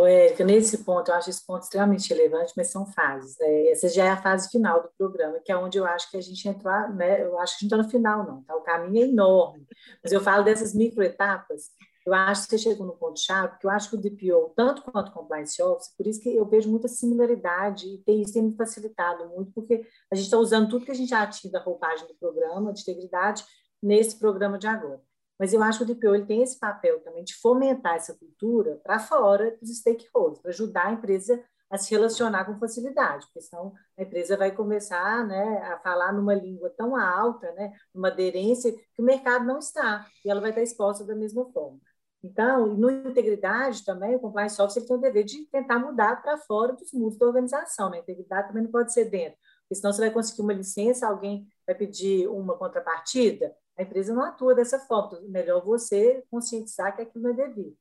é. 0.00 0.26
Érica, 0.26 0.44
nesse 0.44 0.78
ponto, 0.78 1.10
eu 1.10 1.14
acho 1.14 1.30
esse 1.30 1.44
ponto 1.44 1.62
extremamente 1.62 2.12
relevante, 2.12 2.54
mas 2.56 2.68
são 2.68 2.86
fases. 2.86 3.36
Né? 3.38 3.68
Essa 3.68 3.88
já 3.88 4.04
é 4.06 4.08
a 4.10 4.22
fase 4.22 4.50
final 4.50 4.82
do 4.82 4.90
programa, 4.96 5.40
que 5.44 5.52
é 5.52 5.56
onde 5.56 5.78
eu 5.78 5.84
acho 5.84 6.10
que 6.10 6.16
a 6.16 6.20
gente 6.20 6.48
entrou, 6.48 6.88
né? 6.90 7.22
eu 7.22 7.38
acho 7.38 7.58
que 7.58 7.64
a 7.64 7.68
gente 7.68 7.72
está 7.72 7.76
no 7.76 7.90
final, 7.90 8.26
não, 8.26 8.42
tá? 8.42 8.56
o 8.56 8.62
caminho 8.62 9.04
é 9.04 9.08
enorme. 9.08 9.66
Mas 10.02 10.12
eu 10.12 10.20
falo 10.20 10.44
dessas 10.44 10.74
microetapas, 10.74 11.70
eu 12.06 12.14
acho 12.14 12.44
que 12.44 12.50
você 12.50 12.58
chegou 12.58 12.86
no 12.86 12.96
ponto-chave, 12.96 13.50
porque 13.50 13.66
eu 13.66 13.70
acho 13.70 13.90
que 13.90 13.96
o 13.96 14.00
DPO, 14.00 14.52
tanto 14.56 14.82
quanto 14.82 15.10
o 15.10 15.12
Compliance 15.12 15.62
Office, 15.62 15.94
por 15.96 16.06
isso 16.06 16.20
que 16.20 16.34
eu 16.34 16.46
vejo 16.46 16.70
muita 16.70 16.88
similaridade, 16.88 17.86
e 17.86 17.98
tem, 17.98 18.22
isso 18.22 18.32
tem 18.32 18.42
me 18.42 18.56
facilitado 18.56 19.28
muito, 19.28 19.52
porque 19.52 19.86
a 20.10 20.14
gente 20.14 20.24
está 20.24 20.38
usando 20.38 20.68
tudo 20.68 20.84
que 20.84 20.90
a 20.90 20.94
gente 20.94 21.10
já 21.10 21.26
tinha 21.26 21.52
da 21.52 21.60
roupagem 21.60 22.06
do 22.08 22.14
programa 22.14 22.72
de 22.72 22.80
integridade 22.80 23.44
nesse 23.82 24.18
programa 24.18 24.58
de 24.58 24.66
agora. 24.66 25.00
Mas 25.40 25.54
eu 25.54 25.62
acho 25.62 25.78
que 25.78 25.90
o 25.90 25.94
DPO 25.94 26.14
ele 26.14 26.26
tem 26.26 26.42
esse 26.42 26.58
papel 26.60 27.00
também 27.00 27.24
de 27.24 27.34
fomentar 27.40 27.94
essa 27.94 28.14
cultura 28.14 28.78
para 28.84 28.98
fora 28.98 29.56
dos 29.58 29.74
stakeholders, 29.78 30.38
para 30.38 30.50
ajudar 30.50 30.88
a 30.88 30.92
empresa 30.92 31.42
a 31.70 31.78
se 31.78 31.90
relacionar 31.92 32.44
com 32.44 32.58
facilidade, 32.58 33.24
porque 33.26 33.40
senão 33.40 33.72
a 33.96 34.02
empresa 34.02 34.36
vai 34.36 34.54
começar 34.54 35.26
né, 35.26 35.62
a 35.62 35.78
falar 35.78 36.12
numa 36.12 36.34
língua 36.34 36.68
tão 36.76 36.94
alta, 36.94 37.50
né, 37.52 37.72
numa 37.94 38.08
aderência, 38.08 38.70
que 38.72 39.00
o 39.00 39.04
mercado 39.04 39.46
não 39.46 39.60
está, 39.60 40.04
e 40.22 40.28
ela 40.28 40.42
vai 40.42 40.50
estar 40.50 40.62
exposta 40.62 41.04
da 41.04 41.14
mesma 41.14 41.50
forma. 41.52 41.80
Então, 42.22 42.66
no 42.66 42.90
integridade 42.90 43.82
também, 43.82 44.16
o 44.16 44.20
compliance 44.20 44.60
officer 44.60 44.84
tem 44.84 44.94
o 44.94 45.00
dever 45.00 45.24
de 45.24 45.46
tentar 45.46 45.78
mudar 45.78 46.20
para 46.20 46.36
fora 46.36 46.74
dos 46.74 46.92
muros 46.92 47.16
da 47.16 47.24
organização. 47.24 47.88
Né? 47.88 47.96
A 47.96 48.00
integridade 48.00 48.48
também 48.48 48.64
não 48.64 48.70
pode 48.70 48.92
ser 48.92 49.06
dentro, 49.06 49.38
porque 49.62 49.76
senão 49.76 49.90
você 49.90 50.02
vai 50.02 50.10
conseguir 50.10 50.42
uma 50.42 50.52
licença, 50.52 51.06
alguém 51.06 51.46
vai 51.66 51.74
pedir 51.74 52.28
uma 52.28 52.58
contrapartida, 52.58 53.54
a 53.80 53.84
empresa 53.84 54.14
não 54.14 54.22
atua 54.22 54.54
dessa 54.54 54.78
forma. 54.78 55.18
Então, 55.18 55.28
melhor 55.28 55.64
você 55.64 56.24
conscientizar 56.30 56.94
que 56.94 57.02
aquilo 57.02 57.24
não 57.24 57.30
é 57.30 57.34
devido. 57.34 57.76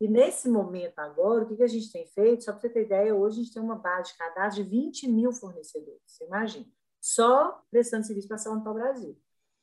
E 0.00 0.08
nesse 0.08 0.48
momento 0.48 0.98
agora, 0.98 1.44
o 1.44 1.56
que 1.56 1.62
a 1.62 1.68
gente 1.68 1.92
tem 1.92 2.06
feito? 2.06 2.44
Só 2.44 2.52
para 2.52 2.60
você 2.62 2.70
ter 2.70 2.84
ideia, 2.84 3.14
hoje 3.14 3.40
a 3.40 3.42
gente 3.42 3.52
tem 3.52 3.62
uma 3.62 3.76
base 3.76 4.12
de 4.12 4.18
cadastro 4.18 4.64
de 4.64 4.70
20 4.70 5.08
mil 5.08 5.32
fornecedores, 5.32 6.00
você 6.06 6.24
imagina, 6.24 6.66
só 7.00 7.62
prestando 7.70 8.06
serviço 8.06 8.28
para 8.28 8.36
a 8.36 8.38
Saúde 8.38 8.62
para 8.62 8.72
o 8.72 8.74
Brasil 8.74 9.16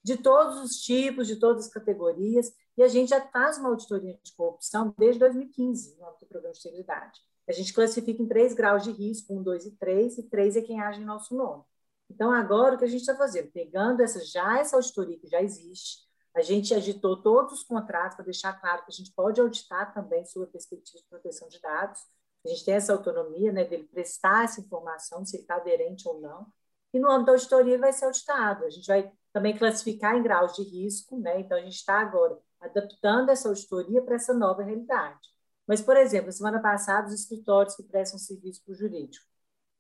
de 0.08 0.16
todos 0.16 0.62
os 0.62 0.78
tipos, 0.78 1.28
de 1.28 1.36
todas 1.36 1.66
as 1.66 1.74
categorias, 1.74 2.54
e 2.78 2.82
a 2.82 2.88
gente 2.88 3.10
já 3.10 3.20
faz 3.20 3.58
uma 3.58 3.68
auditoria 3.68 4.18
de 4.24 4.34
corrupção 4.38 4.96
desde 4.98 5.20
2015, 5.20 5.98
no 6.00 6.06
âmbito 6.06 6.26
do 6.26 6.30
programa 6.30 6.54
de 6.54 6.60
integridade. 6.62 7.20
A 7.46 7.52
gente 7.52 7.74
classifica 7.74 8.22
em 8.22 8.26
três 8.26 8.54
graus 8.54 8.86
de 8.86 8.92
risco, 8.92 9.34
um, 9.34 9.44
dois 9.44 9.66
e 9.66 9.72
três, 9.72 10.18
e 10.18 10.24
três 10.24 10.56
é 10.56 10.62
quem 10.62 10.80
age 10.80 11.02
em 11.02 11.06
nosso 11.06 11.36
nome. 11.36 11.62
Então, 12.10 12.32
agora, 12.32 12.76
o 12.76 12.78
que 12.78 12.86
a 12.86 12.88
gente 12.88 13.02
está 13.02 13.16
fazendo? 13.16 13.52
Pegando 13.52 14.02
essa, 14.02 14.24
já 14.24 14.60
essa 14.60 14.76
auditoria 14.76 15.20
que 15.20 15.28
já 15.28 15.42
existe, 15.42 16.08
a 16.34 16.42
gente 16.42 16.74
agitou 16.74 17.22
todos 17.22 17.54
os 17.54 17.64
contratos 17.64 18.16
para 18.16 18.26
deixar 18.26 18.54
claro 18.54 18.84
que 18.86 18.92
a 18.92 18.94
gente 18.94 19.12
pode 19.14 19.42
auditar 19.42 19.94
também 19.94 20.24
sob 20.26 20.46
a 20.46 20.50
perspectiva 20.50 21.00
de 21.00 21.10
proteção 21.10 21.48
de 21.48 21.60
dados. 21.60 22.00
A 22.46 22.50
gente 22.50 22.64
tem 22.64 22.76
essa 22.76 22.94
autonomia 22.94 23.52
né, 23.52 23.64
dele 23.66 23.88
prestar 23.92 24.46
essa 24.46 24.62
informação, 24.62 25.26
se 25.26 25.36
ele 25.36 25.44
está 25.44 25.56
aderente 25.56 26.08
ou 26.08 26.22
não. 26.22 26.48
E 26.94 27.00
no 27.00 27.10
âmbito 27.10 27.26
da 27.26 27.32
auditoria 27.34 27.74
ele 27.74 27.82
vai 27.82 27.92
ser 27.92 28.06
auditado. 28.06 28.66
A 28.66 28.70
gente 28.70 28.88
vai 28.88 29.12
também 29.34 29.58
classificar 29.58 30.16
em 30.16 30.24
graus 30.24 30.54
de 30.56 30.64
risco, 30.64 31.20
né? 31.20 31.40
Então, 31.40 31.58
a 31.58 31.62
gente 31.62 31.76
está 31.76 32.00
agora 32.00 32.38
adaptando 32.60 33.30
essa 33.30 33.50
auditoria 33.50 34.02
para 34.02 34.16
essa 34.16 34.34
nova 34.34 34.64
realidade. 34.64 35.20
Mas, 35.68 35.82
por 35.82 35.98
exemplo, 35.98 36.32
semana 36.32 36.62
passada, 36.62 37.08
os 37.08 37.14
escritórios 37.14 37.76
que 37.76 37.84
prestam 37.84 38.18
serviço 38.18 38.64
para 38.64 38.72
o 38.72 38.76
jurídico, 38.76 39.26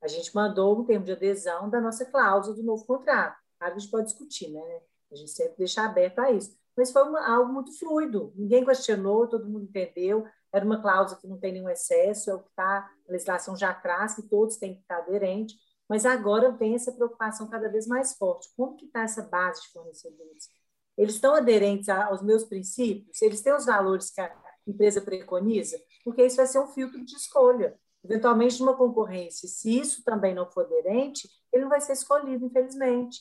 a 0.02 0.08
gente 0.08 0.34
mandou 0.36 0.80
um 0.80 0.86
termo 0.86 1.06
de 1.06 1.12
adesão 1.12 1.70
da 1.70 1.82
nossa 1.82 2.06
cláusula 2.06 2.56
do 2.56 2.64
novo 2.64 2.86
contrato. 2.86 3.38
Claro 3.58 3.76
a 3.76 3.80
gente 3.80 3.92
pode 3.92 4.06
discutir, 4.06 4.52
né? 4.52 4.82
A 5.12 5.16
gente 5.16 5.32
sempre 5.32 5.56
deixa 5.58 5.84
aberto 5.84 6.20
a 6.20 6.32
isso. 6.32 6.56
Mas 6.76 6.92
foi 6.92 7.04
uma, 7.04 7.28
algo 7.28 7.52
muito 7.52 7.78
fluido, 7.78 8.32
ninguém 8.36 8.64
questionou, 8.64 9.28
todo 9.28 9.50
mundo 9.50 9.66
entendeu. 9.66 10.28
Era 10.54 10.64
uma 10.64 10.80
cláusula 10.82 11.20
que 11.20 11.28
não 11.28 11.40
tem 11.40 11.54
nenhum 11.54 11.70
excesso, 11.70 12.30
é 12.30 12.36
o 12.36 12.40
que 12.40 12.50
está, 12.50 12.90
a 13.08 13.12
legislação 13.12 13.56
já 13.56 13.74
traz, 13.74 14.16
que 14.16 14.22
todos 14.22 14.58
têm 14.58 14.76
que 14.76 14.82
estar 14.82 14.98
aderentes. 15.00 15.56
Mas 15.90 16.06
agora 16.06 16.52
vem 16.52 16.76
essa 16.76 16.92
preocupação 16.92 17.50
cada 17.50 17.70
vez 17.70 17.88
mais 17.88 18.16
forte. 18.16 18.50
Como 18.56 18.76
que 18.76 18.86
está 18.86 19.02
essa 19.02 19.24
base 19.24 19.62
de 19.64 19.70
fornecedores? 19.70 20.50
Eles 20.98 21.16
estão 21.16 21.34
aderentes 21.34 21.90
aos 21.90 22.22
meus 22.22 22.44
princípios? 22.44 23.22
Eles 23.22 23.42
têm 23.42 23.54
os 23.54 23.66
valores 23.66 24.10
que 24.10 24.22
a 24.22 24.36
empresa 24.68 25.02
preconiza? 25.02 25.78
Porque 26.04 26.26
isso 26.26 26.38
vai 26.38 26.46
ser 26.46 26.60
um 26.60 26.68
filtro 26.68 27.04
de 27.04 27.16
escolha. 27.16 27.80
Eventualmente, 28.10 28.60
numa 28.60 28.76
concorrência, 28.76 29.50
se 29.50 29.78
isso 29.78 30.02
também 30.04 30.34
não 30.34 30.50
for 30.50 30.64
aderente, 30.66 31.30
ele 31.52 31.64
não 31.64 31.70
vai 31.70 31.82
ser 31.82 31.92
escolhido, 31.92 32.46
infelizmente. 32.46 33.20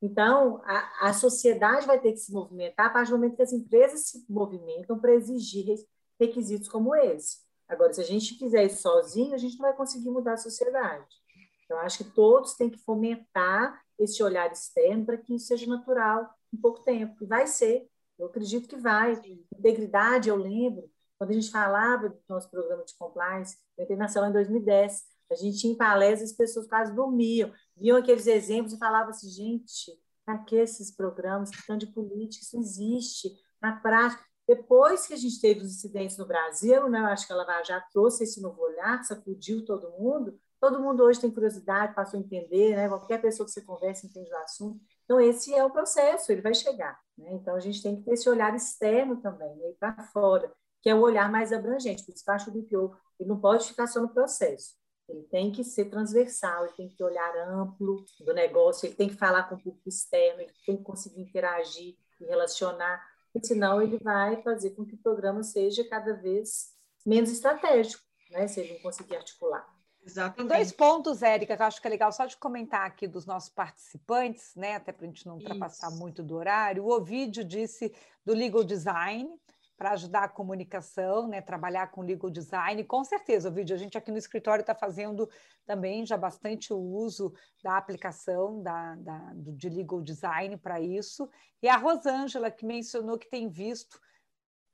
Então, 0.00 0.62
a, 0.64 1.08
a 1.08 1.12
sociedade 1.12 1.86
vai 1.86 1.98
ter 2.00 2.12
que 2.12 2.18
se 2.18 2.32
movimentar 2.32 2.86
a 2.86 2.90
partir 2.90 3.10
do 3.10 3.16
momento 3.16 3.34
que 3.34 3.42
as 3.42 3.52
empresas 3.52 4.06
se 4.06 4.24
movimentam 4.28 4.96
para 4.98 5.12
exigir 5.12 5.74
requisitos 6.20 6.68
como 6.68 6.94
esse. 6.94 7.38
Agora, 7.66 7.92
se 7.92 8.00
a 8.00 8.04
gente 8.04 8.38
fizer 8.38 8.64
isso 8.64 8.82
sozinho, 8.82 9.34
a 9.34 9.38
gente 9.38 9.56
não 9.58 9.66
vai 9.66 9.76
conseguir 9.76 10.08
mudar 10.08 10.34
a 10.34 10.38
sociedade. 10.38 11.04
Eu 11.68 11.78
acho 11.78 11.98
que 11.98 12.10
todos 12.14 12.54
têm 12.54 12.70
que 12.70 12.78
fomentar 12.78 13.82
esse 13.98 14.22
olhar 14.22 14.50
externo 14.50 15.04
para 15.04 15.18
que 15.18 15.34
isso 15.34 15.48
seja 15.48 15.66
natural 15.66 16.32
em 16.52 16.56
pouco 16.56 16.80
tempo. 16.84 17.16
E 17.22 17.26
vai 17.26 17.46
ser, 17.48 17.88
eu 18.16 18.26
acredito 18.26 18.68
que 18.68 18.76
vai. 18.76 19.20
Integridade, 19.58 20.28
eu 20.28 20.36
lembro, 20.36 20.88
quando 21.18 21.30
a 21.30 21.34
gente 21.34 21.50
falava 21.50 22.08
do 22.08 22.18
nosso 22.28 22.48
programa 22.50 22.84
de 22.84 22.94
compliance, 22.96 23.56
eu 23.76 23.84
entrei 23.84 23.98
na 23.98 24.08
sala 24.08 24.28
em 24.28 24.32
2010, 24.32 25.02
a 25.30 25.34
gente 25.34 25.58
tinha 25.58 25.72
em 25.72 25.76
palestras, 25.76 26.30
as 26.30 26.36
pessoas 26.36 26.66
quase 26.66 26.94
dormiam, 26.94 27.52
viam 27.76 27.98
aqueles 27.98 28.26
exemplos 28.26 28.72
e 28.72 28.78
falavam 28.78 29.10
assim, 29.10 29.28
gente, 29.28 29.92
para 30.24 30.38
que 30.38 30.56
esses 30.56 30.90
programas 30.94 31.50
que 31.50 31.56
estão 31.58 31.76
de 31.76 31.86
política, 31.88 32.44
isso 32.44 32.58
existe 32.58 33.30
na 33.60 33.76
prática. 33.76 34.24
Depois 34.46 35.06
que 35.06 35.12
a 35.12 35.16
gente 35.16 35.40
teve 35.40 35.60
os 35.60 35.74
incidentes 35.74 36.16
no 36.16 36.26
Brasil, 36.26 36.88
né, 36.88 37.00
eu 37.00 37.06
acho 37.06 37.26
que 37.26 37.32
ela 37.32 37.62
já 37.62 37.80
trouxe 37.92 38.24
esse 38.24 38.40
novo 38.40 38.62
olhar, 38.62 39.04
sacudiu 39.04 39.64
todo 39.64 39.90
mundo, 39.90 40.38
Todo 40.60 40.80
mundo 40.80 41.04
hoje 41.04 41.20
tem 41.20 41.30
curiosidade, 41.30 41.94
passou 41.94 42.18
a 42.18 42.22
entender, 42.22 42.74
né? 42.74 42.88
Qualquer 42.88 43.20
pessoa 43.20 43.46
que 43.46 43.52
você 43.52 43.62
conversa 43.62 44.06
entende 44.06 44.32
o 44.32 44.36
assunto. 44.38 44.80
Então, 45.04 45.20
esse 45.20 45.54
é 45.54 45.64
o 45.64 45.70
processo, 45.70 46.32
ele 46.32 46.42
vai 46.42 46.52
chegar. 46.52 46.98
Né? 47.16 47.32
Então, 47.34 47.54
a 47.54 47.60
gente 47.60 47.80
tem 47.80 47.96
que 47.96 48.02
ter 48.02 48.12
esse 48.12 48.28
olhar 48.28 48.54
externo 48.54 49.16
também, 49.20 49.54
né? 49.56 49.72
para 49.78 50.02
fora, 50.08 50.52
que 50.80 50.88
é 50.88 50.94
o 50.94 51.00
olhar 51.00 51.30
mais 51.30 51.52
abrangente. 51.52 52.04
Por 52.04 52.14
isso 52.14 52.24
que 52.24 52.30
eu 52.30 52.34
acho 52.34 52.50
o 52.50 52.52
BPO, 52.52 52.96
ele 53.18 53.28
não 53.28 53.40
pode 53.40 53.66
ficar 53.66 53.86
só 53.86 54.00
no 54.00 54.08
processo. 54.08 54.76
Ele 55.08 55.22
tem 55.22 55.50
que 55.50 55.64
ser 55.64 55.86
transversal, 55.86 56.64
ele 56.64 56.74
tem 56.74 56.88
que 56.88 56.96
ter 56.96 57.04
olhar 57.04 57.34
amplo 57.48 58.04
do 58.20 58.34
negócio, 58.34 58.86
ele 58.86 58.94
tem 58.94 59.08
que 59.08 59.16
falar 59.16 59.44
com 59.44 59.54
o 59.54 59.62
público 59.62 59.88
externo, 59.88 60.42
ele 60.42 60.52
tem 60.66 60.76
que 60.76 60.82
conseguir 60.82 61.22
interagir 61.22 61.96
e 62.20 62.24
relacionar, 62.26 63.02
porque 63.32 63.46
senão 63.46 63.80
ele 63.80 63.98
vai 63.98 64.42
fazer 64.42 64.70
com 64.70 64.84
que 64.84 64.94
o 64.94 64.98
programa 64.98 65.42
seja 65.42 65.82
cada 65.88 66.12
vez 66.12 66.74
menos 67.06 67.30
estratégico, 67.30 68.02
né? 68.30 68.46
se 68.46 68.60
ele 68.60 68.74
não 68.74 68.80
conseguir 68.80 69.16
articular. 69.16 69.66
Exatamente. 70.04 70.54
Dois 70.54 70.72
pontos, 70.72 71.22
Érica, 71.22 71.56
que 71.56 71.62
eu 71.62 71.66
acho 71.66 71.80
que 71.80 71.86
é 71.86 71.90
legal 71.90 72.12
só 72.12 72.24
de 72.24 72.36
comentar 72.36 72.86
aqui 72.86 73.06
dos 73.06 73.26
nossos 73.26 73.50
participantes, 73.50 74.54
né? 74.54 74.76
Até 74.76 74.90
para 74.90 75.04
a 75.04 75.08
gente 75.08 75.26
não 75.26 75.34
ultrapassar 75.34 75.88
Isso. 75.88 75.98
muito 75.98 76.22
do 76.22 76.36
horário. 76.36 76.84
O 76.84 76.90
Ovidio 76.90 77.44
disse 77.44 77.92
do 78.24 78.32
legal 78.32 78.64
design 78.64 79.28
para 79.78 79.92
ajudar 79.92 80.24
a 80.24 80.28
comunicação, 80.28 81.28
né? 81.28 81.40
Trabalhar 81.40 81.92
com 81.92 82.02
legal 82.02 82.28
design. 82.28 82.82
Com 82.82 83.04
certeza, 83.04 83.48
Ovidio, 83.48 83.76
a 83.76 83.78
gente 83.78 83.96
aqui 83.96 84.10
no 84.10 84.18
escritório 84.18 84.62
está 84.62 84.74
fazendo 84.74 85.30
também 85.64 86.04
já 86.04 86.16
bastante 86.16 86.72
o 86.72 86.78
uso 86.78 87.32
da 87.62 87.76
aplicação 87.76 88.60
da, 88.60 88.96
da, 88.96 89.32
de 89.34 89.68
legal 89.68 90.02
design 90.02 90.56
para 90.56 90.80
isso. 90.80 91.30
E 91.62 91.68
a 91.68 91.76
Rosângela, 91.76 92.50
que 92.50 92.66
mencionou 92.66 93.16
que 93.16 93.30
tem 93.30 93.48
visto 93.48 94.00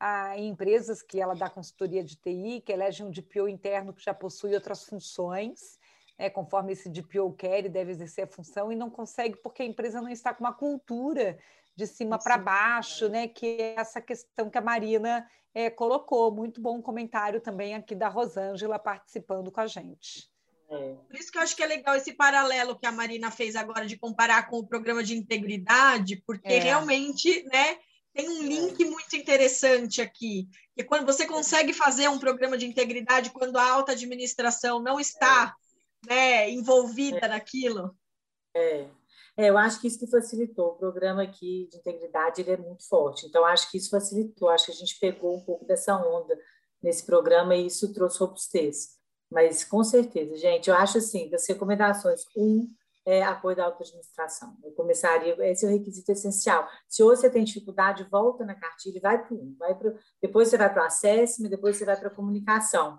a, 0.01 0.39
em 0.39 0.49
empresas 0.49 1.03
que 1.03 1.21
ela 1.21 1.35
dá 1.35 1.51
consultoria 1.51 2.03
de 2.03 2.17
TI, 2.17 2.63
que 2.65 2.73
elege 2.73 3.05
um 3.05 3.11
DPO 3.11 3.47
interno 3.47 3.93
que 3.93 4.03
já 4.03 4.15
possui 4.15 4.55
outras 4.55 4.85
funções, 4.85 5.79
né, 6.19 6.31
conforme 6.31 6.73
esse 6.73 6.89
DPO 6.89 7.33
quer 7.35 7.67
e 7.67 7.69
deve 7.69 7.91
exercer 7.91 8.25
a 8.25 8.29
função, 8.29 8.73
e 8.73 8.77
não 8.77 8.89
consegue 8.89 9.37
porque 9.37 9.63
a 9.63 9.67
empresa 9.67 10.01
não 10.01 10.09
está 10.09 10.33
com 10.33 10.45
uma 10.45 10.55
cultura 10.55 11.39
de 11.77 11.87
cima 11.87 12.19
para 12.19 12.39
baixo, 12.39 13.09
né, 13.09 13.27
que 13.27 13.61
é 13.61 13.75
essa 13.77 14.01
questão 14.01 14.49
que 14.49 14.59
a 14.59 14.63
Marina 14.63 15.29
é, 15.55 15.71
colocou. 15.71 16.31
Muito 16.31 16.61
bom 16.61 16.81
comentário 16.81 17.41
também 17.41 17.75
aqui 17.75 17.95
da 17.95 18.09
Rosângela 18.09 18.79
participando 18.79 19.51
com 19.51 19.61
a 19.61 19.67
gente. 19.67 20.29
É. 20.69 20.95
Por 21.09 21.17
isso 21.17 21.31
que 21.31 21.39
eu 21.39 21.43
acho 21.43 21.55
que 21.55 21.63
é 21.63 21.67
legal 21.67 21.95
esse 21.95 22.13
paralelo 22.13 22.79
que 22.79 22.87
a 22.87 22.93
Marina 22.93 23.31
fez 23.31 23.55
agora 23.55 23.87
de 23.87 23.97
comparar 23.97 24.49
com 24.49 24.59
o 24.59 24.67
programa 24.67 25.03
de 25.03 25.17
integridade, 25.17 26.23
porque 26.27 26.53
é. 26.53 26.59
realmente, 26.59 27.43
né, 27.45 27.79
tem 28.13 28.29
um 28.29 28.43
link 28.43 28.85
muito 28.85 29.17
interessante 29.17 30.01
aqui, 30.01 30.49
que 30.75 30.83
é 30.83 30.85
quando 30.85 31.05
você 31.05 31.27
consegue 31.27 31.73
fazer 31.73 32.09
um 32.09 32.19
programa 32.19 32.57
de 32.57 32.67
integridade 32.67 33.31
quando 33.31 33.57
a 33.57 33.69
alta 33.69 33.93
administração 33.93 34.81
não 34.81 35.01
está 35.01 35.55
né, 36.07 36.49
envolvida 36.51 37.27
é. 37.27 37.29
naquilo. 37.29 37.97
É. 38.55 38.87
é. 39.37 39.51
eu 39.51 39.59
acho 39.59 39.81
que 39.81 39.89
isso 39.89 39.99
que 39.99 40.07
facilitou. 40.07 40.69
O 40.69 40.77
programa 40.77 41.23
aqui 41.23 41.69
de 41.71 41.79
integridade 41.79 42.41
ele 42.41 42.53
é 42.53 42.57
muito 42.57 42.87
forte, 42.89 43.27
então 43.27 43.45
acho 43.45 43.71
que 43.71 43.79
isso 43.79 43.91
facilitou. 43.91 44.49
Acho 44.49 44.67
que 44.67 44.73
a 44.73 44.77
gente 44.77 44.99
pegou 44.99 45.37
um 45.37 45.45
pouco 45.45 45.65
dessa 45.65 45.97
onda 45.97 46.39
nesse 46.83 47.05
programa 47.05 47.55
e 47.55 47.67
isso 47.67 47.93
trouxe 47.93 48.19
robustez. 48.19 48.99
Mas 49.31 49.65
com 49.65 49.83
certeza, 49.83 50.37
gente, 50.37 50.69
eu 50.71 50.77
acho 50.77 50.99
assim, 50.99 51.29
das 51.29 51.47
recomendações, 51.49 52.25
um, 52.37 52.69
é, 53.07 53.23
apoio 53.23 53.57
da 53.57 53.65
autoadministração. 53.65 54.57
Eu 54.63 54.73
começaria, 54.73 55.37
esse 55.51 55.65
é 55.65 55.69
o 55.69 55.73
requisito 55.73 56.11
essencial. 56.13 56.67
Se 56.89 57.03
hoje 57.03 57.23
você 57.23 57.31
tem 57.31 57.45
dificuldade, 57.45 58.07
volta 58.11 58.45
na 58.45 58.55
cartilha 58.55 58.97
e 58.97 59.01
vai 59.01 59.23
para 59.23 59.35
um, 59.35 59.55
vai 59.59 59.75
pro, 59.75 59.95
depois 60.23 60.49
você 60.49 60.57
vai 60.57 60.73
para 60.73 60.85
o 60.85 60.87
assessment, 60.87 61.49
depois 61.49 61.77
você 61.77 61.85
vai 61.85 61.97
para 61.97 62.09
a 62.09 62.15
comunicação. 62.15 62.99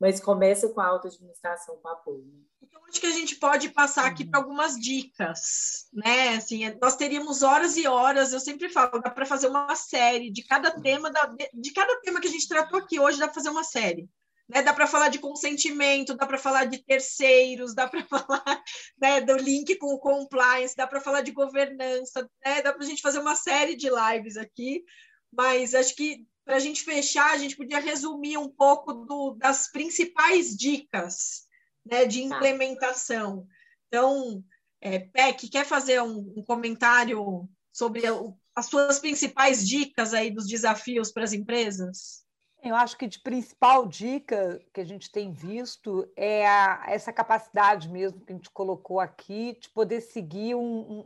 Mas 0.00 0.20
começa 0.20 0.68
com 0.68 0.80
a 0.80 0.86
alta 0.86 1.08
administração 1.08 1.78
com 1.78 1.88
apoio. 1.88 2.24
Né? 2.24 2.40
Então, 2.62 2.80
acho 2.86 3.00
que 3.00 3.06
a 3.06 3.12
gente 3.12 3.36
pode 3.36 3.70
passar 3.70 4.06
aqui 4.06 4.24
para 4.24 4.40
algumas 4.40 4.76
dicas, 4.76 5.88
né? 5.92 6.36
Assim, 6.36 6.62
nós 6.80 6.96
teríamos 6.96 7.42
horas 7.42 7.76
e 7.76 7.86
horas, 7.86 8.32
eu 8.32 8.40
sempre 8.40 8.68
falo, 8.68 9.00
dá 9.00 9.10
para 9.10 9.26
fazer 9.26 9.48
uma 9.48 9.74
série 9.74 10.30
de 10.30 10.44
cada 10.44 10.70
tema, 10.80 11.10
de 11.54 11.72
cada 11.72 12.00
tema 12.00 12.20
que 12.20 12.28
a 12.28 12.30
gente 12.30 12.48
tratou 12.48 12.78
aqui 12.78 13.00
hoje, 13.00 13.18
dá 13.18 13.26
para 13.26 13.34
fazer 13.34 13.50
uma 13.50 13.64
série. 13.64 14.08
Né, 14.48 14.62
dá 14.62 14.72
para 14.72 14.86
falar 14.86 15.08
de 15.08 15.18
consentimento, 15.18 16.14
dá 16.14 16.24
para 16.24 16.38
falar 16.38 16.66
de 16.66 16.78
terceiros, 16.84 17.74
dá 17.74 17.88
para 17.88 18.04
falar 18.06 18.62
né, 18.96 19.20
do 19.20 19.36
link 19.36 19.74
com 19.74 19.92
o 19.92 19.98
compliance, 19.98 20.76
dá 20.76 20.86
para 20.86 21.00
falar 21.00 21.22
de 21.22 21.32
governança, 21.32 22.30
né, 22.44 22.62
dá 22.62 22.72
para 22.72 22.84
a 22.84 22.86
gente 22.86 23.02
fazer 23.02 23.18
uma 23.18 23.34
série 23.34 23.74
de 23.74 23.88
lives 23.90 24.36
aqui, 24.36 24.84
mas 25.32 25.74
acho 25.74 25.96
que 25.96 26.24
para 26.46 26.56
a 26.56 26.60
gente 26.60 26.84
fechar, 26.84 27.32
a 27.32 27.38
gente 27.38 27.56
podia 27.56 27.80
resumir 27.80 28.38
um 28.38 28.48
pouco 28.48 28.92
do, 28.92 29.34
das 29.34 29.68
principais 29.70 30.56
dicas 30.56 31.48
né, 31.84 32.06
de 32.06 32.22
implementação. 32.22 33.44
Então, 33.88 34.44
é, 34.80 35.00
Peck, 35.00 35.48
quer 35.48 35.66
fazer 35.66 36.00
um, 36.00 36.32
um 36.36 36.44
comentário 36.44 37.48
sobre 37.72 38.08
o, 38.08 38.38
as 38.54 38.66
suas 38.66 39.00
principais 39.00 39.66
dicas 39.66 40.14
aí 40.14 40.30
dos 40.30 40.46
desafios 40.46 41.10
para 41.10 41.24
as 41.24 41.32
empresas? 41.32 42.24
Eu 42.62 42.76
acho 42.76 42.96
que 42.96 43.08
de 43.08 43.20
principal 43.20 43.86
dica 43.86 44.60
que 44.72 44.80
a 44.80 44.84
gente 44.84 45.10
tem 45.10 45.32
visto 45.32 46.08
é 46.16 46.46
a, 46.46 46.84
essa 46.86 47.12
capacidade 47.12 47.88
mesmo 47.88 48.20
que 48.20 48.32
a 48.32 48.36
gente 48.36 48.50
colocou 48.50 49.00
aqui 49.00 49.58
de 49.60 49.68
poder 49.70 50.00
seguir 50.00 50.54
um, 50.54 50.60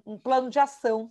um, 0.04 0.12
um 0.12 0.18
plano 0.18 0.50
de 0.50 0.58
ação 0.58 1.10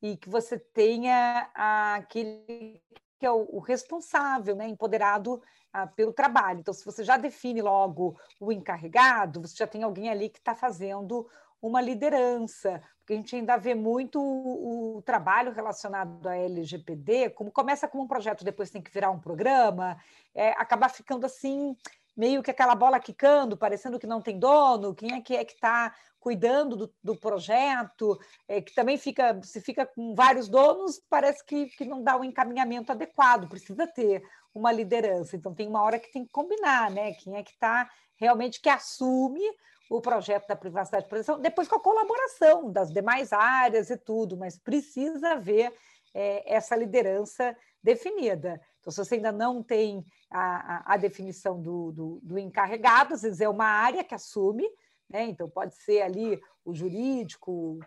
e 0.00 0.16
que 0.16 0.28
você 0.28 0.56
tenha 0.56 1.50
aquele 1.54 2.80
que 3.18 3.26
é 3.26 3.30
o, 3.30 3.46
o 3.50 3.58
responsável, 3.58 4.54
né, 4.54 4.68
empoderado 4.68 5.42
ah, 5.72 5.86
pelo 5.86 6.12
trabalho. 6.12 6.60
Então, 6.60 6.74
se 6.74 6.84
você 6.84 7.04
já 7.04 7.16
define 7.16 7.62
logo 7.62 8.18
o 8.40 8.52
encarregado, 8.52 9.40
você 9.40 9.56
já 9.56 9.66
tem 9.66 9.82
alguém 9.82 10.08
ali 10.08 10.28
que 10.28 10.38
está 10.38 10.54
fazendo 10.54 11.28
uma 11.60 11.80
liderança, 11.80 12.82
porque 12.98 13.14
a 13.14 13.16
gente 13.16 13.36
ainda 13.36 13.56
vê 13.56 13.74
muito 13.74 14.20
o, 14.20 14.96
o, 14.96 15.02
trabalho 15.02 15.52
relacionado 15.52 16.26
à 16.28 16.36
LGPD, 16.36 17.30
como 17.30 17.50
começa 17.50 17.88
como 17.88 18.04
um 18.04 18.08
projeto, 18.08 18.44
depois 18.44 18.70
tem 18.70 18.82
que 18.82 18.90
virar 18.90 19.10
um 19.10 19.18
programa, 19.18 19.96
é, 20.34 20.50
acabar 20.50 20.90
ficando 20.90 21.24
assim, 21.24 21.76
meio 22.16 22.42
que 22.42 22.50
aquela 22.50 22.74
bola 22.74 22.98
quicando, 22.98 23.56
parecendo 23.56 23.98
que 23.98 24.06
não 24.06 24.22
tem 24.22 24.38
dono, 24.38 24.94
quem 24.94 25.14
é 25.14 25.20
que 25.20 25.36
é 25.36 25.44
que 25.44 25.52
está 25.52 25.94
cuidando 26.18 26.76
do, 26.76 26.94
do 27.04 27.16
projeto, 27.16 28.18
é, 28.48 28.60
que 28.60 28.74
também 28.74 28.98
fica, 28.98 29.40
se 29.44 29.60
fica 29.60 29.86
com 29.86 30.14
vários 30.14 30.48
donos, 30.48 31.00
parece 31.08 31.44
que, 31.44 31.66
que 31.66 31.84
não 31.84 32.02
dá 32.02 32.16
o 32.16 32.20
um 32.20 32.24
encaminhamento 32.24 32.90
adequado, 32.90 33.48
precisa 33.48 33.86
ter 33.86 34.22
uma 34.52 34.72
liderança. 34.72 35.36
Então 35.36 35.54
tem 35.54 35.68
uma 35.68 35.82
hora 35.82 36.00
que 36.00 36.10
tem 36.10 36.24
que 36.24 36.32
combinar, 36.32 36.90
né? 36.90 37.12
Quem 37.12 37.36
é 37.36 37.42
que 37.42 37.52
está 37.52 37.88
realmente 38.16 38.60
que 38.60 38.68
assume 38.68 39.40
o 39.88 40.00
projeto 40.00 40.48
da 40.48 40.56
privacidade 40.56 41.04
de 41.04 41.08
proteção, 41.08 41.38
depois 41.38 41.68
com 41.68 41.76
a 41.76 41.80
colaboração 41.80 42.72
das 42.72 42.92
demais 42.92 43.32
áreas 43.32 43.88
e 43.88 43.96
tudo, 43.96 44.36
mas 44.36 44.58
precisa 44.58 45.34
haver 45.34 45.72
é, 46.12 46.54
essa 46.54 46.74
liderança 46.74 47.56
definida. 47.86 48.60
Então, 48.80 48.90
se 48.90 48.98
você 48.98 49.14
ainda 49.14 49.30
não 49.30 49.62
tem 49.62 50.04
a, 50.28 50.92
a, 50.92 50.94
a 50.94 50.96
definição 50.96 51.62
do, 51.62 51.92
do, 51.92 52.20
do, 52.20 52.38
encarregado, 52.38 53.14
às 53.14 53.22
vezes 53.22 53.40
é 53.40 53.48
uma 53.48 53.66
área 53.66 54.02
que 54.02 54.14
assume, 54.14 54.68
né? 55.08 55.24
então 55.26 55.48
pode 55.48 55.76
ser 55.76 56.02
ali 56.02 56.40
o 56.64 56.74
jurídico, 56.74 57.78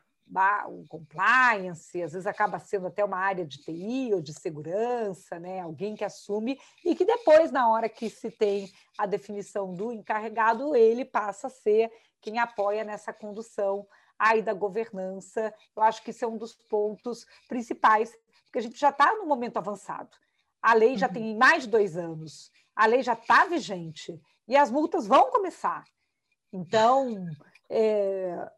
o 0.67 0.85
compliance, 0.87 2.01
às 2.01 2.13
vezes 2.13 2.25
acaba 2.25 2.59
sendo 2.59 2.87
até 2.87 3.03
uma 3.03 3.17
área 3.17 3.45
de 3.45 3.57
TI 3.57 4.11
ou 4.13 4.21
de 4.21 4.33
segurança, 4.33 5.37
né? 5.37 5.59
alguém 5.59 5.95
que 5.95 6.05
assume 6.05 6.57
e 6.85 6.95
que 6.95 7.03
depois, 7.03 7.51
na 7.51 7.69
hora 7.69 7.89
que 7.89 8.09
se 8.09 8.31
tem 8.31 8.71
a 8.97 9.05
definição 9.05 9.73
do 9.73 9.91
encarregado, 9.91 10.75
ele 10.77 11.03
passa 11.03 11.47
a 11.47 11.49
ser 11.49 11.91
quem 12.21 12.39
apoia 12.39 12.85
nessa 12.85 13.11
condução 13.11 13.85
aí 14.17 14.41
da 14.41 14.53
governança. 14.53 15.53
Eu 15.75 15.83
acho 15.83 16.01
que 16.03 16.11
isso 16.11 16.23
é 16.23 16.27
um 16.27 16.37
dos 16.37 16.53
pontos 16.53 17.25
principais, 17.47 18.15
porque 18.49 18.59
a 18.59 18.63
gente 18.63 18.79
já 18.79 18.89
está 18.89 19.15
no 19.15 19.27
momento 19.27 19.57
avançado. 19.57 20.09
A 20.61 20.73
lei 20.73 20.97
já 20.97 21.07
uhum. 21.07 21.13
tem 21.13 21.37
mais 21.37 21.63
de 21.63 21.69
dois 21.69 21.95
anos, 21.95 22.51
a 22.75 22.85
lei 22.85 23.01
já 23.03 23.13
está 23.13 23.45
vigente 23.45 24.19
e 24.47 24.57
as 24.57 24.71
multas 24.71 25.07
vão 25.07 25.29
começar. 25.29 25.85
Então, 26.51 27.27
é, 27.69 28.49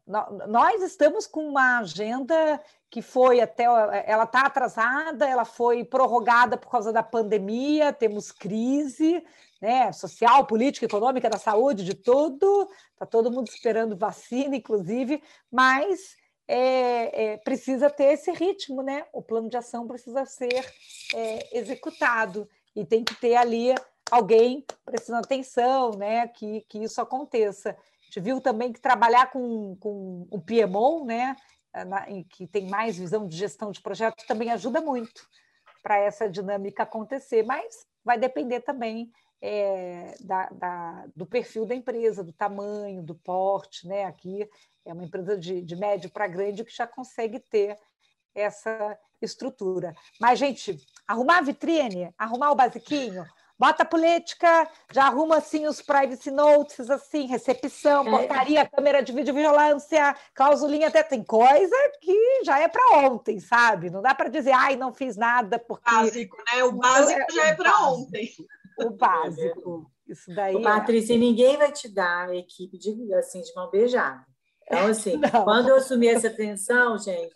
nós 0.47 0.81
estamos 0.81 1.27
com 1.27 1.45
uma 1.47 1.79
agenda 1.79 2.61
que 2.89 3.01
foi 3.01 3.41
até. 3.41 3.65
Ela 4.05 4.23
está 4.23 4.45
atrasada, 4.45 5.27
ela 5.27 5.43
foi 5.43 5.83
prorrogada 5.83 6.57
por 6.57 6.71
causa 6.71 6.93
da 6.93 7.03
pandemia, 7.03 7.91
temos 7.91 8.31
crise 8.31 9.21
né, 9.61 9.91
social, 9.91 10.45
política, 10.45 10.85
econômica, 10.85 11.29
da 11.29 11.37
saúde, 11.37 11.83
de 11.83 11.93
tudo. 11.93 12.69
Está 12.93 13.05
todo 13.05 13.31
mundo 13.31 13.47
esperando 13.47 13.97
vacina, 13.97 14.55
inclusive, 14.55 15.21
mas 15.51 16.15
é, 16.53 17.23
é, 17.23 17.37
precisa 17.37 17.89
ter 17.89 18.13
esse 18.13 18.31
ritmo, 18.31 18.81
né? 18.81 19.05
O 19.13 19.21
plano 19.21 19.49
de 19.49 19.57
ação 19.57 19.87
precisa 19.87 20.25
ser 20.25 20.65
é, 21.13 21.57
executado 21.57 22.47
e 22.75 22.85
tem 22.85 23.03
que 23.03 23.15
ter 23.15 23.35
ali 23.35 23.73
alguém 24.09 24.65
prestando 24.85 25.19
atenção, 25.19 25.91
né? 25.91 26.27
Que, 26.27 26.61
que 26.67 26.79
isso 26.79 26.99
aconteça 27.01 27.75
gente 28.11 28.19
viu 28.19 28.41
também 28.41 28.73
que 28.73 28.81
trabalhar 28.81 29.31
com, 29.31 29.77
com 29.77 30.27
o 30.29 30.41
PMO, 30.41 31.05
né, 31.05 31.33
na, 31.87 32.05
que 32.29 32.45
tem 32.45 32.67
mais 32.67 32.97
visão 32.97 33.25
de 33.25 33.37
gestão 33.37 33.71
de 33.71 33.81
projetos, 33.81 34.25
também 34.25 34.51
ajuda 34.51 34.81
muito 34.81 35.25
para 35.81 35.97
essa 35.97 36.29
dinâmica 36.29 36.83
acontecer, 36.83 37.43
mas 37.43 37.87
vai 38.03 38.19
depender 38.19 38.59
também 38.59 39.09
é, 39.41 40.15
da, 40.19 40.49
da, 40.49 41.05
do 41.15 41.25
perfil 41.25 41.65
da 41.65 41.73
empresa, 41.73 42.23
do 42.23 42.31
tamanho, 42.31 43.01
do 43.01 43.15
porte. 43.15 43.87
Né? 43.87 44.05
Aqui 44.05 44.47
é 44.85 44.93
uma 44.93 45.03
empresa 45.03 45.37
de, 45.37 45.61
de 45.61 45.75
médio 45.75 46.09
para 46.09 46.27
grande 46.27 46.63
que 46.63 46.75
já 46.75 46.85
consegue 46.85 47.39
ter 47.39 47.77
essa 48.33 48.97
estrutura. 49.21 49.95
Mas, 50.19 50.39
gente, 50.39 50.77
arrumar 51.07 51.39
a 51.39 51.41
vitrine, 51.41 52.13
arrumar 52.17 52.51
o 52.51 52.55
basiquinho, 52.55 53.25
bota 53.59 53.83
a 53.83 53.85
política, 53.85 54.67
já 54.91 55.03
arruma 55.03 55.37
assim 55.37 55.67
os 55.67 55.81
privacy 55.81 56.31
notes, 56.31 56.89
assim, 56.89 57.27
recepção, 57.27 58.07
é. 58.07 58.09
portaria, 58.09 58.67
câmera 58.67 59.03
de 59.03 59.11
videovigilância, 59.11 60.15
clausulinha 60.33 60.87
até 60.87 61.03
tem 61.03 61.23
coisa 61.23 61.75
que 62.01 62.43
já 62.43 62.59
é 62.59 62.67
para 62.67 62.99
ontem, 62.99 63.39
sabe? 63.39 63.89
Não 63.91 64.01
dá 64.01 64.15
para 64.15 64.29
dizer, 64.29 64.51
ai, 64.51 64.75
não 64.75 64.93
fiz 64.93 65.15
nada 65.15 65.59
porque 65.59 65.91
básico, 65.91 66.37
né? 66.51 66.63
O 66.63 66.71
básico 66.71 67.21
é, 67.21 67.33
já 67.35 67.47
é 67.49 67.53
para 67.53 67.87
ontem. 67.87 68.33
O 68.85 68.91
básico. 68.97 69.91
Isso 70.07 70.33
daí. 70.33 70.55
Ô, 70.55 70.61
Patrícia, 70.61 71.13
é... 71.13 71.17
ninguém 71.17 71.57
vai 71.57 71.71
te 71.71 71.87
dar 71.87 72.29
a 72.29 72.35
equipe 72.35 72.77
de 72.77 73.13
assim 73.13 73.41
de 73.41 73.53
mão 73.55 73.69
beijada. 73.69 74.25
Então, 74.71 74.87
assim, 74.87 75.17
não. 75.17 75.43
quando 75.43 75.69
eu 75.69 75.75
assumi 75.75 76.07
essa 76.07 76.29
função, 76.29 76.97
gente, 76.97 77.33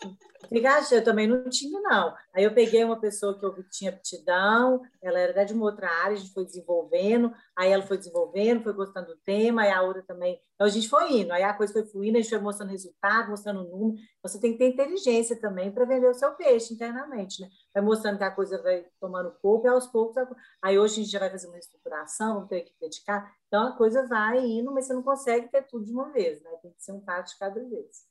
eu 0.91 1.03
também 1.03 1.27
não 1.27 1.49
tinha, 1.49 1.79
não. 1.81 2.13
Aí 2.33 2.43
eu 2.43 2.53
peguei 2.53 2.83
uma 2.83 2.99
pessoa 2.99 3.37
que 3.37 3.45
eu 3.45 3.55
tinha 3.69 3.91
aptidão, 3.91 4.81
ela 5.01 5.19
era 5.19 5.43
de 5.43 5.53
uma 5.53 5.65
outra 5.65 5.89
área, 5.89 6.13
a 6.13 6.19
gente 6.19 6.33
foi 6.33 6.45
desenvolvendo, 6.45 7.33
aí 7.55 7.71
ela 7.71 7.83
foi 7.83 7.97
desenvolvendo, 7.97 8.63
foi 8.63 8.73
gostando 8.73 9.07
do 9.07 9.17
tema, 9.17 9.63
aí 9.63 9.71
a 9.71 9.81
outra 9.81 10.03
também. 10.03 10.39
Então 10.53 10.67
a 10.67 10.69
gente 10.69 10.87
foi 10.87 11.11
indo, 11.11 11.31
aí 11.33 11.43
a 11.43 11.53
coisa 11.53 11.73
foi 11.73 11.85
fluindo, 11.85 12.17
a 12.17 12.21
gente 12.21 12.29
foi 12.29 12.39
mostrando 12.39 12.69
resultado, 12.69 13.29
mostrando 13.29 13.61
o 13.61 13.77
número. 13.77 14.01
Você 14.23 14.39
tem 14.39 14.53
que 14.53 14.57
ter 14.59 14.69
inteligência 14.69 15.39
também 15.39 15.71
para 15.71 15.85
vender 15.85 16.09
o 16.09 16.13
seu 16.13 16.31
peixe 16.33 16.73
internamente, 16.73 17.41
né? 17.41 17.49
Vai 17.75 17.83
mostrando 17.83 18.17
que 18.17 18.23
a 18.23 18.31
coisa 18.31 18.63
vai 18.63 18.85
tomando 19.01 19.35
corpo 19.41 19.67
e 19.67 19.69
aos 19.69 19.85
poucos. 19.85 20.15
Aí 20.61 20.79
hoje 20.79 20.93
a 20.93 21.03
gente 21.03 21.11
já 21.11 21.19
vai 21.19 21.29
fazer 21.29 21.47
uma 21.47 21.59
estruturação, 21.59 22.35
vamos 22.35 22.47
ter 22.47 22.61
que 22.61 22.73
dedicar. 22.79 23.35
Então 23.47 23.67
a 23.67 23.75
coisa 23.75 24.07
vai 24.07 24.39
indo, 24.39 24.71
mas 24.71 24.87
você 24.87 24.93
não 24.93 25.03
consegue 25.03 25.49
ter 25.49 25.63
tudo 25.63 25.83
de 25.83 25.91
uma 25.91 26.09
vez, 26.09 26.41
né? 26.41 26.51
Tem 26.61 26.71
que 26.71 26.81
ser 26.81 26.93
um 26.93 27.01
passo 27.01 27.33
de 27.33 27.39
cada 27.39 27.61
vez. 27.61 28.05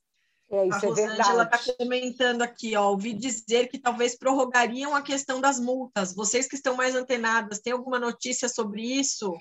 É, 0.51 0.67
isso 0.67 0.77
a 0.77 0.87
é 0.87 0.89
Rosângela 0.89 1.43
está 1.43 1.73
comentando 1.73 2.43
aqui, 2.43 2.77
ó, 2.77 2.91
ouvi 2.91 3.11
dizer 3.13 3.67
que 3.67 3.79
talvez 3.79 4.15
prorrogariam 4.15 4.95
a 4.95 5.01
questão 5.01 5.41
das 5.41 5.59
multas. 5.59 6.13
Vocês 6.13 6.47
que 6.47 6.55
estão 6.55 6.75
mais 6.75 6.93
antenadas, 6.93 7.59
tem 7.59 7.73
alguma 7.73 7.99
notícia 7.99 8.47
sobre 8.47 8.83
isso? 8.83 9.33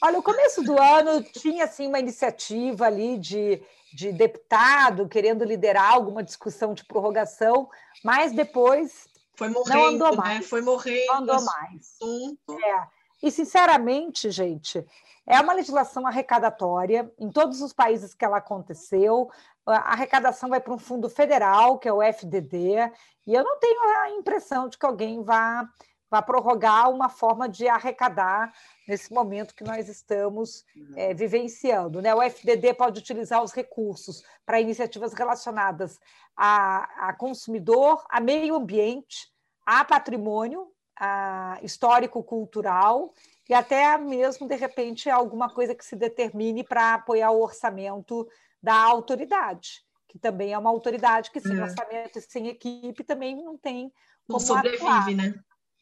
Olha, 0.00 0.20
o 0.20 0.22
começo 0.22 0.62
do 0.62 0.80
ano 0.80 1.20
tinha 1.20 1.64
assim 1.64 1.88
uma 1.88 1.98
iniciativa 1.98 2.86
ali 2.86 3.18
de, 3.18 3.60
de 3.92 4.12
deputado 4.12 5.08
querendo 5.08 5.44
liderar 5.44 5.92
alguma 5.92 6.22
discussão 6.22 6.74
de 6.74 6.84
prorrogação, 6.84 7.68
mas 8.04 8.30
depois 8.32 9.12
foi 9.36 9.48
morrendo, 9.48 9.78
não 9.78 9.86
andou 9.86 10.10
né? 10.10 10.16
mais. 10.16 10.46
Foi 10.48 10.60
morrendo. 10.60 11.06
Não 11.06 11.14
andou 11.16 11.44
mais. 11.44 11.96
É. 12.50 12.86
E 13.22 13.30
sinceramente, 13.30 14.30
gente, 14.30 14.84
é 15.26 15.40
uma 15.40 15.54
legislação 15.54 16.06
arrecadatória 16.06 17.10
em 17.18 17.30
todos 17.30 17.62
os 17.62 17.72
países 17.72 18.14
que 18.14 18.24
ela 18.24 18.38
aconteceu. 18.38 19.30
A 19.66 19.92
arrecadação 19.92 20.50
vai 20.50 20.60
para 20.60 20.74
um 20.74 20.78
fundo 20.78 21.08
federal, 21.08 21.78
que 21.78 21.88
é 21.88 21.92
o 21.92 22.02
FDD, 22.02 22.90
e 23.26 23.34
eu 23.34 23.42
não 23.42 23.58
tenho 23.58 23.80
a 24.02 24.10
impressão 24.10 24.68
de 24.68 24.76
que 24.76 24.84
alguém 24.84 25.22
vá, 25.22 25.66
vá 26.14 26.22
prorrogar 26.22 26.90
uma 26.90 27.08
forma 27.08 27.48
de 27.48 27.66
arrecadar 27.66 28.52
nesse 28.86 29.12
momento 29.12 29.54
que 29.54 29.64
nós 29.64 29.88
estamos 29.88 30.64
é, 30.94 31.12
vivenciando. 31.12 32.00
Né? 32.00 32.14
O 32.14 32.22
FDD 32.22 32.72
pode 32.74 33.00
utilizar 33.00 33.42
os 33.42 33.52
recursos 33.52 34.22
para 34.46 34.60
iniciativas 34.60 35.12
relacionadas 35.12 35.98
a, 36.36 37.08
a 37.08 37.12
consumidor, 37.12 38.04
a 38.08 38.20
meio 38.20 38.54
ambiente, 38.54 39.28
a 39.66 39.84
patrimônio 39.84 40.70
a 40.96 41.58
histórico-cultural 41.60 43.12
e 43.48 43.52
até 43.52 43.98
mesmo, 43.98 44.46
de 44.46 44.54
repente, 44.54 45.10
alguma 45.10 45.50
coisa 45.50 45.74
que 45.74 45.84
se 45.84 45.96
determine 45.96 46.62
para 46.62 46.94
apoiar 46.94 47.32
o 47.32 47.42
orçamento 47.42 48.28
da 48.62 48.76
autoridade, 48.76 49.84
que 50.06 50.20
também 50.20 50.52
é 50.52 50.58
uma 50.58 50.70
autoridade 50.70 51.32
que 51.32 51.40
sem 51.40 51.58
é. 51.58 51.62
orçamento 51.62 52.20
e 52.20 52.22
sem 52.22 52.46
equipe 52.46 53.02
também 53.02 53.34
não 53.34 53.58
tem 53.58 53.92
como 54.24 54.38
não 54.38 54.40
sobrevive, 54.40 54.86
atuar. 54.86 55.10
né? 55.10 55.34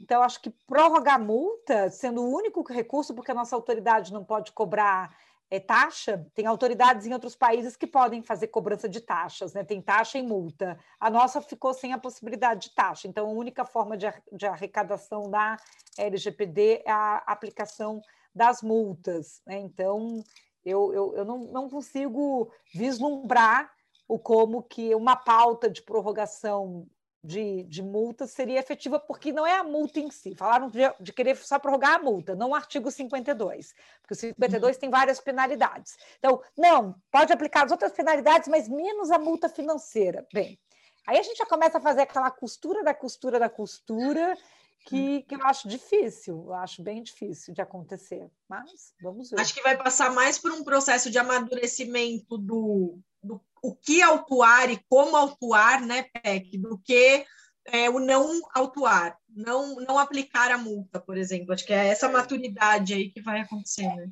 Então, 0.03 0.21
acho 0.23 0.41
que 0.43 0.51
prorrogar 0.51 1.21
multa, 1.21 1.89
sendo 1.89 2.23
o 2.23 2.35
único 2.35 2.61
recurso, 2.71 3.15
porque 3.15 3.31
a 3.31 3.35
nossa 3.35 3.55
autoridade 3.55 4.13
não 4.13 4.25
pode 4.25 4.51
cobrar 4.51 5.17
é, 5.49 5.61
taxa, 5.61 6.27
tem 6.35 6.45
autoridades 6.47 7.07
em 7.07 7.13
outros 7.13 7.37
países 7.37 7.77
que 7.77 7.87
podem 7.87 8.21
fazer 8.21 8.49
cobrança 8.49 8.89
de 8.89 9.01
taxas, 9.01 9.53
né? 9.53 9.63
tem 9.63 9.81
taxa 9.81 10.19
e 10.19 10.23
multa. 10.23 10.77
A 10.99 11.09
nossa 11.09 11.41
ficou 11.41 11.73
sem 11.73 11.93
a 11.93 11.99
possibilidade 11.99 12.69
de 12.69 12.75
taxa, 12.75 13.07
então 13.07 13.27
a 13.27 13.33
única 13.33 13.65
forma 13.65 13.97
de, 13.97 14.07
de 14.33 14.47
arrecadação 14.47 15.31
da 15.31 15.57
LGPD 15.97 16.83
é 16.85 16.91
a 16.91 17.19
aplicação 17.27 18.01
das 18.35 18.61
multas. 18.63 19.41
Né? 19.47 19.59
Então, 19.59 20.25
eu, 20.65 20.93
eu, 20.93 21.17
eu 21.17 21.25
não, 21.25 21.39
não 21.45 21.69
consigo 21.69 22.51
vislumbrar 22.75 23.71
o 24.09 24.19
como 24.19 24.63
que 24.63 24.95
uma 24.95 25.17
pauta 25.17 25.71
de 25.71 25.83
prorrogação 25.83 26.89
de, 27.23 27.63
de 27.65 27.83
multa 27.83 28.27
seria 28.27 28.59
efetiva, 28.59 28.99
porque 28.99 29.33
não 29.33 29.47
é 29.47 29.57
a 29.57 29.63
multa 29.63 30.01
em 30.01 30.11
si. 30.11 30.35
Falaram 30.35 30.69
de, 30.69 30.81
de 30.99 31.13
querer 31.13 31.37
só 31.37 31.59
prorrogar 31.59 31.95
a 31.95 32.03
multa, 32.03 32.35
não 32.35 32.51
o 32.51 32.55
artigo 32.55 32.91
52, 32.91 33.75
porque 34.01 34.15
o 34.15 34.17
52 34.17 34.77
uhum. 34.77 34.81
tem 34.81 34.91
várias 34.91 35.21
penalidades. 35.21 35.97
Então, 36.19 36.43
não, 36.57 36.95
pode 37.11 37.33
aplicar 37.33 37.65
as 37.65 37.73
outras 37.73 37.93
penalidades, 37.93 38.49
mas 38.49 38.69
menos 38.69 39.11
a 39.11 39.19
multa 39.19 39.49
financeira. 39.49 40.27
Bem, 40.33 40.59
aí 41.07 41.19
a 41.19 41.23
gente 41.23 41.39
já 41.39 41.47
começa 41.47 41.79
a 41.79 41.81
fazer 41.81 42.03
aquela 42.03 42.31
costura 42.31 42.83
da 42.83 42.95
costura 42.95 43.39
da 43.39 43.49
costura, 43.49 44.37
que, 44.85 45.23
que 45.23 45.37
eu 45.37 45.45
acho 45.45 45.69
difícil, 45.69 46.43
eu 46.47 46.55
acho 46.55 46.83
bem 46.83 47.05
difícil 47.05 47.55
de 47.55 47.63
acontecer, 47.63 48.29
mas 48.49 48.93
vamos 49.01 49.31
ver. 49.31 49.41
Acho 49.41 49.55
que 49.55 49.63
vai 49.63 49.77
passar 49.77 50.13
mais 50.13 50.39
por 50.41 50.51
um 50.51 50.65
processo 50.65 51.09
de 51.09 51.19
amadurecimento 51.19 52.37
do, 52.37 52.99
do 53.23 53.41
o 53.63 53.75
que 53.77 54.03
autuar 54.03 54.69
e 54.71 54.83
como 54.89 55.17
autuar, 55.17 55.81
né, 55.87 56.03
PEC, 56.03 56.59
do 56.59 56.77
que 56.79 57.25
é, 57.67 57.89
o 57.89 58.01
não 58.01 58.41
autuar, 58.53 59.17
não, 59.29 59.77
não 59.77 59.99
aplicar 59.99 60.51
a 60.51 60.59
multa, 60.59 60.99
por 60.99 61.17
exemplo. 61.17 61.53
Acho 61.53 61.65
que 61.65 61.73
é 61.73 61.89
essa 61.89 62.09
maturidade 62.09 62.93
aí 62.93 63.09
que 63.09 63.23
vai 63.23 63.41
acontecer, 63.41 63.87
né? 63.95 64.11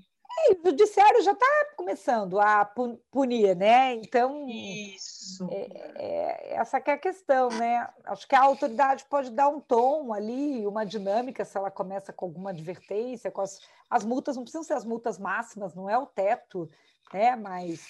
É, 0.48 0.52
o 0.52 0.70
judiciário 0.70 1.20
já 1.22 1.32
está 1.32 1.46
começando 1.76 2.38
a 2.38 2.64
punir, 3.10 3.56
né? 3.56 3.94
Então, 3.94 4.48
Isso. 4.48 5.48
É, 5.50 5.92
é, 5.96 6.54
essa 6.54 6.80
que 6.80 6.88
é 6.88 6.94
a 6.94 6.98
questão, 6.98 7.48
né? 7.48 7.88
Acho 8.04 8.28
que 8.28 8.36
a 8.36 8.42
autoridade 8.42 9.04
pode 9.10 9.30
dar 9.30 9.48
um 9.48 9.60
tom 9.60 10.14
ali, 10.14 10.64
uma 10.64 10.86
dinâmica, 10.86 11.44
se 11.44 11.58
ela 11.58 11.70
começa 11.70 12.12
com 12.12 12.26
alguma 12.26 12.50
advertência, 12.50 13.32
com 13.32 13.40
as, 13.40 13.58
as 13.90 14.04
multas, 14.04 14.36
não 14.36 14.44
precisam 14.44 14.62
ser 14.62 14.74
as 14.74 14.84
multas 14.84 15.18
máximas, 15.18 15.74
não 15.74 15.90
é 15.90 15.98
o 15.98 16.06
teto, 16.06 16.70
né? 17.12 17.34
Mas 17.34 17.80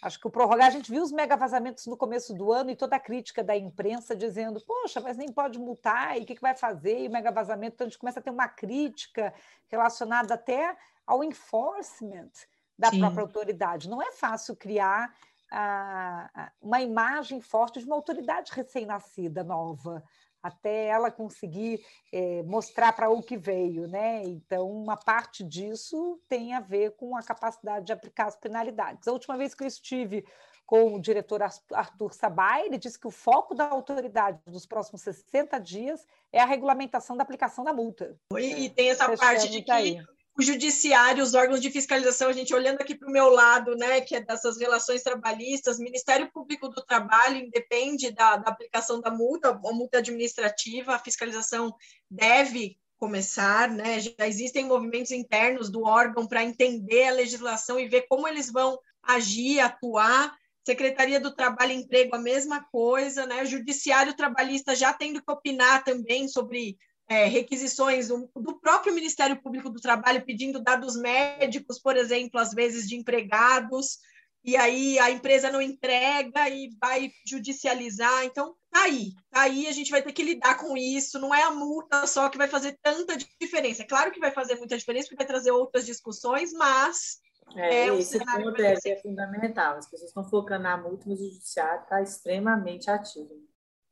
Acho 0.00 0.20
que 0.20 0.26
o 0.28 0.30
prorrogar, 0.30 0.68
a 0.68 0.70
gente 0.70 0.90
viu 0.90 1.02
os 1.02 1.10
mega 1.10 1.36
vazamentos 1.36 1.86
no 1.86 1.96
começo 1.96 2.32
do 2.32 2.52
ano 2.52 2.70
e 2.70 2.76
toda 2.76 2.94
a 2.94 3.00
crítica 3.00 3.42
da 3.42 3.56
imprensa 3.56 4.14
dizendo, 4.14 4.60
poxa, 4.64 5.00
mas 5.00 5.16
nem 5.16 5.32
pode 5.32 5.58
multar, 5.58 6.16
e 6.16 6.22
o 6.22 6.26
que, 6.26 6.36
que 6.36 6.40
vai 6.40 6.54
fazer? 6.54 7.00
E 7.00 7.08
o 7.08 7.10
mega 7.10 7.32
vazamento, 7.32 7.74
então 7.74 7.86
a 7.86 7.90
gente 7.90 7.98
começa 7.98 8.20
a 8.20 8.22
ter 8.22 8.30
uma 8.30 8.48
crítica 8.48 9.34
relacionada 9.66 10.34
até 10.34 10.76
ao 11.04 11.24
enforcement 11.24 12.30
da 12.78 12.90
Sim. 12.90 13.00
própria 13.00 13.22
autoridade. 13.22 13.88
Não 13.88 14.00
é 14.00 14.12
fácil 14.12 14.54
criar 14.54 15.12
ah, 15.50 16.52
uma 16.62 16.80
imagem 16.80 17.40
forte 17.40 17.80
de 17.80 17.86
uma 17.86 17.96
autoridade 17.96 18.52
recém-nascida, 18.52 19.42
nova 19.42 20.04
até 20.42 20.86
ela 20.86 21.10
conseguir 21.10 21.84
é, 22.12 22.42
mostrar 22.44 22.92
para 22.92 23.10
o 23.10 23.22
que 23.22 23.36
veio, 23.36 23.86
né? 23.88 24.22
Então, 24.24 24.70
uma 24.70 24.96
parte 24.96 25.42
disso 25.42 26.20
tem 26.28 26.54
a 26.54 26.60
ver 26.60 26.92
com 26.92 27.16
a 27.16 27.22
capacidade 27.22 27.86
de 27.86 27.92
aplicar 27.92 28.26
as 28.26 28.36
penalidades. 28.36 29.06
A 29.06 29.12
última 29.12 29.36
vez 29.36 29.54
que 29.54 29.64
eu 29.64 29.68
estive 29.68 30.24
com 30.68 30.94
o 30.94 31.00
diretor 31.00 31.42
Arthur 31.42 32.12
Sabay, 32.12 32.66
ele 32.66 32.76
disse 32.76 33.00
que 33.00 33.06
o 33.06 33.10
foco 33.10 33.54
da 33.54 33.68
autoridade 33.68 34.38
dos 34.46 34.66
próximos 34.66 35.00
60 35.00 35.58
dias 35.58 36.06
é 36.30 36.40
a 36.40 36.44
regulamentação 36.44 37.16
da 37.16 37.22
aplicação 37.22 37.64
da 37.64 37.72
multa. 37.72 38.14
E, 38.36 38.66
e 38.66 38.70
tem 38.70 38.90
essa 38.90 39.16
parte 39.16 39.48
de 39.48 39.62
que 39.62 39.98
o 40.38 40.42
judiciário, 40.42 41.24
os 41.24 41.34
órgãos 41.34 41.60
de 41.60 41.68
fiscalização, 41.68 42.28
a 42.28 42.32
gente 42.32 42.54
olhando 42.54 42.80
aqui 42.80 42.94
para 42.94 43.08
o 43.08 43.12
meu 43.12 43.28
lado, 43.28 43.74
né, 43.74 44.00
que 44.00 44.14
é 44.14 44.20
dessas 44.20 44.56
relações 44.56 45.02
trabalhistas, 45.02 45.80
Ministério 45.80 46.30
Público 46.32 46.68
do 46.68 46.80
Trabalho 46.84 47.38
independe 47.38 48.12
da, 48.12 48.36
da 48.36 48.48
aplicação 48.48 49.00
da 49.00 49.10
multa, 49.10 49.48
a 49.48 49.72
multa 49.72 49.98
administrativa, 49.98 50.94
a 50.94 50.98
fiscalização 51.00 51.74
deve 52.08 52.78
começar, 52.98 53.68
né? 53.68 54.00
Já 54.00 54.26
existem 54.26 54.64
movimentos 54.64 55.12
internos 55.12 55.70
do 55.70 55.84
órgão 55.84 56.26
para 56.26 56.44
entender 56.44 57.08
a 57.08 57.12
legislação 57.12 57.78
e 57.78 57.88
ver 57.88 58.06
como 58.08 58.26
eles 58.26 58.50
vão 58.50 58.78
agir, 59.02 59.60
atuar. 59.60 60.36
Secretaria 60.66 61.18
do 61.18 61.34
Trabalho 61.34 61.72
e 61.72 61.76
Emprego, 61.76 62.14
a 62.14 62.20
mesma 62.20 62.62
coisa, 62.70 63.24
né? 63.24 63.42
O 63.42 63.46
Judiciário 63.46 64.16
Trabalhista 64.16 64.74
já 64.74 64.92
tendo 64.92 65.22
que 65.22 65.30
opinar 65.30 65.82
também 65.84 66.28
sobre 66.28 66.76
é, 67.08 67.24
requisições 67.24 68.08
do, 68.08 68.60
próprio 68.60 68.94
Ministério 68.94 69.40
Público 69.40 69.70
do 69.70 69.80
Trabalho 69.80 70.24
pedindo 70.24 70.60
dados 70.60 70.94
médicos, 70.94 71.78
por 71.78 71.96
exemplo, 71.96 72.38
às 72.38 72.52
vezes 72.52 72.86
de 72.86 72.96
empregados, 72.96 73.98
e 74.44 74.56
aí 74.56 74.98
a 74.98 75.10
empresa 75.10 75.50
não 75.50 75.60
entrega 75.60 76.48
e 76.48 76.70
vai 76.80 77.10
judicializar. 77.26 78.24
Então, 78.24 78.54
tá 78.70 78.82
aí, 78.82 79.12
tá 79.30 79.42
aí, 79.42 79.66
a 79.66 79.72
gente 79.72 79.90
vai 79.90 80.02
ter 80.02 80.12
que 80.12 80.22
lidar 80.22 80.56
com 80.56 80.76
isso. 80.76 81.18
Não 81.18 81.34
é 81.34 81.42
a 81.42 81.50
multa 81.50 82.06
só 82.06 82.28
que 82.28 82.38
vai 82.38 82.48
fazer 82.48 82.78
tanta 82.82 83.16
diferença. 83.40 83.82
É 83.82 83.86
claro 83.86 84.10
que 84.10 84.20
vai 84.20 84.30
fazer 84.30 84.56
muita 84.56 84.76
diferença, 84.76 85.06
porque 85.08 85.16
vai 85.22 85.26
trazer 85.26 85.50
outras 85.50 85.84
discussões, 85.84 86.52
mas. 86.52 87.18
É, 87.56 87.88
é 87.88 87.98
esse 87.98 88.18
ponto 88.18 88.60
é, 88.60 88.74
é 88.86 88.96
fundamental. 89.00 89.78
As 89.78 89.88
pessoas 89.88 90.10
estão 90.10 90.24
focando 90.24 90.64
na 90.64 90.76
multa, 90.76 91.04
mas 91.06 91.20
o 91.20 91.30
judiciário 91.30 91.82
está 91.82 92.02
extremamente 92.02 92.90
ativo. 92.90 93.47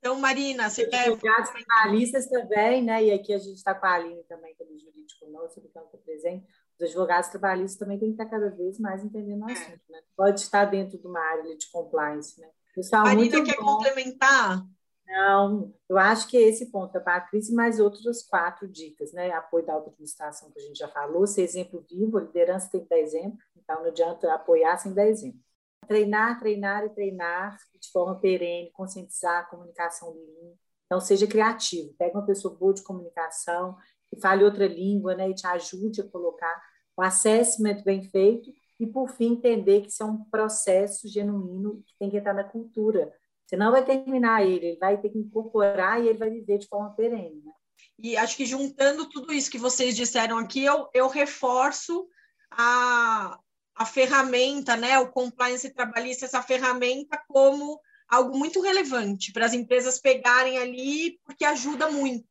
Então, 0.07 0.21
Marina, 0.21 0.71
você 0.71 0.87
quer. 0.87 1.09
Advogados 1.09 1.51
trabalhistas 1.51 2.29
também, 2.29 2.81
né? 2.81 3.07
E 3.07 3.11
aqui 3.11 3.33
a 3.33 3.39
gente 3.39 3.57
está 3.57 3.75
com 3.75 3.87
a 3.87 3.95
Aline 3.95 4.23
também, 4.29 4.55
como 4.55 4.73
é 4.73 4.79
jurídico 4.79 5.29
nosso, 5.33 5.61
que 5.61 5.67
está 5.67 5.81
presente. 5.81 6.47
Os 6.79 6.87
advogados 6.87 7.29
trabalhistas 7.29 7.77
também 7.77 7.99
têm 7.99 8.15
que 8.15 8.23
estar 8.23 8.27
cada 8.27 8.49
vez 8.51 8.79
mais 8.79 9.03
entendendo 9.03 9.45
o 9.45 9.51
é. 9.51 9.53
assunto, 9.53 9.81
né? 9.89 9.99
Pode 10.17 10.41
estar 10.41 10.65
dentro 10.67 10.97
de 10.97 11.05
uma 11.09 11.19
área 11.19 11.57
de 11.57 11.69
compliance, 11.73 12.41
né? 12.41 12.49
Pessoal, 12.73 13.03
Marina, 13.03 13.43
quer 13.43 13.57
bom. 13.57 13.79
complementar? 13.79 14.65
Não, 15.09 15.75
eu 15.89 15.99
acho 15.99 16.29
que 16.29 16.37
esse 16.37 16.71
ponto 16.71 16.93
da 16.93 17.01
Patrícia 17.01 17.51
e 17.51 17.57
mais 17.57 17.81
outras 17.81 18.23
quatro 18.23 18.69
dicas, 18.69 19.13
né? 19.13 19.33
Apoio 19.33 19.67
da 19.67 19.73
autoadministração 19.73 20.53
que 20.53 20.61
a 20.61 20.63
gente 20.63 20.79
já 20.79 20.87
falou, 20.87 21.27
ser 21.27 21.43
exemplo 21.43 21.85
vivo, 21.91 22.19
a 22.19 22.23
liderança 22.23 22.71
tem 22.71 22.83
que 22.83 22.89
dar 22.89 22.99
exemplo, 22.99 23.39
então 23.57 23.81
não 23.81 23.87
adianta 23.87 24.33
apoiar 24.33 24.77
sem 24.79 24.95
dar 24.95 25.07
exemplo. 25.09 25.41
Treinar, 25.87 26.39
treinar 26.39 26.85
e 26.85 26.91
treinar 26.91 27.57
de 27.81 27.91
forma 27.91 28.19
perene, 28.19 28.71
conscientizar 28.73 29.41
a 29.41 29.45
comunicação 29.45 30.13
Lean. 30.13 30.55
Então, 30.87 31.01
seja 31.01 31.27
criativo. 31.27 31.95
Pega 31.99 32.19
uma 32.19 32.27
pessoa 32.27 32.55
boa 32.55 32.73
de 32.73 32.83
comunicação, 32.83 33.77
que 34.09 34.21
fale 34.21 34.45
outra 34.45 34.67
língua, 34.67 35.15
né, 35.15 35.31
e 35.31 35.35
te 35.35 35.47
ajude 35.47 36.01
a 36.01 36.09
colocar 36.09 36.63
o 36.97 37.03
assessment 37.03 37.83
bem 37.85 38.03
feito 38.03 38.51
e, 38.79 38.87
por 38.87 39.09
fim, 39.09 39.33
entender 39.33 39.83
que 39.83 39.89
isso 39.89 40.03
é 40.03 40.07
um 40.07 40.25
processo 40.25 41.09
genuíno 41.09 41.83
que 41.87 41.95
tem 41.99 42.11
que 42.11 42.17
estar 42.17 42.33
na 42.33 42.45
cultura. 42.45 43.13
Você 43.47 43.57
não 43.57 43.71
vai 43.71 43.85
terminar 43.85 44.45
ele, 44.45 44.67
ele 44.67 44.79
vai 44.79 45.01
ter 45.01 45.11
que 45.11 45.19
incorporar 45.19 46.03
e 46.03 46.09
ele 46.09 46.19
vai 46.19 46.31
viver 46.31 46.59
de 46.59 46.67
forma 46.67 46.91
perene. 46.95 47.43
Né? 47.45 47.53
E 47.99 48.17
acho 48.17 48.37
que 48.37 48.45
juntando 48.45 49.09
tudo 49.09 49.33
isso 49.33 49.51
que 49.51 49.59
vocês 49.59 49.95
disseram 49.95 50.39
aqui, 50.39 50.65
eu, 50.65 50.89
eu 50.93 51.09
reforço 51.09 52.09
a, 52.51 53.39
a 53.77 53.85
ferramenta, 53.85 54.75
né, 54.77 54.99
o 54.99 55.11
compliance 55.11 55.69
trabalhista, 55.71 56.25
essa 56.25 56.43
ferramenta 56.43 57.23
como 57.29 57.79
algo 58.09 58.37
muito 58.37 58.61
relevante 58.61 59.33
para 59.33 59.45
as 59.45 59.53
empresas 59.53 60.01
pegarem 60.01 60.59
ali, 60.59 61.19
porque 61.25 61.45
ajuda 61.45 61.91
muito, 61.91 62.27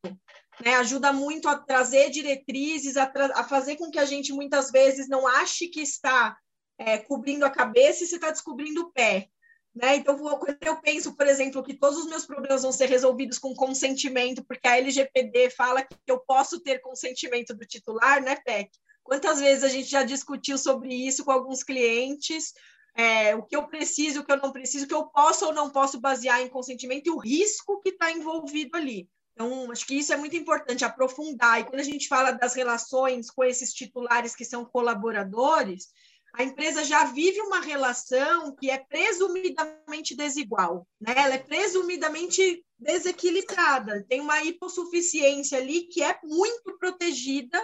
né? 0.63 0.75
Ajuda 0.75 1.11
muito 1.11 1.47
a 1.47 1.57
trazer 1.57 2.09
diretrizes, 2.09 2.97
a, 2.97 3.05
tra 3.05 3.25
a 3.35 3.43
fazer 3.43 3.75
com 3.75 3.91
que 3.91 3.99
a 3.99 4.05
gente 4.05 4.33
muitas 4.33 4.71
vezes 4.71 5.07
não 5.07 5.27
ache 5.27 5.67
que 5.67 5.81
está 5.81 6.35
é, 6.77 6.97
cobrindo 6.97 7.45
a 7.45 7.49
cabeça 7.49 8.03
e 8.03 8.07
se 8.07 8.15
está 8.15 8.31
descobrindo 8.31 8.81
o 8.81 8.91
pé. 8.91 9.27
Né? 9.75 9.97
Então, 9.97 10.17
quando 10.17 10.57
eu 10.61 10.81
penso, 10.81 11.17
por 11.17 11.27
exemplo, 11.27 11.61
que 11.61 11.73
todos 11.73 11.99
os 11.99 12.05
meus 12.07 12.25
problemas 12.25 12.61
vão 12.61 12.71
ser 12.71 12.87
resolvidos 12.87 13.37
com 13.37 13.53
consentimento, 13.53 14.43
porque 14.45 14.65
a 14.65 14.77
LGPD 14.77 15.49
fala 15.49 15.83
que 15.83 15.97
eu 16.07 16.19
posso 16.19 16.61
ter 16.61 16.79
consentimento 16.79 17.53
do 17.53 17.65
titular, 17.65 18.21
né, 18.21 18.37
PEC? 18.37 18.69
Quantas 19.05 19.39
vezes 19.39 19.63
a 19.63 19.67
gente 19.67 19.87
já 19.87 20.01
discutiu 20.01 20.57
sobre 20.57 20.91
isso 20.91 21.23
com 21.23 21.31
alguns 21.31 21.63
clientes? 21.63 22.53
É, 22.97 23.35
o 23.35 23.43
que 23.43 23.55
eu 23.55 23.67
preciso, 23.67 24.21
o 24.21 24.25
que 24.25 24.31
eu 24.31 24.37
não 24.37 24.51
preciso, 24.51 24.85
o 24.85 24.87
que 24.87 24.95
eu 24.95 25.05
posso 25.05 25.45
ou 25.45 25.53
não 25.53 25.69
posso 25.69 25.99
basear 26.01 26.41
em 26.41 26.49
consentimento 26.49 27.05
e 27.05 27.11
o 27.11 27.19
risco 27.19 27.79
que 27.81 27.89
está 27.89 28.11
envolvido 28.11 28.75
ali. 28.75 29.07
Então, 29.33 29.69
acho 29.71 29.85
que 29.85 29.93
isso 29.93 30.11
é 30.11 30.17
muito 30.17 30.35
importante, 30.35 30.83
aprofundar. 30.83 31.59
E 31.59 31.65
quando 31.65 31.81
a 31.81 31.83
gente 31.83 32.07
fala 32.07 32.31
das 32.31 32.55
relações 32.55 33.29
com 33.29 33.43
esses 33.43 33.71
titulares 33.73 34.35
que 34.35 34.43
são 34.43 34.65
colaboradores, 34.65 35.89
a 36.33 36.43
empresa 36.43 36.83
já 36.83 37.05
vive 37.05 37.39
uma 37.41 37.59
relação 37.59 38.55
que 38.55 38.71
é 38.71 38.77
presumidamente 38.77 40.15
desigual, 40.15 40.87
né? 40.99 41.13
Ela 41.15 41.35
é 41.35 41.37
presumidamente 41.37 42.65
desequilibrada, 42.79 44.03
tem 44.09 44.19
uma 44.19 44.43
hipossuficiência 44.43 45.59
ali 45.59 45.83
que 45.83 46.01
é 46.01 46.17
muito 46.23 46.75
protegida 46.79 47.61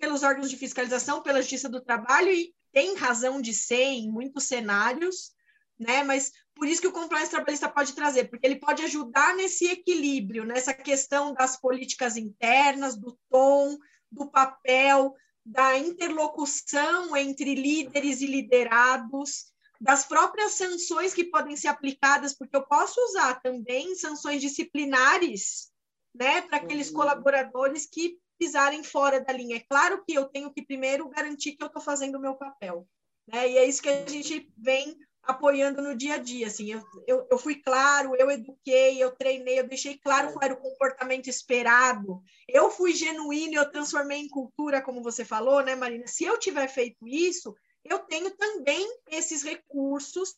pelos 0.00 0.22
órgãos 0.22 0.50
de 0.50 0.56
fiscalização, 0.56 1.22
pela 1.22 1.40
Justiça 1.40 1.68
do 1.68 1.80
Trabalho, 1.80 2.30
e 2.30 2.52
tem 2.72 2.96
razão 2.96 3.40
de 3.40 3.52
ser 3.52 3.82
em 3.82 4.10
muitos 4.10 4.44
cenários, 4.44 5.32
né? 5.78 6.02
Mas 6.02 6.32
por 6.54 6.66
isso 6.66 6.80
que 6.80 6.88
o 6.88 6.92
compliance 6.92 7.30
trabalhista 7.30 7.68
pode 7.68 7.94
trazer, 7.94 8.28
porque 8.28 8.46
ele 8.46 8.58
pode 8.58 8.82
ajudar 8.82 9.34
nesse 9.36 9.66
equilíbrio, 9.66 10.44
nessa 10.44 10.74
questão 10.74 11.34
das 11.34 11.60
políticas 11.60 12.16
internas, 12.16 12.96
do 12.96 13.18
tom, 13.30 13.78
do 14.10 14.30
papel, 14.30 15.14
da 15.44 15.78
interlocução 15.78 17.16
entre 17.16 17.54
líderes 17.54 18.20
e 18.20 18.26
liderados, 18.26 19.52
das 19.80 20.04
próprias 20.04 20.52
sanções 20.52 21.14
que 21.14 21.24
podem 21.24 21.56
ser 21.56 21.68
aplicadas, 21.68 22.36
porque 22.36 22.54
eu 22.54 22.66
posso 22.66 23.00
usar 23.06 23.40
também 23.40 23.94
sanções 23.94 24.42
disciplinares, 24.42 25.70
né, 26.14 26.42
para 26.42 26.58
aqueles 26.58 26.88
uhum. 26.88 26.96
colaboradores 26.96 27.86
que 27.86 28.18
pisarem 28.40 28.82
fora 28.82 29.20
da 29.20 29.34
linha. 29.34 29.56
É 29.56 29.60
claro 29.68 30.02
que 30.02 30.14
eu 30.14 30.24
tenho 30.24 30.50
que 30.50 30.64
primeiro 30.64 31.10
garantir 31.10 31.52
que 31.52 31.62
eu 31.62 31.66
estou 31.66 31.82
fazendo 31.82 32.16
o 32.16 32.20
meu 32.20 32.34
papel, 32.34 32.88
né? 33.28 33.46
E 33.50 33.58
é 33.58 33.66
isso 33.66 33.82
que 33.82 33.90
a 33.90 34.08
gente 34.08 34.50
vem 34.56 34.96
apoiando 35.22 35.82
no 35.82 35.94
dia 35.94 36.14
a 36.14 36.18
dia, 36.18 36.46
assim, 36.46 36.72
eu, 36.72 36.82
eu, 37.06 37.28
eu, 37.30 37.38
fui 37.38 37.56
claro, 37.56 38.16
eu 38.16 38.30
eduquei, 38.30 39.00
eu 39.00 39.14
treinei, 39.14 39.60
eu 39.60 39.68
deixei 39.68 39.98
claro 39.98 40.32
qual 40.32 40.42
era 40.42 40.54
o 40.54 40.60
comportamento 40.60 41.28
esperado, 41.28 42.22
eu 42.48 42.70
fui 42.70 42.94
genuíno, 42.94 43.54
eu 43.54 43.70
transformei 43.70 44.18
em 44.18 44.28
cultura, 44.30 44.80
como 44.80 45.02
você 45.02 45.22
falou, 45.22 45.62
né, 45.62 45.76
Marina? 45.76 46.06
Se 46.06 46.24
eu 46.24 46.38
tiver 46.38 46.66
feito 46.68 47.06
isso, 47.06 47.54
eu 47.84 47.98
tenho 47.98 48.30
também 48.30 48.84
esses 49.10 49.42
recursos 49.42 50.34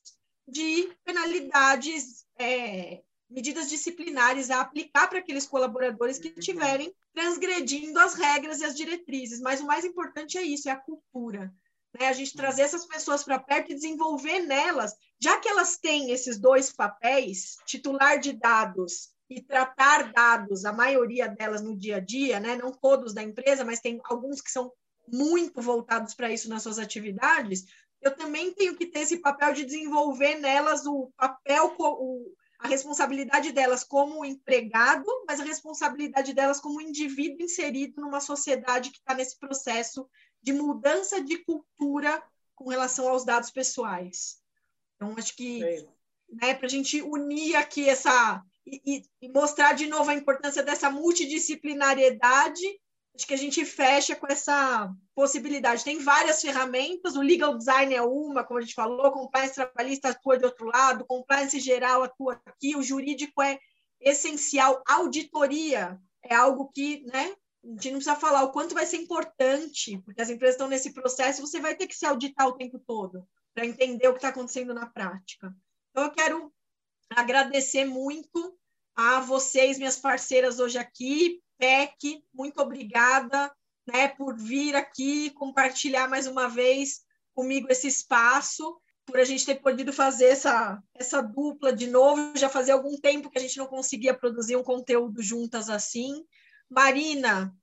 de 0.48 0.92
penalidades, 1.04 2.26
é, 2.36 3.02
medidas 3.32 3.68
disciplinares 3.68 4.50
a 4.50 4.60
aplicar 4.60 5.08
para 5.08 5.18
aqueles 5.18 5.46
colaboradores 5.46 6.18
que 6.18 6.28
estiverem 6.36 6.94
transgredindo 7.14 7.98
as 7.98 8.14
regras 8.14 8.60
e 8.60 8.64
as 8.64 8.76
diretrizes. 8.76 9.40
Mas 9.40 9.60
o 9.60 9.66
mais 9.66 9.84
importante 9.84 10.36
é 10.38 10.42
isso, 10.42 10.68
é 10.68 10.72
a 10.72 10.76
cultura. 10.76 11.52
Né? 11.98 12.08
A 12.08 12.12
gente 12.12 12.36
trazer 12.36 12.62
essas 12.62 12.86
pessoas 12.86 13.24
para 13.24 13.38
perto 13.38 13.72
e 13.72 13.74
desenvolver 13.74 14.40
nelas, 14.40 14.94
já 15.20 15.38
que 15.38 15.48
elas 15.48 15.78
têm 15.78 16.10
esses 16.10 16.38
dois 16.38 16.72
papéis, 16.72 17.56
titular 17.66 18.18
de 18.18 18.32
dados 18.32 19.10
e 19.28 19.40
tratar 19.40 20.12
dados, 20.12 20.64
a 20.64 20.72
maioria 20.72 21.26
delas 21.26 21.62
no 21.62 21.76
dia 21.76 21.96
a 21.96 22.00
dia, 22.00 22.38
né? 22.38 22.56
não 22.56 22.70
todos 22.70 23.14
da 23.14 23.22
empresa, 23.22 23.64
mas 23.64 23.80
tem 23.80 23.98
alguns 24.04 24.40
que 24.40 24.50
são 24.50 24.70
muito 25.08 25.60
voltados 25.60 26.14
para 26.14 26.30
isso 26.30 26.48
nas 26.48 26.62
suas 26.62 26.78
atividades, 26.78 27.64
eu 28.02 28.14
também 28.16 28.52
tenho 28.52 28.76
que 28.76 28.86
ter 28.86 29.00
esse 29.00 29.18
papel 29.18 29.52
de 29.52 29.64
desenvolver 29.64 30.34
nelas 30.36 30.84
o 30.86 31.10
papel, 31.16 31.74
o, 31.78 32.32
a 32.62 32.68
responsabilidade 32.68 33.50
delas 33.50 33.82
como 33.82 34.24
empregado, 34.24 35.04
mas 35.26 35.40
a 35.40 35.44
responsabilidade 35.44 36.32
delas 36.32 36.60
como 36.60 36.80
indivíduo 36.80 37.42
inserido 37.44 38.00
numa 38.00 38.20
sociedade 38.20 38.90
que 38.90 38.98
está 38.98 39.14
nesse 39.14 39.36
processo 39.36 40.08
de 40.40 40.52
mudança 40.52 41.20
de 41.20 41.38
cultura 41.38 42.22
com 42.54 42.68
relação 42.68 43.08
aos 43.08 43.24
dados 43.24 43.50
pessoais. 43.50 44.40
Então, 44.94 45.12
acho 45.18 45.34
que 45.34 45.84
né, 46.30 46.54
para 46.54 46.66
a 46.66 46.70
gente 46.70 47.02
unir 47.02 47.56
aqui 47.56 47.88
essa. 47.88 48.40
E, 48.64 49.02
e, 49.20 49.28
mostrar 49.28 49.72
de 49.72 49.88
novo 49.88 50.08
a 50.08 50.14
importância 50.14 50.62
dessa 50.62 50.88
multidisciplinariedade 50.88 52.62
acho 53.14 53.26
que 53.26 53.34
a 53.34 53.38
gente 53.38 53.64
fecha 53.64 54.16
com 54.16 54.26
essa 54.26 54.90
possibilidade. 55.14 55.84
Tem 55.84 55.98
várias 55.98 56.40
ferramentas, 56.40 57.14
o 57.16 57.20
legal 57.20 57.56
design 57.56 57.94
é 57.94 58.02
uma, 58.02 58.44
como 58.44 58.58
a 58.58 58.62
gente 58.62 58.74
falou, 58.74 59.12
compliance 59.12 59.54
trabalhista 59.54 60.08
atua 60.08 60.38
de 60.38 60.44
outro 60.44 60.66
lado, 60.66 61.04
compliance 61.04 61.58
geral 61.60 62.02
atua 62.02 62.40
aqui, 62.46 62.74
o 62.74 62.82
jurídico 62.82 63.42
é 63.42 63.58
essencial, 64.00 64.82
auditoria 64.86 66.00
é 66.24 66.34
algo 66.34 66.70
que, 66.72 67.04
né, 67.06 67.34
a 67.64 67.68
gente 67.68 67.90
não 67.90 67.98
precisa 67.98 68.16
falar 68.16 68.42
o 68.42 68.52
quanto 68.52 68.74
vai 68.74 68.86
ser 68.86 68.96
importante, 68.96 69.98
porque 70.04 70.20
as 70.20 70.30
empresas 70.30 70.54
estão 70.54 70.68
nesse 70.68 70.92
processo, 70.92 71.40
você 71.40 71.60
vai 71.60 71.76
ter 71.76 71.86
que 71.86 71.94
se 71.94 72.06
auditar 72.06 72.48
o 72.48 72.56
tempo 72.56 72.78
todo 72.78 73.26
para 73.54 73.66
entender 73.66 74.08
o 74.08 74.12
que 74.12 74.18
está 74.18 74.28
acontecendo 74.28 74.74
na 74.74 74.86
prática. 74.86 75.54
Então, 75.90 76.04
eu 76.04 76.10
quero 76.10 76.52
agradecer 77.10 77.84
muito 77.84 78.58
a 78.96 79.20
vocês, 79.20 79.78
minhas 79.78 79.98
parceiras 79.98 80.58
hoje 80.58 80.78
aqui, 80.78 81.40
PEC, 81.62 82.24
muito 82.34 82.60
obrigada 82.60 83.48
né, 83.86 84.08
por 84.08 84.36
vir 84.36 84.74
aqui 84.74 85.30
compartilhar 85.30 86.08
mais 86.08 86.26
uma 86.26 86.48
vez 86.48 87.02
comigo 87.32 87.68
esse 87.70 87.86
espaço, 87.86 88.76
por 89.06 89.20
a 89.20 89.24
gente 89.24 89.46
ter 89.46 89.54
podido 89.56 89.92
fazer 89.92 90.26
essa, 90.26 90.82
essa 90.92 91.22
dupla 91.22 91.72
de 91.72 91.86
novo. 91.86 92.36
Já 92.36 92.48
fazia 92.48 92.74
algum 92.74 92.96
tempo 92.96 93.30
que 93.30 93.38
a 93.38 93.40
gente 93.40 93.58
não 93.58 93.68
conseguia 93.68 94.12
produzir 94.12 94.56
um 94.56 94.64
conteúdo 94.64 95.22
juntas 95.22 95.70
assim. 95.70 96.24
Marina, 96.68 97.54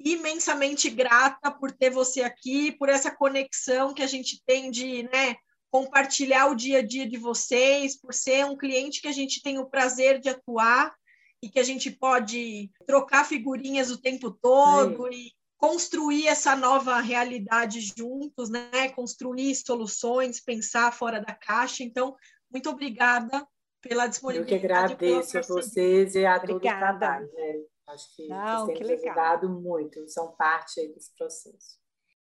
imensamente 0.00 0.88
grata 0.88 1.50
por 1.50 1.70
ter 1.70 1.90
você 1.90 2.22
aqui, 2.22 2.72
por 2.72 2.88
essa 2.88 3.10
conexão 3.10 3.92
que 3.92 4.02
a 4.02 4.06
gente 4.06 4.42
tem 4.46 4.70
de 4.70 5.02
né, 5.02 5.36
compartilhar 5.70 6.46
o 6.46 6.54
dia 6.54 6.78
a 6.78 6.82
dia 6.82 7.06
de 7.06 7.18
vocês, 7.18 8.00
por 8.00 8.14
ser 8.14 8.46
um 8.46 8.56
cliente 8.56 9.02
que 9.02 9.08
a 9.08 9.12
gente 9.12 9.42
tem 9.42 9.58
o 9.58 9.68
prazer 9.68 10.20
de 10.20 10.30
atuar 10.30 10.94
e 11.42 11.48
que 11.48 11.58
a 11.58 11.62
gente 11.62 11.90
pode 11.90 12.70
trocar 12.86 13.24
figurinhas 13.24 13.90
o 13.90 14.00
tempo 14.00 14.30
todo 14.30 15.12
e 15.12 15.32
construir 15.58 16.26
essa 16.26 16.54
nova 16.54 17.00
realidade 17.00 17.80
juntos, 17.80 18.50
né? 18.50 18.88
Construir 18.90 19.54
soluções, 19.54 20.40
pensar 20.40 20.92
fora 20.92 21.20
da 21.20 21.34
caixa. 21.34 21.82
Então, 21.82 22.16
muito 22.50 22.68
obrigada 22.70 23.46
pela 23.80 24.06
disponibilidade. 24.06 24.54
Eu 24.54 24.60
que 24.60 24.66
agradeço 24.66 25.38
a 25.38 25.42
vocês 25.42 26.14
e 26.14 26.26
a 26.26 26.40
todo 26.40 26.56
o 26.56 26.60
trabalho. 26.60 27.30
Né? 27.32 27.64
Acho 27.88 28.16
que 28.16 28.28
Não, 28.28 28.66
vocês 28.66 28.78
têm 28.78 29.10
ajudado 29.10 29.48
muito, 29.48 30.08
são 30.08 30.32
parte 30.32 30.88
desse 30.88 31.14
processo. 31.16 31.78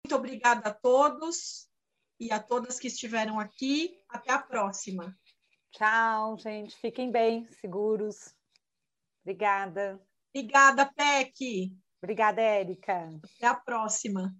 Muito 0.05 0.17
obrigada 0.17 0.69
a 0.69 0.75
todos 0.75 1.69
e 2.19 2.33
a 2.33 2.41
todas 2.41 2.81
que 2.81 2.89
estiveram 2.89 3.39
aqui. 3.39 3.97
Até 4.09 4.33
a 4.33 4.39
próxima. 4.39 5.17
Tchau, 5.71 6.37
gente. 6.37 6.77
Fiquem 6.77 7.11
bem, 7.11 7.47
seguros. 7.61 8.35
Obrigada. 9.25 10.01
Obrigada, 10.35 10.87
Peck. 10.87 11.73
Obrigada, 12.03 12.41
Érica. 12.41 13.09
Até 13.37 13.47
a 13.47 13.55
próxima. 13.55 14.35